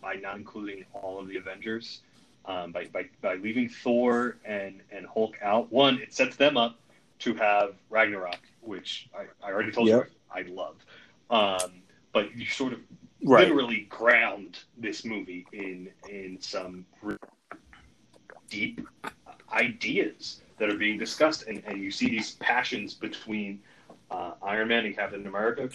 by 0.00 0.14
not 0.14 0.36
including 0.36 0.84
all 0.92 1.18
of 1.18 1.26
the 1.28 1.36
Avengers. 1.36 2.02
Um, 2.44 2.72
by, 2.72 2.86
by 2.86 3.04
by 3.20 3.34
leaving 3.34 3.68
Thor 3.68 4.38
and 4.44 4.80
and 4.90 5.04
Hulk 5.06 5.36
out. 5.42 5.70
One, 5.70 5.98
it 5.98 6.14
sets 6.14 6.36
them 6.36 6.56
up 6.56 6.78
to 7.18 7.34
have 7.34 7.74
Ragnarok, 7.90 8.38
which 8.62 9.08
I, 9.14 9.24
I 9.46 9.50
already 9.52 9.72
told 9.72 9.88
Yep. 9.88 10.06
you 10.08 10.12
I 10.32 10.42
love. 10.48 10.76
Um, 11.30 11.82
but 12.12 12.34
you 12.34 12.46
sort 12.46 12.72
of 12.72 12.78
Right. 13.24 13.48
literally 13.48 13.86
ground 13.88 14.60
this 14.76 15.04
movie 15.04 15.46
in 15.52 15.90
in 16.08 16.40
some 16.40 16.86
deep 18.48 18.86
ideas 19.52 20.40
that 20.58 20.68
are 20.68 20.76
being 20.76 20.98
discussed, 20.98 21.46
and, 21.46 21.62
and 21.66 21.82
you 21.82 21.90
see 21.90 22.08
these 22.08 22.32
passions 22.32 22.94
between 22.94 23.60
uh, 24.10 24.32
Iron 24.42 24.68
Man 24.68 24.86
and 24.86 24.96
Captain 24.96 25.26
America 25.26 25.68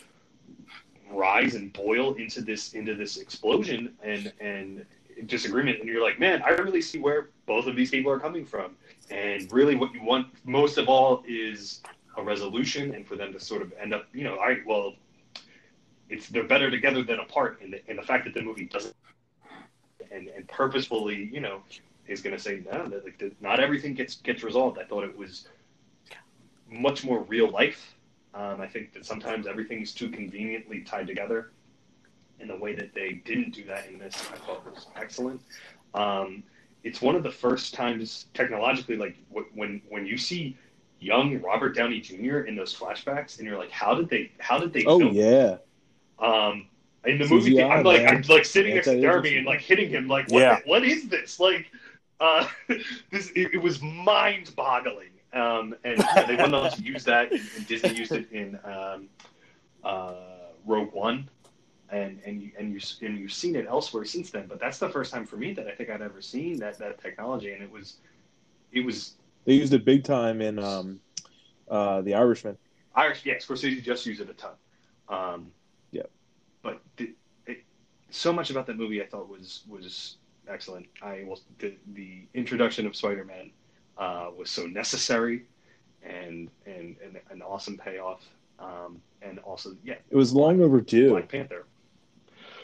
rise 1.12 1.56
and 1.56 1.72
boil 1.74 2.14
into 2.16 2.42
this 2.42 2.74
into 2.74 2.96
this 2.96 3.18
explosion 3.18 3.94
and 4.04 4.32
and 4.40 4.86
disagreement, 5.28 5.80
and 5.80 5.88
you're 5.88 6.04
like, 6.04 6.20
man, 6.20 6.42
I 6.44 6.50
really 6.50 6.82
see 6.82 7.00
where 7.00 7.30
both 7.46 7.68
of 7.68 7.76
these 7.76 7.92
people 7.92 8.12
are 8.12 8.20
coming 8.20 8.46
from, 8.46 8.76
and 9.10 9.52
really 9.52 9.76
what 9.76 9.94
you 9.94 10.04
want 10.04 10.28
most 10.46 10.78
of 10.78 10.90
all 10.90 11.24
is 11.28 11.82
a 12.18 12.24
resolution, 12.24 12.94
and 12.96 13.08
for 13.08 13.16
them 13.16 13.34
to 13.34 13.40
sort 13.40 13.62
of 13.62 13.74
end 13.80 13.94
up, 13.94 14.06
you 14.14 14.24
know, 14.24 14.38
all 14.38 14.48
right, 14.48 14.66
well, 14.66 14.94
it's 16.14 16.28
they're 16.30 16.44
better 16.44 16.70
together 16.70 17.04
than 17.04 17.20
apart. 17.20 17.60
And 17.62 17.74
the, 17.74 17.82
and 17.90 17.98
the 17.98 18.04
fact 18.04 18.26
that 18.26 18.34
the 18.34 18.42
movie 18.42 18.66
doesn't 18.66 18.96
and, 20.12 20.28
and 20.30 20.48
purposefully, 20.48 21.30
you 21.34 21.42
know, 21.42 21.64
is 22.08 22.22
going 22.22 22.36
to 22.36 22.42
say 22.42 22.64
no, 22.72 22.88
that 22.88 23.04
like, 23.04 23.36
not 23.42 23.60
everything 23.60 23.94
gets 23.94 24.16
gets 24.16 24.44
resolved. 24.44 24.78
I 24.78 24.84
thought 24.84 25.04
it 25.04 25.18
was 25.18 25.48
much 26.70 27.04
more 27.04 27.22
real 27.24 27.50
life. 27.50 27.96
Um, 28.36 28.62
I 28.62 28.68
think 28.68 28.94
that 28.94 29.06
sometimes 29.06 29.48
everything's 29.48 29.94
too 29.94 30.10
conveniently 30.10 30.82
tied 30.82 31.08
together. 31.08 31.52
And 32.40 32.50
the 32.50 32.58
way 32.58 32.76
that 32.76 32.94
they 32.94 33.22
didn't 33.26 33.52
do 33.52 33.64
that 33.66 33.88
in 33.88 34.00
this, 34.00 34.16
I 34.32 34.38
thought 34.38 34.66
was 34.66 34.88
excellent. 34.96 35.42
Um, 35.94 36.44
it's 36.84 37.02
one 37.02 37.16
of 37.16 37.24
the 37.24 37.32
first 37.32 37.74
times 37.74 38.26
technologically, 38.34 38.98
like 38.98 39.16
when 39.30 39.82
when 39.90 40.06
you 40.06 40.18
see 40.18 40.58
young 41.00 41.42
Robert 41.42 41.76
Downey 41.76 42.02
Jr. 42.02 42.40
in 42.40 42.56
those 42.56 42.74
flashbacks, 42.76 43.40
and 43.40 43.48
you're 43.48 43.58
like, 43.58 43.72
how 43.72 43.96
did 43.96 44.10
they? 44.10 44.32
How 44.40 44.60
did 44.60 44.74
they? 44.74 44.84
Oh 44.86 45.00
film 45.00 45.16
yeah. 45.16 45.58
Um, 46.20 46.68
in 47.06 47.18
the 47.18 47.28
movie, 47.28 47.62
I'm 47.62 47.84
like, 47.84 48.04
man. 48.04 48.16
I'm 48.16 48.22
like 48.24 48.46
sitting 48.46 48.76
next 48.76 48.88
to 48.88 49.00
Jeremy 49.00 49.38
and 49.38 49.46
like 49.46 49.62
hitting 49.62 49.90
him, 49.90 50.08
like, 50.08 50.30
what? 50.30 50.40
Yeah. 50.40 50.60
what 50.66 50.84
is 50.84 51.10
this? 51.10 51.40
Like, 51.40 51.68
uh, 52.20 52.48
this 53.12 53.30
it, 53.36 53.56
it 53.56 53.62
was 53.62 53.82
mind-boggling. 53.82 55.10
Um, 55.34 55.76
and 55.84 55.98
yeah, 55.98 56.24
they 56.26 56.36
went 56.36 56.54
on 56.54 56.72
to 56.72 56.82
use 56.82 57.04
that, 57.06 57.32
and, 57.32 57.42
and 57.58 57.68
Disney 57.68 57.96
used 57.96 58.12
it 58.12 58.32
in 58.32 58.60
um, 58.64 59.10
uh, 59.84 60.14
Rogue 60.66 60.94
One, 60.94 61.28
and 61.90 62.22
and 62.26 62.42
you 62.42 62.52
and 62.58 62.72
you 62.72 62.80
and 63.02 63.18
you've 63.18 63.34
seen 63.34 63.56
it 63.56 63.66
elsewhere 63.68 64.06
since 64.06 64.30
then. 64.30 64.46
But 64.48 64.60
that's 64.60 64.78
the 64.78 64.90
first 64.90 65.12
time 65.12 65.26
for 65.26 65.38
me 65.38 65.54
that 65.54 65.68
I 65.68 65.72
think 65.72 65.90
I'd 65.90 66.04
ever 66.04 66.22
seen 66.22 66.60
that 66.60 66.78
that 66.78 67.02
technology, 67.02 67.52
and 67.52 67.64
it 67.64 67.72
was 67.72 67.96
it 68.72 68.86
was. 68.86 69.16
They 69.46 69.56
used 69.56 69.74
it 69.74 69.84
big 69.84 70.04
time 70.04 70.40
in 70.40 70.60
um, 70.60 71.00
uh, 71.70 72.02
the 72.02 72.14
Irishman. 72.14 72.58
Irish, 72.96 73.26
yes, 73.26 73.46
Scorsese 73.46 73.84
just 73.84 74.06
used 74.06 74.22
it 74.22 74.30
a 74.30 74.34
ton. 74.34 74.52
Um, 75.10 75.48
yeah, 75.50 75.63
but 76.64 76.82
the, 76.98 77.14
it, 77.46 77.64
so 78.10 78.34
much 78.34 78.50
about 78.50 78.66
that 78.68 78.78
movie 78.78 79.02
I 79.02 79.06
thought 79.06 79.30
was 79.30 79.64
was 79.68 80.18
excellent. 80.48 80.88
I 81.02 81.24
was 81.26 81.42
the 81.60 81.76
the 81.94 82.24
introduction 82.34 82.88
of 82.88 82.96
Spider 82.96 83.26
Man 83.26 83.52
uh, 83.98 84.30
was 84.36 84.50
so 84.50 84.66
necessary 84.66 85.44
and 86.02 86.50
and, 86.66 86.96
and 87.04 87.20
an 87.30 87.42
awesome 87.42 87.78
payoff. 87.78 88.24
Um, 88.60 89.02
and 89.22 89.40
also, 89.40 89.76
yeah, 89.84 89.96
it 90.10 90.16
was 90.16 90.34
long 90.34 90.62
overdue. 90.62 91.10
Black 91.10 91.30
Panther, 91.30 91.66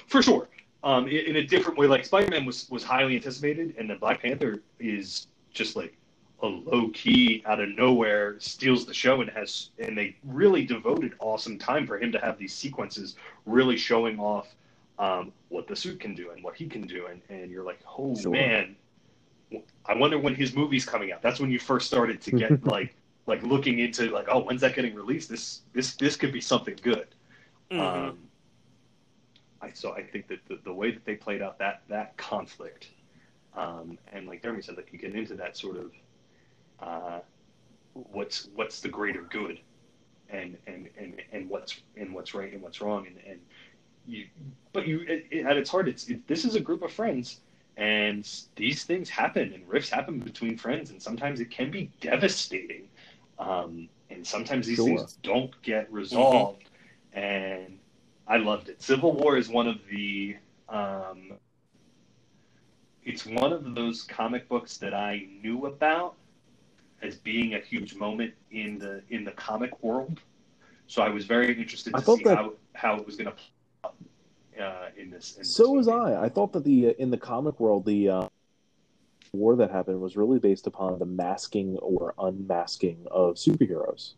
for 0.08 0.22
sure. 0.22 0.48
Um, 0.84 1.08
in, 1.08 1.18
in, 1.26 1.36
a 1.38 1.44
different 1.44 1.78
way, 1.78 1.88
like 1.88 2.06
Spider 2.06 2.30
Man 2.32 2.46
was 2.46 2.70
was 2.70 2.84
highly 2.84 3.16
anticipated, 3.16 3.76
and 3.78 3.90
then 3.90 3.98
Black 3.98 4.22
Panther 4.22 4.62
is 4.80 5.28
just 5.52 5.76
like 5.76 5.98
a 6.42 6.48
low 6.48 6.90
key 6.94 7.44
out 7.46 7.60
of 7.60 7.70
nowhere 7.70 8.40
steals 8.40 8.86
the 8.86 8.94
show 8.94 9.22
and 9.22 9.30
has 9.30 9.70
and 9.80 9.98
they 9.98 10.16
really 10.24 10.66
devoted 10.66 11.14
awesome 11.20 11.58
time 11.58 11.86
for 11.86 12.00
him 12.00 12.12
to 12.12 12.20
have 12.20 12.38
these 12.38 12.54
sequences 12.54 13.16
really 13.46 13.76
showing 13.76 14.20
off 14.20 14.48
um, 15.00 15.32
what 15.50 15.68
the 15.68 15.76
suit 15.76 16.00
can 16.00 16.16
do 16.16 16.32
and 16.32 16.44
what 16.44 16.56
he 16.56 16.68
can 16.68 16.82
do 16.82 17.08
and, 17.08 17.22
and 17.30 17.52
you're 17.52 17.64
like 17.64 17.80
oh 17.98 18.16
sure. 18.16 18.32
man 18.32 18.76
I 19.86 19.96
wonder 19.96 20.20
when 20.20 20.36
his 20.36 20.56
movie's 20.56 20.86
coming 20.86 21.12
out. 21.12 21.22
That's 21.22 21.40
when 21.40 21.50
you 21.50 21.60
first 21.60 21.88
started 21.88 22.22
to 22.22 22.32
get 22.32 22.64
like 22.66 22.96
like 23.26 23.44
looking 23.44 23.80
into 23.80 24.10
like 24.10 24.28
oh 24.30 24.40
when's 24.40 24.62
that 24.62 24.76
getting 24.76 24.96
released? 24.96 25.30
This 25.30 25.62
this 25.74 25.96
this 25.96 26.16
could 26.16 26.32
be 26.32 26.42
something 26.42 26.78
good. 26.82 27.08
Mm-hmm. 27.72 27.80
Um, 27.82 28.18
I 29.62 29.72
so 29.72 29.94
I 29.94 30.04
think 30.04 30.28
that 30.28 30.40
the, 30.48 30.60
the 30.64 30.74
way 30.74 30.92
that 30.92 31.06
they 31.06 31.16
played 31.16 31.42
out 31.42 31.58
that 31.60 31.82
that 31.90 32.18
conflict, 32.18 32.90
um, 33.56 33.98
and 34.14 34.28
like 34.28 34.42
Jeremy 34.42 34.62
said, 34.62 34.78
like 34.78 34.90
you 34.92 35.00
get 35.00 35.16
into 35.16 35.36
that 35.36 35.58
sort 35.58 35.78
of 35.78 35.92
uh, 36.82 37.20
what's 37.94 38.50
what's 38.56 38.82
the 38.82 38.90
greater 38.90 39.22
good, 39.24 39.60
and 40.30 40.58
and 40.68 40.90
and 40.98 41.22
and 41.32 41.50
what's 41.50 41.82
and 41.98 42.14
what's 42.14 42.34
right 42.34 42.54
and 42.54 42.62
what's 42.62 42.82
wrong, 42.82 43.08
and 43.08 43.18
and 43.28 43.40
you 44.10 44.28
but 44.74 44.88
you 44.88 45.02
it, 45.02 45.26
it, 45.32 45.46
at 45.46 45.58
its 45.58 45.70
heart 45.70 45.88
it's 45.88 46.10
it, 46.10 46.28
this 46.28 46.44
is 46.44 46.56
a 46.56 46.60
group 46.60 46.82
of 46.82 46.92
friends 46.92 47.40
and 47.78 48.28
these 48.56 48.84
things 48.84 49.10
happen 49.10 49.54
and 49.54 49.68
rifts 49.68 49.90
happen 49.90 50.20
between 50.20 50.58
friends 50.58 50.90
and 50.90 51.02
sometimes 51.02 51.40
it 51.40 51.50
can 51.50 51.72
be 51.72 51.90
devastating 52.02 52.88
um, 53.38 53.88
and 54.10 54.26
sometimes 54.26 54.68
these 54.68 54.76
sure. 54.76 54.86
things 54.86 55.18
don't 55.24 55.60
get 55.62 55.92
resolved 55.92 56.64
mm-hmm. 57.16 57.20
and 57.20 57.80
i 58.28 58.38
loved 58.38 58.70
it 58.70 58.82
civil 58.82 59.14
war 59.14 59.38
is 59.38 59.48
one 59.48 59.68
of 59.68 59.78
the 59.92 60.36
um, 60.68 61.34
it's 63.04 63.26
one 63.26 63.54
of 63.54 63.76
those 63.76 64.04
comic 64.04 64.48
books 64.50 64.78
that 64.78 64.94
i 64.94 65.26
knew 65.42 65.68
about 65.68 66.16
as 67.02 67.16
being 67.16 67.56
a 67.56 67.60
huge 67.60 67.96
moment 67.96 68.34
in 68.52 68.78
the 68.80 69.02
in 69.10 69.24
the 69.24 69.32
comic 69.32 69.84
world 69.84 70.20
so 70.88 71.02
i 71.02 71.10
was 71.10 71.26
very 71.26 71.58
interested 71.60 71.94
to 71.94 72.02
see 72.02 72.24
that... 72.24 72.38
how, 72.38 72.54
how 72.74 72.96
it 72.96 73.06
was 73.06 73.16
going 73.16 73.26
to 73.26 73.32
play 73.32 73.92
uh, 74.60 74.90
in 74.98 75.10
this. 75.10 75.38
In 75.38 75.44
so 75.44 75.64
this 75.64 75.72
was 75.72 75.88
I. 75.88 76.24
I 76.24 76.30
thought 76.30 76.54
that 76.54 76.64
the 76.64 76.88
uh, 76.88 76.94
in 77.00 77.12
the 77.12 77.18
comic 77.18 77.60
world 77.60 77.86
the 77.86 78.10
uh, 78.10 78.28
war 79.32 79.56
that 79.58 79.72
happened 79.72 80.02
was 80.02 80.18
really 80.18 80.40
based 80.40 80.68
upon 80.68 81.00
the 81.00 81.06
masking 81.06 81.78
or 81.78 82.14
unmasking 82.20 83.06
of 83.10 83.36
superheroes. 83.36 84.14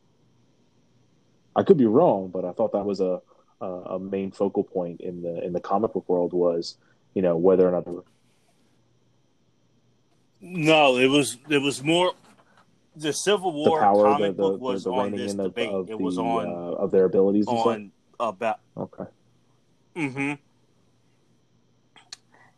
I 1.55 1.63
could 1.63 1.77
be 1.77 1.85
wrong, 1.85 2.29
but 2.29 2.45
I 2.45 2.53
thought 2.53 2.71
that 2.73 2.85
was 2.85 3.01
a 3.01 3.21
a, 3.59 3.65
a 3.65 3.99
main 3.99 4.31
focal 4.31 4.63
point 4.63 5.01
in 5.01 5.21
the 5.21 5.43
in 5.43 5.53
the 5.53 5.59
comic 5.61 5.93
book 5.93 6.07
world 6.09 6.33
was 6.33 6.77
you 7.13 7.21
know 7.21 7.37
whether 7.37 7.67
or 7.67 7.71
not. 7.71 7.87
Were... 7.87 8.03
No, 10.39 10.97
it 10.97 11.07
was 11.07 11.37
it 11.49 11.59
was 11.59 11.83
more 11.83 12.13
the 12.95 13.13
Civil 13.13 13.53
War 13.53 13.79
the 13.79 13.83
power, 13.83 14.03
comic 14.03 14.35
the, 14.35 14.43
the, 14.43 14.49
book 14.49 14.61
was 14.61 14.83
the, 14.83 14.91
on 14.91 15.11
this 15.11 15.33
debate. 15.33 15.69
Of, 15.69 15.89
it 15.89 15.99
was 15.99 16.17
on 16.17 16.47
uh, 16.47 16.51
of 16.51 16.91
their 16.91 17.05
abilities 17.05 17.47
on 17.47 17.91
about 18.19 18.59
okay 18.77 19.05
Mm-hmm. 19.95 20.33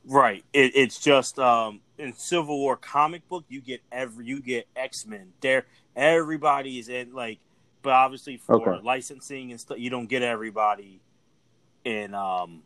Right. 0.06 0.44
It, 0.54 0.76
it's 0.76 1.00
just 1.00 1.40
um, 1.40 1.82
in 1.98 2.14
Civil 2.14 2.58
War 2.60 2.76
comic 2.76 3.28
book, 3.28 3.46
you 3.48 3.62
get 3.62 3.82
every 3.92 4.26
you 4.26 4.42
get 4.42 4.68
X 4.76 5.06
Men. 5.06 5.34
There, 5.42 5.66
everybody 5.96 6.80
is 6.80 6.90
in 6.90 7.14
like, 7.14 7.40
but 7.82 7.94
obviously 7.94 8.38
for 8.38 8.56
okay. 8.56 8.84
licensing 8.84 9.52
and 9.52 9.60
stuff, 9.60 9.80
you 9.80 9.90
don't 9.90 10.08
get 10.08 10.22
everybody 10.22 11.00
in 11.84 12.14
um 12.14 12.64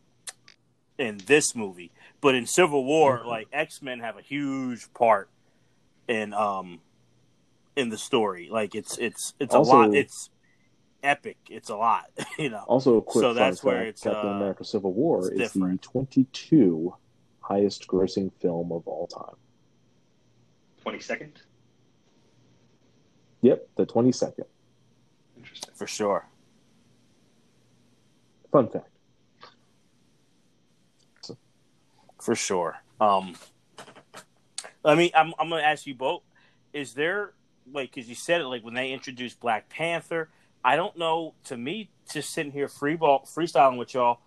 in 0.98 1.20
this 1.26 1.54
movie. 1.54 1.92
But 2.20 2.34
in 2.34 2.46
Civil 2.46 2.84
War, 2.84 3.18
mm-hmm. 3.18 3.28
like 3.28 3.48
X 3.52 3.82
Men 3.82 4.00
have 4.00 4.18
a 4.18 4.22
huge 4.22 4.92
part 4.92 5.30
in 6.08 6.34
um 6.34 6.80
in 7.78 7.88
the 7.88 7.96
story. 7.96 8.48
Like 8.50 8.74
it's 8.74 8.98
it's 8.98 9.34
it's 9.38 9.54
also, 9.54 9.72
a 9.72 9.74
lot. 9.74 9.94
It's 9.94 10.30
epic. 11.02 11.38
It's 11.48 11.70
a 11.70 11.76
lot, 11.76 12.10
you 12.38 12.50
know. 12.50 12.64
Also, 12.66 12.96
a 12.96 13.02
quick 13.02 13.22
so 13.22 13.32
that's 13.32 13.58
fact, 13.58 13.64
where 13.64 13.82
it's 13.84 14.02
Captain 14.02 14.30
uh, 14.30 14.34
America: 14.34 14.64
Civil 14.64 14.92
War 14.92 15.30
is 15.32 15.38
different. 15.38 15.80
the 15.80 15.88
22 15.88 16.94
highest 17.40 17.86
grossing 17.86 18.30
film 18.40 18.72
of 18.72 18.86
all 18.86 19.06
time. 19.06 19.36
22nd. 20.84 21.30
Yep, 23.40 23.68
the 23.76 23.86
22nd. 23.86 24.44
Interesting. 25.36 25.74
For 25.74 25.86
sure. 25.86 26.26
Fun 28.50 28.68
fact. 28.68 28.88
For 32.20 32.34
sure. 32.34 32.76
Um, 33.00 33.36
I 34.84 34.96
mean, 34.96 35.10
I'm 35.14 35.32
I'm 35.38 35.48
gonna 35.48 35.62
ask 35.62 35.86
you 35.86 35.94
both. 35.94 36.22
Is 36.72 36.94
there 36.94 37.34
like, 37.72 37.92
because 37.94 38.08
you 38.08 38.14
said 38.14 38.40
it, 38.40 38.46
like 38.46 38.64
when 38.64 38.74
they 38.74 38.92
introduced 38.92 39.40
Black 39.40 39.68
Panther, 39.68 40.28
I 40.64 40.76
don't 40.76 40.96
know. 40.96 41.34
To 41.44 41.56
me, 41.56 41.90
just 42.12 42.30
sitting 42.30 42.52
here 42.52 42.68
free 42.68 42.96
ball 42.96 43.26
freestyling 43.26 43.78
with 43.78 43.94
y'all, 43.94 44.20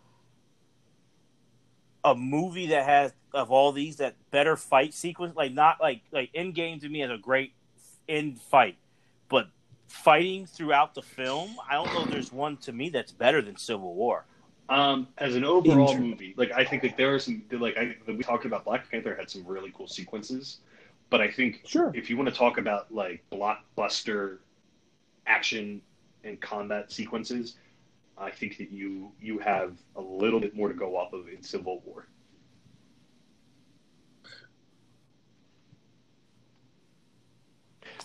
a 2.03 2.15
movie 2.15 2.67
that 2.67 2.85
has 2.85 3.13
of 3.33 3.51
all 3.51 3.71
these 3.71 3.97
that 3.97 4.15
better 4.31 4.55
fight 4.55 4.93
sequence, 4.93 5.35
like 5.35 5.53
not 5.53 5.79
like 5.79 6.01
like 6.11 6.31
Endgame 6.33 6.81
to 6.81 6.89
me 6.89 6.99
has 6.99 7.11
a 7.11 7.17
great 7.17 7.53
end 8.07 8.41
fight, 8.41 8.77
but 9.29 9.47
fighting 9.87 10.45
throughout 10.45 10.95
the 10.95 11.01
film, 11.01 11.55
I 11.69 11.75
don't 11.75 11.93
know. 11.93 12.05
There's 12.05 12.31
one 12.31 12.57
to 12.57 12.71
me 12.71 12.89
that's 12.89 13.11
better 13.11 13.41
than 13.41 13.57
Civil 13.57 13.93
War. 13.93 14.25
Um, 14.69 15.09
as 15.17 15.35
an 15.35 15.43
overall 15.43 15.97
movie, 15.97 16.33
like 16.37 16.51
I 16.53 16.63
think 16.63 16.83
like 16.83 16.95
there 16.95 17.13
are 17.13 17.19
some 17.19 17.43
like 17.51 17.77
I, 17.77 17.95
we 18.07 18.23
talked 18.23 18.45
about 18.45 18.63
Black 18.63 18.89
Panther 18.89 19.15
had 19.15 19.29
some 19.29 19.45
really 19.45 19.71
cool 19.75 19.87
sequences, 19.87 20.59
but 21.11 21.21
I 21.21 21.29
think 21.29 21.61
sure 21.65 21.91
if 21.93 22.09
you 22.09 22.17
want 22.17 22.29
to 22.29 22.35
talk 22.35 22.57
about 22.57 22.91
like 22.91 23.23
blockbuster 23.31 24.39
action 25.27 25.81
and 26.23 26.41
combat 26.41 26.91
sequences, 26.91 27.57
I 28.17 28.31
think 28.31 28.57
that 28.57 28.71
you 28.71 29.11
you 29.21 29.37
have 29.39 29.77
a 29.95 30.01
little 30.01 30.39
bit 30.39 30.55
more 30.55 30.69
to 30.69 30.73
go 30.73 30.97
off 30.97 31.13
of 31.13 31.27
in 31.27 31.43
Civil 31.43 31.83
War. 31.85 32.07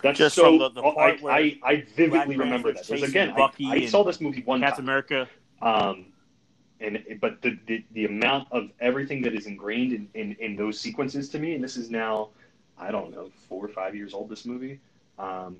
That's 0.02 0.18
Just 0.18 0.34
so. 0.34 0.58
The, 0.58 0.70
the 0.70 0.82
I, 0.82 1.18
I, 1.26 1.58
I, 1.64 1.84
vividly 1.96 2.36
remember 2.36 2.72
that. 2.72 2.86
Because 2.86 3.02
again, 3.02 3.32
I, 3.36 3.50
I, 3.62 3.86
saw 3.86 4.04
this 4.04 4.20
movie 4.20 4.42
one 4.44 4.60
Captain 4.60 4.84
time. 4.84 4.84
America. 4.84 5.28
Um, 5.62 6.06
and 6.80 7.02
but 7.20 7.40
the, 7.40 7.58
the, 7.66 7.84
the 7.92 8.04
amount 8.04 8.48
of 8.52 8.68
everything 8.80 9.22
that 9.22 9.34
is 9.34 9.46
ingrained 9.46 9.94
in, 9.94 10.08
in, 10.12 10.36
in 10.38 10.56
those 10.56 10.78
sequences 10.78 11.30
to 11.30 11.38
me, 11.38 11.54
and 11.54 11.64
this 11.64 11.78
is 11.78 11.90
now, 11.90 12.28
I 12.78 12.90
don't 12.90 13.10
know, 13.12 13.30
four 13.48 13.64
or 13.64 13.68
five 13.68 13.94
years 13.94 14.12
old. 14.14 14.28
This 14.28 14.44
movie, 14.44 14.80
um, 15.18 15.56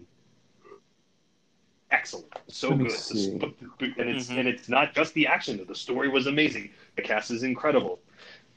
excellent, 1.90 2.26
so 2.48 2.74
good. 2.76 2.86
The 2.86 2.90
see. 2.90 3.34
s- 3.34 3.38
but- 3.40 3.54
but- 3.78 3.88
and 3.98 4.10
it's 4.10 4.28
Mhm. 4.28 4.38
and 4.38 4.48
it's 4.48 4.68
not 4.68 4.94
just 4.94 5.14
the 5.14 5.26
action. 5.26 5.64
The 5.66 5.74
story 5.74 6.08
was 6.08 6.26
amazing. 6.26 6.70
The 6.96 7.02
cast 7.02 7.30
is 7.30 7.42
incredible. 7.42 8.00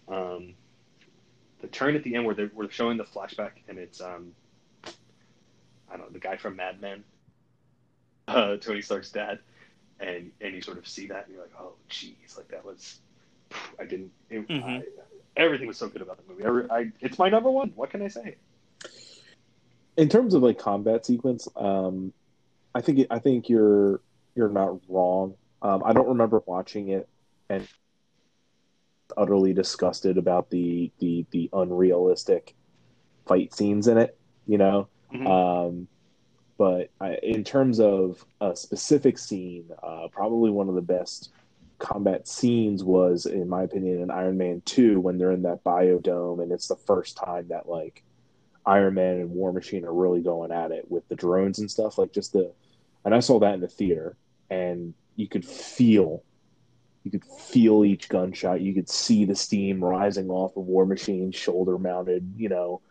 Um, 0.07 0.55
the 1.61 1.67
turn 1.67 1.95
at 1.95 2.03
the 2.03 2.15
end 2.15 2.25
where 2.25 2.33
they're, 2.35 2.47
where 2.47 2.65
they're 2.67 2.73
showing 2.73 2.97
the 2.97 3.03
flashback 3.03 3.51
and 3.67 3.77
it's 3.77 4.01
um, 4.01 4.33
I 4.85 5.97
don't 5.97 6.07
know 6.07 6.09
the 6.09 6.19
guy 6.19 6.37
from 6.37 6.55
Mad 6.55 6.81
Men, 6.81 7.03
uh, 8.27 8.57
Tony 8.57 8.81
Stark's 8.81 9.11
dad, 9.11 9.39
and 9.99 10.31
and 10.41 10.53
you 10.55 10.61
sort 10.61 10.77
of 10.77 10.87
see 10.87 11.07
that 11.07 11.25
and 11.25 11.33
you're 11.35 11.43
like, 11.43 11.53
oh, 11.59 11.73
geez, 11.87 12.35
like 12.37 12.47
that 12.49 12.65
was. 12.65 12.99
I 13.79 13.85
didn't. 13.85 14.11
It, 14.29 14.47
Mhm. 14.47 14.63
I, 14.63 14.83
everything 15.35 15.65
was 15.67 15.77
so 15.77 15.87
good 15.89 16.03
about 16.03 16.17
the 16.17 16.31
movie. 16.33 16.67
I, 16.69 16.77
I, 16.81 16.91
it's 17.01 17.17
my 17.17 17.29
number 17.29 17.49
one. 17.49 17.71
What 17.75 17.89
can 17.89 18.01
I 18.03 18.07
say? 18.07 18.35
In 19.99 20.07
terms 20.07 20.33
of 20.33 20.41
like 20.41 20.57
combat 20.57 21.05
sequence, 21.05 21.47
um, 21.57 22.13
I 22.73 22.79
think 22.79 23.05
I 23.11 23.19
think 23.19 23.49
you're 23.49 23.99
you're 24.33 24.49
not 24.49 24.79
wrong. 24.87 25.35
Um, 25.61 25.83
I 25.85 25.91
don't 25.91 26.07
remember 26.07 26.41
watching 26.45 26.87
it 26.87 27.09
and 27.49 27.67
utterly 29.17 29.53
disgusted 29.53 30.17
about 30.17 30.49
the 30.49 30.91
the 30.99 31.25
the 31.31 31.49
unrealistic 31.51 32.55
fight 33.27 33.53
scenes 33.53 33.87
in 33.89 33.97
it. 33.97 34.17
You 34.47 34.57
know, 34.57 34.87
Mhm. 35.13 35.27
um, 35.27 35.87
but 36.57 36.91
I, 37.01 37.15
in 37.15 37.43
terms 37.43 37.81
of 37.81 38.25
a 38.39 38.55
specific 38.55 39.17
scene, 39.17 39.69
uh, 39.83 40.07
probably 40.13 40.49
one 40.49 40.69
of 40.69 40.75
the 40.75 40.81
best 40.81 41.33
combat 41.77 42.25
scenes 42.27 42.83
was, 42.85 43.25
in 43.25 43.49
my 43.49 43.63
opinion, 43.63 44.01
in 44.01 44.11
Iron 44.11 44.37
Man 44.37 44.61
Two 44.63 45.01
when 45.01 45.17
they're 45.17 45.31
in 45.33 45.41
that 45.43 45.63
biodome, 45.65 46.41
and 46.41 46.53
it's 46.53 46.67
the 46.69 46.77
first 46.77 47.17
time 47.17 47.49
that 47.49 47.67
like 47.67 48.01
Iron 48.69 48.93
Man 48.93 49.15
and 49.15 49.31
War 49.31 49.51
Machine 49.51 49.83
are 49.83 49.93
really 49.93 50.21
going 50.21 50.51
at 50.51 50.71
it 50.71 50.89
with 50.91 51.07
the 51.09 51.15
drones 51.15 51.57
and 51.57 51.69
stuff. 51.69 51.97
Like 51.97 52.13
just 52.13 52.33
the, 52.33 52.51
and 53.03 53.15
I 53.15 53.19
saw 53.19 53.39
that 53.39 53.55
in 53.55 53.61
the 53.61 53.67
theater, 53.67 54.15
and 54.51 54.93
you 55.15 55.27
could 55.27 55.43
feel, 55.43 56.23
you 57.03 57.09
could 57.09 57.25
feel 57.25 57.83
each 57.83 58.09
gunshot. 58.09 58.61
You 58.61 58.75
could 58.75 58.87
see 58.87 59.25
the 59.25 59.35
steam 59.35 59.83
rising 59.83 60.29
off 60.29 60.55
of 60.55 60.65
War 60.65 60.85
Machine's 60.85 61.35
shoulder-mounted, 61.35 62.35
you 62.37 62.49
know, 62.49 62.81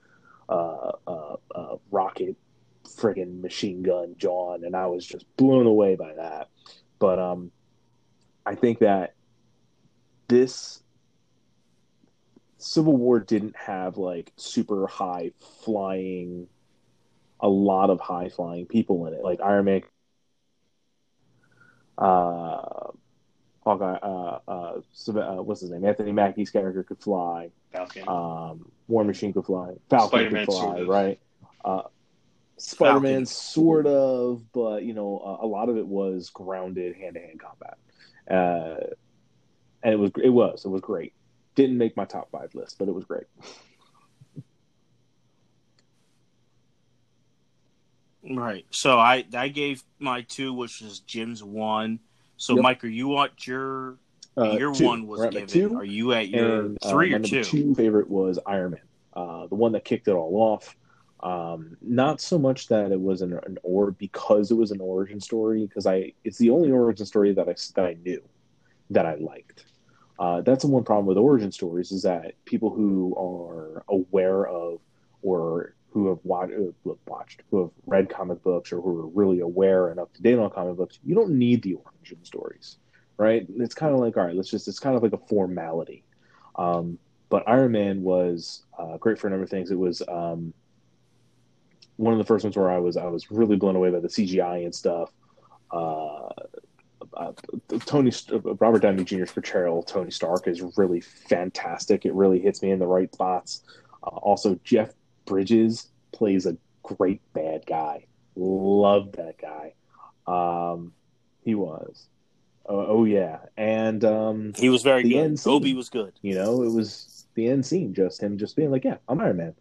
uh, 0.48 0.92
uh, 1.06 1.36
uh, 1.54 1.76
rocket 1.92 2.36
friggin' 2.84 3.40
machine 3.40 3.82
gun 3.82 4.16
John, 4.18 4.64
and 4.64 4.74
I 4.74 4.86
was 4.86 5.06
just 5.06 5.26
blown 5.36 5.66
away 5.66 5.94
by 5.94 6.14
that. 6.14 6.48
But 6.98 7.20
um, 7.20 7.52
I 8.44 8.56
think 8.56 8.80
that 8.80 9.14
this 10.26 10.82
Civil 12.58 12.96
War 12.96 13.20
didn't 13.20 13.56
have 13.56 13.96
like 13.96 14.32
super 14.36 14.86
high 14.86 15.32
flying, 15.64 16.48
a 17.40 17.48
lot 17.48 17.90
of 17.90 18.00
high 18.00 18.28
flying 18.28 18.66
people 18.66 19.06
in 19.06 19.14
it, 19.14 19.22
like 19.22 19.40
Iron 19.40 19.64
Man, 19.64 19.82
uh, 21.96 22.90
Hawkeye, 23.64 23.98
uh, 24.02 24.38
uh, 24.48 24.50
uh, 24.50 25.42
what's 25.42 25.60
his 25.60 25.70
name? 25.70 25.84
Anthony 25.84 26.12
Mackie's 26.12 26.50
character 26.50 26.82
could 26.82 27.00
fly. 27.00 27.50
Falcon. 27.72 28.08
Um, 28.08 28.70
War 28.88 29.04
Machine 29.04 29.32
could 29.32 29.44
fly. 29.44 29.74
Falcon 29.90 30.08
Spider-Man 30.08 30.46
could 30.46 30.52
fly, 30.52 30.62
sort 30.62 30.80
of. 30.80 30.88
right? 30.88 31.20
Uh, 31.64 31.82
Spider 32.56 33.00
Man, 33.00 33.26
sort 33.26 33.86
of, 33.86 34.42
but 34.52 34.82
you 34.82 34.94
know, 34.94 35.38
a, 35.40 35.44
a 35.44 35.48
lot 35.48 35.68
of 35.68 35.76
it 35.76 35.86
was 35.86 36.30
grounded 36.30 36.96
hand 36.96 37.14
to 37.14 37.20
hand 37.20 37.40
combat, 37.40 37.78
uh, 38.28 38.94
and 39.82 39.94
it 39.94 39.96
was 39.96 40.10
it 40.22 40.30
was 40.30 40.64
it 40.64 40.68
was 40.68 40.80
great. 40.80 41.12
Didn't 41.58 41.76
make 41.76 41.96
my 41.96 42.04
top 42.04 42.30
five 42.30 42.54
list, 42.54 42.76
but 42.78 42.86
it 42.86 42.94
was 42.94 43.04
great. 43.04 43.24
Right. 48.30 48.64
So 48.70 48.96
I 48.96 49.24
I 49.34 49.48
gave 49.48 49.82
my 49.98 50.22
two, 50.22 50.52
which 50.52 50.80
is 50.82 51.00
Jim's 51.00 51.42
one. 51.42 51.98
So 52.36 52.54
Yep. 52.54 52.62
Mike, 52.62 52.84
are 52.84 52.86
you 52.88 53.18
at 53.18 53.44
your 53.44 53.96
Uh, 54.36 54.52
your 54.52 54.72
two. 54.72 54.84
one 54.86 55.08
was 55.08 55.18
We're 55.18 55.26
at 55.26 55.34
my 55.34 55.40
given? 55.40 55.70
two, 55.70 55.76
Are 55.78 55.84
you 55.84 56.12
at 56.12 56.28
your 56.28 56.60
and 56.66 56.78
uh, 56.80 56.90
three 56.90 57.10
my 57.10 57.16
or 57.16 57.18
number 57.18 57.42
two? 57.42 57.74
favorite 57.74 58.08
was 58.08 58.38
Iron 58.46 58.70
Man, 58.72 58.80
uh, 59.14 59.48
the 59.48 59.56
one 59.56 59.72
that 59.72 59.84
kicked 59.84 60.06
it 60.06 60.12
all 60.12 60.36
off. 60.36 60.76
Um, 61.20 61.76
not 61.82 62.20
so 62.20 62.38
much 62.38 62.68
that 62.68 62.92
it 62.92 63.00
was 63.00 63.20
an, 63.22 63.32
an 63.32 63.58
or 63.64 63.90
because 63.90 64.52
it 64.52 64.54
was 64.54 64.70
an 64.70 64.80
origin 64.80 65.18
story, 65.20 65.66
because 65.66 65.86
I 65.86 66.12
it's 66.22 66.38
the 66.38 66.50
only 66.50 66.70
origin 66.70 67.04
story 67.04 67.32
that 67.32 67.48
I 67.48 67.54
that 67.74 67.84
I 67.84 67.94
knew 68.04 68.22
that 68.90 69.06
I 69.06 69.16
liked. 69.16 69.64
Uh, 70.18 70.40
that's 70.40 70.64
the 70.64 70.70
one 70.70 70.82
problem 70.82 71.06
with 71.06 71.16
origin 71.16 71.52
stories 71.52 71.92
is 71.92 72.02
that 72.02 72.32
people 72.44 72.70
who 72.70 73.14
are 73.16 73.84
aware 73.88 74.46
of 74.46 74.80
or 75.22 75.74
who 75.90 76.08
have 76.08 76.18
watched, 76.24 76.52
watched 77.06 77.42
who 77.50 77.62
have 77.62 77.70
read 77.86 78.08
comic 78.08 78.42
books 78.42 78.72
or 78.72 78.80
who 78.80 79.00
are 79.00 79.06
really 79.06 79.40
aware 79.40 79.88
and 79.88 80.00
up 80.00 80.12
to 80.12 80.22
date 80.22 80.38
on 80.38 80.50
comic 80.50 80.76
books, 80.76 80.98
you 81.04 81.14
don't 81.14 81.30
need 81.30 81.62
the 81.62 81.74
origin 81.74 82.22
stories, 82.24 82.78
right? 83.16 83.46
It's 83.56 83.74
kind 83.74 83.94
of 83.94 84.00
like 84.00 84.16
all 84.16 84.24
right, 84.24 84.34
let's 84.34 84.50
just 84.50 84.68
it's 84.68 84.80
kind 84.80 84.96
of 84.96 85.02
like 85.02 85.12
a 85.12 85.26
formality. 85.28 86.04
Um, 86.56 86.98
but 87.28 87.44
Iron 87.46 87.72
Man 87.72 88.02
was 88.02 88.64
uh, 88.78 88.96
great 88.96 89.18
for 89.18 89.28
a 89.28 89.30
number 89.30 89.44
of 89.44 89.50
things. 89.50 89.70
It 89.70 89.78
was 89.78 90.02
um, 90.08 90.52
one 91.96 92.12
of 92.12 92.18
the 92.18 92.24
first 92.24 92.44
ones 92.44 92.56
where 92.56 92.70
I 92.70 92.78
was 92.78 92.96
I 92.96 93.06
was 93.06 93.30
really 93.30 93.56
blown 93.56 93.76
away 93.76 93.90
by 93.90 94.00
the 94.00 94.08
CGI 94.08 94.64
and 94.64 94.74
stuff. 94.74 95.12
Uh, 95.70 96.28
uh, 97.18 97.32
Tony 97.80 98.12
Robert 98.60 98.80
Downey 98.82 99.04
Jr.'s 99.04 99.32
portrayal 99.32 99.80
of 99.80 99.86
Tony 99.86 100.10
Stark 100.10 100.46
is 100.46 100.62
really 100.76 101.00
fantastic. 101.00 102.06
It 102.06 102.14
really 102.14 102.38
hits 102.38 102.62
me 102.62 102.70
in 102.70 102.78
the 102.78 102.86
right 102.86 103.12
spots. 103.12 103.62
Uh, 104.02 104.08
also, 104.08 104.58
Jeff 104.64 104.92
Bridges 105.26 105.88
plays 106.12 106.46
a 106.46 106.56
great 106.82 107.20
bad 107.34 107.66
guy. 107.66 108.06
Love 108.36 109.12
that 109.12 109.36
guy. 109.38 109.74
Um, 110.26 110.92
he 111.42 111.54
was. 111.54 112.06
Oh, 112.66 112.86
oh 113.00 113.04
yeah, 113.04 113.38
and 113.56 114.04
um, 114.04 114.52
He 114.56 114.68
was 114.68 114.82
very 114.82 115.02
good. 115.02 115.38
scene. 115.38 115.52
Obi 115.52 115.74
was 115.74 115.88
good. 115.88 116.12
you 116.22 116.34
know, 116.34 116.62
it 116.62 116.70
was 116.72 117.26
the 117.34 117.48
end 117.48 117.64
scene, 117.64 117.94
just 117.94 118.22
him 118.22 118.36
just 118.36 118.56
being 118.56 118.70
like, 118.70 118.84
"Yeah, 118.84 118.98
I'm 119.08 119.20
Iron 119.20 119.38
Man," 119.38 119.54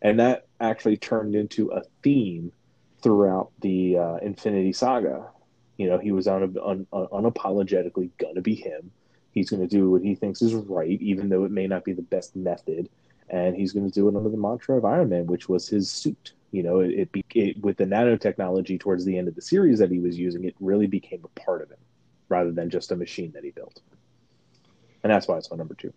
and 0.00 0.18
that 0.20 0.46
actually 0.58 0.96
turned 0.96 1.34
into 1.34 1.70
a 1.70 1.82
theme 2.02 2.52
throughout 3.02 3.50
the 3.60 3.98
uh, 3.98 4.16
Infinity 4.16 4.72
Saga. 4.72 5.28
You 5.76 5.88
know, 5.88 5.98
he 5.98 6.12
was 6.12 6.26
un- 6.26 6.56
un- 6.62 6.86
un- 6.92 7.06
unapologetically 7.12 8.10
gonna 8.18 8.40
be 8.42 8.54
him. 8.54 8.92
He's 9.32 9.50
gonna 9.50 9.66
do 9.66 9.90
what 9.90 10.02
he 10.02 10.14
thinks 10.14 10.42
is 10.42 10.54
right, 10.54 11.00
even 11.00 11.28
though 11.28 11.44
it 11.44 11.50
may 11.50 11.66
not 11.66 11.84
be 11.84 11.92
the 11.92 12.02
best 12.02 12.36
method, 12.36 12.88
and 13.28 13.56
he's 13.56 13.72
gonna 13.72 13.90
do 13.90 14.08
it 14.08 14.16
under 14.16 14.30
the 14.30 14.36
mantra 14.36 14.76
of 14.76 14.84
Iron 14.84 15.08
Man, 15.10 15.26
which 15.26 15.48
was 15.48 15.68
his 15.68 15.90
suit. 15.90 16.32
You 16.52 16.62
know, 16.62 16.80
it, 16.80 17.10
it, 17.14 17.24
it 17.34 17.62
with 17.62 17.76
the 17.76 17.84
nanotechnology 17.84 18.78
towards 18.80 19.04
the 19.04 19.18
end 19.18 19.28
of 19.28 19.34
the 19.34 19.42
series 19.42 19.78
that 19.78 19.90
he 19.90 19.98
was 19.98 20.18
using, 20.18 20.44
it 20.44 20.54
really 20.60 20.86
became 20.86 21.22
a 21.24 21.40
part 21.40 21.62
of 21.62 21.70
him, 21.70 21.78
rather 22.28 22.52
than 22.52 22.70
just 22.70 22.92
a 22.92 22.96
machine 22.96 23.32
that 23.32 23.44
he 23.44 23.50
built. 23.50 23.80
And 25.02 25.12
that's 25.12 25.28
why 25.28 25.36
it's 25.36 25.50
my 25.50 25.56
number 25.56 25.74
two. 25.74 25.92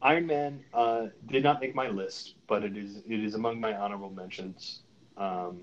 Iron 0.00 0.26
Man 0.26 0.64
uh, 0.72 1.06
did 1.26 1.42
not 1.42 1.60
make 1.60 1.74
my 1.74 1.88
list, 1.88 2.34
but 2.46 2.64
it 2.64 2.76
is 2.76 3.02
it 3.08 3.20
is 3.20 3.34
among 3.34 3.60
my 3.60 3.74
honorable 3.76 4.10
mentions 4.10 4.82
um, 5.16 5.62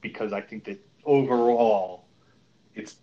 because 0.00 0.32
I 0.32 0.40
think 0.40 0.64
that 0.64 0.78
overall, 1.04 2.05
it's 2.76 2.96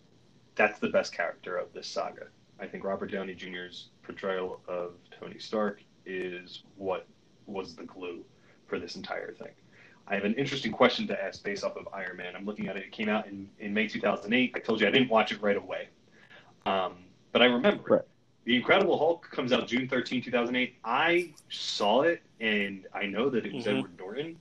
that's 0.55 0.79
the 0.79 0.89
best 0.89 1.13
character 1.13 1.57
of 1.57 1.73
this 1.73 1.87
saga. 1.87 2.27
I 2.59 2.67
think 2.67 2.83
Robert 2.83 3.11
Downey 3.11 3.33
Jr.'s 3.33 3.87
portrayal 4.03 4.61
of 4.67 4.91
Tony 5.19 5.39
Stark 5.39 5.81
is 6.05 6.63
what 6.77 7.07
was 7.47 7.75
the 7.75 7.83
glue 7.83 8.23
for 8.67 8.79
this 8.79 8.95
entire 8.95 9.33
thing. 9.33 9.49
I 10.07 10.15
have 10.15 10.25
an 10.25 10.35
interesting 10.35 10.71
question 10.71 11.07
to 11.07 11.21
ask 11.23 11.43
based 11.43 11.63
off 11.63 11.75
of 11.75 11.87
Iron 11.93 12.17
Man. 12.17 12.35
I'm 12.35 12.45
looking 12.45 12.67
at 12.67 12.77
it. 12.77 12.83
It 12.83 12.91
came 12.91 13.09
out 13.09 13.25
in, 13.25 13.49
in 13.59 13.73
May 13.73 13.87
2008. 13.87 14.51
I 14.55 14.59
told 14.59 14.79
you 14.81 14.87
I 14.87 14.91
didn't 14.91 15.09
watch 15.09 15.31
it 15.31 15.41
right 15.41 15.57
away, 15.57 15.87
um, 16.65 16.93
but 17.31 17.41
I 17.41 17.45
remember 17.45 17.83
Right. 17.89 17.99
it. 18.01 18.07
The 18.45 18.55
Incredible 18.57 18.97
Hulk 18.97 19.29
comes 19.31 19.53
out 19.53 19.65
June 19.67 19.87
13, 19.87 20.21
2008. 20.21 20.75
I 20.83 21.33
saw 21.49 22.01
it, 22.01 22.21
and 22.41 22.85
I 22.93 23.05
know 23.05 23.29
that 23.29 23.45
it 23.45 23.53
was 23.53 23.63
Mhm. 23.65 23.77
Edward 23.77 23.97
Norton, 23.97 24.37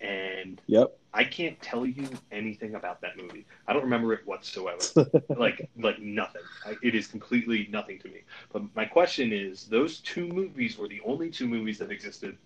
and 0.00 0.60
Yep. 0.66 0.98
I 1.16 1.22
can't 1.22 1.60
tell 1.62 1.86
you 1.86 2.08
anything 2.32 2.74
about 2.74 3.00
that 3.02 3.16
movie. 3.16 3.46
I 3.68 3.72
don't 3.72 3.84
remember 3.84 4.12
it 4.12 4.26
whatsoever. 4.26 4.80
like, 5.28 5.70
like 5.78 6.00
nothing. 6.00 6.42
I, 6.66 6.74
it 6.82 6.96
is 6.96 7.06
completely 7.06 7.68
nothing 7.70 8.00
to 8.00 8.08
me. 8.08 8.22
But 8.52 8.62
my 8.74 8.84
question 8.84 9.32
is, 9.32 9.66
those 9.66 10.00
two 10.00 10.26
movies 10.26 10.76
were 10.76 10.88
the 10.88 11.00
only 11.06 11.30
two 11.30 11.46
movies 11.46 11.78
that 11.78 11.92
existed 11.92 12.36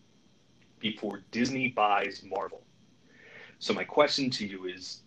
before 0.80 1.22
Disney 1.30 1.68
buys 1.68 2.22
Marvel. 2.22 2.62
So 3.58 3.72
my 3.72 3.84
question 3.84 4.28
to 4.30 4.46
you 4.46 4.66
is, 4.66 5.00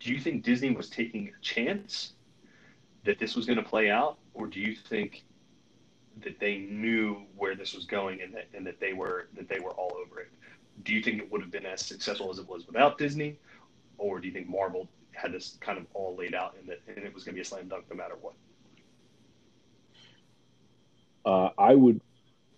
do 0.00 0.12
you 0.12 0.20
think 0.20 0.42
Disney 0.42 0.70
was 0.70 0.90
taking 0.90 1.28
a 1.28 1.40
chance 1.42 2.14
that 3.04 3.18
this 3.20 3.36
was 3.36 3.46
going 3.46 3.56
to 3.56 3.64
play 3.64 3.88
out, 3.88 4.18
or 4.34 4.46
do 4.46 4.60
you 4.60 4.74
think 4.74 5.24
that 6.22 6.38
they 6.40 6.58
knew 6.58 7.22
where 7.36 7.54
this 7.54 7.72
was 7.74 7.84
going 7.84 8.20
and 8.20 8.34
that 8.34 8.48
and 8.54 8.66
that 8.66 8.80
they 8.80 8.92
were 8.92 9.28
that 9.36 9.48
they 9.48 9.60
were 9.60 9.70
all 9.70 9.92
over 9.96 10.20
it? 10.20 10.30
Do 10.82 10.92
you 10.92 11.02
think 11.02 11.20
it 11.20 11.30
would 11.32 11.40
have 11.40 11.50
been 11.50 11.66
as 11.66 11.80
successful 11.84 12.30
as 12.30 12.38
it 12.38 12.48
was 12.48 12.66
without 12.66 12.98
Disney, 12.98 13.38
or 13.98 14.20
do 14.20 14.26
you 14.28 14.32
think 14.32 14.48
Marvel 14.48 14.88
had 15.12 15.32
this 15.32 15.56
kind 15.60 15.78
of 15.78 15.86
all 15.94 16.14
laid 16.16 16.34
out 16.34 16.54
and 16.60 16.68
that 16.68 16.80
and 16.86 17.04
it 17.04 17.14
was 17.14 17.24
going 17.24 17.34
to 17.34 17.36
be 17.36 17.40
a 17.40 17.44
slam 17.44 17.68
dunk 17.68 17.84
no 17.90 17.96
matter 17.96 18.14
what? 18.20 18.34
Uh, 21.24 21.50
I 21.58 21.74
would. 21.74 22.00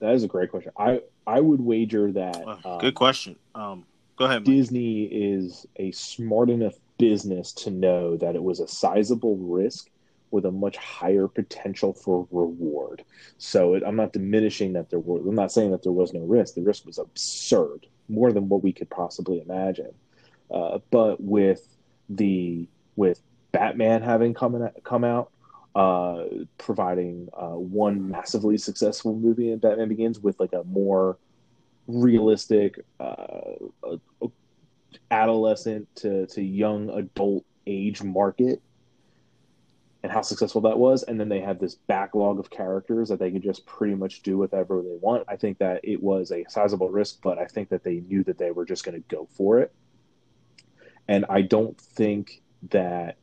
That 0.00 0.14
is 0.14 0.24
a 0.24 0.28
great 0.28 0.50
question. 0.50 0.72
I 0.76 1.00
I 1.26 1.40
would 1.40 1.60
wager 1.60 2.12
that 2.12 2.44
Well, 2.44 2.60
um, 2.64 2.78
good 2.78 2.94
question. 2.94 3.36
Um, 3.54 3.84
go 4.16 4.26
ahead. 4.26 4.40
Mike. 4.40 4.56
Disney 4.56 5.04
is 5.04 5.66
a 5.76 5.90
smart 5.92 6.50
enough 6.50 6.74
business 6.98 7.52
to 7.52 7.70
know 7.70 8.16
that 8.16 8.34
it 8.34 8.42
was 8.42 8.60
a 8.60 8.68
sizable 8.68 9.36
risk 9.36 9.88
with 10.30 10.44
a 10.44 10.50
much 10.50 10.76
higher 10.76 11.28
potential 11.28 11.92
for 11.92 12.26
reward. 12.30 13.04
So 13.38 13.74
it, 13.74 13.82
I'm 13.86 13.96
not 13.96 14.12
diminishing 14.12 14.72
that 14.74 14.90
there 14.90 14.98
were. 14.98 15.18
I'm 15.20 15.34
not 15.34 15.52
saying 15.52 15.70
that 15.72 15.82
there 15.82 15.92
was 15.92 16.12
no 16.12 16.20
risk. 16.20 16.54
The 16.54 16.62
risk 16.62 16.86
was 16.86 16.98
absurd, 16.98 17.86
more 18.08 18.32
than 18.32 18.48
what 18.48 18.62
we 18.62 18.72
could 18.72 18.90
possibly 18.90 19.40
imagine. 19.40 19.92
Uh, 20.50 20.78
but 20.90 21.20
with 21.20 21.66
the 22.08 22.68
with 22.96 23.20
Batman 23.52 24.02
having 24.02 24.34
come 24.34 24.68
come 24.84 25.04
out, 25.04 25.30
uh, 25.74 26.24
providing 26.58 27.28
uh, 27.32 27.56
one 27.56 28.10
massively 28.10 28.58
successful 28.58 29.14
movie 29.14 29.52
in 29.52 29.58
Batman 29.58 29.88
Begins 29.88 30.18
with 30.18 30.38
like 30.40 30.52
a 30.52 30.64
more 30.64 31.18
realistic 31.86 32.84
uh, 33.00 33.54
adolescent 35.10 35.88
to, 35.96 36.26
to 36.26 36.42
young 36.42 36.90
adult 36.90 37.44
age 37.66 38.02
market 38.02 38.62
and 40.02 40.12
how 40.12 40.22
successful 40.22 40.60
that 40.62 40.78
was. 40.78 41.02
And 41.02 41.18
then 41.18 41.28
they 41.28 41.40
had 41.40 41.58
this 41.58 41.74
backlog 41.74 42.38
of 42.38 42.50
characters 42.50 43.08
that 43.08 43.18
they 43.18 43.30
could 43.30 43.42
just 43.42 43.66
pretty 43.66 43.94
much 43.94 44.22
do 44.22 44.38
whatever 44.38 44.80
they 44.82 44.96
want. 45.00 45.24
I 45.28 45.36
think 45.36 45.58
that 45.58 45.80
it 45.82 46.02
was 46.02 46.30
a 46.30 46.44
sizable 46.48 46.90
risk, 46.90 47.20
but 47.22 47.38
I 47.38 47.46
think 47.46 47.70
that 47.70 47.82
they 47.82 48.00
knew 48.00 48.22
that 48.24 48.38
they 48.38 48.50
were 48.50 48.64
just 48.64 48.84
going 48.84 48.94
to 48.94 49.14
go 49.14 49.28
for 49.32 49.58
it. 49.58 49.72
And 51.08 51.24
I 51.28 51.42
don't 51.42 51.78
think 51.80 52.42
that 52.70 53.16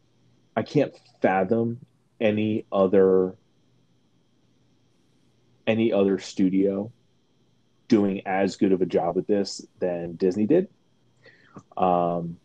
I 0.55 0.63
can't 0.63 0.93
fathom 1.21 1.79
any 2.19 2.65
other 2.71 3.35
any 5.67 5.91
other 5.91 6.19
studio 6.19 6.91
doing 7.87 8.21
as 8.25 8.55
good 8.55 8.71
of 8.71 8.81
a 8.81 8.85
job 8.85 9.15
with 9.15 9.27
this 9.27 9.65
than 9.79 10.15
Disney 10.15 10.45
did. 10.45 10.67
Um, 11.75 12.37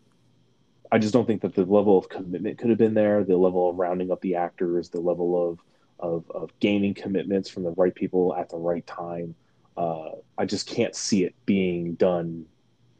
I 0.91 0.97
just 0.97 1.13
don't 1.13 1.25
think 1.25 1.41
that 1.41 1.55
the 1.55 1.65
level 1.65 1.97
of 1.97 2.09
commitment 2.09 2.57
could 2.57 2.69
have 2.69 2.77
been 2.77 2.93
there, 2.93 3.23
the 3.23 3.37
level 3.37 3.69
of 3.69 3.77
rounding 3.77 4.11
up 4.11 4.21
the 4.21 4.35
actors, 4.35 4.89
the 4.89 4.99
level 4.99 5.49
of 5.49 5.59
of, 5.99 6.29
of 6.31 6.51
gaining 6.59 6.93
commitments 6.93 7.49
from 7.49 7.63
the 7.63 7.71
right 7.71 7.93
people 7.93 8.35
at 8.35 8.49
the 8.49 8.57
right 8.57 8.85
time. 8.87 9.35
Uh, 9.77 10.09
I 10.37 10.45
just 10.45 10.67
can't 10.67 10.95
see 10.95 11.23
it 11.23 11.35
being 11.45 11.93
done 11.93 12.45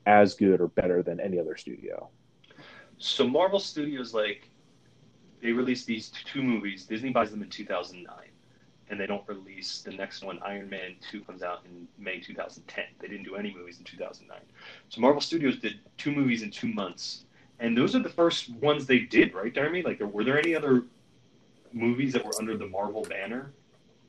as 0.06 0.36
good 0.36 0.62
or 0.62 0.68
better 0.68 1.02
than 1.04 1.20
any 1.20 1.40
other 1.40 1.58
studio. 1.58 2.10
So 2.98 3.28
Marvel 3.28 3.60
Studios, 3.60 4.14
like, 4.14 4.50
they 5.42 5.52
released 5.52 5.88
these 5.88 6.12
two 6.32 6.44
movies. 6.44 6.86
Disney 6.86 7.10
buys 7.10 7.32
them 7.32 7.42
in 7.42 7.50
2009 7.50 8.16
and 8.90 9.00
they 9.00 9.08
don't 9.08 9.28
release 9.28 9.82
the 9.82 9.92
next 9.92 10.24
one. 10.24 10.38
Iron 10.44 10.70
Man 10.70 10.96
2 11.10 11.22
comes 11.22 11.42
out 11.42 11.66
in 11.66 11.88
May 11.98 12.20
2010. 12.20 12.86
They 13.00 13.08
didn't 13.08 13.24
do 13.24 13.36
any 13.36 13.54
movies 13.56 13.80
in 13.80 13.86
2009. 13.86 14.38
So 14.90 15.02
Marvel 15.02 15.22
Studios 15.22 15.58
did 15.58 15.80
two 15.98 16.12
movies 16.12 16.44
in 16.44 16.52
two 16.52 16.68
months. 16.68 17.24
And 17.62 17.78
those 17.78 17.96
are 17.96 18.00
the 18.00 18.10
first 18.10 18.50
ones 18.56 18.88
they 18.88 19.00
did, 19.00 19.36
right, 19.36 19.54
Jeremy? 19.54 19.84
Like, 19.84 20.00
were 20.00 20.24
there 20.24 20.40
any 20.40 20.56
other 20.56 20.84
movies 21.72 22.12
that 22.14 22.26
were 22.26 22.34
under 22.40 22.58
the 22.58 22.66
Marvel 22.66 23.04
banner? 23.04 23.54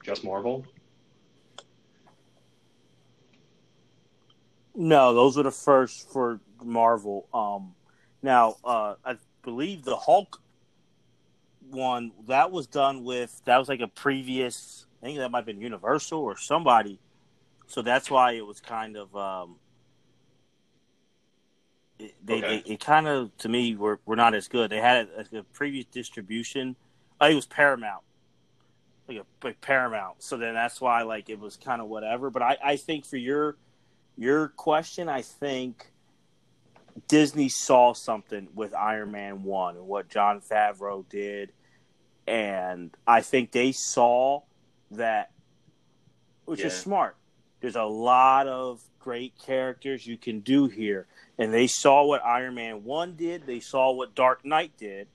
Just 0.02 0.24
Marvel? 0.24 0.64
No, 4.74 5.12
those 5.12 5.36
were 5.36 5.42
the 5.42 5.50
first 5.50 6.10
for 6.10 6.40
Marvel. 6.64 7.28
Um, 7.34 7.74
now, 8.22 8.56
uh, 8.64 8.94
I 9.04 9.16
believe 9.42 9.84
the 9.84 9.96
Hulk 9.96 10.40
one 11.70 12.12
that 12.26 12.50
was 12.50 12.66
done 12.66 13.04
with 13.04 13.40
that 13.44 13.58
was 13.58 13.68
like 13.68 13.80
a 13.80 13.88
previous. 13.88 14.86
I 15.02 15.06
think 15.06 15.18
that 15.18 15.30
might 15.30 15.40
have 15.40 15.46
been 15.46 15.60
Universal 15.60 16.20
or 16.20 16.38
somebody. 16.38 16.98
So 17.66 17.82
that's 17.82 18.10
why 18.10 18.32
it 18.32 18.46
was 18.46 18.60
kind 18.60 18.96
of. 18.96 19.14
Um, 19.14 19.56
it, 22.02 22.14
they, 22.24 22.34
okay. 22.38 22.62
they, 22.66 22.74
it 22.74 22.80
kind 22.80 23.06
of 23.06 23.36
to 23.38 23.48
me 23.48 23.76
were, 23.76 24.00
were 24.06 24.16
not 24.16 24.34
as 24.34 24.48
good. 24.48 24.70
They 24.70 24.80
had 24.80 25.08
a, 25.32 25.38
a 25.38 25.42
previous 25.42 25.86
distribution. 25.86 26.76
Oh, 27.20 27.28
it 27.28 27.34
was 27.34 27.46
Paramount, 27.46 28.02
like 29.08 29.18
a 29.18 29.46
like 29.46 29.60
Paramount. 29.60 30.22
So 30.22 30.36
then 30.36 30.54
that's 30.54 30.80
why 30.80 31.02
like 31.02 31.28
it 31.28 31.38
was 31.38 31.56
kind 31.56 31.80
of 31.80 31.88
whatever. 31.88 32.30
But 32.30 32.42
I, 32.42 32.56
I 32.64 32.76
think 32.76 33.06
for 33.06 33.16
your 33.16 33.56
your 34.16 34.48
question, 34.48 35.08
I 35.08 35.22
think 35.22 35.92
Disney 37.08 37.48
saw 37.48 37.94
something 37.94 38.48
with 38.54 38.74
Iron 38.74 39.12
Man 39.12 39.42
1 39.42 39.76
and 39.76 39.86
what 39.86 40.08
Jon 40.08 40.40
Favreau 40.40 41.08
did 41.08 41.52
and 42.26 42.90
I 43.06 43.20
think 43.22 43.52
they 43.52 43.72
saw 43.72 44.42
that, 44.92 45.30
which 46.44 46.60
yeah. 46.60 46.66
is 46.66 46.74
smart. 46.74 47.16
There's 47.62 47.76
a 47.76 47.84
lot 47.84 48.48
of 48.48 48.82
great 48.98 49.32
characters 49.38 50.06
you 50.06 50.18
can 50.18 50.40
do 50.40 50.66
here, 50.66 51.06
and 51.38 51.54
they 51.54 51.68
saw 51.68 52.04
what 52.04 52.22
Iron 52.24 52.56
Man 52.56 52.84
One 52.84 53.14
did. 53.14 53.46
They 53.46 53.60
saw 53.60 53.92
what 53.92 54.14
Dark 54.14 54.44
Knight 54.44 54.72
did, 54.76 55.06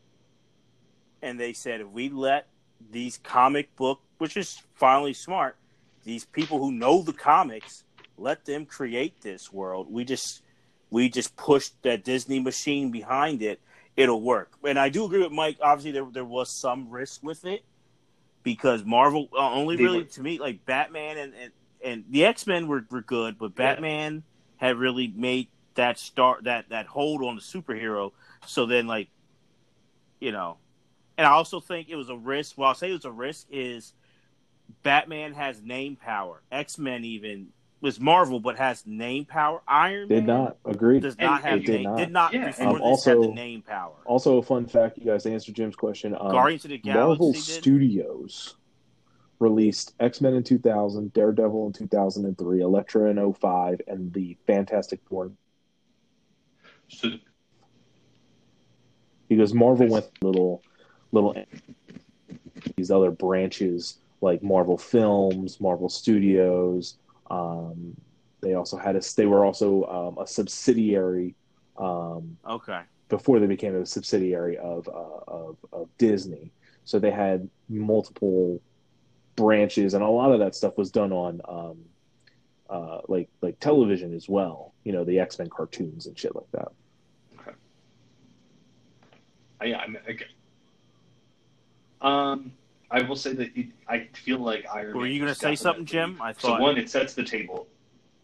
and 1.22 1.40
they 1.40 1.54
said, 1.54 1.82
if 1.82 1.90
we 1.90 2.10
let 2.10 2.48
these 2.90 3.18
comic 3.18 3.76
book, 3.76 4.00
which 4.18 4.38
is 4.38 4.62
finally 4.76 5.14
smart, 5.14 5.58
these 6.04 6.26
people 6.26 6.58
who 6.58 6.72
know 6.72 7.04
the 7.04 7.14
comics, 7.14 7.84
let 8.18 8.46
them 8.46 8.66
create 8.66 9.22
this 9.22 9.54
world. 9.54 9.92
We 9.92 10.06
just 10.06 10.42
we 10.90 11.10
just 11.10 11.36
pushed 11.36 11.84
that 11.84 12.04
Disney 12.04 12.40
machine 12.40 12.92
behind 12.92 13.42
it 13.42 13.60
it'll 13.98 14.22
work. 14.22 14.52
And 14.64 14.80
I 14.80 14.88
do 14.88 15.04
agree 15.04 15.22
with 15.22 15.32
Mike. 15.34 15.58
Obviously, 15.62 15.92
there 15.92 16.08
there 16.10 16.24
was 16.24 16.50
some 16.50 16.90
risk 16.90 17.24
with 17.24 17.44
it 17.44 17.66
because 18.44 18.86
Marvel 18.86 19.28
uh, 19.34 19.52
only 19.52 19.76
really 19.76 20.06
to 20.06 20.22
me 20.22 20.40
like 20.40 20.66
Batman 20.66 21.18
and 21.18 21.34
and, 21.34 21.52
and 21.84 22.04
the 22.10 22.26
X 22.26 22.48
Men 22.48 22.68
were, 22.68 22.86
were 22.90 23.02
good, 23.02 23.38
but 23.38 23.56
Batman 23.56 24.24
yeah. 24.62 24.68
had 24.68 24.78
really 24.78 25.12
made 25.16 25.48
that 25.76 25.98
start 26.00 26.44
that 26.44 26.70
that 26.70 26.88
hold 26.88 27.24
on 27.24 27.36
the 27.36 27.42
superhero. 27.42 28.12
So 28.46 28.66
then, 28.66 28.88
like, 28.88 29.10
you 30.20 30.32
know, 30.32 30.58
and 31.18 31.26
I 31.26 31.32
also 31.32 31.60
think 31.60 31.90
it 31.90 31.96
was 31.96 32.10
a 32.10 32.16
risk. 32.16 32.58
Well, 32.58 32.70
I'll 32.70 32.76
say 32.76 32.90
it 32.90 32.94
was 32.94 33.06
a 33.06 33.12
risk 33.12 33.48
is 33.50 33.94
Batman 34.84 35.34
has 35.34 35.62
name 35.62 35.96
power. 35.96 36.42
X 36.52 36.78
Men 36.78 37.06
even 37.06 37.48
was 37.80 38.00
Marvel, 38.00 38.40
but 38.40 38.58
has 38.58 38.86
name 38.86 39.26
power. 39.26 39.62
Iron 39.68 40.08
did 40.08 40.26
Man 40.26 40.44
not 40.44 40.58
agree. 40.66 41.00
Does 41.00 41.18
not 41.18 41.44
have 41.44 41.62
did 41.62 41.70
name, 41.70 41.84
not. 41.84 41.98
did 41.98 42.12
not 42.12 42.34
yeah. 42.34 42.48
before 42.48 42.76
um, 42.76 42.82
also, 42.82 43.22
the 43.22 43.28
name 43.30 43.62
power. 43.62 43.96
Also, 44.06 44.38
a 44.38 44.44
fun 44.44 44.66
fact: 44.66 44.98
you 44.98 45.06
guys 45.06 45.26
answered 45.26 45.56
Jim's 45.56 45.76
question. 45.76 46.16
Um, 46.20 46.32
Guardians 46.32 46.66
of 46.66 46.72
the 46.72 46.78
Galaxy. 46.78 47.08
Marvel 47.08 47.32
did? 47.32 47.42
Studios 47.42 48.56
released 49.40 49.94
X 50.00 50.22
Men 50.22 50.34
in 50.34 50.44
2000, 50.44 51.14
Daredevil 51.14 51.68
in 51.68 51.74
2003, 51.74 52.62
Elektra 52.62 53.10
in 53.10 53.34
05, 53.34 53.82
and 53.88 54.14
the 54.14 54.38
Fantastic 54.48 55.00
Four. 55.08 55.32
So, 56.90 57.10
because 59.28 59.54
Marvel 59.54 59.88
went 59.88 60.06
little, 60.22 60.64
little 61.12 61.36
these 62.76 62.92
other 62.92 63.12
branches 63.12 63.98
like 64.22 64.42
Marvel 64.42 64.78
Films, 64.78 65.60
Marvel 65.60 65.90
Studios, 65.90 66.98
um, 67.30 67.96
they 68.42 68.54
also 68.54 68.78
had 68.78 68.96
a. 68.96 69.02
They 69.16 69.26
were 69.26 69.46
also 69.46 69.84
um, 69.86 70.24
a 70.24 70.28
subsidiary. 70.28 71.36
Um, 71.78 72.38
okay. 72.48 72.82
Before 73.10 73.40
they 73.40 73.48
became 73.48 73.76
a 73.76 73.86
subsidiary 73.86 74.58
of, 74.58 74.88
uh, 74.88 75.24
of 75.28 75.58
of 75.72 75.90
Disney, 75.98 76.52
so 76.84 77.00
they 77.00 77.12
had 77.12 77.50
multiple 77.70 78.62
branches, 79.38 79.94
and 79.94 80.04
a 80.04 80.10
lot 80.10 80.34
of 80.34 80.40
that 80.40 80.54
stuff 80.54 80.78
was 80.78 80.92
done 80.92 81.14
on 81.14 81.40
um, 81.48 81.78
uh, 82.70 83.02
like 83.08 83.30
like 83.42 83.58
television 83.62 84.14
as 84.14 84.28
well. 84.28 84.74
You 84.84 84.92
know, 84.92 85.06
the 85.06 85.20
X 85.20 85.40
Men 85.40 85.50
cartoons 85.50 86.08
and 86.08 86.20
shit 86.20 86.36
like 86.36 86.52
that. 86.52 86.72
Okay. 87.40 87.52
Uh, 89.62 89.66
yeah, 89.66 89.78
I'm. 89.78 89.98
Okay. 90.10 90.26
Um, 92.02 92.52
I 92.92 93.02
will 93.02 93.16
say 93.16 93.34
that 93.34 93.56
it, 93.56 93.68
I 93.88 94.10
feel 94.14 94.40
like 94.40 94.66
Iron. 94.74 94.96
Were 94.96 95.04
Man 95.04 95.12
you 95.12 95.20
going 95.20 95.34
to 95.34 95.40
say 95.40 95.56
something, 95.56 95.86
Jim? 95.86 96.20
I 96.22 96.34
thought. 96.34 96.58
So 96.58 96.62
one, 96.62 96.78
it 96.78 96.90
sets 96.90 97.14
the 97.14 97.24
table 97.24 97.68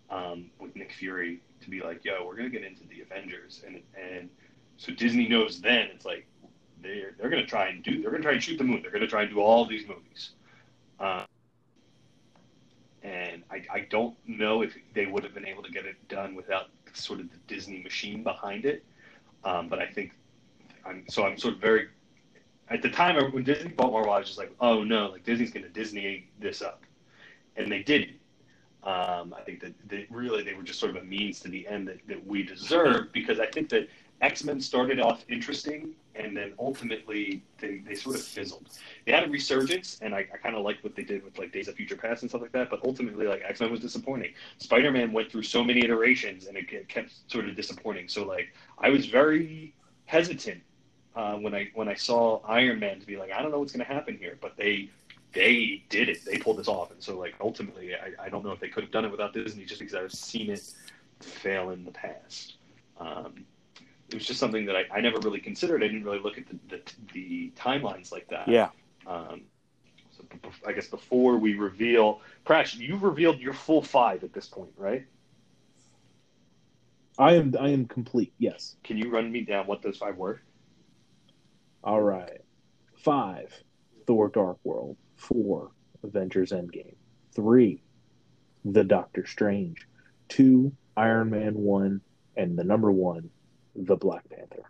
um, 0.10 0.50
with 0.60 0.76
Nick 0.76 0.92
Fury 0.92 1.40
to 1.62 1.70
be 1.70 1.82
like, 1.82 2.04
"Yo, 2.04 2.26
we're 2.26 2.36
going 2.36 2.52
to 2.52 2.58
get 2.58 2.68
into 2.68 2.86
the 2.88 3.02
Avengers," 3.02 3.64
and 3.66 3.82
and 3.96 4.30
so 4.78 4.92
Disney 4.94 5.28
knows 5.28 5.62
then 5.62 5.88
it's 5.94 6.06
like 6.06 6.26
they're 6.82 7.14
they're 7.18 7.30
going 7.30 7.42
to 7.42 7.50
try 7.50 7.68
and 7.68 7.84
do 7.84 8.02
they're 8.02 8.12
going 8.12 8.22
to 8.22 8.28
try 8.28 8.34
and 8.34 8.44
shoot 8.44 8.58
the 8.58 8.64
moon. 8.64 8.82
They're 8.82 8.92
going 8.92 9.02
to 9.02 9.08
try 9.08 9.24
and 9.24 9.32
do 9.32 9.40
all 9.40 9.66
these 9.66 9.88
movies. 9.88 10.32
Um, 11.04 11.26
and 13.04 13.44
I, 13.52 13.62
I 13.74 13.80
don't 13.90 14.16
know 14.26 14.62
if 14.62 14.74
they 14.94 15.06
would 15.06 15.24
have 15.26 15.34
been 15.34 15.46
able 15.46 15.64
to 15.64 15.72
get 15.72 15.86
it 15.86 15.96
done 16.08 16.34
without 16.34 16.70
sort 16.94 17.20
of 17.20 17.30
the 17.30 17.38
Disney 17.48 17.84
machine 17.84 18.24
behind 18.24 18.66
it. 18.66 18.86
Um, 19.44 19.68
but 19.68 19.80
I 19.80 19.88
think 19.88 20.14
I'm 20.86 21.04
so 21.10 21.26
I'm 21.26 21.38
sort 21.38 21.56
of 21.56 21.60
very 21.60 21.90
at 22.70 22.82
the 22.82 22.90
time 22.90 23.16
when 23.34 23.44
Disney 23.44 23.72
bought 23.72 23.92
Marvel, 23.92 24.14
I 24.14 24.20
was 24.20 24.28
just 24.28 24.40
like, 24.40 24.54
oh 24.62 24.84
no, 24.84 25.08
like 25.10 25.26
Disney's 25.26 25.52
going 25.52 25.64
to 25.66 25.70
Disney 25.70 26.30
this 26.40 26.62
up, 26.62 26.84
and 27.58 27.70
they 27.70 27.84
didn't. 27.84 28.18
Um, 28.84 29.34
I 29.38 29.42
think 29.46 29.62
that 29.62 29.74
they, 29.88 30.08
really 30.10 30.44
they 30.44 30.54
were 30.54 30.64
just 30.64 30.80
sort 30.80 30.96
of 30.96 31.02
a 31.02 31.06
means 31.06 31.40
to 31.42 31.50
the 31.50 31.68
end 31.68 31.88
that, 31.88 32.00
that 32.08 32.26
we 32.26 32.44
deserve 32.44 33.12
because 33.12 33.40
I 33.40 33.48
think 33.48 33.70
that 33.70 33.90
X 34.22 34.46
Men 34.46 34.62
started 34.62 35.02
off 35.02 35.26
interesting 35.28 35.94
and 36.16 36.36
then 36.38 36.54
ultimately 36.60 37.44
they, 37.60 37.78
they 37.78 37.96
sort 37.96 38.16
of 38.16 38.22
fizzled. 38.22 38.68
They 39.06 39.12
had 39.12 39.24
a 39.24 39.30
resurgence 39.30 40.00
and 40.02 40.14
I, 40.14 40.20
I 40.34 40.38
kind 40.38 40.56
of 40.56 40.64
liked 40.64 40.84
what 40.84 40.96
they 40.96 41.04
did 41.04 41.24
with 41.24 41.38
like 41.40 41.52
Days 41.52 41.68
of 41.68 41.76
Future 41.76 41.96
Past 41.96 42.22
and 42.22 42.30
stuff 42.30 42.42
like 42.42 42.52
that, 42.52 42.70
but 42.70 42.80
ultimately 42.84 43.28
like 43.28 43.42
X 43.46 43.60
Men 43.60 43.72
was 43.72 43.80
disappointing. 43.80 44.34
Spider 44.58 44.92
Man 44.92 45.12
went 45.12 45.32
through 45.32 45.44
so 45.44 45.64
many 45.64 45.84
iterations 45.84 46.48
and 46.48 46.58
it 46.58 46.88
kept 46.88 47.12
sort 47.32 47.48
of 47.48 47.56
disappointing. 47.56 48.08
So 48.08 48.26
like 48.26 48.54
I 48.80 48.90
was 48.90 49.08
very 49.08 49.74
hesitant 50.06 50.62
uh, 51.16 51.36
when 51.36 51.54
I 51.54 51.70
when 51.74 51.88
I 51.88 51.96
saw 51.96 52.42
Iron 52.46 52.80
Man 52.80 53.00
to 53.00 53.06
be 53.06 53.18
like, 53.18 53.32
I 53.32 53.42
don't 53.42 53.52
know 53.52 53.60
what's 53.60 53.74
going 53.74 53.86
to 53.86 53.92
happen 53.92 54.18
here, 54.18 54.38
but 54.42 54.58
they 54.58 54.90
they 55.34 55.84
did 55.90 56.10
it. 56.10 56.24
They 56.26 56.38
pulled 56.38 56.58
this 56.58 56.68
off, 56.68 56.92
and 56.92 57.02
so 57.02 57.18
like 57.18 57.36
ultimately, 57.42 57.96
I, 57.96 58.26
I 58.26 58.30
don't 58.30 58.44
know 58.44 58.52
if 58.52 58.60
they 58.60 58.68
could 58.68 58.84
have 58.84 58.92
done 58.92 59.06
it 59.06 59.12
without 59.12 59.34
Disney, 59.34 59.66
just 59.66 59.80
because 59.80 59.96
I've 59.96 60.12
seen 60.12 60.50
it 60.50 60.74
fail 61.20 61.72
in 61.72 61.86
the 61.86 61.92
past. 61.92 62.56
Um, 63.00 63.46
it 64.10 64.16
was 64.16 64.26
just 64.26 64.40
something 64.40 64.66
that 64.66 64.76
I, 64.76 64.86
I 64.94 65.02
never 65.02 65.20
really 65.20 65.40
considered. 65.40 65.84
I 65.84 65.88
didn't 65.88 66.04
really 66.04 66.20
look 66.20 66.38
at 66.38 66.46
the 66.48 66.60
the, 66.70 66.82
the 67.14 67.52
timelines 67.56 68.12
like 68.12 68.28
that. 68.30 68.48
Yeah. 68.48 68.70
Um, 69.08 69.42
so 70.12 70.24
b- 70.30 70.38
b- 70.42 70.50
I 70.68 70.72
guess 70.74 70.88
before 70.88 71.38
we 71.38 71.56
reveal, 71.56 72.22
Prash, 72.46 72.78
you've 72.78 73.04
revealed 73.04 73.40
your 73.40 73.54
full 73.54 73.82
five 73.82 74.24
at 74.24 74.34
this 74.34 74.48
point, 74.48 74.72
right? 74.78 75.06
I 77.18 77.34
am 77.34 77.56
I 77.60 77.70
am 77.70 77.86
complete. 77.86 78.34
Yes. 78.38 78.76
Can 78.84 78.98
you 78.98 79.10
run 79.10 79.32
me 79.32 79.42
down 79.42 79.68
what 79.68 79.82
those 79.82 79.98
five 79.98 80.18
were? 80.18 80.42
All 81.84 82.02
right. 82.02 82.42
Five, 82.98 83.54
Thor: 84.08 84.30
Dark 84.30 84.58
World. 84.64 84.98
Four, 85.16 85.72
Avengers: 86.04 86.52
Endgame. 86.52 86.96
Three, 87.36 87.84
The 88.66 88.84
Doctor 88.84 89.26
Strange. 89.26 89.88
Two, 90.30 90.74
Iron 90.96 91.30
Man 91.30 91.56
one, 91.56 92.02
and 92.36 92.58
the 92.58 92.64
number 92.64 92.92
one, 92.92 93.30
The 93.76 93.96
Black 93.96 94.28
Panther. 94.30 94.64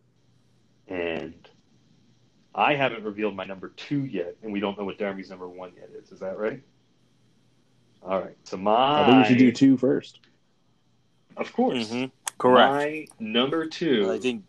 And 0.87 1.33
I 2.55 2.75
haven't 2.75 3.03
revealed 3.03 3.35
my 3.35 3.45
number 3.45 3.69
two 3.69 4.05
yet, 4.05 4.35
and 4.43 4.51
we 4.53 4.59
don't 4.59 4.77
know 4.77 4.85
what 4.85 4.97
Jeremy's 4.99 5.29
number 5.29 5.47
one 5.47 5.71
yet 5.75 5.89
is. 6.01 6.11
Is 6.11 6.19
that 6.19 6.37
right? 6.37 6.61
All 8.03 8.19
right. 8.19 8.37
So 8.43 8.57
my, 8.57 9.03
I 9.03 9.05
think 9.05 9.17
we 9.19 9.23
should 9.29 9.37
do 9.37 9.51
two 9.51 9.77
first. 9.77 10.19
of 11.37 11.51
course, 11.53 11.89
Mm-hmm. 11.89 12.05
Correct. 12.37 12.71
My 12.73 13.07
number 13.19 13.65
two 13.67 14.11
I 14.11 14.19
think 14.19 14.43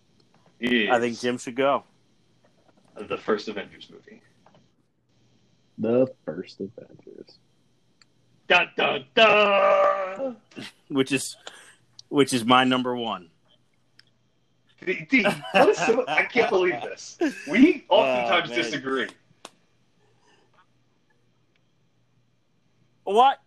is 0.58 0.90
I 0.90 0.98
think 0.98 1.20
Jim 1.20 1.38
should 1.38 1.54
go. 1.54 1.84
the 2.96 3.16
first 3.18 3.46
Avengers 3.48 3.88
movie. 3.90 4.20
The 5.78 6.06
first 6.24 6.60
Avengers. 6.60 7.38
Da 8.48 8.64
da 8.76 8.98
da. 9.14 10.32
which 10.88 11.12
is 11.12 11.36
which 12.08 12.32
is 12.32 12.44
my 12.44 12.64
number 12.64 12.96
one. 12.96 13.30
D- 14.84 15.06
D, 15.08 15.24
what 15.52 15.68
is 15.70 15.78
so, 15.78 16.04
I 16.08 16.24
can't 16.24 16.50
believe 16.50 16.80
this. 16.82 17.18
We 17.46 17.84
oftentimes 17.88 18.50
Oh, 18.50 18.54
disagree. 18.54 19.08
What? 23.04 23.38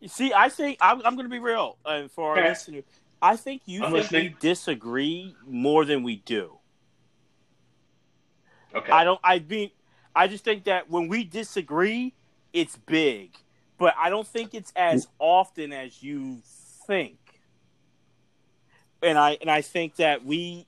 You 0.00 0.08
see, 0.08 0.32
I 0.32 0.48
think 0.48 0.78
I'm, 0.80 0.98
I'm 1.04 1.14
going 1.14 1.26
to 1.26 1.30
be 1.30 1.38
real 1.38 1.76
uh, 1.84 2.08
for 2.08 2.30
our 2.32 2.38
Okay. 2.38 2.48
listeners. 2.48 2.84
I 3.22 3.36
think 3.36 3.62
you 3.66 3.84
I'm 3.84 3.92
think 3.92 4.04
listening. 4.04 4.22
we 4.24 4.36
disagree 4.40 5.34
more 5.46 5.84
than 5.84 6.02
we 6.02 6.16
do. 6.16 6.58
Okay. 8.74 8.90
I 8.90 9.04
don't. 9.04 9.20
I 9.22 9.40
mean, 9.40 9.70
I 10.14 10.26
just 10.26 10.42
think 10.44 10.64
that 10.64 10.88
when 10.88 11.08
we 11.08 11.24
disagree, 11.24 12.14
it's 12.52 12.76
big, 12.76 13.36
but 13.78 13.94
I 13.98 14.08
don't 14.10 14.26
think 14.26 14.54
it's 14.54 14.72
as 14.74 15.06
often 15.18 15.72
as 15.72 16.02
you 16.02 16.40
think. 16.86 17.18
And 19.02 19.18
I 19.18 19.38
and 19.40 19.50
I 19.50 19.62
think 19.62 19.96
that 19.96 20.24
we 20.24 20.66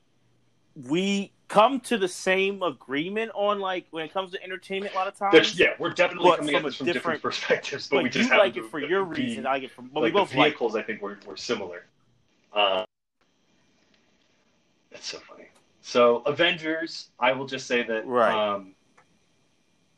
we 0.88 1.32
come 1.48 1.80
to 1.80 1.98
the 1.98 2.08
same 2.08 2.62
agreement 2.62 3.30
on 3.34 3.60
like 3.60 3.86
when 3.90 4.04
it 4.06 4.12
comes 4.12 4.30
to 4.32 4.42
entertainment 4.42 4.94
a 4.94 4.96
lot 4.96 5.06
of 5.06 5.14
times. 5.14 5.32
There's- 5.32 5.58
yeah, 5.58 5.74
we're 5.78 5.90
definitely 5.90 6.30
coming 6.30 6.46
from 6.46 6.56
at 6.56 6.62
this 6.64 6.76
from 6.76 6.86
different, 6.86 6.94
different- 7.18 7.22
perspectives, 7.22 7.88
but, 7.88 7.96
but 7.96 8.04
we 8.04 8.08
just 8.10 8.30
you 8.30 8.38
like 8.38 8.56
it 8.56 8.64
for 8.70 8.80
be- 8.80 8.86
your 8.86 9.04
reason. 9.04 9.46
I 9.46 9.50
like 9.52 9.62
it 9.64 9.70
for. 9.72 9.82
But 9.82 10.02
like 10.02 10.14
we 10.14 10.20
both 10.20 10.30
the 10.30 10.38
like. 10.38 10.52
vehicles, 10.52 10.74
I 10.76 10.82
think 10.82 11.02
were, 11.02 11.18
were 11.26 11.36
similar. 11.36 11.84
Uh, 12.54 12.84
that's 14.90 15.06
so 15.06 15.18
funny. 15.18 15.48
So 15.82 16.18
Avengers, 16.26 17.08
I 17.18 17.32
will 17.32 17.46
just 17.46 17.66
say 17.66 17.82
that 17.82 18.06
Right. 18.06 18.32
um, 18.32 18.74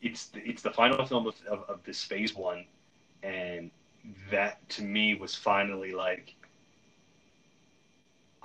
it's 0.02 0.26
the, 0.26 0.40
it's 0.40 0.62
the 0.62 0.70
final 0.70 1.04
film 1.06 1.26
of, 1.26 1.34
of, 1.48 1.60
of 1.68 1.80
this 1.84 2.02
phase 2.02 2.34
one, 2.34 2.64
and 3.22 3.70
that 4.30 4.66
to 4.70 4.82
me 4.82 5.14
was 5.14 5.34
finally 5.34 5.92
like 5.92 6.34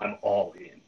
I'm 0.02 0.18
all 0.22 0.54
in. 0.54 0.82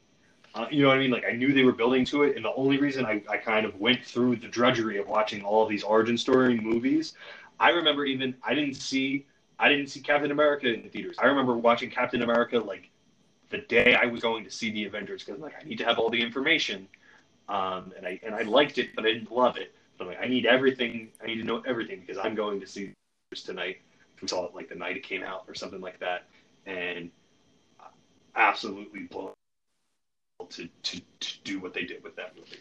Uh, 0.53 0.65
you 0.69 0.81
know 0.81 0.89
what 0.89 0.97
I 0.97 0.99
mean? 0.99 1.11
Like 1.11 1.23
I 1.25 1.31
knew 1.31 1.53
they 1.53 1.63
were 1.63 1.71
building 1.71 2.03
to 2.05 2.23
it, 2.23 2.35
and 2.35 2.43
the 2.43 2.53
only 2.53 2.77
reason 2.77 3.05
I, 3.05 3.23
I 3.29 3.37
kind 3.37 3.65
of 3.65 3.79
went 3.79 4.03
through 4.03 4.37
the 4.37 4.47
drudgery 4.47 4.97
of 4.97 5.07
watching 5.07 5.43
all 5.43 5.63
of 5.63 5.69
these 5.69 5.83
origin 5.83 6.17
story 6.17 6.59
movies, 6.59 7.13
I 7.59 7.69
remember 7.69 8.05
even 8.05 8.35
I 8.43 8.53
didn't 8.53 8.75
see 8.75 9.25
I 9.59 9.69
didn't 9.69 9.87
see 9.87 10.01
Captain 10.01 10.31
America 10.31 10.73
in 10.73 10.81
the 10.81 10.89
theaters. 10.89 11.15
I 11.19 11.27
remember 11.27 11.55
watching 11.55 11.89
Captain 11.89 12.23
America 12.23 12.59
like 12.59 12.89
the 13.49 13.59
day 13.59 13.95
I 13.95 14.05
was 14.07 14.21
going 14.21 14.43
to 14.43 14.51
see 14.51 14.71
the 14.71 14.85
Avengers 14.85 15.23
because 15.23 15.39
like 15.39 15.53
I 15.59 15.63
need 15.63 15.77
to 15.77 15.85
have 15.85 15.99
all 15.99 16.09
the 16.09 16.21
information, 16.21 16.87
um, 17.47 17.93
and 17.95 18.05
I 18.05 18.19
and 18.23 18.35
I 18.35 18.41
liked 18.41 18.77
it, 18.77 18.89
but 18.95 19.05
I 19.05 19.13
didn't 19.13 19.31
love 19.31 19.55
it. 19.55 19.73
But 19.97 20.05
I'm 20.05 20.09
like 20.09 20.21
I 20.21 20.27
need 20.27 20.45
everything. 20.45 21.09
I 21.23 21.27
need 21.27 21.37
to 21.37 21.45
know 21.45 21.61
everything 21.65 22.01
because 22.01 22.17
I'm 22.17 22.35
going 22.35 22.59
to 22.59 22.67
see 22.67 22.91
tonight. 23.45 23.77
We 24.21 24.27
saw 24.27 24.45
it 24.47 24.55
like 24.55 24.67
the 24.67 24.75
night 24.75 24.97
it 24.97 25.03
came 25.03 25.23
out 25.23 25.45
or 25.47 25.53
something 25.53 25.79
like 25.79 25.99
that, 25.99 26.25
and 26.65 27.09
absolutely 28.35 29.01
blown 29.03 29.33
to, 30.49 30.67
to, 30.83 31.01
to 31.19 31.33
do 31.43 31.59
what 31.59 31.73
they 31.73 31.83
did 31.83 32.03
with 32.03 32.15
that 32.15 32.35
movie. 32.35 32.57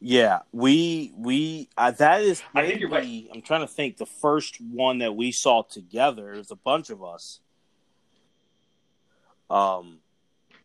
Yeah, 0.00 0.40
we 0.52 1.12
we 1.16 1.68
uh, 1.76 1.90
that 1.90 2.22
is. 2.22 2.40
I 2.54 2.66
think 2.66 2.80
you're 2.80 2.88
maybe- 2.88 3.28
I'm 3.34 3.42
trying 3.42 3.62
to 3.62 3.66
think. 3.66 3.96
The 3.96 4.06
first 4.06 4.60
one 4.60 4.98
that 4.98 5.16
we 5.16 5.32
saw 5.32 5.62
together. 5.62 6.34
There's 6.34 6.52
a 6.52 6.56
bunch 6.56 6.90
of 6.90 7.02
us. 7.02 7.40
Um, 9.50 9.98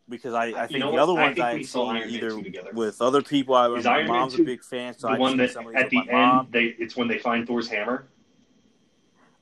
because 0.10 0.34
I, 0.34 0.46
I 0.46 0.48
You 0.64 0.68
think 0.68 0.80
know 0.80 0.92
the 0.92 0.98
other 0.98 1.14
I 1.14 1.22
ones 1.24 1.40
I 1.40 1.54
we 1.54 1.60
had 1.62 1.68
saw 1.68 1.94
seen 1.94 2.04
either 2.10 2.30
2 2.32 2.44
together. 2.44 2.70
with 2.74 3.02
other 3.02 3.22
people. 3.22 3.56
I 3.56 3.70
Is 3.74 3.86
my 3.86 4.04
mom's 4.04 4.36
2 4.36 4.42
a 4.42 4.46
big 4.46 4.64
fan, 4.64 4.94
so 4.98 5.08
the 5.08 5.14
I've 5.14 5.20
one 5.20 5.38
that 5.38 5.56
at 5.76 5.90
the 5.90 6.04
mom. 6.12 6.40
end, 6.46 6.48
they 6.52 6.66
it's 6.78 6.96
when 6.96 7.08
they 7.08 7.20
find 7.20 7.48
Thor's 7.48 7.70
hammer. 7.70 8.08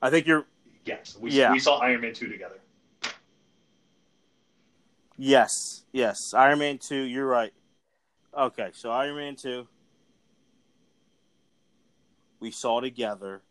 I 0.00 0.10
think 0.10 0.26
you're 0.26 0.46
Yes, 0.84 1.16
we, 1.20 1.30
Yeah. 1.30 1.52
we 1.52 1.60
saw 1.60 1.78
Iron 1.78 2.00
Man 2.00 2.12
two 2.12 2.28
together. 2.28 2.58
yes, 5.16 5.50
yes. 5.92 6.16
Iron 6.34 6.58
Man 6.58 6.78
two. 6.78 7.02
You're 7.02 7.26
right. 7.26 7.52
Okay, 8.36 8.70
so 8.72 8.90
Iron 8.90 9.16
Man 9.16 9.36
two. 9.36 9.68
We 12.40 12.50
saw 12.50 12.80
together, 12.80 13.42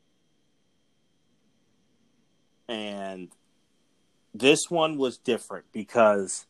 and 2.68 3.30
this 4.34 4.60
one 4.70 4.98
was 4.98 5.18
different 5.18 5.66
because 5.72 6.46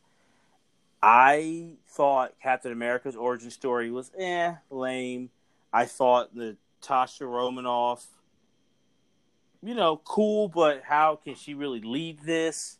I 1.02 1.74
thought 1.88 2.34
Captain 2.40 2.70
America's 2.70 3.16
origin 3.16 3.50
story 3.50 3.90
was 3.90 4.10
eh 4.16 4.54
lame. 4.70 5.30
I 5.72 5.86
thought 5.86 6.34
the 6.34 6.56
Tasha 6.82 7.28
Romanoff, 7.28 8.06
you 9.62 9.74
know, 9.74 10.00
cool, 10.04 10.48
but 10.48 10.82
how 10.84 11.16
can 11.16 11.34
she 11.34 11.54
really 11.54 11.80
lead 11.80 12.20
this? 12.24 12.78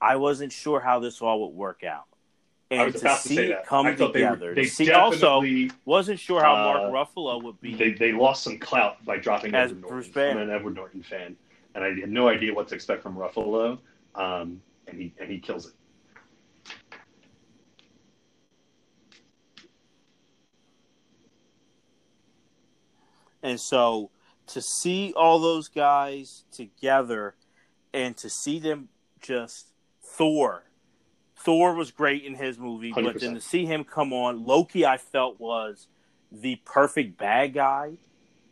I 0.00 0.16
wasn't 0.16 0.52
sure 0.52 0.80
how 0.80 1.00
this 1.00 1.20
all 1.20 1.46
would 1.46 1.56
work 1.56 1.82
out. 1.84 2.04
And 2.70 2.92
to 2.92 2.98
to 2.98 3.16
see 3.16 3.36
say 3.36 3.46
it 3.46 3.64
come 3.64 3.86
thought 3.96 4.12
they, 4.12 4.20
together, 4.20 4.48
were, 4.48 4.54
to 4.54 4.60
they 4.60 4.66
see 4.66 4.92
also 4.92 5.42
wasn't 5.86 6.20
sure 6.20 6.42
how 6.42 6.54
uh, 6.54 6.90
Mark 6.90 7.08
Ruffalo 7.08 7.42
would 7.42 7.60
be. 7.60 7.74
they, 7.74 7.92
they 7.92 8.12
lost 8.12 8.44
some 8.44 8.58
clout 8.58 9.02
by 9.06 9.16
dropping 9.16 9.54
As 9.54 9.70
Edward 9.70 9.90
Norton. 9.90 10.30
I'm 10.30 10.38
an 10.38 10.50
Edward 10.50 10.74
Norton 10.74 11.02
fan, 11.02 11.34
and 11.74 11.82
I 11.82 11.88
had 11.98 12.10
no 12.10 12.28
idea 12.28 12.52
what 12.52 12.68
to 12.68 12.74
expect 12.74 13.02
from 13.02 13.16
Ruffalo, 13.16 13.78
um, 14.14 14.60
and 14.86 15.00
he 15.00 15.14
and 15.18 15.30
he 15.30 15.38
kills 15.38 15.66
it. 15.66 15.72
And 23.48 23.58
so 23.58 24.10
to 24.48 24.62
see 24.62 25.12
all 25.16 25.38
those 25.38 25.68
guys 25.68 26.44
together 26.52 27.34
and 27.92 28.16
to 28.18 28.28
see 28.28 28.58
them 28.58 28.88
just 29.20 29.72
Thor. 30.02 30.64
Thor 31.36 31.74
was 31.74 31.90
great 31.90 32.24
in 32.24 32.34
his 32.34 32.58
movie, 32.58 32.92
but 32.92 33.20
then 33.20 33.34
to 33.34 33.40
see 33.40 33.64
him 33.64 33.84
come 33.84 34.12
on, 34.12 34.44
Loki 34.44 34.84
I 34.84 34.98
felt 34.98 35.40
was 35.40 35.86
the 36.30 36.56
perfect 36.64 37.16
bad 37.16 37.54
guy 37.54 37.92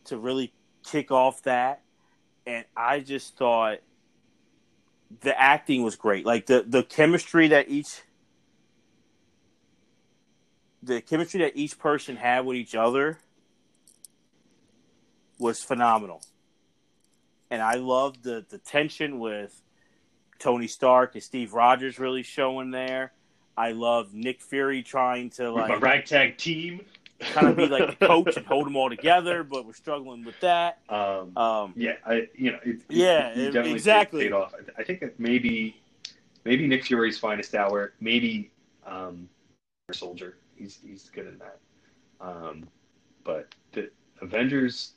to 0.05 0.17
really 0.17 0.53
kick 0.85 1.11
off 1.11 1.43
that. 1.43 1.83
And 2.47 2.65
I 2.77 3.01
just 3.01 3.37
thought 3.37 3.79
the 5.21 5.39
acting 5.39 5.83
was 5.83 5.97
great. 5.97 6.25
Like 6.25 6.47
the, 6.47 6.65
the 6.67 6.83
chemistry 6.83 7.49
that 7.49 7.69
each 7.69 8.03
the 10.83 11.01
chemistry 11.01 11.41
that 11.41 11.57
each 11.57 11.79
person 11.79 12.15
had 12.15 12.47
with 12.47 12.57
each 12.57 12.75
other 12.77 13.19
was 15.39 15.63
phenomenal. 15.63 16.23
And 17.51 17.63
I 17.63 17.75
loved 17.75 18.23
the 18.23 18.45
the 18.49 18.59
tension 18.59 19.19
with 19.19 19.61
Tony 20.39 20.67
Stark 20.67 21.15
and 21.15 21.23
Steve 21.23 21.53
Rogers 21.55 21.99
really 21.99 22.23
showing 22.23 22.71
there. 22.71 23.13
I 23.57 23.73
love 23.73 24.13
Nick 24.13 24.43
Fury 24.43 24.83
trying 24.83 25.31
to 25.31 25.51
like 25.51 25.81
ragtag 25.81 26.37
team, 26.37 26.83
kind 27.21 27.47
of 27.49 27.57
be 27.57 27.67
like 27.69 27.99
the 27.99 28.07
coach 28.07 28.37
and 28.37 28.45
hold 28.47 28.67
them 28.67 28.77
all 28.77 28.91
together, 28.91 29.43
but 29.45 29.65
we're 29.65 29.73
struggling 29.73 30.25
with 30.25 30.39
that. 30.41 30.81
Um, 30.91 31.37
Um, 31.39 31.73
yeah, 31.75 31.95
I, 32.05 32.29
you 32.37 32.53
know, 32.53 32.59
it, 32.65 32.81
Yeah, 32.91 33.33
he 33.35 33.47
it- 33.47 33.57
exactly. 33.57 34.25
paid 34.25 34.33
off. 34.33 34.53
I, 34.77 34.83
I 34.83 34.85
think 34.85 35.01
that 35.01 35.19
maybe, 35.19 35.81
maybe 36.45 36.67
Nick 36.67 36.85
Fury's 36.85 37.19
finest 37.19 37.55
hour, 37.55 37.95
maybe 38.01 38.51
um, 38.85 39.27
Soldier. 39.93 40.37
He's 40.57 40.79
he's 40.85 41.09
good 41.11 41.27
in 41.27 41.39
that. 41.39 41.59
Um, 42.21 42.69
but 43.25 43.55
the 43.73 43.91
Avengers, 44.21 44.93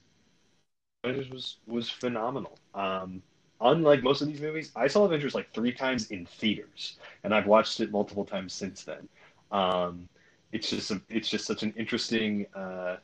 Avengers 1.03 1.29
was 1.29 1.57
was 1.67 1.89
phenomenal. 1.89 2.57
Um, 2.73 3.21
unlike 3.61 4.03
most 4.03 4.21
of 4.21 4.27
these 4.27 4.41
movies, 4.41 4.71
I 4.75 4.87
saw 4.87 5.05
Avengers 5.05 5.33
like 5.33 5.53
three 5.53 5.71
times 5.71 6.11
in 6.11 6.25
theaters, 6.25 6.97
and 7.23 7.33
I've 7.33 7.47
watched 7.47 7.79
it 7.79 7.91
multiple 7.91 8.25
times 8.25 8.53
since 8.53 8.83
then. 8.83 9.07
Um, 9.51 10.09
it's 10.51 10.69
just 10.69 10.91
a, 10.91 11.01
it's 11.09 11.29
just 11.29 11.45
such 11.45 11.63
an 11.63 11.73
interesting 11.77 12.45
uh, 12.53 12.97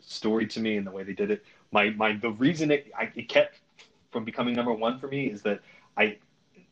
story 0.00 0.46
to 0.46 0.60
me 0.60 0.76
and 0.76 0.86
the 0.86 0.90
way 0.90 1.02
they 1.04 1.12
did 1.12 1.30
it. 1.30 1.44
My 1.72 1.90
my 1.90 2.14
the 2.14 2.30
reason 2.32 2.70
it 2.70 2.90
I, 2.98 3.10
it 3.14 3.28
kept 3.28 3.60
from 4.10 4.24
becoming 4.24 4.54
number 4.54 4.72
one 4.72 4.98
for 4.98 5.06
me 5.06 5.26
is 5.26 5.42
that 5.42 5.60
I 5.96 6.18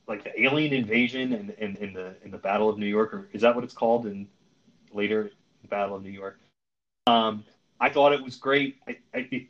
like 0.09 0.25
the 0.25 0.43
alien 0.43 0.73
invasion 0.73 1.35
and 1.35 1.51
in, 1.51 1.77
in, 1.77 1.93
the 1.93 2.15
in 2.25 2.31
the 2.31 2.39
Battle 2.39 2.69
of 2.69 2.79
New 2.79 2.87
York, 2.87 3.15
or 3.15 3.29
is 3.33 3.43
that 3.43 3.55
what 3.55 3.63
it's 3.63 3.75
called 3.75 4.07
in 4.07 4.27
later 4.93 5.31
Battle 5.69 5.95
of 5.95 6.03
New 6.03 6.11
York? 6.11 6.41
Um, 7.07 7.45
I 7.79 7.91
thought 7.91 8.13
it 8.13 8.23
was 8.23 8.37
great. 8.37 8.79
I, 8.89 8.97
I, 9.15 9.29
it, 9.31 9.47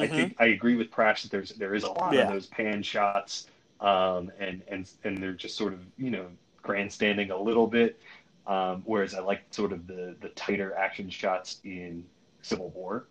I 0.00 0.06
mhm. 0.06 0.08
think 0.08 0.34
I 0.38 0.46
agree 0.46 0.76
with 0.76 0.90
Prash 0.90 1.22
that 1.22 1.30
there's 1.30 1.50
there 1.50 1.74
is 1.74 1.84
a 1.84 1.90
lot 1.90 2.16
Yeah. 2.16 2.18
of 2.18 2.26
those 2.28 2.46
pan 2.46 2.82
shots, 2.82 3.46
um, 3.80 4.30
and 4.38 4.62
and 4.68 4.90
and 5.04 5.22
they're 5.22 5.32
just 5.34 5.56
sort 5.56 5.72
of 5.72 5.80
you 5.96 6.10
know 6.10 6.26
grandstanding 6.62 7.30
a 7.30 7.36
little 7.40 7.66
bit. 7.66 8.00
Um, 8.46 8.82
whereas 8.84 9.14
I 9.14 9.20
like 9.20 9.44
sort 9.50 9.72
of 9.72 9.86
the 9.86 10.16
the 10.20 10.30
tighter 10.30 10.74
action 10.76 11.10
shots 11.10 11.60
in 11.64 12.04
Civil 12.42 12.70
War. 12.70 13.08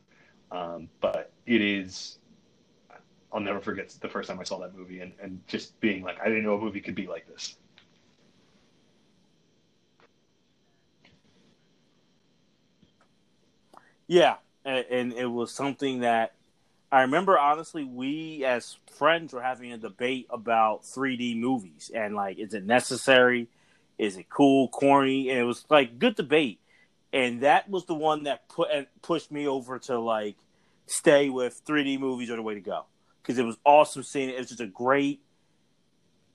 Um, 0.51 0.89
but 0.99 1.31
it 1.45 1.61
is, 1.61 2.19
I'll 3.31 3.39
never 3.39 3.61
forget 3.61 3.89
the 4.01 4.09
first 4.09 4.29
time 4.29 4.39
I 4.39 4.43
saw 4.43 4.59
that 4.59 4.75
movie 4.75 4.99
and, 4.99 5.13
and 5.21 5.41
just 5.47 5.79
being 5.79 6.03
like, 6.03 6.19
I 6.21 6.25
didn't 6.27 6.43
know 6.43 6.55
a 6.55 6.61
movie 6.61 6.81
could 6.81 6.95
be 6.95 7.07
like 7.07 7.27
this. 7.27 7.55
Yeah, 14.07 14.37
and, 14.65 14.85
and 14.89 15.13
it 15.13 15.27
was 15.27 15.51
something 15.53 15.99
that 16.01 16.33
I 16.91 17.01
remember. 17.01 17.39
Honestly, 17.39 17.83
we 17.83 18.43
as 18.43 18.77
friends 18.97 19.33
were 19.33 19.41
having 19.41 19.71
a 19.71 19.77
debate 19.77 20.27
about 20.29 20.83
3D 20.83 21.39
movies 21.39 21.89
and 21.93 22.15
like, 22.15 22.37
is 22.37 22.53
it 22.53 22.65
necessary? 22.65 23.47
Is 23.97 24.17
it 24.17 24.29
cool, 24.29 24.67
corny? 24.67 25.29
And 25.29 25.39
it 25.39 25.43
was 25.43 25.65
like 25.69 25.99
good 25.99 26.15
debate, 26.15 26.59
and 27.13 27.41
that 27.41 27.69
was 27.69 27.85
the 27.85 27.93
one 27.93 28.23
that 28.23 28.49
put 28.49 28.69
pushed 29.01 29.31
me 29.31 29.47
over 29.47 29.79
to 29.79 29.99
like 29.99 30.35
stay 30.87 31.29
with 31.29 31.61
3D 31.65 31.99
movies 31.99 32.29
are 32.29 32.35
the 32.35 32.41
way 32.41 32.55
to 32.55 32.61
go 32.61 32.85
because 33.21 33.37
it 33.37 33.45
was 33.45 33.57
awesome 33.63 34.03
seeing 34.03 34.29
it. 34.29 34.35
It 34.35 34.39
was 34.39 34.49
just 34.49 34.61
a 34.61 34.67
great. 34.67 35.21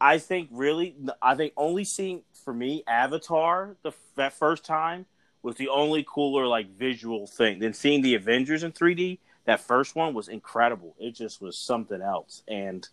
I 0.00 0.18
think 0.18 0.48
really, 0.52 0.94
I 1.20 1.34
think 1.34 1.54
only 1.56 1.84
seeing 1.84 2.22
for 2.44 2.54
me 2.54 2.84
Avatar 2.86 3.76
the 3.82 3.92
that 4.14 4.32
first 4.32 4.64
time 4.64 5.06
was 5.42 5.56
the 5.56 5.68
only 5.68 6.04
cooler 6.08 6.46
like 6.46 6.76
visual 6.76 7.26
thing. 7.26 7.58
Then 7.58 7.72
seeing 7.72 8.02
the 8.02 8.14
Avengers 8.14 8.62
in 8.62 8.72
3D, 8.72 9.18
that 9.46 9.60
first 9.60 9.96
one 9.96 10.14
was 10.14 10.28
incredible. 10.28 10.94
It 10.98 11.12
just 11.14 11.40
was 11.40 11.56
something 11.56 12.02
else. 12.02 12.42
And 12.46 12.88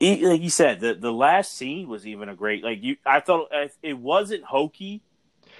e- 0.00 0.26
like 0.26 0.40
you 0.40 0.50
said, 0.50 0.80
the 0.80 0.94
the 0.94 1.12
last 1.12 1.54
scene 1.54 1.88
was 1.88 2.06
even 2.06 2.28
a 2.28 2.34
great 2.34 2.64
like 2.64 2.82
you. 2.82 2.96
I 3.04 3.20
thought 3.20 3.50
it 3.82 3.98
wasn't 3.98 4.44
hokey 4.44 5.02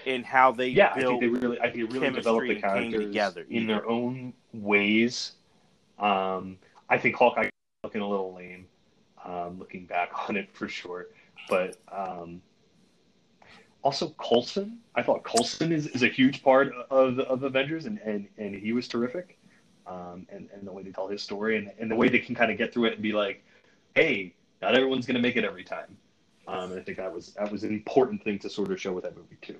in 0.05 0.23
how 0.23 0.51
they 0.51 0.69
Yeah, 0.69 0.91
I 0.93 1.03
think 1.03 1.19
they 1.19 1.27
really, 1.27 1.59
I 1.59 1.69
think 1.69 1.91
they 1.91 1.99
really 1.99 2.15
developed 2.15 2.47
the 2.47 2.55
characters 2.55 3.05
together 3.05 3.45
in 3.49 3.63
either. 3.63 3.73
their 3.73 3.89
own 3.89 4.33
ways. 4.53 5.33
Um, 5.99 6.57
I 6.89 6.97
think 6.97 7.15
Hawkeye 7.15 7.49
looking 7.83 8.01
a 8.01 8.07
little 8.07 8.33
lame, 8.33 8.67
um, 9.23 9.59
looking 9.59 9.85
back 9.85 10.11
on 10.29 10.37
it 10.37 10.49
for 10.53 10.67
sure. 10.67 11.07
But 11.49 11.77
um, 11.91 12.41
also 13.85 14.09
Coulson, 14.17 14.79
I 14.95 15.03
thought 15.03 15.23
Coulson 15.23 15.71
is, 15.71 15.85
is 15.87 16.01
a 16.01 16.07
huge 16.07 16.41
part 16.43 16.73
of 16.89 17.19
of 17.19 17.43
Avengers, 17.43 17.85
and 17.85 17.99
and, 17.99 18.27
and 18.37 18.55
he 18.55 18.73
was 18.73 18.87
terrific. 18.87 19.37
Um, 19.85 20.25
and 20.29 20.49
and 20.51 20.67
the 20.67 20.71
way 20.73 20.81
they 20.81 20.89
tell 20.91 21.07
his 21.07 21.21
story, 21.21 21.57
and, 21.57 21.71
and 21.79 21.89
the 21.89 21.95
way 21.95 22.09
they 22.09 22.17
can 22.17 22.33
kind 22.33 22.51
of 22.51 22.57
get 22.57 22.73
through 22.73 22.85
it 22.85 22.93
and 22.93 23.03
be 23.03 23.13
like, 23.13 23.45
hey, 23.93 24.33
not 24.59 24.73
everyone's 24.75 25.05
going 25.05 25.15
to 25.15 25.21
make 25.21 25.35
it 25.35 25.45
every 25.45 25.63
time. 25.63 25.95
Um, 26.47 26.71
and 26.71 26.81
I 26.81 26.83
think 26.83 26.97
that 26.97 27.13
was 27.13 27.33
that 27.33 27.51
was 27.51 27.63
an 27.63 27.69
important 27.69 28.23
thing 28.23 28.39
to 28.39 28.49
sort 28.49 28.71
of 28.71 28.81
show 28.81 28.91
with 28.91 29.03
that 29.03 29.15
movie 29.15 29.37
too. 29.43 29.57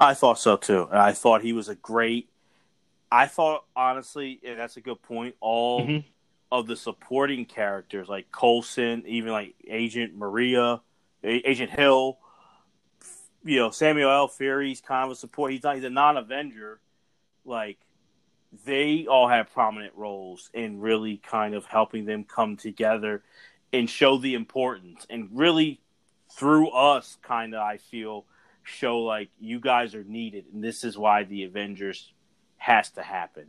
I 0.00 0.14
thought 0.14 0.40
so 0.40 0.56
too. 0.56 0.88
And 0.90 0.98
I 0.98 1.12
thought 1.12 1.42
he 1.42 1.52
was 1.52 1.68
a 1.68 1.76
great. 1.76 2.28
I 3.12 3.26
thought 3.26 3.64
honestly, 3.76 4.40
and 4.44 4.58
that's 4.58 4.76
a 4.76 4.80
good 4.80 5.00
point. 5.00 5.36
All 5.40 5.86
Mhm. 5.86 6.04
Of 6.50 6.66
the 6.66 6.76
supporting 6.76 7.44
characters, 7.44 8.08
like 8.08 8.32
Coulson, 8.32 9.04
even 9.06 9.32
like 9.32 9.54
Agent 9.68 10.16
Maria, 10.16 10.80
Agent 11.22 11.70
Hill, 11.70 12.18
you 13.44 13.56
know 13.56 13.70
Samuel 13.70 14.10
L. 14.10 14.28
Fury's 14.28 14.80
kind 14.80 15.04
of 15.04 15.10
a 15.12 15.14
support. 15.14 15.52
He's 15.52 15.62
not. 15.62 15.76
He's 15.76 15.84
a 15.84 15.90
non-Avenger. 15.90 16.80
Like 17.44 17.78
they 18.64 19.06
all 19.06 19.28
have 19.28 19.52
prominent 19.52 19.94
roles 19.94 20.50
in 20.54 20.80
really 20.80 21.18
kind 21.18 21.54
of 21.54 21.64
helping 21.66 22.04
them 22.04 22.24
come 22.24 22.56
together 22.56 23.22
and 23.72 23.88
show 23.88 24.16
the 24.16 24.34
importance 24.34 25.06
and 25.10 25.28
really 25.32 25.80
through 26.32 26.70
us 26.70 27.18
kind 27.22 27.54
of 27.54 27.60
I 27.60 27.76
feel 27.76 28.24
show 28.62 29.00
like 29.00 29.30
you 29.38 29.60
guys 29.60 29.94
are 29.94 30.04
needed 30.04 30.46
and 30.52 30.62
this 30.62 30.84
is 30.84 30.96
why 30.96 31.24
the 31.24 31.44
Avengers 31.44 32.12
has 32.56 32.90
to 32.92 33.02
happen. 33.02 33.48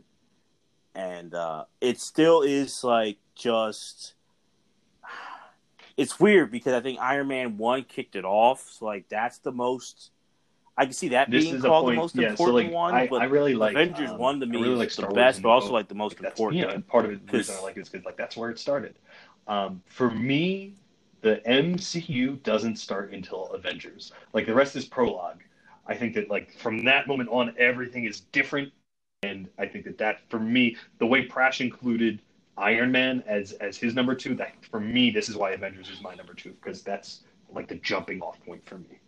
And 0.94 1.34
uh 1.34 1.64
it 1.80 2.00
still 2.00 2.42
is 2.42 2.82
like 2.84 3.18
just 3.34 4.14
it's 5.96 6.18
weird 6.18 6.50
because 6.50 6.72
I 6.72 6.80
think 6.80 6.98
Iron 7.00 7.28
Man 7.28 7.58
1 7.58 7.84
kicked 7.84 8.16
it 8.16 8.24
off. 8.24 8.68
So 8.70 8.86
like 8.86 9.08
that's 9.08 9.38
the 9.38 9.52
most 9.52 10.10
I 10.76 10.84
can 10.84 10.94
see 10.94 11.08
that 11.08 11.30
This 11.30 11.44
being 11.44 11.60
called 11.60 11.88
the 11.88 11.92
most 11.92 12.14
yeah, 12.14 12.28
so 12.28 12.30
important 12.30 12.68
like 12.68 12.74
one, 12.74 12.94
I, 12.94 13.06
but 13.06 13.20
I 13.20 13.24
really 13.26 13.54
like 13.54 13.72
Avengers 13.72 14.10
um, 14.10 14.18
1 14.18 14.40
to 14.40 14.46
me 14.46 14.62
really 14.62 14.72
is 14.72 14.78
like 14.78 14.92
the 14.94 15.02
Wars 15.02 15.14
best, 15.14 15.42
but 15.42 15.50
also 15.50 15.72
like 15.72 15.88
the 15.88 15.94
most 15.94 16.18
Like, 16.18 16.30
important. 16.30 16.70
And 16.72 16.86
part 16.86 17.04
of 17.04 17.10
it, 17.12 17.26
the 17.26 17.36
reason 17.36 17.54
I 17.58 17.62
like 17.62 17.76
it 17.76 17.80
is 17.80 17.88
because 17.90 18.06
like 18.06 18.16
that's 18.16 18.34
where 18.36 18.48
it 18.50 18.58
started. 18.58 18.94
Um, 19.46 19.82
for 19.86 20.10
me, 20.10 20.74
the 21.20 21.42
MCU 21.46 22.42
doesn't 22.42 22.76
start 22.76 23.12
until 23.12 23.52
Avengers. 23.52 24.12
Like 24.32 24.46
the 24.46 24.54
rest 24.54 24.74
is 24.74 24.86
prologue. 24.86 25.42
I 25.86 25.94
think 25.94 26.14
that 26.14 26.30
like 26.30 26.56
from 26.56 26.84
that 26.84 27.06
moment 27.06 27.28
on, 27.30 27.54
everything 27.58 28.04
is 28.04 28.20
different, 28.20 28.72
and 29.22 29.48
I 29.58 29.66
think 29.66 29.84
that 29.84 29.98
that 29.98 30.20
for 30.30 30.38
me, 30.38 30.76
the 30.98 31.04
way 31.04 31.26
Prash 31.28 31.60
included 31.60 32.22
Iron 32.56 32.90
Man 32.90 33.22
as 33.26 33.52
as 33.52 33.76
his 33.76 33.94
number 33.94 34.14
two, 34.14 34.34
that 34.36 34.54
for 34.70 34.80
me, 34.80 35.10
this 35.10 35.28
is 35.28 35.36
why 35.36 35.50
Avengers 35.50 35.90
is 35.90 36.00
my 36.00 36.14
number 36.14 36.32
two 36.32 36.52
because 36.52 36.82
that's 36.82 37.20
like 37.52 37.68
the 37.68 37.74
jumping 37.76 38.22
off 38.22 38.42
point 38.46 38.66
for 38.66 38.78
me. 38.78 38.98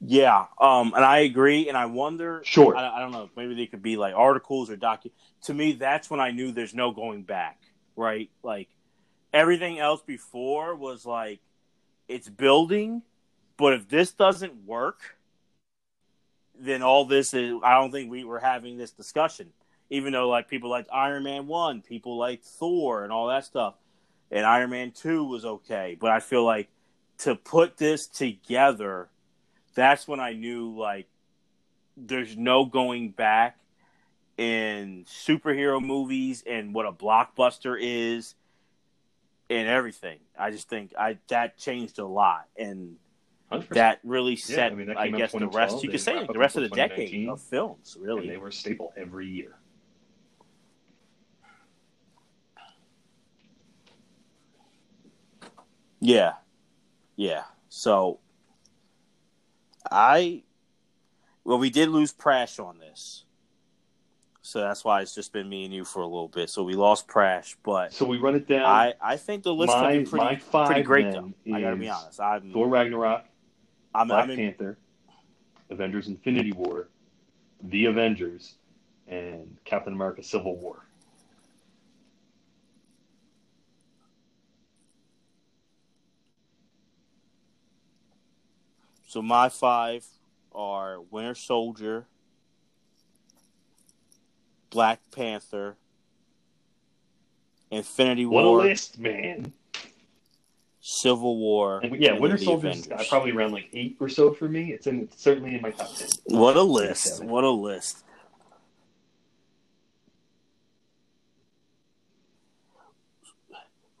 Yeah, 0.00 0.46
um, 0.58 0.94
and 0.96 1.04
I 1.04 1.18
agree, 1.18 1.68
and 1.68 1.76
I 1.76 1.86
wonder. 1.86 2.42
Sure. 2.44 2.74
I, 2.74 2.96
I 2.96 2.98
don't 3.00 3.12
know. 3.12 3.30
Maybe 3.36 3.54
they 3.54 3.66
could 3.66 3.82
be 3.82 3.96
like 3.96 4.14
articles 4.14 4.68
or 4.70 4.76
docu. 4.76 5.10
To 5.42 5.54
me, 5.54 5.72
that's 5.72 6.10
when 6.10 6.18
I 6.18 6.32
knew 6.32 6.50
there's 6.50 6.74
no 6.74 6.90
going 6.90 7.22
back. 7.22 7.58
Right, 7.94 8.30
like 8.42 8.68
everything 9.32 9.78
else 9.78 10.00
before 10.02 10.74
was 10.74 11.06
like 11.06 11.40
it's 12.08 12.28
building, 12.28 13.02
but 13.60 13.74
if 13.74 13.88
this 13.88 14.12
doesn't 14.12 14.66
work, 14.66 15.16
then 16.58 16.82
all 16.82 17.04
this 17.04 17.32
is. 17.34 17.54
I 17.62 17.74
don't 17.74 17.92
think 17.92 18.10
we 18.10 18.24
were 18.24 18.40
having 18.40 18.76
this 18.76 18.90
discussion. 18.90 19.50
Even 19.90 20.12
though 20.12 20.28
like 20.28 20.48
people 20.48 20.70
like 20.70 20.86
Iron 20.92 21.22
Man 21.22 21.46
one, 21.46 21.82
people 21.82 22.16
like 22.16 22.42
Thor, 22.42 23.04
and 23.04 23.12
all 23.12 23.28
that 23.28 23.44
stuff, 23.44 23.74
and 24.30 24.44
Iron 24.44 24.70
Man 24.70 24.90
two 24.90 25.24
was 25.24 25.44
okay, 25.44 25.96
but 26.00 26.10
I 26.10 26.20
feel 26.20 26.44
like 26.44 26.68
to 27.18 27.36
put 27.36 27.76
this 27.76 28.06
together 28.06 29.10
that's 29.74 30.08
when 30.08 30.20
I 30.20 30.32
knew 30.32 30.76
like 30.76 31.06
there's 31.96 32.36
no 32.36 32.64
going 32.64 33.10
back 33.10 33.58
in 34.36 35.04
superhero 35.06 35.82
movies 35.82 36.42
and 36.46 36.74
what 36.74 36.86
a 36.86 36.92
blockbuster 36.92 37.76
is 37.78 38.34
and 39.48 39.68
everything. 39.68 40.18
I 40.38 40.50
just 40.50 40.68
think 40.68 40.92
I 40.98 41.18
that 41.28 41.58
changed 41.58 41.98
a 41.98 42.06
lot 42.06 42.46
and 42.56 42.96
100%. 43.50 43.68
that 43.70 44.00
really 44.04 44.36
set 44.36 44.72
I 44.72 44.74
mean, 44.74 44.86
that 44.88 44.98
I 44.98 45.08
guess 45.08 45.32
the 45.32 45.48
rest 45.48 45.82
you 45.82 45.90
could 45.90 46.00
say 46.00 46.12
wrap 46.12 46.20
like, 46.20 46.28
up 46.30 46.34
the 46.34 46.38
rest 46.38 46.56
of 46.56 46.62
the 46.62 46.68
decade 46.68 47.28
of 47.28 47.40
films 47.40 47.96
really. 48.00 48.28
they 48.28 48.36
were 48.36 48.48
a 48.48 48.52
staple 48.52 48.92
every 48.96 49.26
year. 49.26 49.56
Yeah. 56.00 56.34
Yeah. 57.16 57.42
So 57.68 58.20
I 59.90 60.44
well 61.44 61.58
we 61.58 61.70
did 61.70 61.88
lose 61.88 62.12
Prash 62.12 62.64
on 62.64 62.78
this. 62.78 63.24
So 64.42 64.60
that's 64.60 64.84
why 64.84 65.02
it's 65.02 65.14
just 65.14 65.32
been 65.32 65.48
me 65.48 65.64
and 65.64 65.72
you 65.72 65.84
for 65.84 66.00
a 66.00 66.06
little 66.06 66.26
bit. 66.26 66.50
So 66.50 66.62
we 66.64 66.74
lost 66.74 67.06
Prash, 67.06 67.54
but 67.62 67.92
So 67.92 68.04
we 68.04 68.18
run 68.18 68.34
it 68.34 68.48
down. 68.48 68.64
I, 68.64 68.94
I 69.00 69.16
think 69.16 69.42
the 69.44 69.54
list 69.54 69.72
my, 69.72 69.98
be 69.98 70.04
pretty, 70.04 70.24
my 70.24 70.36
five 70.36 70.66
pretty 70.66 70.82
great 70.82 71.12
though. 71.12 71.32
I 71.52 71.60
gotta 71.60 71.76
be 71.76 71.88
honest. 71.88 72.20
I'm 72.20 72.52
Thor 72.52 72.66
Ragnarok, 72.66 73.26
I'm, 73.94 74.08
Black 74.08 74.24
I'm 74.24 74.30
in, 74.30 74.36
Panther, 74.36 74.78
Avengers 75.70 76.08
Infinity 76.08 76.52
War, 76.52 76.88
The 77.62 77.86
Avengers, 77.86 78.54
and 79.08 79.56
Captain 79.64 79.92
America 79.92 80.22
Civil 80.22 80.56
War. 80.56 80.84
so 89.10 89.20
my 89.20 89.48
five 89.48 90.06
are 90.54 91.00
Winter 91.00 91.34
Soldier, 91.34 92.06
Black 94.70 95.00
Panther, 95.10 95.76
Infinity 97.72 98.24
War. 98.24 98.34
What 98.34 98.44
a 98.44 98.50
War, 98.50 98.62
list, 98.62 99.00
man! 99.00 99.52
Civil 100.80 101.36
War. 101.36 101.80
And 101.80 101.94
yeah, 101.96 102.12
Winter 102.18 102.38
The 102.38 102.44
Soldier's 102.44 102.88
uh, 102.90 103.04
probably 103.08 103.32
around 103.32 103.52
like 103.52 103.68
eight 103.72 103.96
or 104.00 104.08
so 104.08 104.32
for 104.32 104.48
me. 104.48 104.72
It's 104.72 104.86
in 104.86 105.02
it's 105.02 105.22
certainly 105.22 105.54
in 105.54 105.62
my 105.62 105.70
top 105.70 105.94
ten. 105.94 106.08
What 106.24 106.56
a 106.56 106.62
list! 106.62 107.16
Seven. 107.16 107.28
What 107.28 107.44
a 107.44 107.50
list! 107.50 108.04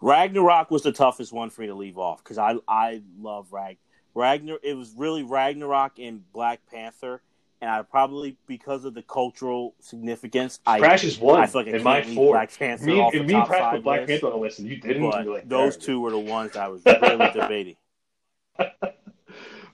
Ragnarok 0.00 0.70
was 0.70 0.82
the 0.82 0.92
toughest 0.92 1.32
one 1.32 1.50
for 1.50 1.60
me 1.60 1.66
to 1.66 1.74
leave 1.74 1.98
off 1.98 2.24
because 2.24 2.38
I 2.38 2.54
I 2.66 3.02
love 3.18 3.52
Rag 3.52 3.76
Ragnar. 4.14 4.58
It 4.62 4.74
was 4.74 4.94
really 4.96 5.22
Ragnarok 5.22 5.98
and 5.98 6.22
Black 6.32 6.60
Panther, 6.70 7.22
and 7.60 7.70
I 7.70 7.82
probably 7.82 8.36
because 8.46 8.84
of 8.84 8.94
the 8.94 9.02
cultural 9.02 9.74
significance, 9.80 10.60
I 10.66 10.80
Prash 10.80 11.04
is 11.04 11.18
one 11.18 11.40
I 11.40 11.46
feel 11.46 11.62
like 11.62 11.74
I 11.74 11.76
in 11.76 11.82
can't 11.82 12.06
leave 12.06 12.14
four. 12.16 12.34
Black 12.34 12.58
Panther 12.58 12.86
Me, 12.86 13.00
off 13.00 13.12
and 13.14 13.22
the 13.22 13.26
me 13.26 13.32
top 13.34 13.48
Prash 13.48 13.58
five 13.58 13.82
Black 13.82 14.00
list, 14.00 14.08
Panther 14.08 14.26
on 14.26 14.32
the 14.32 14.38
list, 14.38 14.58
and 14.60 14.68
you 14.68 14.76
didn't. 14.76 15.10
but 15.10 15.24
you 15.24 15.30
were 15.30 15.36
like, 15.36 15.48
those 15.48 15.76
two 15.76 16.00
were 16.00 16.10
the 16.10 16.18
ones 16.18 16.56
I 16.56 16.68
was 16.68 16.82
really 16.86 17.30
debating. 17.32 17.76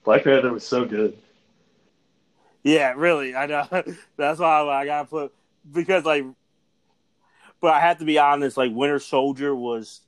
Black 0.04 0.24
Panther 0.24 0.52
was 0.52 0.64
so 0.64 0.84
good. 0.84 1.16
Yeah, 2.62 2.94
really. 2.96 3.36
I 3.36 3.46
know. 3.46 3.66
That's 4.16 4.40
why 4.40 4.60
I, 4.60 4.80
I 4.80 4.84
gotta 4.86 5.08
put 5.08 5.32
because 5.72 6.04
like, 6.04 6.24
but 7.60 7.72
I 7.72 7.80
have 7.80 7.98
to 7.98 8.04
be 8.04 8.18
honest. 8.18 8.56
Like, 8.56 8.72
Winter 8.72 8.98
Soldier 8.98 9.54
was 9.54 10.00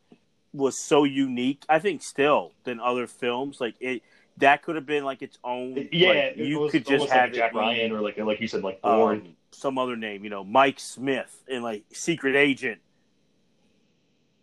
was 0.52 0.76
so 0.76 1.05
unique. 1.05 1.64
I 1.68 1.78
think 1.78 2.02
still 2.02 2.52
than 2.64 2.80
other 2.80 3.06
films. 3.06 3.60
Like 3.60 3.76
it 3.80 4.02
that 4.39 4.62
could 4.62 4.77
have 4.77 4.86
been 4.86 5.05
like 5.05 5.23
its 5.23 5.39
own. 5.44 5.89
Yeah, 5.93 6.09
like, 6.09 6.36
you 6.36 6.60
was 6.60 6.73
could 6.73 6.86
just 6.86 7.09
have 7.10 7.31
like 7.31 7.35
Jack 7.35 7.55
Ryan 7.55 7.93
or 7.93 8.01
like 8.01 8.19
like 8.19 8.40
you 8.40 8.48
said, 8.48 8.62
like 8.62 8.81
um, 8.85 9.35
some 9.51 9.78
other 9.78 9.97
name. 9.97 10.24
You 10.24 10.31
know, 10.31 10.44
Mike 10.44 10.81
Smith 10.81 11.43
and 11.48 11.62
like 11.62 11.85
Secret 11.93 12.36
Agent. 12.36 12.81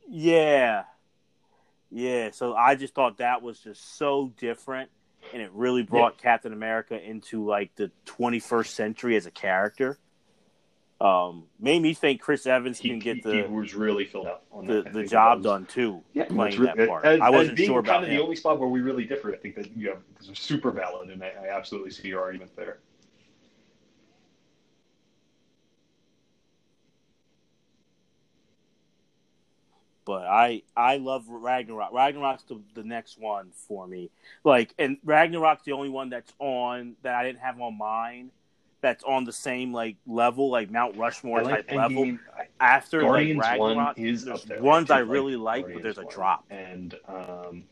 Yeah, 0.08 0.84
yeah. 1.92 2.32
So 2.32 2.56
I 2.56 2.76
just 2.76 2.94
thought 2.94 3.18
that 3.18 3.42
was 3.42 3.60
just 3.60 3.98
so 3.98 4.32
different, 4.38 4.90
and 5.34 5.42
it 5.42 5.52
really 5.54 5.84
brought 5.84 6.18
Captain 6.18 6.54
America 6.54 7.02
into 7.02 7.46
like 7.46 7.76
the 7.76 7.92
21st 8.06 8.68
century 8.68 9.16
as 9.16 9.26
a 9.26 9.32
character. 9.32 9.98
Um, 11.02 11.44
made 11.60 11.82
me 11.82 11.94
think 11.94 12.22
Chris 12.22 12.48
Evans 12.48 12.80
he, 12.80 12.90
can 12.90 13.00
get 13.00 13.22
the 13.22 13.34
he 13.34 13.42
was 13.42 13.76
really 13.76 14.06
filled 14.06 14.28
out 14.28 14.44
on 14.52 14.66
the, 14.66 14.82
the 14.94 15.04
job 15.04 15.44
done 15.44 15.66
too. 15.66 16.02
Yeah, 16.14 16.26
playing 16.26 16.64
that 16.64 16.88
part. 16.88 17.04
As, 17.06 17.20
I 17.20 17.30
wasn't 17.30 17.60
sure 17.60 17.84
kind 17.84 18.04
of 18.04 18.10
the 18.10 18.22
only 18.22 18.38
spot 18.38 18.60
where 18.60 18.70
we 18.70 18.80
really 18.80 19.04
differ. 19.04 19.34
I 19.34 19.38
think 19.38 19.56
that 19.56 19.76
you 19.76 19.90
have 19.90 20.00
this 20.18 20.30
is 20.30 20.40
super 20.40 20.72
valid, 20.72 21.10
and 21.10 21.22
I, 21.22 21.34
I 21.44 21.56
absolutely 21.56 21.92
see 21.92 22.08
your 22.08 22.22
argument 22.22 22.56
there. 22.56 22.80
but 30.06 30.28
I 30.28 30.62
I 30.78 30.98
love 30.98 31.26
Ragnarok. 31.28 31.92
Ragnarok's 31.92 32.44
the, 32.44 32.62
the 32.76 32.84
next 32.84 33.20
one 33.20 33.50
for 33.68 33.88
me. 33.88 34.12
Like, 34.44 34.74
and 34.78 34.98
Ragnarok's 35.04 35.64
the 35.66 35.74
only 35.74 35.90
one 35.90 36.10
that's 36.10 36.32
on 36.40 36.96
that 37.02 37.16
I 37.16 37.24
didn't 37.24 37.40
have 37.40 37.60
on 37.60 37.78
mine. 37.78 38.32
That's 38.86 39.04
on 39.04 39.24
the 39.24 39.34
same 39.34 39.74
like 39.74 39.96
level, 40.06 40.52
like 40.52 40.70
Mount 40.70 40.96
Rushmore 40.96 41.42
like 41.42 41.66
type 41.66 41.76
level. 41.76 42.04
Endgame. 42.06 42.20
I- 42.38 42.46
After 42.60 43.02
Guardians 43.02 43.40
like 43.40 43.60
one 43.60 43.94
is 43.98 44.26
there's 44.26 44.62
ones 44.62 44.92
I 44.92 44.98
I 44.98 45.00
really 45.00 45.36
like, 45.36 45.66
but 45.74 45.82
there's 45.82 45.98
a 45.98 46.06
drop. 46.06 46.46
and 46.52 46.94
um, 47.08 47.64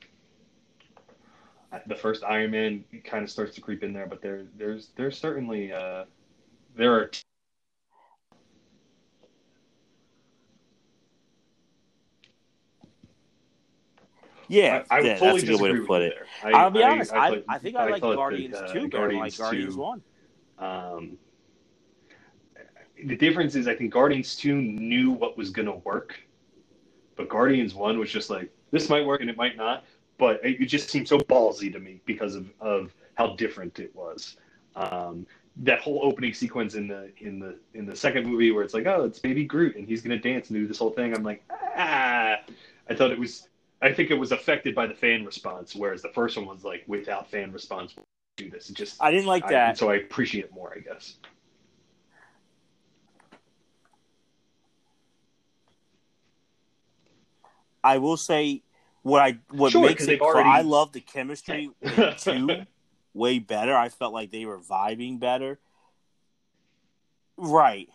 the 1.86 1.94
first 1.94 2.24
Iron 2.24 2.50
Man 2.50 2.84
kind 3.04 3.24
of 3.24 3.30
starts 3.30 3.54
to 3.54 3.62
creep 3.62 3.84
in 3.84 3.94
there, 3.94 4.08
but 4.08 4.24
there 4.24 4.46
there's 4.58 4.90
there's 4.96 5.16
certainly 5.16 5.72
uh, 5.72 6.06
there 6.76 6.94
are. 6.96 7.12
Yeah, 14.48 14.84
I, 14.90 14.98
I 14.98 15.00
yeah, 15.02 15.18
fully 15.20 15.32
that's 15.34 15.44
a 15.44 15.46
good 15.46 15.62
way 15.62 15.72
to 15.74 15.86
put 15.86 16.02
it. 16.02 16.16
I, 16.44 16.52
I'll 16.54 16.72
be 16.72 16.82
honest. 16.82 17.14
I, 17.14 17.30
thought- 17.30 17.44
I, 17.48 17.60
think 17.60 17.76
I, 17.76 17.88
like 17.92 18.02
Guardians 18.02 18.56
uh, 18.56 18.74
two 18.74 18.74
better 18.74 18.80
than 18.80 18.90
Guardians 18.90 19.22
like 19.22 19.38
Guardians 19.38 19.76
2 19.76 19.80
one. 19.80 20.02
Um, 20.60 21.18
the 23.06 23.16
difference 23.16 23.56
is, 23.56 23.68
I 23.68 23.76
think 23.76 23.92
Guardians 23.92 24.36
2 24.36 24.56
knew 24.56 25.12
what 25.12 25.38
was 25.38 25.50
going 25.50 25.66
to 25.66 25.80
work, 25.84 26.20
but 27.16 27.28
Guardians 27.30 27.74
1 27.74 28.00
was 28.00 28.12
just 28.12 28.30
like, 28.30 28.52
this 28.72 28.90
might 28.90 29.06
work 29.06 29.22
and 29.22 29.30
it 29.30 29.38
might 29.38 29.58
not. 29.58 29.84
But 30.18 30.44
it, 30.46 30.62
it 30.62 30.66
just 30.68 30.90
seemed 30.90 31.08
so 31.08 31.18
ballsy 31.18 31.72
to 31.74 31.80
me 31.80 32.00
because 32.06 32.36
of, 32.36 32.48
of 32.60 32.94
how 33.16 33.36
different 33.36 33.80
it 33.80 33.94
was. 33.96 34.38
Um, 34.76 35.26
that 35.58 35.82
whole 35.82 36.00
opening 36.04 36.34
sequence 36.34 36.74
in 36.74 36.88
the 36.88 37.12
in 37.20 37.40
the 37.40 37.60
in 37.76 37.86
the 37.86 37.96
second 37.96 38.26
movie 38.26 38.52
where 38.52 38.64
it's 38.64 38.74
like, 38.74 38.88
oh, 38.88 39.04
it's 39.04 39.20
Baby 39.20 39.44
Groot 39.46 39.76
and 39.76 39.88
he's 39.88 40.02
going 40.02 40.20
to 40.20 40.34
dance 40.34 40.50
and 40.50 40.58
do 40.58 40.68
this 40.68 40.80
whole 40.80 40.90
thing. 40.90 41.16
I'm 41.16 41.24
like, 41.24 41.44
ah. 41.52 42.38
I 42.90 42.96
thought 42.96 43.12
it 43.12 43.20
was. 43.20 43.48
I 43.82 43.92
think 43.92 44.12
it 44.12 44.18
was 44.18 44.32
affected 44.32 44.76
by 44.76 44.88
the 44.88 44.94
fan 44.94 45.26
response, 45.26 45.76
whereas 45.76 46.02
the 46.02 46.10
first 46.10 46.38
one 46.38 46.46
was 46.46 46.64
like 46.64 46.84
without 46.88 47.30
fan 47.30 47.52
response, 47.52 47.94
do 48.36 48.50
this. 48.50 48.70
It 48.70 48.76
just 48.76 49.02
I 49.02 49.12
didn't 49.12 49.28
like 49.28 49.46
I- 49.46 49.52
that. 49.52 49.78
so 49.78 49.90
I 49.90 49.96
appreciate 49.96 50.46
it 50.46 50.54
more, 50.54 50.74
I 50.76 50.80
guess. 50.80 51.16
I 57.84 57.98
will 57.98 58.18
say 58.18 58.64
what 59.02 59.22
I 59.22 59.40
what 59.50 59.72
Sure, 59.72 59.86
makes 59.88 60.08
it. 60.08 60.22
already- 60.22 60.50
I 60.50 60.62
love 60.62 60.94
the 60.94 61.02
chemistry 61.02 61.70
two 62.18 62.66
way 63.14 63.40
better. 63.40 63.76
I 63.76 63.90
felt 63.90 64.14
like 64.14 64.32
they 64.32 64.46
were 64.46 64.60
vibing 64.60 65.20
better. 65.20 65.60
Right, 67.36 67.90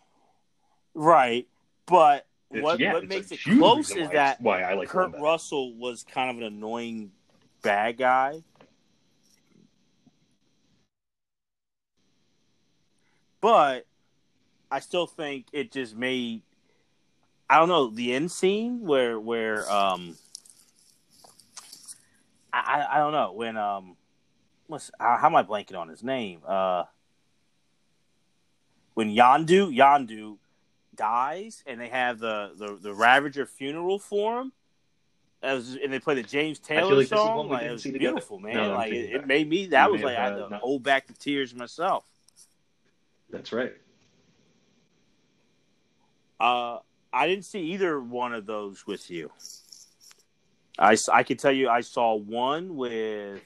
right. 0.94 1.46
But 1.86 2.26
It's- 2.50 2.62
what 2.62 2.80
yeah, 2.80 2.92
what 2.92 3.06
makes 3.08 3.30
it 3.32 3.40
close 3.42 3.90
is 3.90 4.10
that 4.10 4.40
why 4.40 4.62
I 4.62 4.74
like 4.74 4.88
Kurt 4.88 5.12
Russell 5.18 5.74
was 5.74 6.02
kind 6.02 6.30
of 6.30 6.36
an 6.38 6.42
annoying 6.42 7.12
bad 7.62 7.96
guy. 7.96 8.42
But 13.40 13.86
I 14.70 14.80
still 14.80 15.06
think 15.06 15.46
it 15.52 15.72
just 15.72 15.96
made 15.96 16.42
I 17.50 17.58
don't 17.58 17.68
know, 17.68 17.88
the 17.88 18.12
end 18.14 18.30
scene 18.30 18.80
where 18.80 19.18
where 19.18 19.70
um 19.70 20.16
I 22.52 22.86
I 22.90 22.98
don't 22.98 23.12
know, 23.12 23.32
when 23.32 23.56
um 23.56 23.96
what's 24.66 24.90
how, 24.98 25.16
how 25.16 25.26
am 25.26 25.36
I 25.36 25.42
blanking 25.42 25.78
on 25.78 25.88
his 25.88 26.02
name? 26.02 26.40
Uh 26.46 26.84
when 28.94 29.14
Yondu 29.14 29.74
Yondu 29.74 30.38
dies 30.96 31.62
and 31.66 31.80
they 31.80 31.88
have 31.88 32.18
the 32.18 32.52
the, 32.56 32.78
the 32.80 32.94
Ravager 32.94 33.46
funeral 33.46 33.98
for 33.98 34.40
him. 34.40 34.52
As, 35.40 35.78
and 35.80 35.92
they 35.92 36.00
play 36.00 36.16
the 36.16 36.24
James 36.24 36.58
Taylor 36.58 36.96
like 36.96 37.06
song. 37.06 37.48
Like, 37.48 37.64
it 37.64 37.70
was 37.70 37.84
see 37.84 37.92
together. 37.92 38.14
beautiful, 38.14 38.40
man. 38.40 38.56
No, 38.56 38.74
like 38.74 38.92
it, 38.92 39.14
it 39.14 39.26
made 39.28 39.48
me. 39.48 39.66
That 39.66 39.88
was 39.88 40.02
like 40.02 40.16
I 40.16 40.24
had 40.24 40.48
to 40.48 40.58
hold 40.58 40.82
back 40.82 41.06
the 41.06 41.12
tears 41.12 41.54
myself. 41.54 42.04
That's 43.30 43.52
right. 43.52 43.72
Uh, 46.40 46.78
I 47.12 47.26
didn't 47.26 47.44
see 47.44 47.60
either 47.72 48.00
one 48.00 48.32
of 48.32 48.46
those 48.46 48.86
with 48.86 49.10
you. 49.10 49.30
I, 50.78 50.96
I 51.12 51.22
can 51.24 51.36
tell 51.36 51.50
you 51.52 51.68
I 51.68 51.80
saw 51.80 52.14
one 52.14 52.76
with 52.76 53.40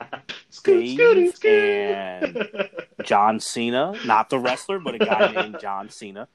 Scoot, 0.50 0.84
scooty, 0.84 1.34
scoot. 1.34 1.50
and- 1.50 2.70
John 3.04 3.40
Cena, 3.40 3.94
not 4.04 4.30
the 4.30 4.38
wrestler, 4.38 4.78
but 4.78 4.94
a 4.94 4.98
guy 4.98 5.32
named 5.34 5.58
John 5.60 5.90
Cena. 5.90 6.28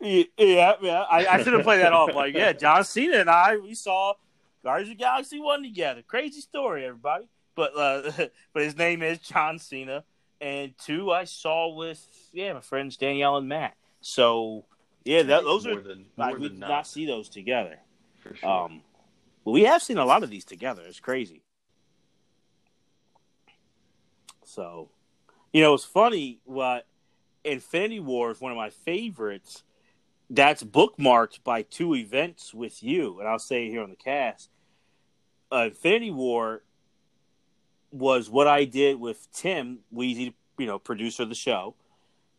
yeah, 0.00 0.24
yeah. 0.38 1.04
I, 1.10 1.26
I 1.26 1.42
should 1.42 1.52
have 1.54 1.62
played 1.62 1.80
that 1.80 1.92
off. 1.92 2.14
Like, 2.14 2.34
yeah, 2.34 2.52
John 2.52 2.84
Cena 2.84 3.16
and 3.18 3.30
I, 3.30 3.56
we 3.56 3.74
saw 3.74 4.14
Guardians 4.62 4.92
of 4.92 4.98
the 4.98 5.02
Galaxy 5.04 5.40
one 5.40 5.62
together. 5.62 6.02
Crazy 6.06 6.40
story, 6.40 6.84
everybody. 6.84 7.26
But 7.54 7.76
uh, 7.76 8.12
but 8.52 8.62
his 8.62 8.76
name 8.76 9.02
is 9.02 9.18
John 9.18 9.58
Cena. 9.58 10.04
And 10.40 10.72
two, 10.78 11.10
I 11.10 11.24
saw 11.24 11.74
with 11.74 12.06
yeah 12.32 12.54
my 12.54 12.60
friends 12.60 12.96
Danielle 12.96 13.36
and 13.36 13.48
Matt. 13.48 13.76
So 14.00 14.64
yeah, 15.04 15.22
that, 15.22 15.44
those 15.44 15.66
more 15.66 15.78
are 15.78 15.82
than, 15.82 16.06
more 16.16 16.38
we 16.38 16.48
did 16.48 16.58
not 16.58 16.68
not, 16.68 16.86
see 16.86 17.06
those 17.06 17.28
together. 17.28 17.78
for 18.20 18.34
sure. 18.34 18.48
Um, 18.48 18.82
but 19.44 19.52
we 19.52 19.62
have 19.62 19.82
seen 19.82 19.98
a 19.98 20.04
lot 20.04 20.22
of 20.22 20.30
these 20.30 20.44
together. 20.44 20.82
It's 20.86 21.00
crazy. 21.00 21.42
So, 24.44 24.90
you 25.52 25.62
know, 25.62 25.74
it's 25.74 25.84
funny 25.84 26.40
what 26.44 26.86
Infinity 27.44 28.00
War 28.00 28.30
is 28.30 28.40
one 28.40 28.52
of 28.52 28.58
my 28.58 28.70
favorites. 28.70 29.62
That's 30.28 30.62
bookmarked 30.62 31.42
by 31.42 31.62
two 31.62 31.94
events 31.94 32.54
with 32.54 32.82
you, 32.82 33.18
and 33.20 33.28
I'll 33.28 33.38
say 33.38 33.66
it 33.66 33.70
here 33.70 33.82
on 33.82 33.90
the 33.90 33.96
cast. 33.96 34.48
Uh, 35.52 35.66
Infinity 35.68 36.10
War 36.10 36.62
was 37.90 38.30
what 38.30 38.46
I 38.46 38.64
did 38.64 39.00
with 39.00 39.28
Tim 39.32 39.80
Weezy, 39.94 40.34
you 40.58 40.66
know, 40.66 40.78
producer 40.78 41.24
of 41.24 41.28
the 41.28 41.34
show. 41.34 41.74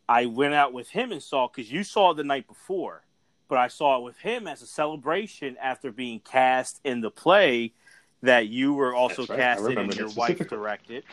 I 0.07 0.25
went 0.25 0.53
out 0.53 0.73
with 0.73 0.89
him 0.89 1.11
and 1.11 1.21
saw 1.21 1.47
because 1.47 1.71
you 1.71 1.83
saw 1.83 2.11
it 2.11 2.17
the 2.17 2.23
night 2.23 2.47
before, 2.47 3.03
but 3.47 3.57
I 3.57 3.67
saw 3.67 3.97
it 3.97 4.03
with 4.03 4.17
him 4.17 4.47
as 4.47 4.61
a 4.61 4.67
celebration 4.67 5.57
after 5.61 5.91
being 5.91 6.19
cast 6.19 6.79
in 6.83 7.01
the 7.01 7.11
play 7.11 7.73
that 8.21 8.47
you 8.47 8.73
were 8.73 8.93
also 8.93 9.25
right. 9.25 9.39
casted 9.39 9.77
and 9.77 9.95
your 9.95 10.09
wife 10.09 10.37
directed. 10.47 11.03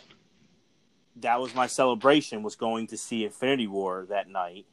That 1.17 1.41
was 1.41 1.55
my 1.55 1.67
celebration 1.67 2.43
was 2.43 2.55
going 2.55 2.87
to 2.89 2.97
see 2.97 3.25
Infinity 3.25 3.67
War 3.67 4.07
that 4.09 4.29
night. 4.29 4.67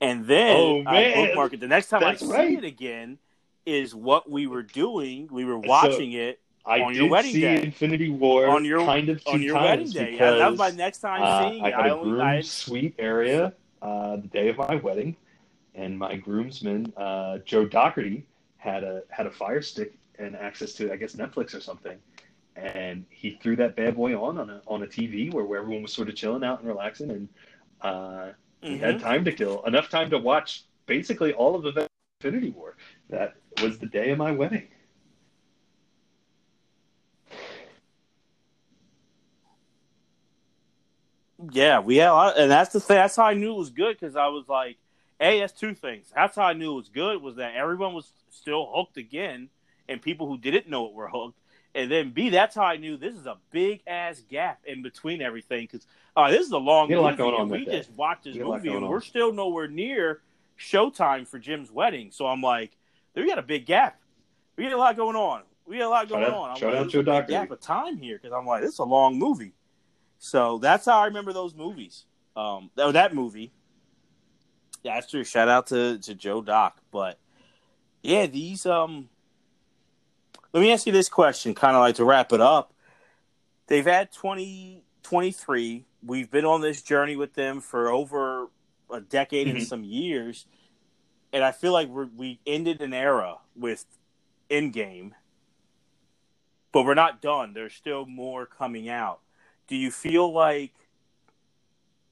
And 0.00 0.26
then 0.26 0.56
Oh, 0.56 0.80
I 0.86 0.92
man. 0.92 1.26
bookmark 1.26 1.52
it. 1.52 1.60
The 1.60 1.68
next 1.68 1.88
time 1.88 2.00
That's 2.00 2.22
I 2.22 2.26
see 2.26 2.32
right. 2.32 2.58
it 2.58 2.64
again 2.64 3.18
is 3.66 3.94
what 3.94 4.30
we 4.30 4.46
were 4.46 4.62
doing. 4.62 5.28
We 5.30 5.44
were 5.44 5.58
watching 5.58 6.12
it 6.12 6.40
I 6.66 6.80
On 6.80 6.92
did 6.92 7.24
see 7.24 7.40
day. 7.40 7.62
Infinity 7.62 8.10
War 8.10 8.46
on 8.46 8.64
your 8.64 8.84
kind 8.84 9.08
of 9.08 9.24
two 9.24 9.30
on 9.30 9.42
your 9.42 9.54
times 9.54 9.94
wedding 9.94 10.10
day. 10.10 10.16
Yeah, 10.16 10.32
that 10.32 10.50
was 10.50 10.58
my 10.58 10.66
because, 10.66 10.76
next 10.76 10.98
time 10.98 11.22
uh, 11.22 11.48
seeing 11.48 11.64
I 11.64 11.68
it. 11.68 11.74
had 11.74 11.86
I 11.86 11.88
a 11.88 11.94
only 11.96 12.10
groom 12.10 12.20
I, 12.20 12.40
suite 12.42 12.94
area 12.98 13.52
uh, 13.82 14.16
the 14.16 14.28
day 14.28 14.48
of 14.48 14.58
my 14.58 14.74
wedding, 14.76 15.16
and 15.74 15.98
my 15.98 16.16
groomsman 16.16 16.92
uh, 16.96 17.38
Joe 17.38 17.64
Doherty 17.66 18.26
had 18.58 18.84
a 18.84 19.02
had 19.10 19.26
a 19.26 19.30
Fire 19.30 19.62
Stick 19.62 19.94
and 20.18 20.36
access 20.36 20.74
to 20.74 20.92
I 20.92 20.96
guess 20.96 21.14
Netflix 21.16 21.54
or 21.54 21.60
something, 21.60 21.96
and 22.56 23.06
he 23.08 23.38
threw 23.42 23.56
that 23.56 23.74
bad 23.74 23.96
boy 23.96 24.20
on 24.20 24.38
on 24.38 24.50
a 24.50 24.60
on 24.66 24.82
a 24.82 24.86
TV 24.86 25.32
where, 25.32 25.44
where 25.44 25.60
everyone 25.60 25.82
was 25.82 25.92
sort 25.92 26.08
of 26.10 26.14
chilling 26.14 26.44
out 26.44 26.58
and 26.60 26.68
relaxing, 26.68 27.10
and 27.10 27.28
uh, 27.80 28.32
he 28.60 28.76
had 28.76 28.96
Mhm. 28.96 29.02
time 29.02 29.24
to 29.24 29.32
kill 29.32 29.62
enough 29.64 29.88
time 29.88 30.10
to 30.10 30.18
watch 30.18 30.64
basically 30.86 31.32
all 31.32 31.54
of 31.54 31.62
the 31.62 31.88
Infinity 32.20 32.50
War. 32.50 32.76
That 33.08 33.36
was 33.62 33.78
the 33.78 33.86
day 33.86 34.10
of 34.10 34.18
my 34.18 34.30
wedding. 34.32 34.68
Yeah, 41.52 41.80
we 41.80 41.96
had 41.96 42.08
a 42.10 42.12
lot, 42.12 42.38
and 42.38 42.50
that's 42.50 42.72
the 42.72 42.80
thing. 42.80 42.96
That's 42.96 43.16
how 43.16 43.24
I 43.24 43.34
knew 43.34 43.54
it 43.54 43.58
was 43.58 43.70
good 43.70 43.98
because 43.98 44.16
I 44.16 44.26
was 44.28 44.48
like, 44.48 44.76
"Hey, 45.18 45.40
that's 45.40 45.52
two 45.58 45.74
things." 45.74 46.10
That's 46.14 46.36
how 46.36 46.42
I 46.44 46.52
knew 46.52 46.72
it 46.72 46.76
was 46.76 46.88
good 46.88 47.22
was 47.22 47.36
that 47.36 47.54
everyone 47.54 47.94
was 47.94 48.12
still 48.30 48.70
hooked 48.74 48.96
again, 48.96 49.48
and 49.88 50.02
people 50.02 50.26
who 50.26 50.36
didn't 50.38 50.68
know 50.68 50.86
it 50.86 50.92
were 50.92 51.08
hooked. 51.08 51.38
And 51.74 51.90
then 51.90 52.10
B, 52.10 52.30
that's 52.30 52.54
how 52.56 52.64
I 52.64 52.76
knew 52.76 52.96
this 52.96 53.14
is 53.14 53.26
a 53.26 53.36
big 53.52 53.82
ass 53.86 54.20
gap 54.28 54.58
in 54.66 54.82
between 54.82 55.22
everything 55.22 55.62
because 55.70 55.86
uh, 56.16 56.28
this 56.30 56.44
is 56.44 56.50
a 56.52 56.58
long 56.58 56.92
a 56.92 56.96
movie, 56.96 57.22
and 57.22 57.50
we 57.50 57.64
just 57.64 57.90
watched 57.92 58.24
this 58.24 58.36
a 58.36 58.40
lot 58.40 58.56
movie, 58.56 58.70
and 58.74 58.84
on. 58.84 58.90
we're 58.90 59.00
still 59.00 59.32
nowhere 59.32 59.68
near 59.68 60.20
showtime 60.58 61.26
for 61.26 61.38
Jim's 61.38 61.70
wedding. 61.70 62.10
So 62.10 62.26
I'm 62.26 62.42
like, 62.42 62.76
we 63.14 63.26
got 63.26 63.38
a 63.38 63.42
big 63.42 63.66
gap. 63.66 63.98
We 64.56 64.64
got 64.64 64.72
a 64.72 64.76
lot 64.76 64.96
going 64.96 65.16
on. 65.16 65.42
We 65.66 65.78
got 65.78 65.86
a 65.86 65.88
lot 65.90 66.08
going 66.08 66.24
Shout 66.24 66.32
out- 66.32 66.38
on. 66.38 66.50
I'm 66.50 66.56
shout 66.56 66.72
like, 66.74 66.82
out 66.82 66.90
Joe 66.90 67.00
a 67.00 67.02
Doherty. 67.04 67.32
gap 67.32 67.50
of 67.52 67.60
time 67.60 67.96
here 67.98 68.18
because 68.20 68.36
I'm 68.36 68.46
like, 68.46 68.62
this 68.62 68.72
is 68.72 68.78
a 68.80 68.84
long 68.84 69.16
movie. 69.18 69.52
So 70.20 70.58
that's 70.58 70.84
how 70.84 70.98
I 71.00 71.06
remember 71.06 71.32
those 71.32 71.54
movies. 71.54 72.04
Um, 72.36 72.70
oh, 72.76 72.92
that 72.92 73.14
movie. 73.14 73.52
Yeah, 74.82 74.94
that's 74.94 75.10
true. 75.10 75.24
Shout 75.24 75.48
out 75.48 75.66
to, 75.68 75.98
to 75.98 76.14
Joe 76.14 76.42
Doc. 76.42 76.78
But 76.92 77.18
yeah, 78.02 78.26
these 78.26 78.66
um 78.66 79.08
let 80.52 80.60
me 80.60 80.72
ask 80.72 80.86
you 80.86 80.92
this 80.92 81.08
question, 81.08 81.54
kind 81.54 81.74
of 81.74 81.80
like 81.80 81.94
to 81.96 82.04
wrap 82.04 82.32
it 82.32 82.40
up. 82.40 82.74
They've 83.66 83.84
had 83.86 84.12
2023. 84.12 85.84
We've 86.04 86.30
been 86.30 86.44
on 86.44 86.60
this 86.60 86.82
journey 86.82 87.16
with 87.16 87.34
them 87.34 87.60
for 87.60 87.88
over 87.88 88.48
a 88.92 89.00
decade 89.00 89.48
and 89.48 89.58
Mhm. 89.60 89.66
some 89.66 89.84
years. 89.84 90.46
And 91.32 91.44
I 91.44 91.52
feel 91.52 91.72
like 91.72 91.88
we're, 91.88 92.06
we 92.16 92.40
ended 92.46 92.80
an 92.82 92.92
era 92.92 93.38
with 93.54 93.84
Endgame, 94.50 95.12
but 96.72 96.84
we're 96.84 96.94
not 96.94 97.22
done. 97.22 97.52
There's 97.54 97.74
still 97.74 98.04
more 98.04 98.44
coming 98.46 98.88
out. 98.88 99.20
Do 99.70 99.76
you 99.76 99.90
feel 99.90 100.30
like? 100.30 100.72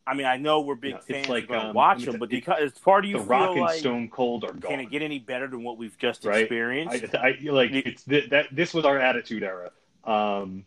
I 0.06 0.14
mean, 0.14 0.24
I 0.24 0.38
know 0.38 0.60
we're 0.60 0.74
big 0.76 0.94
it's 0.94 1.04
fans. 1.06 1.28
like, 1.28 1.50
Like, 1.50 1.58
um, 1.64 1.74
watch 1.74 2.02
it- 2.04 2.06
them, 2.12 2.18
but 2.18 2.30
because 2.30 2.56
it's 2.62 2.78
part 2.78 3.04
of 3.04 3.10
you 3.10 3.18
the 3.18 3.22
feel 3.24 3.28
Rock 3.28 3.50
and 3.50 3.60
like 3.60 3.78
Stone 3.80 4.08
Cold 4.08 4.42
are 4.44 4.54
can 4.54 4.80
it 4.80 4.90
get 4.90 5.02
any 5.02 5.18
better 5.18 5.46
than 5.48 5.62
what 5.62 5.76
we've 5.76 5.98
just 5.98 6.24
Right. 6.24 6.42
experienced? 6.44 7.14
I, 7.14 7.36
I 7.44 7.50
like 7.50 7.72
You- 7.72 7.82
it's 7.84 8.04
th- 8.04 8.30
that 8.30 8.46
this 8.50 8.72
was 8.72 8.86
our 8.86 8.98
attitude 8.98 9.42
era. 9.42 9.70
Um, 10.04 10.64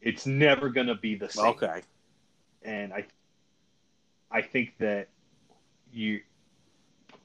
it's 0.00 0.26
never 0.26 0.68
gonna 0.68 0.96
be 0.96 1.14
the 1.14 1.28
same. 1.28 1.44
okay. 1.46 1.82
and 2.64 2.92
I, 2.92 3.04
I 4.32 4.40
think 4.42 4.76
that 4.78 5.08
you, 5.92 6.20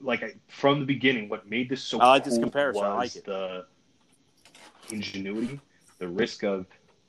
like 0.01 0.21
I, 0.23 0.33
from 0.49 0.79
the 0.81 0.85
beginning, 0.85 1.27
what 1.29 1.49
made 1.49 1.69
this 1.69 1.81
so 1.81 1.99
I 1.99 2.09
like 2.09 2.23
this 2.25 2.33
cool 2.35 2.43
comparison. 2.43 2.83
I 2.83 2.89
was 2.89 2.97
like 2.97 3.15
it. 3.15 3.25
the 3.25 3.65
ingenuity, 4.91 5.59
the 5.97 6.07
risk 6.07 6.43
of. 6.43 6.67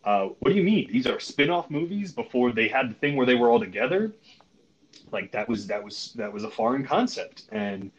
Uh, 0.09 0.29
what 0.39 0.49
do 0.53 0.57
you 0.57 0.63
mean? 0.63 0.89
These 0.91 1.07
are 1.07 1.21
spin-off 1.21 1.69
movies 1.69 2.13
before 2.13 2.51
they 2.51 2.67
had 2.67 2.89
the 2.89 2.95
thing 2.95 3.15
where 3.15 3.27
they 3.27 3.35
were 3.35 3.51
all 3.51 3.61
together. 3.61 4.15
Like 5.13 5.33
that 5.33 5.47
was 5.47 5.67
that 5.67 5.85
was 5.85 6.15
that 6.15 6.33
was 6.33 6.45
a 6.45 6.51
foreign 6.51 6.83
concept, 6.83 7.43
and 7.53 7.91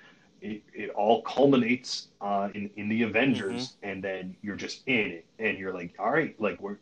it, 0.41 0.64
it 0.73 0.90
all 1.02 1.22
culminates 1.22 2.07
uh, 2.19 2.49
in 2.56 2.72
in 2.77 2.90
the 2.90 3.03
Avengers, 3.03 3.61
Mm-hmm. 3.61 3.90
and 3.90 4.03
then 4.03 4.36
you're 4.41 4.56
just 4.56 4.88
in 4.88 5.11
it, 5.18 5.26
and 5.38 5.60
you're 5.60 5.73
like, 5.73 5.94
all 5.99 6.11
right, 6.11 6.34
like 6.41 6.60
we're. 6.60 6.77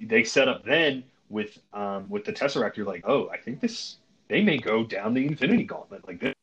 They 0.00 0.24
set 0.24 0.48
up 0.48 0.64
then 0.64 1.04
with 1.28 1.58
um, 1.72 2.08
with 2.08 2.24
the 2.24 2.32
Tesseract. 2.32 2.76
You're 2.76 2.86
like, 2.86 3.04
oh, 3.06 3.28
I 3.32 3.36
think 3.36 3.60
this 3.60 3.98
they 4.28 4.42
may 4.42 4.58
go 4.58 4.82
down 4.82 5.14
the 5.14 5.26
Infinity 5.26 5.64
Gauntlet, 5.64 6.06
like 6.08 6.18
this 6.18 6.34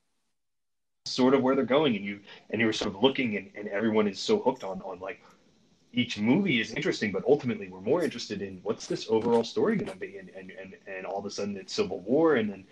sort 1.05 1.33
of 1.33 1.41
where 1.43 1.55
they're 1.55 1.65
going, 1.65 1.97
and 1.97 2.05
you 2.05 2.21
and 2.51 2.61
you're 2.61 2.71
sort 2.71 2.95
of 2.95 3.03
looking, 3.03 3.35
and, 3.35 3.51
and 3.55 3.67
everyone 3.67 4.07
is 4.07 4.17
so 4.19 4.39
hooked 4.39 4.63
on 4.63 4.81
on 4.81 4.99
like 4.99 5.19
each 5.97 6.19
movie 6.19 6.61
is 6.61 6.71
interesting, 6.73 7.11
but 7.11 7.23
ultimately 7.27 7.67
we're 7.69 7.81
more 7.81 8.03
interested 8.03 8.43
in 8.43 8.59
what's 8.61 8.85
this 8.85 9.07
overall 9.09 9.43
story 9.43 9.75
going 9.75 9.91
to 9.91 9.97
be, 9.97 10.17
and, 10.17 10.29
and 10.29 10.51
and 10.51 10.75
and 10.85 11.07
all 11.07 11.17
of 11.17 11.25
a 11.25 11.31
sudden 11.31 11.57
it's 11.57 11.73
Civil 11.73 12.01
War, 12.01 12.35
and 12.35 12.47
then 12.47 12.63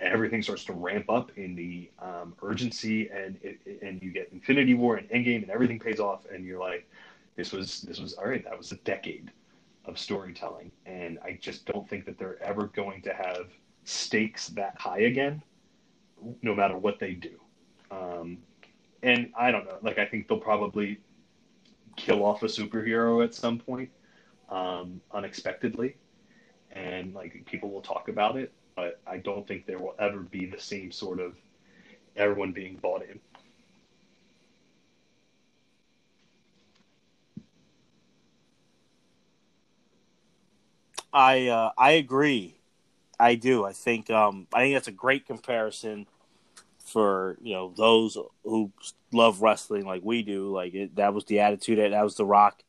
everything 0.00 0.42
starts 0.42 0.64
to 0.64 0.72
ramp 0.72 1.08
up 1.08 1.30
in 1.36 1.54
the 1.54 1.88
um, 2.00 2.34
urgency, 2.42 3.08
and 3.10 3.38
it, 3.42 3.60
and 3.80 4.02
you 4.02 4.10
get 4.10 4.28
Infinity 4.32 4.74
War 4.74 4.96
and 4.96 5.08
Endgame, 5.08 5.42
and 5.42 5.50
everything 5.50 5.78
pays 5.78 6.00
off, 6.00 6.26
and 6.32 6.44
you're 6.44 6.58
like, 6.58 6.90
this 7.36 7.52
was 7.52 7.82
this 7.82 8.00
was 8.00 8.14
all 8.14 8.28
right. 8.28 8.42
That 8.42 8.58
was 8.58 8.72
a 8.72 8.76
decade 8.78 9.30
of 9.84 9.96
storytelling, 9.96 10.72
and 10.84 11.20
I 11.24 11.38
just 11.40 11.66
don't 11.66 11.88
think 11.88 12.04
that 12.06 12.18
they're 12.18 12.42
ever 12.42 12.66
going 12.66 13.02
to 13.02 13.14
have 13.14 13.46
stakes 13.84 14.48
that 14.48 14.74
high 14.76 15.02
again, 15.02 15.40
no 16.42 16.56
matter 16.56 16.76
what 16.76 16.98
they 16.98 17.12
do. 17.12 17.38
Um, 17.92 18.38
and 19.04 19.30
I 19.38 19.52
don't 19.52 19.64
know, 19.66 19.78
like 19.82 19.98
I 19.98 20.06
think 20.06 20.26
they'll 20.26 20.38
probably 20.38 20.98
kill 21.96 22.24
off 22.24 22.42
a 22.42 22.46
superhero 22.46 23.24
at 23.24 23.34
some 23.34 23.58
point 23.58 23.90
um, 24.48 25.00
unexpectedly, 25.12 25.96
and 26.72 27.14
like 27.14 27.44
people 27.46 27.70
will 27.70 27.82
talk 27.82 28.08
about 28.08 28.36
it, 28.36 28.52
but 28.76 29.00
I 29.06 29.18
don't 29.18 29.46
think 29.46 29.66
there 29.66 29.78
will 29.78 29.94
ever 29.98 30.20
be 30.20 30.46
the 30.46 30.60
same 30.60 30.92
sort 30.92 31.20
of 31.20 31.36
everyone 32.16 32.52
being 32.52 32.76
bought 32.76 33.02
in. 33.02 33.20
I 41.12 41.48
uh, 41.48 41.70
I 41.78 41.92
agree. 41.92 42.58
I 43.18 43.34
do. 43.36 43.64
I 43.64 43.72
think 43.72 44.10
um, 44.10 44.46
I 44.52 44.62
think 44.62 44.74
that's 44.74 44.88
a 44.88 44.92
great 44.92 45.26
comparison 45.26 46.06
for 46.94 47.36
you 47.42 47.52
know 47.52 47.74
those 47.76 48.16
who 48.44 48.70
love 49.12 49.42
wrestling 49.42 49.84
like 49.84 50.02
we 50.04 50.22
do. 50.22 50.50
Like 50.50 50.72
it, 50.74 50.94
that 50.96 51.12
was 51.12 51.24
the 51.26 51.40
attitude. 51.40 51.78
That, 51.78 51.90
that 51.90 52.02
was 52.04 52.14
the 52.14 52.24
Rock 52.24 52.62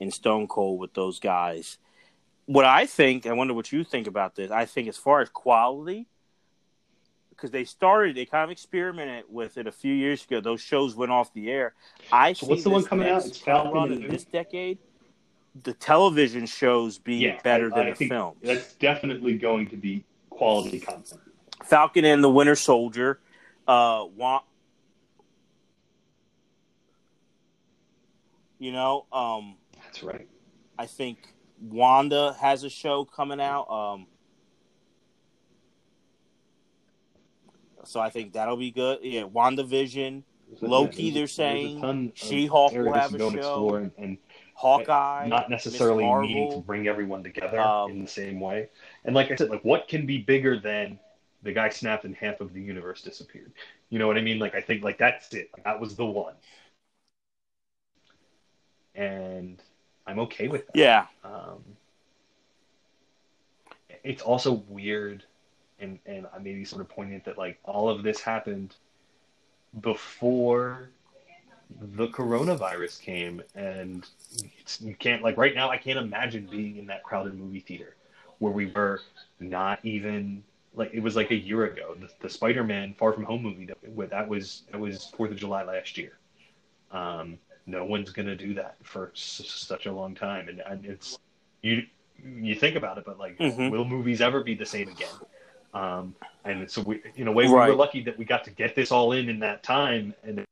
and 0.00 0.12
Stone 0.12 0.48
Cold 0.48 0.80
with 0.80 0.94
those 0.94 1.20
guys. 1.20 1.76
What 2.46 2.64
I 2.64 2.86
think, 2.86 3.26
I 3.26 3.32
wonder 3.34 3.52
what 3.54 3.70
you 3.72 3.84
think 3.84 4.06
about 4.06 4.34
this. 4.34 4.50
I 4.50 4.64
think 4.64 4.88
as 4.88 4.96
far 4.96 5.20
as 5.20 5.28
quality, 5.28 6.06
because 7.30 7.50
they 7.50 7.64
started, 7.64 8.16
they 8.16 8.24
kind 8.24 8.44
of 8.44 8.50
experimented 8.50 9.24
with 9.28 9.58
it 9.58 9.66
a 9.66 9.72
few 9.72 9.92
years 9.92 10.24
ago. 10.24 10.40
Those 10.40 10.60
shows 10.62 10.94
went 10.96 11.12
off 11.12 11.34
the 11.34 11.50
air. 11.50 11.74
I 12.10 12.32
So 12.32 12.46
see 12.46 12.50
what's 12.50 12.62
the 12.64 12.70
one 12.70 12.84
coming 12.84 13.08
out? 13.08 13.26
It's 13.26 13.36
Falcon 13.38 13.72
run 13.72 13.92
in 13.92 14.08
this 14.08 14.24
decade. 14.24 14.78
The 15.64 15.74
television 15.74 16.46
shows 16.46 16.98
being 16.98 17.22
Yeah, 17.22 17.40
better 17.42 17.66
I- 17.72 17.76
than 17.78 17.86
I 17.88 17.92
the 17.92 18.08
films. 18.08 18.38
That's 18.42 18.72
definitely 18.74 19.36
going 19.36 19.68
to 19.68 19.76
be 19.76 20.04
quality 20.30 20.80
content. 20.80 21.20
Falcon 21.64 22.04
and 22.04 22.22
the 22.22 22.30
Winter 22.30 22.54
Soldier. 22.56 23.18
Uh, 23.66 24.04
want 24.14 24.44
you 28.58 28.72
know, 28.72 29.06
um, 29.12 29.56
That's 29.84 30.02
right. 30.02 30.26
I 30.78 30.86
think 30.86 31.18
Wanda 31.60 32.34
has 32.40 32.64
a 32.64 32.70
show 32.70 33.04
coming 33.04 33.40
out. 33.40 33.68
Um, 33.70 34.06
so 37.84 38.00
I 38.00 38.10
think 38.10 38.32
that'll 38.32 38.56
be 38.56 38.70
good. 38.70 39.00
Yeah, 39.02 39.22
WandaVision. 39.22 40.22
There's 40.48 40.62
a- 40.62 40.66
Loki, 40.66 41.08
a- 41.08 41.12
they're 41.12 41.26
saying. 41.26 42.12
She-Hulk 42.14 42.72
will 42.72 42.92
have 42.92 43.14
a 43.14 43.18
show. 43.18 43.74
and, 43.74 43.90
and 43.98 44.18
Hawkeye, 44.54 45.26
not 45.28 45.50
necessarily 45.50 46.06
needing 46.06 46.50
to 46.52 46.58
bring 46.60 46.88
everyone 46.88 47.22
together 47.22 47.60
Um, 47.60 47.90
in 47.90 48.02
the 48.02 48.08
same 48.08 48.40
way. 48.40 48.70
And 49.04 49.14
like 49.14 49.30
I 49.30 49.36
said, 49.36 49.50
like 49.50 49.64
what 49.64 49.86
can 49.86 50.06
be 50.06 50.18
bigger 50.18 50.58
than 50.58 50.98
the 51.46 51.52
guy 51.52 51.70
snapped 51.70 52.04
and 52.04 52.14
half 52.14 52.40
of 52.40 52.52
the 52.52 52.60
universe 52.60 53.02
disappeared? 53.02 53.52
You 53.90 53.98
know 53.98 54.06
what 54.06 54.18
I 54.18 54.22
mean? 54.22 54.38
Like 54.38 54.54
I 54.54 54.60
think 54.60 54.82
like 54.84 54.98
that's 54.98 55.32
it. 55.32 55.50
That 55.64 55.80
was 55.80 55.96
the 55.96 56.04
one. 56.04 56.34
And 58.94 59.62
I'm 60.06 60.18
okay 60.20 60.48
with 60.48 60.66
that. 60.66 60.76
Yeah, 60.76 61.06
Um, 61.24 61.62
it's 64.04 64.22
also 64.22 64.64
weird, 64.68 65.24
and 65.80 65.98
and 66.06 66.26
I 66.34 66.38
maybe 66.38 66.64
sort 66.64 66.80
of 66.80 66.88
poignant 66.88 67.24
that 67.24 67.38
like 67.38 67.58
all 67.64 67.88
of 67.88 68.02
this 68.02 68.20
happened 68.20 68.74
before 69.80 70.90
the 71.96 72.08
coronavirus 72.08 73.00
came, 73.00 73.42
and 73.54 74.06
it's, 74.60 74.80
you 74.80 74.94
can't 74.94 75.22
like 75.22 75.36
right 75.36 75.54
now. 75.54 75.70
I 75.70 75.76
can't 75.76 75.98
imagine 75.98 76.46
being 76.50 76.76
in 76.76 76.86
that 76.86 77.02
crowded 77.02 77.38
movie 77.38 77.60
theater 77.60 77.96
where 78.38 78.52
we 78.52 78.66
were 78.66 79.00
not 79.40 79.80
even 79.82 80.44
like 80.76 80.90
it 80.92 81.00
was 81.00 81.16
like 81.16 81.30
a 81.30 81.34
year 81.34 81.64
ago. 81.64 81.96
The, 81.98 82.08
the 82.20 82.28
Spider-Man 82.28 82.94
Far 82.98 83.12
From 83.12 83.24
Home 83.24 83.42
movie 83.42 83.66
that, 83.66 84.10
that 84.10 84.28
was 84.28 84.62
that 84.70 84.78
was 84.78 85.06
Fourth 85.16 85.30
of 85.32 85.36
July 85.36 85.64
last 85.64 85.98
year. 85.98 86.12
Um, 86.92 87.38
no 87.66 87.84
one's 87.84 88.10
gonna 88.10 88.36
do 88.36 88.54
that 88.54 88.76
for 88.82 89.10
s- 89.14 89.42
such 89.46 89.86
a 89.86 89.92
long 89.92 90.14
time, 90.14 90.48
and, 90.48 90.60
and 90.60 90.84
it's 90.84 91.18
you 91.62 91.84
you 92.24 92.54
think 92.54 92.76
about 92.76 92.96
it, 92.98 93.04
but 93.04 93.18
like, 93.18 93.38
Mhm. 93.38 93.70
will 93.70 93.84
movies 93.84 94.20
ever 94.20 94.42
be 94.42 94.54
the 94.54 94.64
same 94.64 94.88
again? 94.88 95.14
Um, 95.74 96.14
and 96.44 96.70
so 96.70 96.80
we, 96.82 97.02
in 97.16 97.28
a 97.28 97.32
way, 97.32 97.46
we 97.46 97.52
were 97.52 97.74
lucky 97.74 98.02
that 98.04 98.16
we 98.16 98.24
got 98.24 98.44
to 98.44 98.50
get 98.50 98.74
this 98.74 98.90
all 98.90 99.12
in 99.12 99.28
in 99.28 99.40
that 99.40 99.62
time 99.62 100.14
and 100.22 100.42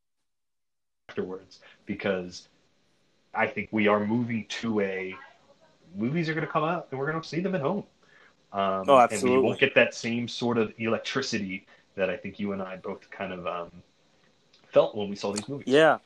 afterwards, 1.09 1.61
because 1.87 2.49
I 3.33 3.47
think 3.47 3.69
we 3.73 3.89
are 3.89 4.05
moving 4.05 4.47
to 4.61 4.81
a 4.81 5.15
movies 5.97 6.29
are 6.29 6.35
going 6.35 6.47
to 6.47 6.53
come 6.53 6.65
out 6.65 6.89
and 6.91 6.99
we're 6.99 7.09
going 7.11 7.23
to 7.23 7.27
see 7.27 7.41
them 7.41 7.55
at 7.55 7.61
home. 7.61 7.85
Um, 8.55 8.89
Oh, 8.89 9.09
And 9.11 9.23
we 9.23 9.39
won't 9.39 9.59
get 9.59 9.75
that 9.75 9.95
same 9.95 10.29
sort 10.29 10.59
of 10.59 10.73
electricity 10.79 11.67
that 11.97 12.09
I 12.09 12.17
think 12.17 12.39
you 12.39 12.53
and 12.53 12.63
I 12.63 12.77
both 12.77 13.11
kind 13.11 13.33
of 13.33 13.47
um, 13.47 13.71
felt 14.73 14.95
when 14.95 15.11
we 15.11 15.17
saw 15.17 15.33
these 15.33 15.49
movies. 15.49 15.67
yeah. 15.67 15.99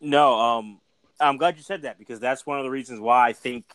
No, 0.00 0.40
um, 0.40 0.80
I'm 1.20 1.36
glad 1.36 1.58
you 1.58 1.62
said 1.62 1.82
that 1.82 1.98
because 1.98 2.20
that's 2.20 2.46
one 2.46 2.58
of 2.58 2.64
the 2.64 2.70
reasons 2.70 3.00
why 3.00 3.28
I 3.28 3.34
think 3.34 3.66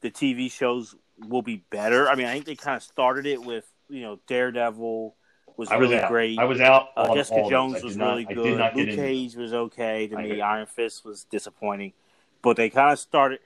the 0.00 0.12
TV 0.12 0.48
shows 0.48 0.94
will 1.28 1.42
be 1.42 1.64
better. 1.70 2.08
I 2.08 2.14
mean, 2.14 2.26
I 2.26 2.34
think 2.34 2.44
they 2.44 2.54
kind 2.54 2.76
of 2.76 2.84
started 2.84 3.26
it 3.26 3.42
with 3.42 3.66
you 3.88 4.02
know 4.02 4.20
Daredevil 4.28 5.16
was 5.56 5.68
I 5.70 5.76
was 5.76 5.88
really 5.90 6.00
out. 6.02 6.10
great. 6.10 6.38
I 6.38 6.44
was 6.44 6.60
out. 6.60 6.88
Uh, 6.96 7.14
Jessica 7.14 7.46
Jones 7.48 7.82
was 7.82 7.96
not- 7.96 8.10
really 8.10 8.24
good. 8.24 8.74
Luke 8.76 8.94
Cage 8.96 9.34
was 9.36 9.52
okay 9.54 10.06
to 10.08 10.16
I 10.16 10.22
me. 10.22 10.30
agree. 10.30 10.40
Iron 10.40 10.66
Fist 10.66 11.04
was 11.04 11.24
disappointing, 11.24 11.92
but 12.42 12.56
they 12.56 12.68
kind 12.70 12.92
of 12.92 12.98
started. 12.98 13.40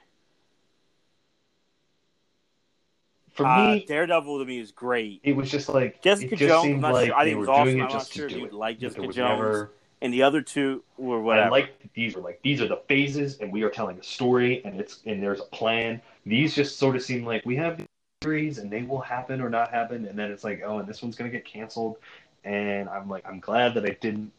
For 3.33 3.45
uh, 3.45 3.75
me, 3.75 3.85
Daredevil 3.87 4.39
to 4.39 4.45
me 4.45 4.59
is 4.59 4.71
great, 4.73 5.21
it 5.23 5.33
was 5.35 5.49
just 5.49 5.69
like 5.69 6.01
Jessica 6.01 6.35
just 6.35 6.49
Jones, 6.49 6.65
I'm 6.75 6.81
not 6.81 6.93
like 6.93 7.07
sure- 7.07 7.15
I 7.15 7.23
think 7.23 7.35
it 7.35 7.39
was 7.39 7.47
awesome. 7.47 7.63
doing 7.65 7.77
it 7.77 7.81
I'm 7.83 7.87
not 7.87 7.91
just 7.93 8.13
sure 8.13 8.25
if 8.27 8.31
you 8.33 8.49
like 8.49 8.79
Jessica 8.79 9.01
Jones. 9.03 9.15
never- 9.17 9.71
and 10.03 10.11
the 10.13 10.23
other 10.23 10.41
two 10.41 10.83
were 10.97 11.21
whatever. 11.21 11.49
liked 11.51 11.81
that 11.81 11.93
these 11.93 12.15
were 12.15 12.21
like 12.21 12.41
these 12.43 12.59
are 12.61 12.67
the 12.67 12.81
phases, 12.89 13.37
and 13.39 13.51
we 13.51 13.61
are 13.63 13.69
telling 13.69 13.97
a 13.99 14.03
story, 14.03 14.61
and 14.65 14.79
it's 14.79 14.99
and 15.05 15.23
there's 15.23 15.39
a 15.39 15.43
plan. 15.45 16.01
These 16.25 16.55
just 16.55 16.77
sort 16.77 16.95
of 16.97 17.03
seem 17.03 17.23
like 17.23 17.45
we 17.45 17.55
have 17.55 17.85
series, 18.21 18.59
and 18.59 18.69
they 18.69 18.83
will 18.83 19.01
happen 19.01 19.41
or 19.41 19.49
not 19.49 19.71
happen, 19.71 20.05
and 20.05 20.17
then 20.17 20.31
it's 20.31 20.43
like, 20.43 20.61
oh, 20.63 20.79
and 20.79 20.87
this 20.87 21.01
one's 21.01 21.15
gonna 21.15 21.29
get 21.29 21.43
canceled, 21.43 21.97
and 22.43 22.87
I'm 22.89 23.09
like, 23.09 23.25
I'm 23.27 23.39
glad 23.39 23.73
that 23.73 23.85
I 23.85 23.97
didn't. 23.99 24.31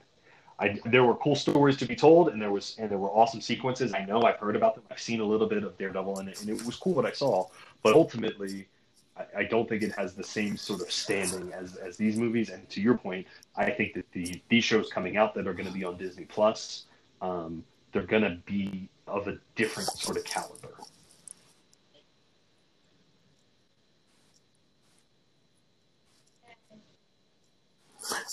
I, 0.58 0.78
there 0.84 1.02
were 1.02 1.16
cool 1.16 1.34
stories 1.34 1.76
to 1.78 1.86
be 1.86 1.96
told, 1.96 2.28
and 2.28 2.40
there 2.40 2.52
was 2.52 2.76
and 2.78 2.88
there 2.88 2.98
were 2.98 3.08
awesome 3.08 3.40
sequences. 3.40 3.92
I 3.92 4.04
know 4.04 4.22
I've 4.22 4.36
heard 4.36 4.54
about 4.54 4.76
them. 4.76 4.84
I've 4.90 5.00
seen 5.00 5.20
a 5.20 5.24
little 5.24 5.48
bit 5.48 5.64
of 5.64 5.76
Daredevil 5.78 6.20
in 6.20 6.28
it, 6.28 6.40
and 6.40 6.48
it 6.48 6.64
was 6.64 6.76
cool 6.76 6.94
what 6.94 7.06
I 7.06 7.10
saw. 7.10 7.48
But 7.82 7.94
ultimately, 7.94 8.68
I, 9.16 9.24
I 9.38 9.44
don't 9.44 9.68
think 9.68 9.82
it 9.82 9.92
has 9.92 10.14
the 10.14 10.22
same 10.22 10.56
sort 10.56 10.80
of 10.80 10.92
standing 10.92 11.52
as 11.52 11.74
as 11.76 11.96
these 11.96 12.16
movies. 12.16 12.50
And 12.50 12.68
to 12.70 12.80
your 12.80 12.96
point, 12.96 13.26
I 13.56 13.70
think 13.70 13.94
that 13.94 14.10
the 14.12 14.40
these 14.48 14.62
shows 14.62 14.88
coming 14.90 15.16
out 15.16 15.34
that 15.34 15.48
are 15.48 15.54
going 15.54 15.66
to 15.66 15.74
be 15.74 15.82
on 15.82 15.96
Disney 15.96 16.24
Plus, 16.26 16.84
um, 17.20 17.64
they're 17.90 18.02
going 18.02 18.22
to 18.22 18.38
be 18.46 18.88
of 19.08 19.26
a 19.26 19.38
different 19.56 19.88
sort 19.88 20.16
of 20.16 20.24
caliber. 20.24 20.76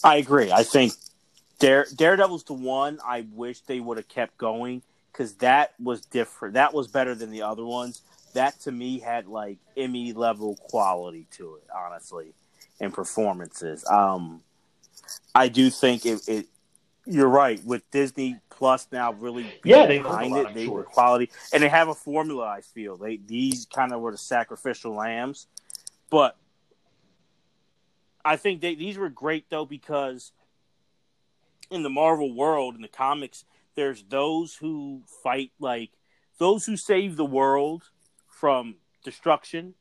I 0.03 0.17
agree. 0.17 0.51
I 0.51 0.63
think 0.63 0.93
Dare, 1.59 1.85
Daredevil's 1.95 2.43
the 2.43 2.53
one 2.53 2.99
I 3.05 3.25
wish 3.33 3.61
they 3.61 3.79
would 3.79 3.97
have 3.97 4.07
kept 4.07 4.37
going 4.37 4.81
because 5.11 5.35
that 5.35 5.73
was 5.79 6.01
different. 6.01 6.53
That 6.53 6.73
was 6.73 6.87
better 6.87 7.13
than 7.15 7.31
the 7.31 7.41
other 7.41 7.65
ones. 7.65 8.01
That 8.33 8.59
to 8.61 8.71
me 8.71 8.99
had 8.99 9.27
like 9.27 9.57
Emmy 9.75 10.13
level 10.13 10.55
quality 10.55 11.27
to 11.31 11.55
it, 11.55 11.67
honestly, 11.75 12.33
and 12.79 12.93
performances. 12.93 13.85
Um, 13.89 14.41
I 15.35 15.49
do 15.49 15.69
think 15.69 16.05
it. 16.05 16.27
it 16.27 16.45
you're 17.05 17.29
right 17.29 17.63
with 17.65 17.89
Disney 17.89 18.39
Plus 18.51 18.87
now 18.91 19.13
really 19.13 19.51
Yeah, 19.63 19.87
they 19.87 19.97
behind 19.97 20.35
it. 20.35 20.53
They 20.53 20.67
were 20.67 20.83
quality, 20.83 21.31
and 21.51 21.63
they 21.63 21.69
have 21.69 21.87
a 21.87 21.95
formula. 21.95 22.45
I 22.45 22.61
feel 22.61 22.97
they 22.97 23.17
these 23.17 23.65
kind 23.65 23.93
of 23.93 24.01
were 24.01 24.11
the 24.11 24.17
sacrificial 24.17 24.93
lambs, 24.93 25.47
but 26.11 26.37
I 28.29 28.35
think 28.35 28.61
they, 28.61 28.75
these 28.75 28.97
were 28.97 29.09
great 29.09 29.49
though 29.49 29.65
because 29.65 30.31
in 31.71 31.81
the 31.83 31.89
Marvel 31.89 32.31
world, 32.33 32.75
in 32.75 32.81
the 32.81 32.87
comics, 32.87 33.43
there's 33.75 34.03
those 34.03 34.55
who 34.55 35.01
fight 35.23 35.51
like 35.59 35.89
those 36.37 36.65
who 36.65 36.77
save 36.77 37.15
the 37.15 37.25
world 37.25 37.89
from 38.27 38.75
destruction, 39.03 39.73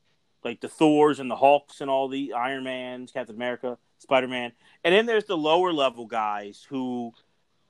like 0.43 0.61
the 0.61 0.67
Thors 0.67 1.19
and 1.19 1.29
the 1.29 1.35
Hulks 1.35 1.79
and 1.79 1.89
all 1.91 2.07
the 2.07 2.33
Iron 2.33 2.63
Mans, 2.63 3.11
Captain 3.11 3.35
America, 3.35 3.77
Spider 3.99 4.27
Man, 4.27 4.51
and 4.83 4.95
then 4.95 5.05
there's 5.05 5.25
the 5.25 5.37
lower 5.37 5.71
level 5.71 6.05
guys 6.07 6.65
who 6.69 7.13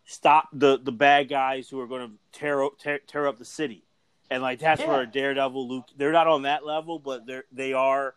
stop 0.06 0.48
the 0.54 0.80
the 0.82 0.92
bad 0.94 1.28
guys 1.28 1.68
who 1.68 1.80
are 1.82 1.88
going 1.88 2.08
to 2.08 2.40
tear, 2.40 2.64
up- 2.64 2.80
tear 2.80 3.00
tear 3.00 3.28
up 3.28 3.38
the 3.38 3.44
city, 3.46 3.84
and 4.32 4.42
like 4.42 4.60
that's 4.60 4.80
Yeah. 4.82 4.88
where 4.88 5.06
Daredevil, 5.06 5.68
Luke, 5.68 5.88
they're 5.98 6.14
not 6.14 6.28
on 6.28 6.44
that 6.44 6.66
level, 6.66 7.00
but 7.00 7.26
they're 7.26 7.44
they 7.52 7.74
are 7.74 8.16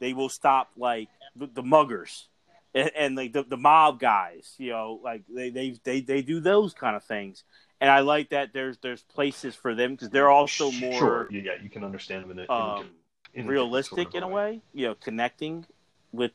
they 0.00 0.12
will 0.12 0.28
stop 0.28 0.70
like 0.76 1.08
the, 1.38 1.46
the 1.46 1.62
muggers 1.62 2.28
and, 2.74 2.90
and 2.96 3.16
like 3.16 3.32
the, 3.32 3.42
the 3.42 3.56
mob 3.56 3.98
guys 3.98 4.54
you 4.58 4.70
know 4.70 5.00
like 5.02 5.22
they, 5.34 5.50
they 5.50 5.78
they 5.82 6.00
they 6.00 6.22
do 6.22 6.40
those 6.40 6.74
kind 6.74 6.94
of 6.94 7.02
things 7.02 7.44
and 7.80 7.90
i 7.90 8.00
like 8.00 8.30
that 8.30 8.52
there's 8.52 8.78
there's 8.78 9.02
places 9.02 9.54
for 9.54 9.74
them 9.74 9.92
because 9.92 10.10
they're 10.10 10.30
also 10.30 10.70
more 10.72 10.98
sure. 10.98 11.28
Yeah, 11.30 11.42
yeah, 11.44 11.62
you 11.62 11.70
can 11.70 11.84
understand 11.84 12.24
them 12.24 12.38
in 12.38 12.46
a, 12.48 12.52
um, 12.52 12.90
in 13.34 13.46
a 13.46 13.48
realistic 13.48 13.96
sort 13.96 14.08
of 14.08 14.14
in 14.14 14.22
a 14.22 14.28
way 14.28 14.60
you 14.72 14.86
know 14.86 14.94
connecting 14.94 15.64
with 16.12 16.32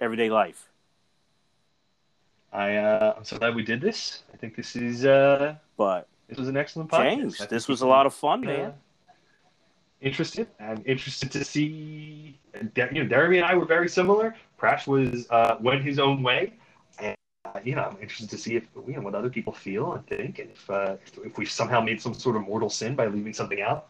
everyday 0.00 0.30
life 0.30 0.68
I 2.50 2.76
uh, 2.76 3.14
I'm 3.18 3.24
so 3.24 3.36
glad 3.36 3.54
we 3.54 3.62
did 3.62 3.82
this. 3.82 4.22
I 4.32 4.38
think 4.38 4.56
this 4.56 4.74
is 4.74 5.04
uh, 5.04 5.56
but 5.76 6.08
this 6.28 6.38
was 6.38 6.48
an 6.48 6.56
excellent 6.56 6.90
podcast. 6.90 7.02
james 7.02 7.46
this 7.48 7.68
was 7.68 7.82
a 7.82 7.86
lot 7.86 8.06
of 8.06 8.14
fun 8.14 8.40
man 8.40 8.72
interested. 10.00 10.48
I'm 10.60 10.82
interested 10.86 11.30
to 11.32 11.44
see. 11.44 12.38
You 12.54 12.70
know, 12.92 13.04
Jeremy 13.06 13.38
and 13.38 13.46
I 13.46 13.54
were 13.54 13.64
very 13.64 13.88
similar. 13.88 14.34
Prash 14.58 14.86
was 14.86 15.26
uh, 15.30 15.56
went 15.60 15.82
his 15.82 15.98
own 15.98 16.22
way, 16.22 16.54
and 16.98 17.16
uh, 17.44 17.60
you 17.62 17.74
know, 17.74 17.82
I'm 17.82 17.96
interested 18.00 18.30
to 18.30 18.38
see 18.38 18.56
if 18.56 18.64
you 18.86 18.94
know 18.94 19.02
what 19.02 19.14
other 19.14 19.30
people 19.30 19.52
feel 19.52 19.92
and 19.92 20.06
think, 20.06 20.38
and 20.38 20.50
if 20.50 20.70
uh, 20.70 20.96
if, 21.24 21.36
we've 21.38 21.50
somehow 21.50 21.80
made 21.80 22.00
some 22.00 22.14
sort 22.14 22.36
of 22.36 22.42
mortal 22.42 22.70
sin 22.70 22.94
by 22.94 23.06
leaving 23.06 23.32
something 23.32 23.60
out. 23.60 23.88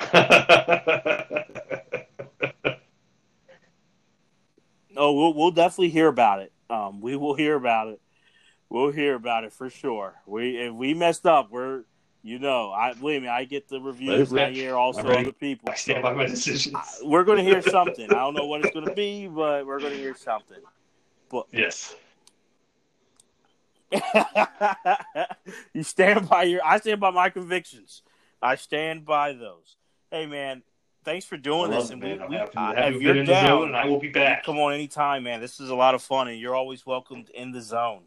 oh 4.96 5.12
we'll, 5.12 5.34
we'll 5.34 5.50
definitely 5.50 5.90
hear 5.90 6.08
about 6.08 6.40
it 6.40 6.52
um 6.70 7.02
we 7.02 7.16
will 7.16 7.34
hear 7.34 7.54
about 7.54 7.88
it 7.88 8.00
we'll 8.70 8.90
hear 8.90 9.14
about 9.14 9.44
it 9.44 9.52
for 9.52 9.68
sure 9.68 10.14
we 10.26 10.56
if 10.56 10.72
we 10.72 10.94
messed 10.94 11.26
up 11.26 11.50
we're 11.50 11.82
you 12.22 12.38
know 12.38 12.70
i 12.72 12.92
believe 12.92 13.22
me 13.22 13.28
i 13.28 13.44
get 13.44 13.68
the 13.68 13.80
reviews 13.80 14.32
i 14.34 14.50
hear 14.50 14.74
also 14.76 15.02
ready. 15.02 15.20
other 15.22 15.32
people 15.32 15.70
I 15.70 15.74
stand 15.74 16.02
by 16.02 16.12
my 16.12 16.26
decisions. 16.26 16.74
I- 16.76 16.84
we're 17.02 17.24
going 17.24 17.38
to 17.38 17.44
hear 17.44 17.62
something. 17.62 18.10
I 18.10 18.14
don't 18.16 18.34
know 18.34 18.46
what 18.46 18.64
it's 18.64 18.74
going 18.74 18.86
to 18.86 18.94
be, 18.94 19.26
but 19.26 19.66
we're 19.66 19.80
going 19.80 19.92
to 19.92 19.98
hear 19.98 20.14
something. 20.14 20.58
But 21.30 21.46
yes. 21.52 21.94
you 25.74 25.82
stand 25.82 26.28
by 26.28 26.44
your. 26.44 26.60
I 26.64 26.78
stand 26.78 27.00
by 27.00 27.10
my 27.10 27.30
convictions. 27.30 28.02
I 28.42 28.56
stand 28.56 29.04
by 29.04 29.32
those. 29.32 29.76
Hey, 30.10 30.26
man, 30.26 30.62
thanks 31.04 31.24
for 31.26 31.36
doing 31.36 31.70
this. 31.70 31.90
it, 31.90 31.94
And 31.94 32.02
man. 32.02 32.18
we, 32.18 32.24
I'm 32.24 32.30
we, 32.30 32.36
happy 32.36 32.52
to 32.52 32.60
have 32.60 32.94
if 32.94 32.94
you 32.94 33.00
you're 33.08 33.14
been 33.14 33.20
in 33.20 33.26
the 33.26 33.34
zone, 33.40 33.44
down, 33.44 33.62
and 33.68 33.76
I 33.76 33.86
will 33.86 34.00
be 34.00 34.08
back. 34.08 34.44
come 34.44 34.58
on 34.58 34.72
anytime, 34.72 35.22
man. 35.24 35.40
This 35.40 35.60
is 35.60 35.70
a 35.70 35.74
lot 35.74 35.94
of 35.94 36.02
fun, 36.02 36.28
and 36.28 36.38
you're 36.38 36.54
always 36.54 36.84
welcomed 36.86 37.30
in 37.30 37.50
the 37.52 37.60
zone. 37.60 38.02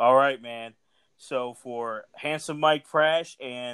All 0.00 0.14
right, 0.16 0.40
man. 0.40 0.72
So 1.18 1.52
for 1.52 2.04
handsome 2.14 2.58
Mike 2.58 2.88
Prash 2.88 3.36
and 3.38 3.68